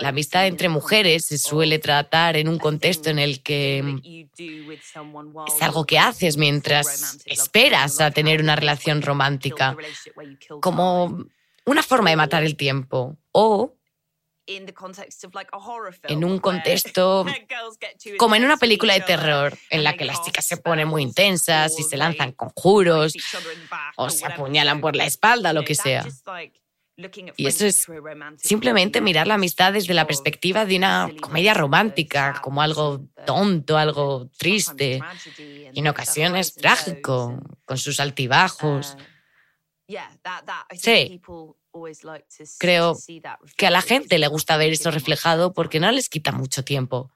La 0.00 0.08
amistad 0.08 0.46
entre 0.46 0.68
mujeres 0.68 1.26
se 1.26 1.38
suele 1.38 1.78
tratar 1.78 2.36
en 2.36 2.48
un 2.48 2.58
contexto 2.58 3.10
en 3.10 3.18
el 3.18 3.42
que 3.42 3.82
es 5.46 5.62
algo 5.62 5.84
que 5.84 5.98
haces 5.98 6.36
mientras 6.36 7.18
esperas 7.26 8.00
a 8.00 8.10
tener 8.10 8.40
una 8.40 8.56
relación 8.56 9.02
romántica, 9.02 9.76
como 10.60 11.26
una 11.64 11.82
forma 11.82 12.10
de 12.10 12.16
matar 12.16 12.44
el 12.44 12.56
tiempo. 12.56 13.16
O 13.32 13.76
en 14.46 16.24
un 16.24 16.38
contexto 16.38 17.26
como 18.18 18.36
en 18.36 18.44
una 18.44 18.56
película 18.56 18.94
de 18.94 19.00
terror 19.00 19.58
en 19.70 19.82
la 19.82 19.96
que 19.96 20.04
las 20.04 20.22
chicas 20.22 20.46
se 20.46 20.56
ponen 20.56 20.86
muy 20.86 21.02
intensas 21.02 21.78
y 21.80 21.82
se 21.82 21.96
lanzan 21.96 22.32
conjuros 22.32 23.14
o 23.96 24.08
se 24.08 24.24
apuñalan 24.24 24.80
por 24.80 24.94
la 24.94 25.04
espalda, 25.04 25.52
lo 25.52 25.64
que 25.64 25.74
sea. 25.74 26.06
Y 27.36 27.46
eso 27.46 27.66
es 27.66 27.86
simplemente 28.38 29.02
mirar 29.02 29.26
la 29.26 29.34
amistad 29.34 29.74
desde 29.74 29.92
la 29.92 30.06
perspectiva 30.06 30.64
de 30.64 30.76
una 30.76 31.10
comedia 31.20 31.52
romántica, 31.52 32.40
como 32.42 32.62
algo 32.62 33.06
tonto, 33.26 33.76
algo 33.76 34.30
triste, 34.38 35.00
y 35.38 35.78
en 35.78 35.88
ocasiones 35.88 36.54
trágico, 36.54 37.38
con 37.66 37.76
sus 37.76 38.00
altibajos. 38.00 38.96
Sí, 40.72 41.20
creo 42.58 42.96
que 43.56 43.66
a 43.66 43.70
la 43.70 43.82
gente 43.82 44.18
le 44.18 44.28
gusta 44.28 44.56
ver 44.56 44.72
eso 44.72 44.90
reflejado 44.90 45.52
porque 45.52 45.80
no 45.80 45.90
les 45.92 46.08
quita 46.08 46.32
mucho 46.32 46.64
tiempo. 46.64 47.10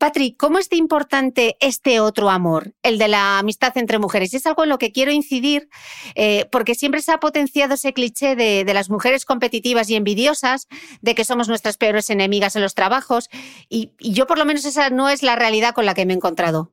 Patrick, 0.00 0.38
¿cómo 0.38 0.58
es 0.58 0.70
de 0.70 0.78
importante 0.78 1.58
este 1.60 2.00
otro 2.00 2.30
amor, 2.30 2.72
el 2.82 2.96
de 2.96 3.06
la 3.06 3.38
amistad 3.38 3.76
entre 3.76 3.98
mujeres? 3.98 4.32
Es 4.32 4.46
algo 4.46 4.62
en 4.62 4.70
lo 4.70 4.78
que 4.78 4.92
quiero 4.92 5.12
incidir 5.12 5.68
eh, 6.14 6.46
porque 6.50 6.74
siempre 6.74 7.02
se 7.02 7.12
ha 7.12 7.20
potenciado 7.20 7.74
ese 7.74 7.92
cliché 7.92 8.34
de, 8.34 8.64
las 8.72 8.88
mujeres 8.88 9.26
competitivas 9.26 9.90
y 9.90 9.96
envidiosas, 9.96 10.68
de 11.02 11.14
que 11.14 11.26
somos 11.26 11.48
nuestras 11.48 11.76
peores 11.76 12.08
enemigas 12.08 12.56
en 12.56 12.62
los 12.62 12.74
trabajos 12.74 13.28
y 13.68 13.92
yo 13.98 14.26
por 14.26 14.38
lo 14.38 14.46
menos 14.46 14.64
esa 14.64 14.88
no 14.88 15.10
es 15.10 15.22
la 15.22 15.36
realidad 15.36 15.74
con 15.74 15.84
la 15.84 15.92
que 15.92 16.06
me 16.06 16.14
he 16.14 16.16
encontrado. 16.16 16.72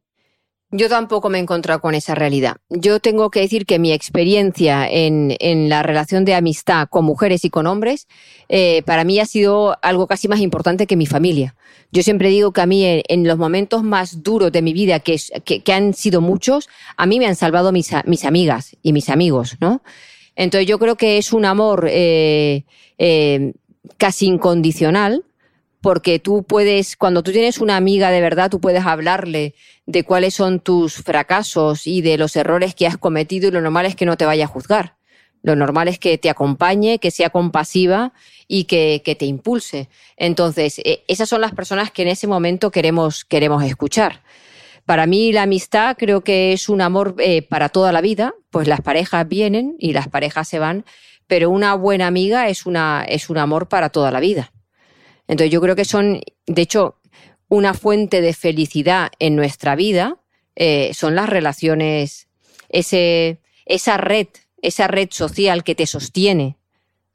Yo 0.69 0.89
tampoco 0.89 1.29
me 1.29 1.37
he 1.37 1.41
encontrado 1.41 1.79
con 1.79 1.95
esa 1.95 2.13
realidad. 2.13 2.57
Yo 2.69 2.99
tengo 2.99 3.29
que 3.29 3.39
decir 3.39 3.65
que 3.65 3.79
mi 3.79 3.93
experiencia 3.93 4.85
en, 4.89 5.69
la 5.69 5.81
relación 5.81 6.25
de 6.25 6.35
amistad 6.35 6.89
con 6.89 7.05
mujeres 7.05 7.45
y 7.45 7.49
con 7.49 7.67
hombres, 7.67 8.07
eh, 8.49 8.83
para 8.85 9.05
mí 9.05 9.17
ha 9.19 9.25
sido 9.25 9.77
algo 9.81 10.07
casi 10.07 10.27
más 10.27 10.41
importante 10.41 10.85
que 10.85 10.97
mi 10.97 11.05
familia. 11.05 11.55
Yo 11.93 12.03
siempre 12.03 12.27
digo 12.27 12.51
que 12.51 12.59
a 12.59 12.65
mí 12.65 12.83
en, 12.85 13.27
los 13.27 13.37
momentos 13.37 13.83
más 13.83 14.23
duros 14.23 14.51
de 14.51 14.61
mi 14.61 14.73
vida, 14.73 14.99
que, 14.99 15.17
que, 15.45 15.73
han 15.73 15.93
sido 15.93 16.19
muchos, 16.19 16.67
a 16.97 17.05
mí 17.05 17.17
me 17.17 17.27
han 17.27 17.37
salvado 17.37 17.71
mis, 17.71 17.91
mis 18.05 18.25
amigas 18.25 18.75
y 18.83 18.91
mis 18.91 19.07
amigos, 19.09 19.55
¿no? 19.61 19.81
Entonces 20.35 20.67
yo 20.67 20.79
creo 20.79 20.97
que 20.97 21.17
es 21.17 21.31
un 21.31 21.45
amor 21.45 21.87
eh, 21.89 22.65
eh, 22.97 23.53
casi 23.97 24.25
incondicional 24.25 25.23
porque 25.87 26.19
tú 26.19 26.43
puedes, 26.43 26.97
cuando 26.97 27.23
tú 27.23 27.31
tienes 27.31 27.59
una 27.59 27.77
amiga 27.77 28.11
de 28.11 28.19
verdad, 28.19 28.49
tú 28.49 28.59
puedes 28.59 28.85
hablarle 28.85 29.55
de 29.85 30.03
cuáles 30.03 30.33
son 30.33 30.59
tus 30.59 30.95
fracasos 30.95 31.87
y 31.87 32.01
de 32.01 32.17
los 32.17 32.35
errores 32.35 32.75
que 32.75 32.85
has 32.85 32.97
cometido 32.97 33.47
y 33.47 33.51
lo 33.51 33.61
normal 33.61 33.85
es 33.85 33.95
que 33.95 34.05
no 34.05 34.17
te 34.17 34.25
vaya 34.25 34.43
a 34.43 34.47
juzgar. 34.49 34.97
Lo 35.43 35.55
normal 35.55 35.87
es 35.87 35.97
que 35.97 36.17
te 36.17 36.29
acompañe, 36.29 36.99
que 36.99 37.09
sea 37.09 37.29
compasiva 37.29 38.11
y 38.49 38.65
que, 38.65 39.01
te 39.17 39.25
impulse. 39.25 39.87
Entonces, 40.17 40.79
e, 40.79 41.05
esas 41.07 41.29
son 41.29 41.39
las 41.39 41.53
personas 41.53 41.89
que 41.89 42.01
en 42.01 42.09
ese 42.09 42.27
momento 42.27 42.69
queremos, 42.69 43.23
queremos 43.23 43.63
escuchar. 43.63 44.23
Para 44.85 45.05
mí 45.05 45.31
la 45.31 45.43
amistad 45.43 45.95
creo 45.97 46.19
que 46.19 46.51
es 46.51 46.67
un 46.67 46.81
amor 46.81 47.15
eh, 47.19 47.43
para 47.43 47.69
toda 47.69 47.93
la 47.93 48.01
vida, 48.01 48.33
pues 48.51 48.67
las 48.67 48.81
parejas 48.81 49.25
vienen 49.25 49.77
y 49.79 49.93
las 49.93 50.09
parejas 50.09 50.49
se 50.49 50.59
van, 50.59 50.83
pero 51.27 51.49
una 51.49 51.75
buena 51.75 52.07
amiga 52.07 52.49
es, 52.49 52.65
una, 52.65 53.05
es 53.07 53.29
un 53.29 53.37
amor 53.37 53.69
para 53.69 53.87
toda 53.87 54.11
la 54.11 54.19
vida. 54.19 54.51
Entonces 55.27 55.51
yo 55.51 55.61
creo 55.61 55.75
que 55.75 55.85
son, 55.85 56.21
de 56.45 56.61
hecho, 56.61 56.99
una 57.49 57.73
fuente 57.73 58.21
de 58.21 58.33
felicidad 58.33 59.11
en 59.19 59.35
nuestra 59.35 59.75
vida 59.75 60.17
eh, 60.55 60.91
son 60.93 61.15
las 61.15 61.29
relaciones, 61.29 62.27
ese, 62.69 63.39
esa 63.65 63.97
red, 63.97 64.27
esa 64.61 64.87
red 64.87 65.09
social 65.11 65.63
que 65.63 65.75
te 65.75 65.85
sostiene, 65.85 66.57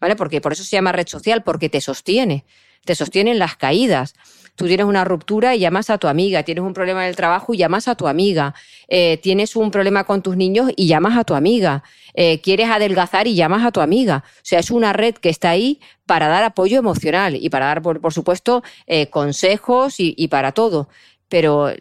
¿vale? 0.00 0.16
Porque 0.16 0.40
por 0.40 0.52
eso 0.52 0.64
se 0.64 0.76
llama 0.76 0.92
red 0.92 1.08
social, 1.08 1.42
porque 1.42 1.68
te 1.68 1.80
sostiene, 1.80 2.44
te 2.84 2.94
sostienen 2.94 3.38
las 3.38 3.56
caídas. 3.56 4.14
Tú 4.54 4.66
tienes 4.66 4.84
una 4.84 5.04
ruptura 5.04 5.54
y 5.54 5.60
llamas 5.60 5.88
a 5.88 5.96
tu 5.96 6.08
amiga, 6.08 6.42
tienes 6.42 6.62
un 6.62 6.74
problema 6.74 7.04
en 7.04 7.08
el 7.08 7.16
trabajo 7.16 7.54
y 7.54 7.56
llamas 7.56 7.88
a 7.88 7.94
tu 7.94 8.06
amiga, 8.06 8.54
eh, 8.86 9.18
tienes 9.22 9.56
un 9.56 9.70
problema 9.70 10.04
con 10.04 10.22
tus 10.22 10.36
niños 10.36 10.70
y 10.76 10.86
llamas 10.86 11.16
a 11.16 11.24
tu 11.24 11.34
amiga, 11.34 11.82
eh, 12.12 12.40
quieres 12.42 12.68
adelgazar 12.68 13.26
y 13.26 13.34
llamas 13.34 13.64
a 13.64 13.72
tu 13.72 13.80
amiga. 13.80 14.24
O 14.26 14.40
sea, 14.42 14.58
es 14.58 14.70
una 14.70 14.92
red 14.92 15.14
que 15.14 15.30
está 15.30 15.50
ahí 15.50 15.80
para 16.04 16.28
dar 16.28 16.44
apoyo 16.44 16.78
emocional 16.78 17.34
y 17.36 17.48
para 17.48 17.66
dar, 17.66 17.80
por, 17.80 18.12
supuesto, 18.12 18.62
eh, 18.86 19.06
consejos 19.08 19.94
y, 19.98 20.28
para 20.28 20.52
todo. 20.52 20.88
Pero 21.30 21.72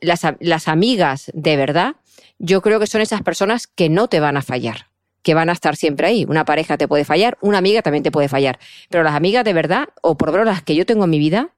las, 0.00 0.22
las 0.40 0.66
amigas 0.66 1.30
de 1.32 1.56
verdad, 1.56 1.94
yo 2.40 2.60
creo 2.60 2.80
que 2.80 2.88
son 2.88 3.00
esas 3.02 3.22
personas 3.22 3.68
que 3.68 3.88
no 3.88 4.08
te 4.08 4.18
van 4.18 4.36
a 4.36 4.42
fallar 4.42 4.88
que 5.22 5.34
van 5.34 5.48
a 5.48 5.52
estar 5.52 5.74
siempre 5.74 6.06
ahí. 6.06 6.24
Una 6.28 6.44
pareja 6.44 6.78
te 6.78 6.86
puede 6.86 7.04
fallar, 7.04 7.36
una 7.40 7.58
amiga 7.58 7.82
también 7.82 8.04
te 8.04 8.12
puede 8.12 8.28
fallar. 8.28 8.60
Pero 8.90 9.02
las 9.02 9.16
amigas 9.16 9.44
de 9.44 9.52
verdad, 9.52 9.88
o 10.00 10.16
por 10.16 10.28
lo 10.28 10.32
menos 10.34 10.46
las 10.46 10.62
que 10.62 10.76
yo 10.76 10.86
tengo 10.86 11.02
en 11.02 11.10
mi 11.10 11.18
vida, 11.18 11.50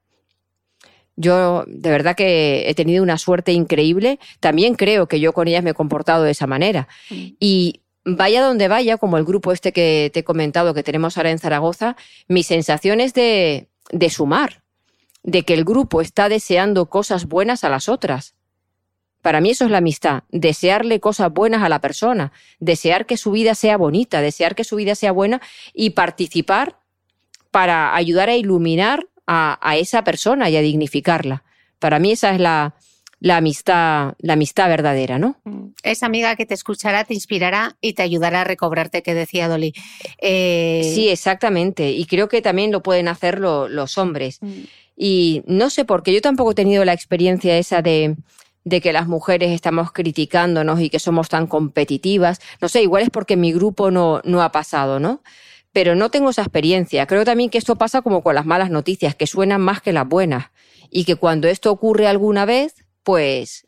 yo 1.19 1.65
de 1.67 1.89
verdad 1.91 2.15
que 2.15 2.69
he 2.69 2.73
tenido 2.75 3.03
una 3.03 3.17
suerte 3.17 3.51
increíble. 3.51 4.19
También 4.39 4.75
creo 4.75 5.07
que 5.07 5.19
yo 5.19 5.33
con 5.33 5.49
ellas 5.49 5.63
me 5.63 5.71
he 5.71 5.73
comportado 5.73 6.23
de 6.23 6.31
esa 6.31 6.47
manera. 6.47 6.87
Mm. 7.09 7.25
Y 7.41 7.81
vaya 8.05 8.41
donde 8.41 8.69
vaya, 8.69 8.95
como 8.95 9.17
el 9.17 9.25
grupo 9.25 9.51
este 9.51 9.73
que 9.73 10.09
te 10.13 10.21
he 10.21 10.23
comentado 10.23 10.73
que 10.73 10.81
tenemos 10.81 11.17
ahora 11.17 11.31
en 11.31 11.37
Zaragoza, 11.37 11.97
mi 12.29 12.43
sensación 12.43 13.01
es 13.01 13.13
de, 13.13 13.67
de 13.91 14.09
sumar, 14.09 14.63
de 15.21 15.43
que 15.43 15.55
el 15.55 15.65
grupo 15.65 15.99
está 15.99 16.29
deseando 16.29 16.85
cosas 16.85 17.25
buenas 17.25 17.65
a 17.65 17.69
las 17.69 17.89
otras. 17.89 18.35
Para 19.21 19.41
mí 19.41 19.49
eso 19.49 19.65
es 19.65 19.71
la 19.71 19.79
amistad, 19.79 20.23
desearle 20.29 21.01
cosas 21.01 21.33
buenas 21.33 21.63
a 21.63 21.67
la 21.67 21.81
persona, 21.81 22.31
desear 22.61 23.05
que 23.05 23.17
su 23.17 23.31
vida 23.31 23.55
sea 23.55 23.75
bonita, 23.75 24.21
desear 24.21 24.55
que 24.55 24.63
su 24.63 24.77
vida 24.77 24.95
sea 24.95 25.11
buena 25.11 25.41
y 25.73 25.89
participar 25.89 26.77
para 27.51 27.93
ayudar 27.93 28.29
a 28.29 28.37
iluminar 28.37 29.08
a, 29.31 29.77
esa 29.77 30.03
persona 30.03 30.49
y 30.49 30.57
a 30.57 30.61
dignificarla. 30.61 31.43
Para 31.77 31.99
mí 31.99 32.11
esa 32.11 32.31
es 32.33 32.39
la, 32.39 32.73
amistad, 33.29 34.15
la 34.17 34.33
amistad 34.33 34.67
verdadera, 34.69 35.19
¿no? 35.19 35.37
Mm. 35.43 35.67
Esa 35.83 36.07
amiga 36.07 36.35
que 36.35 36.47
te 36.47 36.55
escuchará, 36.55 37.03
te 37.03 37.13
inspirará 37.13 37.77
y 37.79 37.93
te 37.93 38.01
ayudará 38.01 38.41
a 38.41 38.43
recobrarte, 38.43 39.03
que 39.03 39.13
decía 39.13 39.47
Dolly. 39.47 39.73
Eh, 40.19 40.91
sí, 40.95 41.09
exactamente. 41.09 41.91
Y 41.91 42.05
creo 42.05 42.27
que 42.27 42.41
también 42.41 42.71
lo 42.71 42.81
pueden 42.81 43.07
hacer 43.07 43.39
los 43.39 43.97
hombres. 43.99 44.39
Mm. 44.41 44.63
Y 44.97 45.43
no 45.45 45.69
sé 45.69 45.85
por 45.85 46.01
qué, 46.03 46.11
yo 46.11 46.21
tampoco 46.21 46.51
he 46.51 46.55
tenido 46.55 46.83
la 46.83 46.93
experiencia 46.93 47.57
esa 47.57 47.81
de, 47.81 48.15
de 48.65 48.81
que 48.81 48.91
las 48.91 49.07
mujeres 49.07 49.51
estamos 49.51 49.91
criticándonos 49.91 50.81
y 50.81 50.89
que 50.89 50.99
somos 50.99 51.29
tan 51.29 51.45
competitivas. 51.45 52.41
No 52.61 52.67
sé, 52.67 52.81
igual 52.81 53.03
es 53.03 53.09
porque 53.11 53.37
mi 53.37 53.53
grupo 53.53 53.91
no, 53.91 54.21
no 54.25 54.41
ha 54.41 54.51
pasado, 54.51 54.99
¿no? 54.99 55.21
Pero 55.71 55.95
no 55.95 56.09
tengo 56.09 56.29
esa 56.29 56.41
experiencia. 56.41 57.05
Creo 57.05 57.25
también 57.25 57.49
que 57.49 57.57
esto 57.57 57.75
pasa 57.75 58.01
como 58.01 58.21
con 58.21 58.35
las 58.35 58.45
malas 58.45 58.69
noticias, 58.69 59.15
que 59.15 59.27
suenan 59.27 59.61
más 59.61 59.81
que 59.81 59.93
las 59.93 60.07
buenas. 60.07 60.47
Y 60.89 61.05
que 61.05 61.15
cuando 61.15 61.47
esto 61.47 61.71
ocurre 61.71 62.07
alguna 62.07 62.45
vez, 62.45 62.73
pues, 63.03 63.67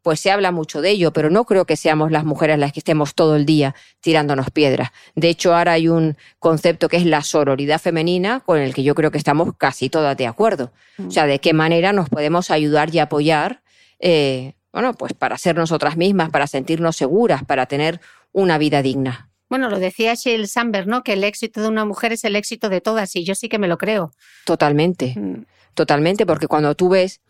pues 0.00 0.20
se 0.20 0.30
habla 0.30 0.52
mucho 0.52 0.80
de 0.80 0.90
ello, 0.90 1.12
pero 1.12 1.28
no 1.30 1.44
creo 1.44 1.66
que 1.66 1.76
seamos 1.76 2.10
las 2.10 2.24
mujeres 2.24 2.58
las 2.58 2.72
que 2.72 2.80
estemos 2.80 3.14
todo 3.14 3.36
el 3.36 3.44
día 3.44 3.74
tirándonos 4.00 4.50
piedras. 4.50 4.90
De 5.14 5.28
hecho, 5.28 5.54
ahora 5.54 5.72
hay 5.72 5.88
un 5.88 6.16
concepto 6.38 6.88
que 6.88 6.96
es 6.96 7.04
la 7.04 7.22
sororidad 7.22 7.80
femenina, 7.80 8.40
con 8.40 8.58
el 8.58 8.72
que 8.72 8.82
yo 8.82 8.94
creo 8.94 9.10
que 9.10 9.18
estamos 9.18 9.54
casi 9.58 9.90
todas 9.90 10.16
de 10.16 10.26
acuerdo. 10.26 10.72
O 11.06 11.10
sea, 11.10 11.26
de 11.26 11.40
qué 11.40 11.52
manera 11.52 11.92
nos 11.92 12.08
podemos 12.08 12.50
ayudar 12.50 12.94
y 12.94 13.00
apoyar, 13.00 13.62
eh, 13.98 14.54
bueno, 14.72 14.94
pues 14.94 15.12
para 15.12 15.36
ser 15.38 15.56
nosotras 15.56 15.96
mismas, 15.96 16.30
para 16.30 16.46
sentirnos 16.46 16.96
seguras, 16.96 17.44
para 17.44 17.66
tener 17.66 18.00
una 18.32 18.58
vida 18.58 18.82
digna. 18.82 19.25
Bueno, 19.48 19.68
lo 19.70 19.78
decía 19.78 20.14
Sheryl 20.14 20.48
Sandberg, 20.48 20.86
¿no? 20.88 21.02
Que 21.02 21.12
el 21.12 21.24
éxito 21.24 21.62
de 21.62 21.68
una 21.68 21.84
mujer 21.84 22.12
es 22.12 22.24
el 22.24 22.36
éxito 22.36 22.68
de 22.68 22.80
todas 22.80 23.14
y 23.16 23.24
yo 23.24 23.34
sí 23.34 23.48
que 23.48 23.58
me 23.58 23.68
lo 23.68 23.78
creo. 23.78 24.12
Totalmente, 24.44 25.14
mm. 25.16 25.44
totalmente, 25.74 26.26
porque 26.26 26.48
cuando 26.48 26.74
tú 26.74 26.88
ves 26.88 27.20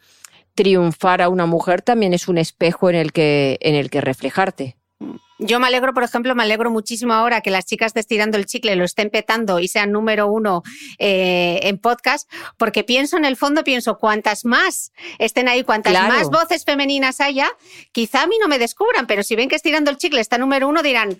triunfar 0.54 1.20
a 1.20 1.28
una 1.28 1.46
mujer 1.46 1.82
también 1.82 2.14
es 2.14 2.28
un 2.28 2.38
espejo 2.38 2.88
en 2.88 2.96
el 2.96 3.12
que, 3.12 3.58
en 3.60 3.74
el 3.74 3.90
que 3.90 4.00
reflejarte. 4.00 4.76
Mm. 4.98 5.16
Yo 5.38 5.60
me 5.60 5.66
alegro, 5.66 5.92
por 5.92 6.02
ejemplo, 6.02 6.34
me 6.34 6.42
alegro 6.42 6.70
muchísimo 6.70 7.12
ahora 7.12 7.42
que 7.42 7.50
las 7.50 7.66
chicas 7.66 7.92
de 7.92 8.00
Estirando 8.00 8.38
el 8.38 8.46
Chicle 8.46 8.74
lo 8.74 8.84
estén 8.84 9.10
petando 9.10 9.60
y 9.60 9.68
sean 9.68 9.92
número 9.92 10.28
uno 10.28 10.62
eh, 10.98 11.60
en 11.64 11.76
podcast, 11.76 12.30
porque 12.56 12.84
pienso 12.84 13.18
en 13.18 13.26
el 13.26 13.36
fondo, 13.36 13.62
pienso, 13.62 13.98
cuantas 13.98 14.46
más 14.46 14.92
estén 15.18 15.48
ahí, 15.48 15.62
cuantas 15.62 15.92
más 15.92 16.30
voces 16.30 16.64
femeninas 16.64 17.20
haya, 17.20 17.50
quizá 17.92 18.22
a 18.22 18.26
mí 18.26 18.36
no 18.40 18.48
me 18.48 18.58
descubran, 18.58 19.06
pero 19.06 19.22
si 19.22 19.36
ven 19.36 19.50
que 19.50 19.56
Estirando 19.56 19.90
el 19.90 19.98
Chicle 19.98 20.22
está 20.22 20.38
número 20.38 20.68
uno, 20.68 20.82
dirán, 20.82 21.18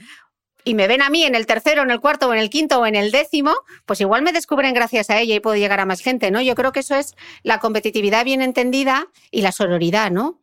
y 0.66 0.74
me 0.74 0.88
ven 0.88 1.01
a 1.01 1.09
mí 1.10 1.22
en 1.22 1.36
el 1.36 1.47
tercero, 1.47 1.82
en 1.82 1.93
el 1.93 2.01
cuarto, 2.01 2.28
o 2.28 2.34
en 2.34 2.40
el 2.40 2.51
quinto 2.51 2.80
o 2.80 2.86
en 2.86 2.97
el 2.97 3.12
décimo, 3.12 3.55
pues 3.86 4.01
igual 4.01 4.22
me 4.22 4.32
descubren 4.32 4.74
gracias 4.74 5.10
a 5.10 5.20
ella 5.20 5.36
y 5.36 5.40
puedo 5.40 5.56
llegar 5.56 5.78
a 5.78 5.86
más 5.86 6.01
gente, 6.01 6.32
¿no? 6.32 6.43
Yo 6.43 6.56
creo 6.56 6.72
que 6.72 6.80
eso 6.80 6.97
es 6.97 7.14
la 7.44 7.60
competitividad 7.60 8.24
bien 8.24 8.43
entendida 8.43 9.06
y 9.30 9.43
la 9.43 9.52
sororidad, 9.52 10.10
¿no? 10.10 10.40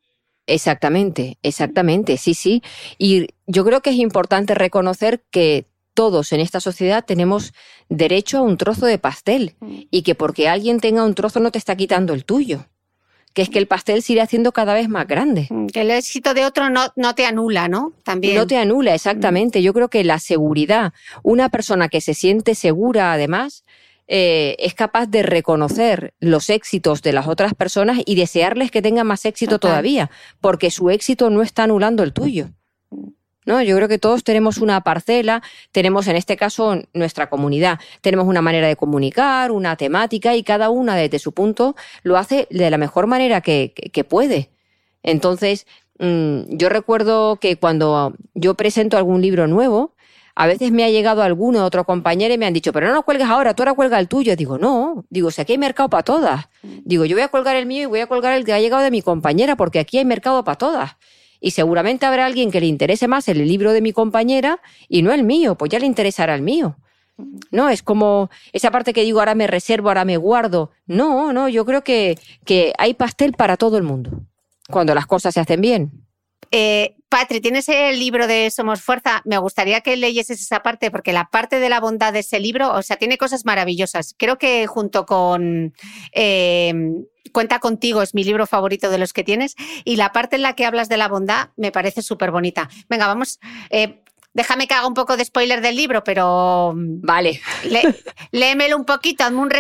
Exactamente, 0.48 1.38
exactamente, 1.44 2.16
sí, 2.16 2.36
sí. 2.36 2.64
Y 2.98 3.28
yo 3.48 3.66
creo 3.66 3.82
que 3.82 3.90
es 3.90 3.98
importante 3.98 4.56
reconocer 4.56 5.26
que 5.30 5.68
todos 5.94 6.32
en 6.32 6.40
esta 6.40 6.62
sociedad 6.62 7.04
tenemos 7.04 7.54
derecho 7.90 8.38
a 8.38 8.44
un 8.44 8.58
trozo 8.58 8.86
de 8.86 9.00
pastel 9.00 9.56
mm. 9.60 9.82
y 9.92 10.04
que 10.04 10.16
porque 10.16 10.48
alguien 10.48 10.80
tenga 10.80 11.04
un 11.04 11.16
trozo 11.16 11.42
no 11.42 11.52
te 11.52 11.58
está 11.58 11.76
quitando 11.76 12.14
el 12.14 12.24
tuyo. 12.24 12.66
Que 13.34 13.42
es 13.42 13.50
que 13.50 13.60
el 13.60 13.68
pastel 13.68 14.04
se 14.04 14.14
irá 14.14 14.24
haciendo 14.24 14.52
cada 14.52 14.74
vez 14.74 14.90
más 14.90 15.08
grande. 15.08 15.48
Mm, 15.50 15.68
que 15.68 15.82
el 15.82 15.92
éxito 15.92 16.34
de 16.34 16.46
otro 16.46 16.70
no, 16.70 16.94
no 16.96 17.16
te 17.16 17.26
anula, 17.26 17.68
¿no? 17.68 17.94
También. 18.04 18.36
No 18.36 18.48
te 18.48 18.58
anula, 18.58 18.94
exactamente. 18.94 19.62
Yo 19.62 19.74
creo 19.74 19.90
que 19.90 20.04
la 20.04 20.20
seguridad, 20.20 20.94
una 21.24 21.50
persona 21.50 21.90
que 21.90 22.02
se 22.02 22.14
siente 22.14 22.56
segura 22.56 23.12
además, 23.14 23.64
eh, 24.08 24.56
es 24.60 24.74
capaz 24.74 25.08
de 25.08 25.24
reconocer 25.24 26.14
los 26.20 26.50
éxitos 26.50 27.02
de 27.02 27.14
las 27.14 27.28
otras 27.28 27.54
personas 27.54 28.00
y 28.06 28.16
desearles 28.16 28.70
que 28.70 28.82
tengan 28.82 29.08
más 29.08 29.26
éxito 29.26 29.60
todavía, 29.60 30.12
porque 30.42 30.72
su 30.72 30.90
éxito 30.90 31.30
no 31.30 31.42
está 31.42 31.64
anulando 31.64 32.04
el 32.04 32.14
tuyo. 32.14 32.50
¿No? 33.46 33.62
Yo 33.62 33.76
creo 33.76 33.88
que 33.88 33.98
todos 33.98 34.24
tenemos 34.24 34.58
una 34.58 34.82
parcela, 34.82 35.42
tenemos 35.72 36.08
en 36.08 36.16
este 36.16 36.38
caso 36.38 36.82
nuestra 36.94 37.30
comunidad, 37.30 37.80
tenemos 38.02 38.28
una 38.28 38.42
manera 38.42 38.68
de 38.68 38.76
comunicar, 38.76 39.52
una 39.52 39.76
temática 39.76 40.36
y 40.36 40.44
cada 40.44 40.70
una 40.70 40.96
desde 40.96 41.20
su 41.20 41.32
punto 41.32 41.76
lo 42.04 42.18
hace 42.18 42.48
de 42.50 42.70
la 42.70 42.78
mejor 42.78 43.08
manera 43.08 43.42
que, 43.42 43.74
puede. 44.08 44.50
Entonces, 45.02 45.66
mm, 46.00 46.58
yo 46.58 46.70
recuerdo 46.70 47.38
que 47.38 47.58
cuando 47.58 48.14
yo 48.34 48.56
presento 48.56 48.98
algún 48.98 49.22
libro 49.22 49.48
nuevo, 49.48 49.94
a 50.36 50.48
veces 50.48 50.72
me 50.72 50.84
ha 50.84 50.90
llegado 50.90 51.22
alguno, 51.22 51.64
otro 51.64 51.84
compañero 51.84 52.34
y 52.34 52.38
me 52.38 52.46
han 52.48 52.54
dicho, 52.54 52.74
pero 52.74 52.88
no 52.88 52.94
lo 52.94 53.04
cuelgues 53.04 53.28
ahora, 53.28 53.54
tú 53.54 53.62
ahora 53.64 53.76
cuelga 53.76 54.00
el 54.00 54.08
tuyo. 54.08 54.36
Digo, 54.36 54.58
no, 54.58 55.06
digo, 55.10 55.30
si 55.30 55.42
aquí 55.42 55.54
hay 55.54 55.60
mercado 55.60 55.90
para 55.90 56.04
todas. 56.04 56.50
Digo, 56.64 57.06
yo 57.06 57.16
voy 57.16 57.24
a 57.24 57.28
colgar 57.28 57.56
el 57.56 57.68
mío 57.68 57.84
y 57.84 57.86
voy 57.86 58.00
a 58.00 58.08
colgar 58.08 58.34
el 58.34 58.44
que 58.44 58.54
ha 58.54 58.60
llegado 58.60 58.82
de 58.82 58.92
mi 58.92 59.02
compañera, 59.04 59.56
porque 59.56 59.80
aquí 59.80 60.00
hay 60.00 60.06
mercado 60.06 60.44
para 60.44 60.58
todas 60.58 60.98
y 61.44 61.52
seguramente 61.52 62.06
habrá 62.06 62.26
alguien 62.26 62.52
que 62.52 62.62
le 62.62 62.68
interese 62.68 63.10
más 63.10 63.28
el 63.28 63.46
libro 63.46 63.74
de 63.74 63.82
mi 63.82 63.92
compañera 63.92 64.62
y 64.88 65.02
no 65.02 65.12
el 65.12 65.24
mío, 65.24 65.56
pues 65.56 65.70
ya 65.70 65.78
le 65.78 65.86
interesará 65.86 66.36
el 66.36 66.42
mío. 66.42 66.78
No, 67.52 67.70
es 67.70 67.84
como 67.84 68.30
esa 68.54 68.72
parte 68.72 68.94
que 68.94 69.04
digo, 69.04 69.20
ahora 69.20 69.36
me 69.36 69.46
reservo, 69.46 69.90
ahora 69.90 70.06
me 70.06 70.16
guardo. 70.16 70.72
No, 70.88 71.34
no, 71.34 71.50
yo 71.50 71.66
creo 71.66 71.84
que, 71.84 72.18
que 72.46 72.72
hay 72.78 72.94
pastel 72.94 73.34
para 73.34 73.58
todo 73.58 73.76
el 73.78 73.84
mundo, 73.84 74.22
cuando 74.70 74.96
las 74.96 75.06
cosas 75.06 75.34
se 75.34 75.42
hacen 75.42 75.60
bien. 75.60 75.92
Eh, 76.50 76.96
Patri, 77.10 77.42
tienes 77.42 77.68
el 77.68 78.00
libro 78.00 78.26
de 78.26 78.50
Somos 78.50 78.82
Fuerza. 78.82 79.22
Me 79.26 79.38
gustaría 79.38 79.82
que 79.82 79.98
leyeses 79.98 80.40
esa 80.40 80.62
parte, 80.62 80.92
porque 80.92 81.12
la 81.12 81.26
parte 81.30 81.60
de 81.60 81.68
la 81.68 81.82
bondad 81.82 82.14
de 82.14 82.20
ese 82.20 82.40
libro, 82.40 82.74
o 82.74 82.82
sea, 82.84 82.96
tiene 82.96 83.18
cosas 83.18 83.44
maravillosas. 83.44 84.16
Creo 84.18 84.38
que 84.38 84.66
junto 84.66 85.06
con 85.06 85.74
eh, 86.14 86.74
Cuenta 87.34 87.60
contigo 87.60 88.02
es 88.02 88.14
mi 88.14 88.24
libro 88.24 88.48
favorito 88.48 88.90
de 88.90 88.98
los 88.98 89.12
que 89.12 89.24
tienes 89.24 89.56
y 89.84 89.98
la 89.98 90.14
parte 90.14 90.38
en 90.38 90.44
la 90.44 90.56
que 90.56 90.66
hablas 90.66 90.88
de 90.88 90.98
la 90.98 91.10
bondad 91.10 91.50
me 91.58 91.72
parece 91.72 92.02
súper 92.02 92.32
bonita. 92.32 92.70
Venga, 92.88 93.08
vamos. 93.08 93.40
Eh, 93.70 94.04
déjame 94.34 94.68
que 94.68 94.74
haga 94.74 94.88
un 94.88 94.94
poco 94.94 95.18
de 95.18 95.26
spoiler 95.26 95.62
del 95.62 95.76
libro, 95.76 96.04
pero. 96.04 96.74
Mm, 96.76 97.02
vale. 97.02 97.42
léemelo 98.32 98.78
un 98.78 98.86
poquito, 98.86 99.24
hazme 99.24 99.40
un, 99.40 99.52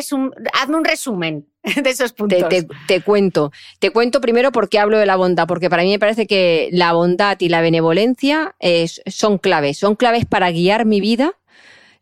hazme 0.53 0.77
un 0.77 0.85
resumen 0.85 1.47
de 1.83 1.89
esos 1.89 2.13
puntos. 2.13 2.43
Te, 2.87 3.01
cuento. 3.01 3.51
Te 3.79 3.91
cuento 3.91 4.21
primero 4.21 4.51
por 4.51 4.69
qué 4.69 4.79
hablo 4.79 4.97
de 4.97 5.05
la 5.05 5.15
bondad, 5.15 5.47
porque 5.47 5.69
para 5.69 5.83
mí 5.83 5.91
me 5.91 5.99
parece 5.99 6.27
que 6.27 6.69
la 6.71 6.93
bondad 6.93 7.37
y 7.39 7.49
la 7.49 7.61
benevolencia 7.61 8.55
son 9.07 9.37
claves. 9.37 9.77
Son 9.77 9.95
claves 9.95 10.25
para 10.25 10.51
guiar 10.51 10.85
mi 10.85 11.01
vida 11.01 11.33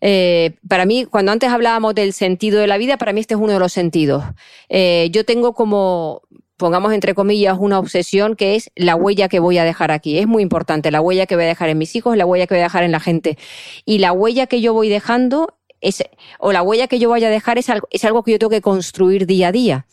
eh, 0.02 0.56
para 0.68 0.86
mí, 0.86 1.06
cuando 1.06 1.32
antes 1.32 1.50
hablábamos 1.50 1.94
del 1.94 2.14
sentido 2.14 2.60
de 2.60 2.68
la 2.68 2.78
vida, 2.78 2.98
para 2.98 3.14
mí 3.14 3.22
este 3.22 3.36
es 3.36 3.40
uno 3.40 3.54
de 3.54 3.60
los 3.60 3.72
sentidos. 3.72 4.24
Eh, 4.68 5.10
yo 5.12 5.26
tengo 5.26 5.54
como, 5.54 6.24
pongamos 6.58 6.92
entre 6.94 7.14
comillas, 7.14 7.58
una 7.60 7.78
obsesión 7.80 8.36
que 8.36 8.56
es 8.56 8.72
la 8.76 8.96
huella 8.96 9.30
que 9.30 9.40
voy 9.40 9.60
a 9.60 9.64
dejar 9.64 9.92
aquí. 9.92 10.18
Es 10.18 10.28
muy 10.28 10.42
importante, 10.42 10.90
la 10.90 11.02
huella 11.02 11.28
que 11.28 11.36
voy 11.36 11.46
a 11.46 11.48
dejar 11.48 11.70
en 11.70 11.78
mis 11.78 11.96
hijos, 11.96 12.18
la 12.18 12.26
huella 12.26 12.48
que 12.48 12.56
voy 12.56 12.62
a 12.62 12.66
dejar 12.66 12.84
en 12.84 12.92
la 12.92 13.00
gente. 13.00 13.38
Y 13.86 14.00
la 14.00 14.12
huella 14.12 14.48
que 14.48 14.60
yo 14.60 14.74
voy 14.74 14.90
dejando, 14.90 15.56
es, 15.82 16.04
o 16.40 16.52
la 16.52 16.64
huella 16.64 16.88
que 16.88 17.00
yo 17.00 17.10
vaya 17.10 17.28
a 17.28 17.32
dejar 17.32 17.58
es 17.58 17.70
algo, 17.70 17.88
es 17.92 18.04
algo 18.04 18.24
que 18.24 18.32
yo 18.32 18.40
tengo 18.40 18.50
que 18.50 18.62
construir 18.62 19.28
día 19.28 19.50
a 19.50 19.52
día. 19.52 19.86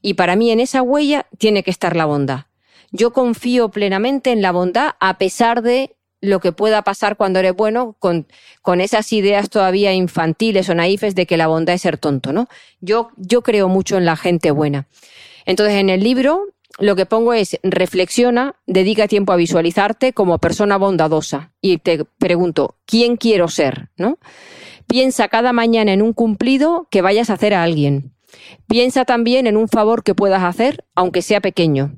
Y 0.00 0.14
para 0.14 0.36
mí 0.36 0.50
en 0.50 0.60
esa 0.60 0.82
huella 0.82 1.26
tiene 1.38 1.62
que 1.62 1.70
estar 1.70 1.96
la 1.96 2.06
bondad. 2.06 2.46
Yo 2.92 3.12
confío 3.12 3.70
plenamente 3.70 4.32
en 4.32 4.42
la 4.42 4.52
bondad 4.52 4.92
a 5.00 5.18
pesar 5.18 5.62
de 5.62 5.96
lo 6.20 6.40
que 6.40 6.52
pueda 6.52 6.82
pasar 6.82 7.16
cuando 7.16 7.38
eres 7.38 7.54
bueno 7.54 7.96
con, 7.98 8.26
con 8.62 8.80
esas 8.80 9.12
ideas 9.12 9.50
todavía 9.50 9.92
infantiles 9.94 10.68
o 10.68 10.74
naifes 10.74 11.14
de 11.14 11.26
que 11.26 11.36
la 11.36 11.46
bondad 11.46 11.74
es 11.74 11.82
ser 11.82 11.98
tonto, 11.98 12.32
¿no? 12.32 12.48
Yo, 12.80 13.10
yo 13.16 13.42
creo 13.42 13.68
mucho 13.68 13.96
en 13.96 14.04
la 14.04 14.16
gente 14.16 14.50
buena. 14.50 14.86
Entonces, 15.46 15.76
en 15.76 15.88
el 15.90 16.02
libro 16.02 16.46
lo 16.78 16.96
que 16.96 17.04
pongo 17.04 17.34
es 17.34 17.58
reflexiona, 17.62 18.54
dedica 18.66 19.08
tiempo 19.08 19.32
a 19.32 19.36
visualizarte 19.36 20.12
como 20.12 20.38
persona 20.38 20.78
bondadosa 20.78 21.52
y 21.60 21.78
te 21.78 22.04
pregunto, 22.18 22.76
¿quién 22.86 23.16
quiero 23.16 23.48
ser? 23.48 23.88
¿No? 23.96 24.18
Piensa 24.86 25.28
cada 25.28 25.52
mañana 25.52 25.92
en 25.92 26.00
un 26.00 26.12
cumplido 26.12 26.88
que 26.90 27.02
vayas 27.02 27.28
a 27.28 27.34
hacer 27.34 27.54
a 27.54 27.62
alguien. 27.62 28.12
Piensa 28.66 29.04
también 29.04 29.46
en 29.46 29.56
un 29.56 29.68
favor 29.68 30.02
que 30.02 30.14
puedas 30.14 30.42
hacer, 30.42 30.84
aunque 30.94 31.22
sea 31.22 31.40
pequeño. 31.40 31.96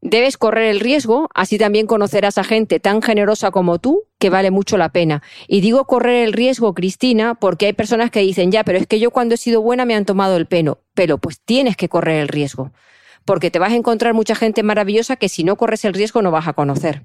Debes 0.00 0.36
correr 0.36 0.70
el 0.70 0.80
riesgo, 0.80 1.28
así 1.34 1.58
también 1.58 1.88
conocerás 1.88 2.38
a 2.38 2.44
gente 2.44 2.78
tan 2.78 3.02
generosa 3.02 3.50
como 3.50 3.78
tú 3.78 4.04
que 4.18 4.30
vale 4.30 4.52
mucho 4.52 4.78
la 4.78 4.90
pena. 4.90 5.22
Y 5.48 5.60
digo 5.60 5.86
correr 5.86 6.24
el 6.24 6.32
riesgo, 6.32 6.72
Cristina, 6.72 7.34
porque 7.34 7.66
hay 7.66 7.72
personas 7.72 8.10
que 8.10 8.20
dicen, 8.20 8.52
ya, 8.52 8.62
pero 8.62 8.78
es 8.78 8.86
que 8.86 9.00
yo 9.00 9.10
cuando 9.10 9.34
he 9.34 9.38
sido 9.38 9.60
buena 9.60 9.84
me 9.84 9.96
han 9.96 10.04
tomado 10.04 10.36
el 10.36 10.46
pelo. 10.46 10.80
Pero 10.94 11.18
pues 11.18 11.40
tienes 11.40 11.76
que 11.76 11.88
correr 11.88 12.20
el 12.20 12.28
riesgo, 12.28 12.72
porque 13.24 13.50
te 13.50 13.58
vas 13.58 13.72
a 13.72 13.76
encontrar 13.76 14.14
mucha 14.14 14.36
gente 14.36 14.62
maravillosa 14.62 15.16
que 15.16 15.28
si 15.28 15.42
no 15.42 15.56
corres 15.56 15.84
el 15.84 15.94
riesgo 15.94 16.22
no 16.22 16.30
vas 16.30 16.46
a 16.46 16.52
conocer. 16.52 17.04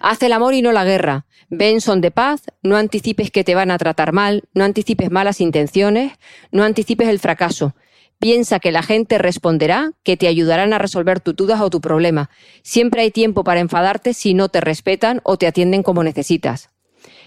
Haz 0.00 0.22
el 0.22 0.32
amor 0.32 0.54
y 0.54 0.62
no 0.62 0.72
la 0.72 0.84
guerra. 0.84 1.26
Ven 1.48 1.80
son 1.80 2.00
de 2.00 2.10
paz, 2.10 2.42
no 2.62 2.76
anticipes 2.76 3.30
que 3.30 3.44
te 3.44 3.54
van 3.54 3.70
a 3.70 3.78
tratar 3.78 4.12
mal, 4.12 4.44
no 4.54 4.64
anticipes 4.64 5.10
malas 5.10 5.40
intenciones, 5.40 6.12
no 6.50 6.64
anticipes 6.64 7.08
el 7.08 7.20
fracaso. 7.20 7.74
Piensa 8.18 8.60
que 8.60 8.72
la 8.72 8.82
gente 8.82 9.18
responderá, 9.18 9.92
que 10.02 10.16
te 10.16 10.26
ayudarán 10.26 10.72
a 10.72 10.78
resolver 10.78 11.20
tus 11.20 11.36
dudas 11.36 11.60
o 11.60 11.68
tu 11.68 11.80
problema. 11.80 12.30
Siempre 12.62 13.02
hay 13.02 13.10
tiempo 13.10 13.44
para 13.44 13.60
enfadarte 13.60 14.14
si 14.14 14.32
no 14.32 14.48
te 14.48 14.60
respetan 14.60 15.20
o 15.22 15.36
te 15.36 15.46
atienden 15.46 15.82
como 15.82 16.02
necesitas. 16.02 16.70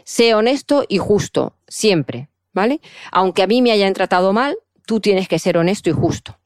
Sé 0.03 0.33
honesto 0.33 0.85
y 0.89 0.97
justo, 0.97 1.55
siempre, 1.67 2.29
¿vale? 2.53 2.81
Aunque 3.11 3.43
a 3.43 3.47
mí 3.47 3.61
me 3.61 3.71
hayan 3.71 3.93
tratado 3.93 4.33
mal, 4.33 4.57
tú 4.85 4.99
tienes 4.99 5.27
que 5.27 5.37
ser 5.37 5.57
honesto 5.57 5.89
y 5.89 5.93
justo. 5.93 6.39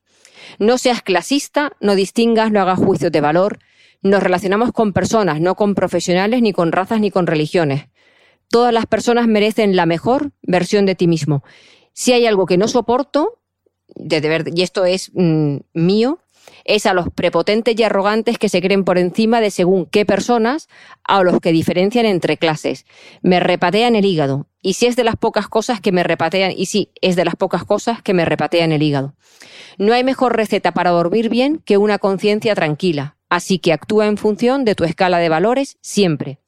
No 0.59 0.77
seas 0.77 1.01
clasista, 1.01 1.71
no 1.79 1.95
distingas, 1.95 2.51
no 2.51 2.61
hagas 2.61 2.79
juicios 2.79 3.11
de 3.11 3.21
valor. 3.21 3.59
Nos 4.01 4.21
relacionamos 4.21 4.73
con 4.73 4.91
personas, 4.91 5.39
no 5.39 5.55
con 5.55 5.75
profesionales, 5.75 6.41
ni 6.41 6.51
con 6.51 6.73
razas, 6.73 6.99
ni 6.99 7.09
con 7.09 7.25
religiones. 7.25 7.85
Todas 8.49 8.73
las 8.73 8.85
personas 8.85 9.27
merecen 9.27 9.77
la 9.77 9.85
mejor 9.85 10.31
versión 10.41 10.85
de 10.85 10.95
ti 10.95 11.07
mismo. 11.07 11.43
Si 11.93 12.11
hay 12.11 12.25
algo 12.25 12.45
que 12.45 12.57
no 12.57 12.67
soporto, 12.67 13.39
y 13.95 14.61
esto 14.61 14.85
es 14.85 15.11
mm, 15.13 15.57
mío, 15.73 16.19
es 16.65 16.85
a 16.85 16.93
los 16.93 17.09
prepotentes 17.09 17.77
y 17.77 17.83
arrogantes 17.83 18.37
que 18.37 18.49
se 18.49 18.61
creen 18.61 18.83
por 18.83 18.97
encima 18.97 19.41
de 19.41 19.51
según 19.51 19.85
qué 19.85 20.05
personas, 20.05 20.69
a 21.03 21.21
los 21.23 21.39
que 21.39 21.51
diferencian 21.51 22.05
entre 22.05 22.37
clases. 22.37 22.85
Me 23.21 23.39
repatean 23.39 23.95
el 23.95 24.05
hígado. 24.05 24.47
Y 24.61 24.73
si 24.73 24.85
es 24.85 24.95
de 24.95 25.03
las 25.03 25.17
pocas 25.17 25.47
cosas 25.47 25.81
que 25.81 25.91
me 25.91 26.03
repatean, 26.03 26.53
y 26.55 26.67
sí, 26.67 26.91
es 27.01 27.15
de 27.15 27.25
las 27.25 27.35
pocas 27.35 27.65
cosas 27.65 28.01
que 28.01 28.13
me 28.13 28.25
repatean 28.25 28.71
el 28.71 28.81
hígado. 28.81 29.13
No 29.77 29.93
hay 29.93 30.03
mejor 30.03 30.35
receta 30.35 30.71
para 30.71 30.91
dormir 30.91 31.29
bien 31.29 31.61
que 31.65 31.77
una 31.77 31.99
conciencia 31.99 32.55
tranquila. 32.55 33.17
Así 33.29 33.59
que 33.59 33.73
actúa 33.73 34.07
en 34.07 34.17
función 34.17 34.63
de 34.63 34.75
tu 34.75 34.83
escala 34.83 35.17
de 35.17 35.29
valores 35.29 35.77
siempre. 35.81 36.39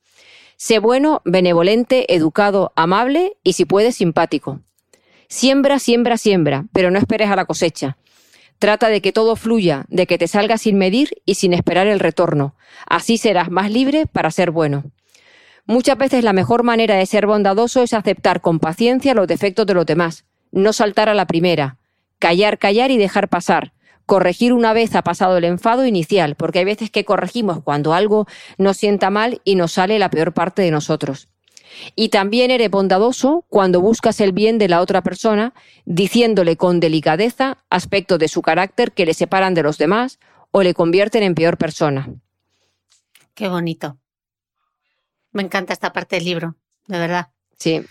Sé 0.56 0.80
bueno, 0.80 1.22
benevolente, 1.26 2.14
educado, 2.14 2.72
amable 2.76 3.36
y 3.44 3.54
si 3.54 3.66
puedes 3.66 3.98
simpático. 3.98 4.62
Siembra, 5.28 5.80
siembra, 5.80 6.18
siembra, 6.18 6.66
pero 6.72 6.92
no 6.92 7.00
esperes 7.00 7.30
a 7.30 7.36
la 7.36 7.46
cosecha. 7.46 7.98
Trata 8.60 8.90
de 8.90 9.02
que 9.02 9.12
todo 9.12 9.36
fluya, 9.36 9.86
de 9.90 10.08
que 10.08 10.18
te 10.18 10.28
salga 10.28 10.58
sin 10.58 10.78
medir 10.78 11.22
y 11.26 11.36
sin 11.36 11.54
esperar 11.54 11.88
el 11.88 12.00
retorno. 12.00 12.56
Así 12.88 13.18
serás 13.18 13.50
más 13.50 13.70
libre 13.72 14.06
para 14.06 14.32
ser 14.32 14.52
bueno. 14.52 14.84
Muchas 15.66 15.98
veces 15.98 16.24
la 16.24 16.34
mejor 16.34 16.64
manera 16.64 16.96
de 16.96 17.06
ser 17.06 17.26
bondadoso 17.26 17.82
es 17.82 17.94
aceptar 17.94 18.42
con 18.42 18.60
paciencia 18.60 19.14
los 19.14 19.28
defectos 19.28 19.66
de 19.66 19.74
los 19.74 19.86
demás, 19.86 20.26
no 20.52 20.74
saltar 20.74 21.10
a 21.10 21.16
la 21.16 21.26
primera, 21.26 21.78
callar, 22.20 22.60
callar 22.60 22.92
y 22.92 22.98
dejar 22.98 23.30
pasar, 23.30 23.74
corregir 24.06 24.54
una 24.54 24.74
vez 24.74 24.96
ha 24.96 25.02
pasado 25.02 25.38
el 25.38 25.44
enfado 25.44 25.86
inicial, 25.86 26.36
porque 26.36 26.60
hay 26.60 26.66
veces 26.66 26.92
que 26.92 27.04
corregimos 27.04 27.64
cuando 27.64 27.94
algo 27.94 28.28
nos 28.58 28.78
sienta 28.78 29.10
mal 29.10 29.42
y 29.44 29.56
nos 29.56 29.74
sale 29.74 30.00
la 30.00 30.12
peor 30.12 30.34
parte 30.34 30.62
de 30.62 30.72
nosotros. 30.72 31.30
Y 31.96 32.10
también 32.10 32.52
eres 32.52 32.70
bondadoso 32.70 33.46
cuando 33.50 33.82
buscas 33.82 34.20
el 34.22 34.32
bien 34.32 34.58
de 34.58 34.68
la 34.68 34.82
otra 34.82 35.02
persona, 35.02 35.54
diciéndole 35.86 36.58
con 36.58 36.80
delicadeza 36.80 37.58
aspectos 37.70 38.20
de 38.20 38.28
su 38.28 38.42
carácter 38.42 38.92
que 38.92 39.06
le 39.06 39.14
separan 39.14 39.54
de 39.54 39.64
los 39.64 39.78
demás 39.78 40.20
o 40.52 40.64
le 40.64 40.74
convierten 40.74 41.24
en 41.24 41.36
peor 41.36 41.58
persona. 41.58 42.10
Qué 43.34 43.50
bonito. 43.50 43.98
Me 45.32 45.44
encanta 45.44 45.74
esta 45.74 45.92
parte 45.92 46.16
del 46.16 46.26
libro. 46.26 46.56
de 46.88 47.00
verdad. 47.00 47.28
Sí, 47.58 47.82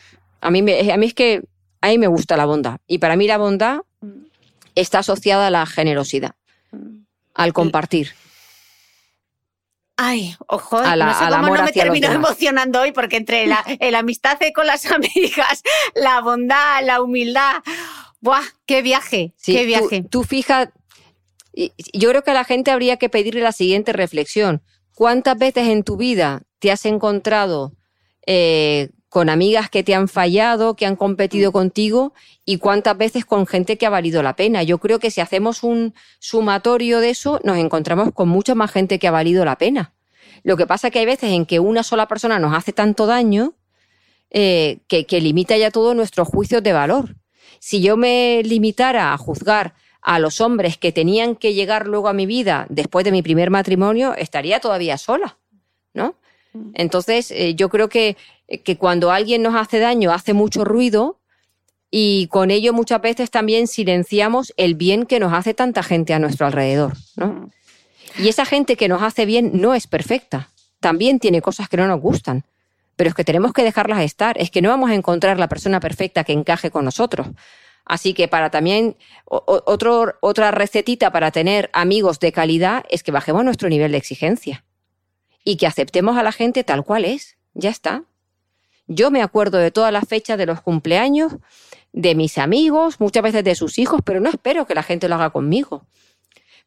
a 0.40 0.51
mí, 0.51 0.62
me, 0.62 0.93
a 0.93 0.97
mí 0.97 1.06
es 1.06 1.15
que 1.15 1.43
a 1.81 1.89
mí 1.89 1.98
me 1.98 2.06
gusta 2.06 2.36
la 2.36 2.47
bondad. 2.47 2.78
Y 2.86 2.98
para 2.98 3.16
mí 3.16 3.27
la 3.27 3.36
bondad 3.36 3.81
está 4.74 5.01
asociada 5.01 5.48
a 5.48 5.51
la 5.51 5.66
generosidad, 5.66 6.35
al 7.35 7.52
compartir. 7.52 8.12
Ay, 9.97 10.35
ojo, 10.49 10.79
A 10.79 10.97
la- 10.97 11.07
no 11.07 11.12
sé 11.15 11.19
cómo 11.19 11.31
no 11.57 11.62
me 11.65 11.73
demás. 12.15 12.29
emocionando 12.31 12.81
hoy, 12.81 12.93
porque 12.93 13.16
entre 13.16 13.47
la, 13.47 13.65
el 13.81 13.95
amistad 13.95 14.39
con 14.55 14.66
las 14.66 14.91
amigas, 14.91 15.62
la 15.95 16.21
bondad, 16.21 16.83
la 16.85 17.01
humildad. 17.01 17.62
¡Buah! 18.21 18.43
¡Qué 18.66 18.83
viaje! 18.83 19.35
Sí, 19.37 19.53
¡Qué 19.55 19.61
tú- 19.61 19.66
viaje! 19.66 20.05
Tú, 20.11 20.25
fija, 20.25 20.73
y- 21.53 21.73
y 21.77 21.99
yo 21.99 22.09
creo 22.11 22.25
que 22.25 22.33
a 22.33 22.35
la 22.35 22.45
gente 22.45 22.71
habría 22.73 22.97
que 22.97 23.09
pedirle 23.09 23.41
la 23.43 23.53
siguiente 23.53 23.93
reflexión. 23.93 24.62
¿Cuántas 24.95 25.37
veces 25.39 25.69
en 25.69 25.83
tu 25.85 25.97
vida 25.97 26.43
te 26.59 26.71
has 26.73 26.87
encontrado 26.87 27.73
eh, 28.27 28.91
con 29.15 29.28
amigas 29.28 29.70
que 29.70 29.85
te 29.85 29.95
han 29.95 30.09
fallado, 30.09 30.74
que 30.74 30.86
han 30.86 30.97
competido 30.97 31.53
contigo, 31.53 32.15
y 32.45 32.59
cuántas 32.59 32.99
veces 32.99 33.24
con 33.24 33.47
gente 33.47 33.78
que 33.78 33.86
ha 33.86 33.91
valido 33.91 34.24
la 34.24 34.35
pena? 34.35 34.65
Yo 34.65 34.78
creo 34.78 34.99
que 34.99 35.12
si 35.12 35.20
hacemos 35.20 35.62
un 35.62 35.95
sumatorio 36.19 36.99
de 36.99 37.11
eso, 37.11 37.39
nos 37.45 37.59
encontramos 37.59 38.11
con 38.12 38.28
mucha 38.28 38.57
más 38.57 38.73
gente 38.73 38.99
que 38.99 39.07
ha 39.07 39.12
valido 39.12 39.45
la 39.45 39.57
pena. 39.57 39.95
Lo 40.43 40.57
que 40.57 40.66
pasa 40.66 40.91
que 40.91 40.99
hay 40.99 41.07
veces 41.07 41.31
en 41.31 41.47
que 41.47 41.61
una 41.61 41.85
sola 41.85 42.09
persona 42.09 42.41
nos 42.41 42.57
hace 42.57 42.73
tanto 42.73 43.07
daño 43.07 43.55
eh, 44.31 44.81
que, 44.89 45.07
que 45.07 45.20
limita 45.20 45.57
ya 45.57 45.70
todos 45.70 45.95
nuestros 45.95 46.27
juicios 46.27 46.65
de 46.65 46.73
valor. 46.73 47.15
Si 47.61 47.81
yo 47.81 47.97
me 47.97 48.43
limitara 48.43 49.12
a 49.12 49.16
juzgar 49.16 49.74
a 50.03 50.19
los 50.19 50.41
hombres 50.41 50.77
que 50.77 50.91
tenían 50.91 51.36
que 51.36 51.55
llegar 51.55 51.86
luego 51.86 52.09
a 52.09 52.15
mi 52.15 52.27
vida 52.27 52.66
después 52.69 53.05
de 53.05 53.12
mi 53.12 53.23
primer 53.23 53.51
matrimonio, 53.51 54.12
estaría 54.16 54.59
todavía 54.59 54.99
sola, 54.99 55.39
¿no? 55.93 56.16
Entonces, 56.74 57.31
eh, 57.31 57.55
yo 57.55 57.68
creo 57.68 57.89
que, 57.89 58.16
que 58.62 58.76
cuando 58.76 59.10
alguien 59.10 59.43
nos 59.43 59.55
hace 59.55 59.78
daño 59.78 60.12
hace 60.12 60.35
mucho 60.35 60.64
ruido 60.64 61.18
y 61.90 62.28
con 62.28 62.51
ello 62.51 62.72
muchas 62.72 63.01
veces 63.01 63.31
también 63.31 63.66
silenciamos 63.66 64.52
el 64.56 64.74
bien 64.74 65.06
que 65.06 65.20
nos 65.20 65.32
hace 65.32 65.55
tanta 65.55 65.82
gente 65.82 66.14
a 66.14 66.18
nuestro 66.18 66.47
alrededor, 66.47 66.94
¿no? 67.16 67.51
Y 68.18 68.28
esa 68.28 68.44
gente 68.44 68.76
que 68.76 68.89
nos 68.89 69.02
hace 69.02 69.26
bien 69.26 69.52
no 69.55 69.74
es 69.74 69.86
perfecta, 69.86 70.51
también 70.81 71.18
tiene 71.18 71.43
cosas 71.43 71.68
que 71.68 71.76
no 71.76 71.89
nos 71.89 72.01
gustan, 72.01 72.44
pero 72.97 73.09
es 73.09 73.14
que 73.14 73.24
tenemos 73.24 73.52
que 73.52 73.64
dejarlas 73.64 74.02
estar, 74.02 74.36
es 74.40 74.51
que 74.51 74.62
no 74.62 74.68
vamos 74.68 74.90
a 74.90 74.94
encontrar 74.94 75.39
la 75.39 75.48
persona 75.48 75.81
perfecta 75.81 76.22
que 76.22 76.32
encaje 76.32 76.70
con 76.70 76.85
nosotros. 76.85 77.28
Así 77.85 78.14
que 78.14 78.28
para 78.28 78.51
también 78.51 78.97
otro, 79.26 80.14
otra 80.20 80.51
recetita 80.52 81.10
para 81.10 81.31
tener 81.32 81.70
amigos 81.72 82.18
de 82.18 82.32
calidad 82.32 82.85
es 82.89 83.02
que 83.02 83.12
bajemos 83.12 83.44
nuestro 83.44 83.68
nivel 83.68 83.93
de 83.93 83.98
exigencia 83.98 84.64
y 85.45 85.57
que 85.57 85.66
aceptemos 85.66 86.16
a 86.16 86.23
la 86.23 86.33
gente 86.33 86.65
tal 86.65 86.85
cual 86.85 87.05
es. 87.05 87.37
Ya 87.53 87.71
está. 87.71 88.05
Yo 88.87 89.11
me 89.11 89.23
acuerdo 89.23 89.59
de 89.59 89.71
todas 89.71 89.93
las 89.93 90.09
fechas 90.09 90.37
de 90.37 90.47
los 90.47 90.61
cumpleaños, 90.61 91.37
de 91.93 92.15
mis 92.15 92.39
amigos, 92.39 93.01
muchas 93.01 93.23
veces 93.23 93.45
de 93.45 93.55
sus 93.55 93.79
hijos, 93.79 94.01
pero 94.05 94.21
no 94.21 94.29
espero 94.29 94.66
que 94.66 94.75
la 94.75 94.83
gente 94.83 95.09
lo 95.09 95.15
haga 95.15 95.31
conmigo. 95.31 95.87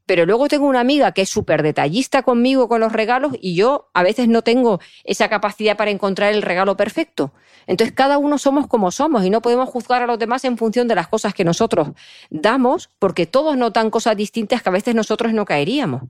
Pero 0.06 0.26
luego 0.26 0.48
tengo 0.48 0.66
una 0.66 0.80
amiga 0.80 1.12
que 1.12 1.24
es 1.24 1.30
súper 1.30 1.62
detallista 1.64 2.24
conmigo 2.24 2.70
con 2.70 2.80
los 2.80 2.94
regalos 2.94 3.34
y 3.42 3.56
yo 3.56 3.90
a 3.94 4.04
veces 4.04 4.30
no 4.30 4.42
tengo 4.42 4.80
esa 5.04 5.28
capacidad 5.28 5.76
para 5.76 5.92
encontrar 5.92 6.34
el 6.34 6.42
regalo 6.42 6.78
perfecto. 6.78 7.34
Entonces 7.68 7.94
cada 7.94 8.18
uno 8.18 8.38
somos 8.38 8.68
como 8.68 8.90
somos 8.92 9.26
y 9.26 9.30
no 9.30 9.42
podemos 9.42 9.68
juzgar 9.68 10.02
a 10.02 10.08
los 10.08 10.18
demás 10.18 10.46
en 10.46 10.58
función 10.58 10.88
de 10.88 10.96
las 10.96 11.10
cosas 11.10 11.34
que 11.34 11.44
nosotros 11.44 11.90
damos 12.30 12.90
porque 13.00 13.26
todos 13.26 13.58
notan 13.58 13.90
cosas 13.90 14.16
distintas 14.16 14.64
que 14.64 14.70
a 14.70 14.72
veces 14.72 14.96
nosotros 14.96 15.34
no 15.34 15.44
caeríamos. 15.44 16.04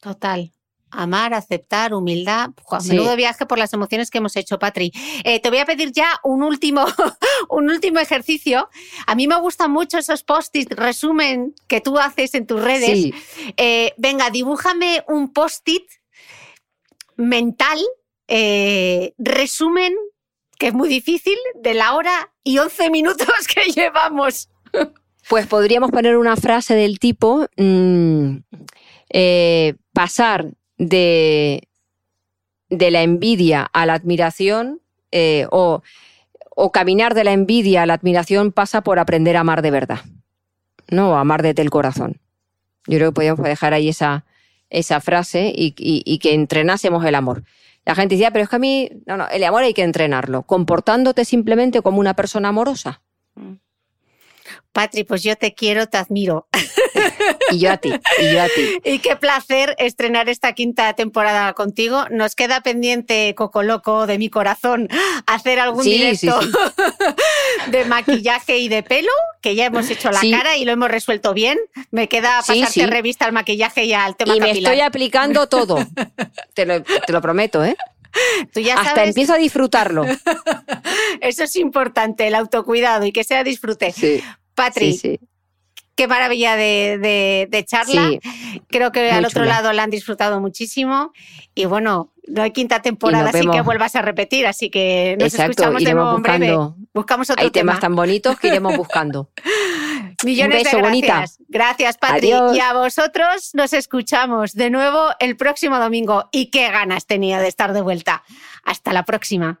Total. 0.00 0.52
Amar, 0.94 1.32
aceptar, 1.34 1.94
humildad. 1.94 2.50
Buah, 2.68 2.80
Sí. 2.80 2.90
Menudo 2.90 3.16
viaje 3.16 3.46
por 3.46 3.58
las 3.58 3.72
emociones 3.72 4.10
que 4.10 4.18
hemos 4.18 4.36
hecho, 4.36 4.58
Patri. 4.58 4.92
Eh, 5.24 5.40
te 5.40 5.48
voy 5.48 5.58
a 5.58 5.64
pedir 5.64 5.90
ya 5.90 6.20
un 6.22 6.42
último, 6.42 6.84
un 7.48 7.70
último 7.70 7.98
ejercicio. 7.98 8.68
A 9.06 9.14
mí 9.14 9.26
me 9.26 9.36
gustan 9.40 9.70
mucho 9.70 9.98
esos 9.98 10.22
post-it 10.22 10.70
resumen 10.74 11.54
que 11.66 11.80
tú 11.80 11.98
haces 11.98 12.34
en 12.34 12.46
tus 12.46 12.62
redes. 12.62 12.90
Sí, 12.90 13.14
Eh, 13.56 13.94
venga, 13.96 14.30
dibújame 14.30 15.02
un 15.08 15.32
post-it 15.32 15.84
mental, 17.16 17.78
eh, 18.28 19.14
resumen, 19.18 19.94
que 20.58 20.68
es 20.68 20.74
muy 20.74 20.88
difícil, 20.88 21.36
de 21.54 21.74
la 21.74 21.94
hora 21.94 22.32
y 22.44 22.58
11 22.58 22.90
minutos 22.90 23.28
que 23.52 23.70
llevamos. 23.72 24.48
Pues 25.28 25.46
podríamos 25.46 25.90
poner 25.90 26.16
una 26.16 26.36
frase 26.36 26.74
del 26.74 26.98
tipo 26.98 27.46
mm, 27.56 28.36
pasar 29.92 30.52
de, 30.78 31.68
de 32.68 32.90
la 32.90 33.02
envidia 33.02 33.68
a 33.72 33.86
la 33.86 33.94
admiración 33.94 34.80
eh, 35.10 35.46
o, 35.50 35.82
o 36.56 36.72
caminar 36.72 37.14
de 37.14 37.24
la 37.24 37.32
envidia 37.32 37.82
a 37.82 37.86
la 37.86 37.94
admiración 37.94 38.52
pasa 38.52 38.82
por 38.82 38.98
aprender 38.98 39.36
a 39.36 39.40
amar 39.40 39.62
de 39.62 39.70
verdad, 39.70 40.00
¿no? 40.88 41.16
Amar 41.18 41.42
desde 41.42 41.62
el 41.62 41.70
corazón. 41.70 42.18
Yo 42.86 42.98
creo 42.98 43.10
que 43.10 43.14
podríamos 43.14 43.44
dejar 43.44 43.74
ahí 43.74 43.88
esa, 43.88 44.24
esa 44.70 45.00
frase 45.00 45.52
y, 45.54 45.74
y- 45.78 46.02
y 46.04 46.18
que 46.18 46.34
entrenásemos 46.34 47.04
el 47.04 47.14
amor. 47.14 47.44
La 47.84 47.94
gente 47.94 48.14
decía, 48.14 48.30
pero 48.30 48.44
es 48.44 48.48
que 48.48 48.56
a 48.56 48.60
mí, 48.60 48.90
no, 49.06 49.16
no, 49.16 49.28
el 49.28 49.42
amor 49.44 49.62
hay 49.64 49.74
que 49.74 49.82
entrenarlo, 49.82 50.42
comportándote 50.44 51.24
simplemente 51.24 51.82
como 51.82 51.98
una 52.00 52.14
persona 52.14 52.48
amorosa. 52.48 53.02
Patri, 54.72 55.04
pues 55.04 55.22
yo 55.22 55.36
te 55.36 55.54
quiero, 55.54 55.86
te 55.86 55.98
admiro. 55.98 56.46
Y 57.50 57.58
yo 57.58 57.72
a 57.72 57.76
ti, 57.76 57.92
y 58.20 58.32
yo 58.32 58.42
a 58.42 58.46
ti. 58.48 58.78
Y 58.84 58.98
qué 59.00 59.16
placer 59.16 59.74
estrenar 59.78 60.28
esta 60.28 60.52
quinta 60.54 60.92
temporada 60.94 61.52
contigo. 61.52 62.06
Nos 62.10 62.34
queda 62.34 62.60
pendiente, 62.62 63.34
Coco 63.34 63.62
Loco, 63.62 64.06
de 64.06 64.18
mi 64.18 64.28
corazón, 64.30 64.88
hacer 65.26 65.60
algún 65.60 65.84
Sí, 65.84 65.92
directo 65.92 66.40
sí, 66.42 66.50
de 67.70 67.84
maquillaje 67.84 68.58
y 68.58 68.68
de 68.68 68.82
pelo, 68.82 69.10
que 69.40 69.54
ya 69.54 69.66
hemos 69.66 69.90
hecho 69.90 70.10
la 70.10 70.20
cara 70.30 70.56
y 70.56 70.64
lo 70.64 70.72
hemos 70.72 70.90
resuelto 70.90 71.34
bien. 71.34 71.58
Me 71.90 72.08
queda 72.08 72.42
pasarte 72.46 72.86
revista 72.86 73.26
al 73.26 73.32
maquillaje 73.32 73.84
y 73.84 73.92
al 73.92 74.16
tema 74.16 74.36
Y 74.36 74.40
me 74.40 74.50
estoy 74.52 74.80
aplicando 74.80 75.48
todo. 75.48 75.78
Te 76.54 76.66
lo, 76.66 76.82
te 76.82 77.12
lo 77.12 77.20
prometo, 77.22 77.64
¿eh? 77.64 77.76
Tú 78.52 78.60
ya 78.60 78.74
Hasta 78.74 78.90
sabes, 78.94 79.08
empiezo 79.08 79.32
a 79.32 79.38
disfrutarlo. 79.38 80.04
eso 81.20 81.44
es 81.44 81.56
importante, 81.56 82.26
el 82.26 82.34
autocuidado 82.34 83.06
y 83.06 83.12
que 83.12 83.24
sea 83.24 83.42
disfrute. 83.42 83.90
Sí, 83.92 84.22
Patri, 84.54 84.92
sí, 84.92 85.18
sí. 85.18 85.20
qué 85.94 86.06
maravilla 86.08 86.56
de, 86.56 86.98
de- 87.00 87.48
de 87.50 87.64
charla. 87.64 88.08
Sí. 88.08 88.20
Creo 88.68 88.92
que 88.92 89.10
al 89.10 89.24
otro 89.24 89.42
chula. 89.44 89.54
lado 89.56 89.72
la 89.72 89.82
han 89.84 89.90
disfrutado 89.90 90.40
muchísimo. 90.40 91.12
Y 91.54 91.64
bueno, 91.66 92.12
no 92.28 92.42
hay 92.42 92.50
quinta 92.52 92.80
temporada, 92.82 93.30
así 93.30 93.46
que 93.46 93.60
vuelvas 93.62 93.94
a 93.96 94.02
repetir. 94.02 94.46
Así 94.46 94.70
que 94.70 95.16
nos 95.18 95.32
Exacto, 95.34 95.50
escuchamos 95.52 95.84
de 95.84 95.94
nuevo 95.94 96.16
en 96.16 96.22
breve. 96.22 96.56
Buscamos 96.94 97.28
otro 97.30 97.42
Hay 97.44 97.50
temas 97.50 97.76
tema. 97.76 97.80
tan 97.80 97.96
bonitos 97.96 98.38
que 98.38 98.48
iremos 98.48 98.76
buscando. 98.76 99.30
Millones 100.24 100.58
Un 100.58 100.64
beso, 100.64 100.76
de 100.76 100.82
bonita. 100.82 101.06
gracias. 101.16 101.38
Gracias, 101.48 101.98
Patri. 101.98 102.30
Adiós. 102.32 102.56
Y 102.56 102.60
a 102.60 102.72
vosotros 102.74 103.50
nos 103.54 103.72
escuchamos 103.72 104.52
de 104.54 104.70
nuevo 104.70 105.08
el 105.18 105.36
próximo 105.36 105.78
domingo. 105.78 106.28
Y 106.30 106.50
qué 106.50 106.70
ganas 106.70 107.06
tenía 107.06 107.40
de 107.40 107.48
estar 107.48 107.72
de 107.72 107.80
vuelta. 107.80 108.22
Hasta 108.64 108.92
la 108.92 109.04
próxima. 109.04 109.60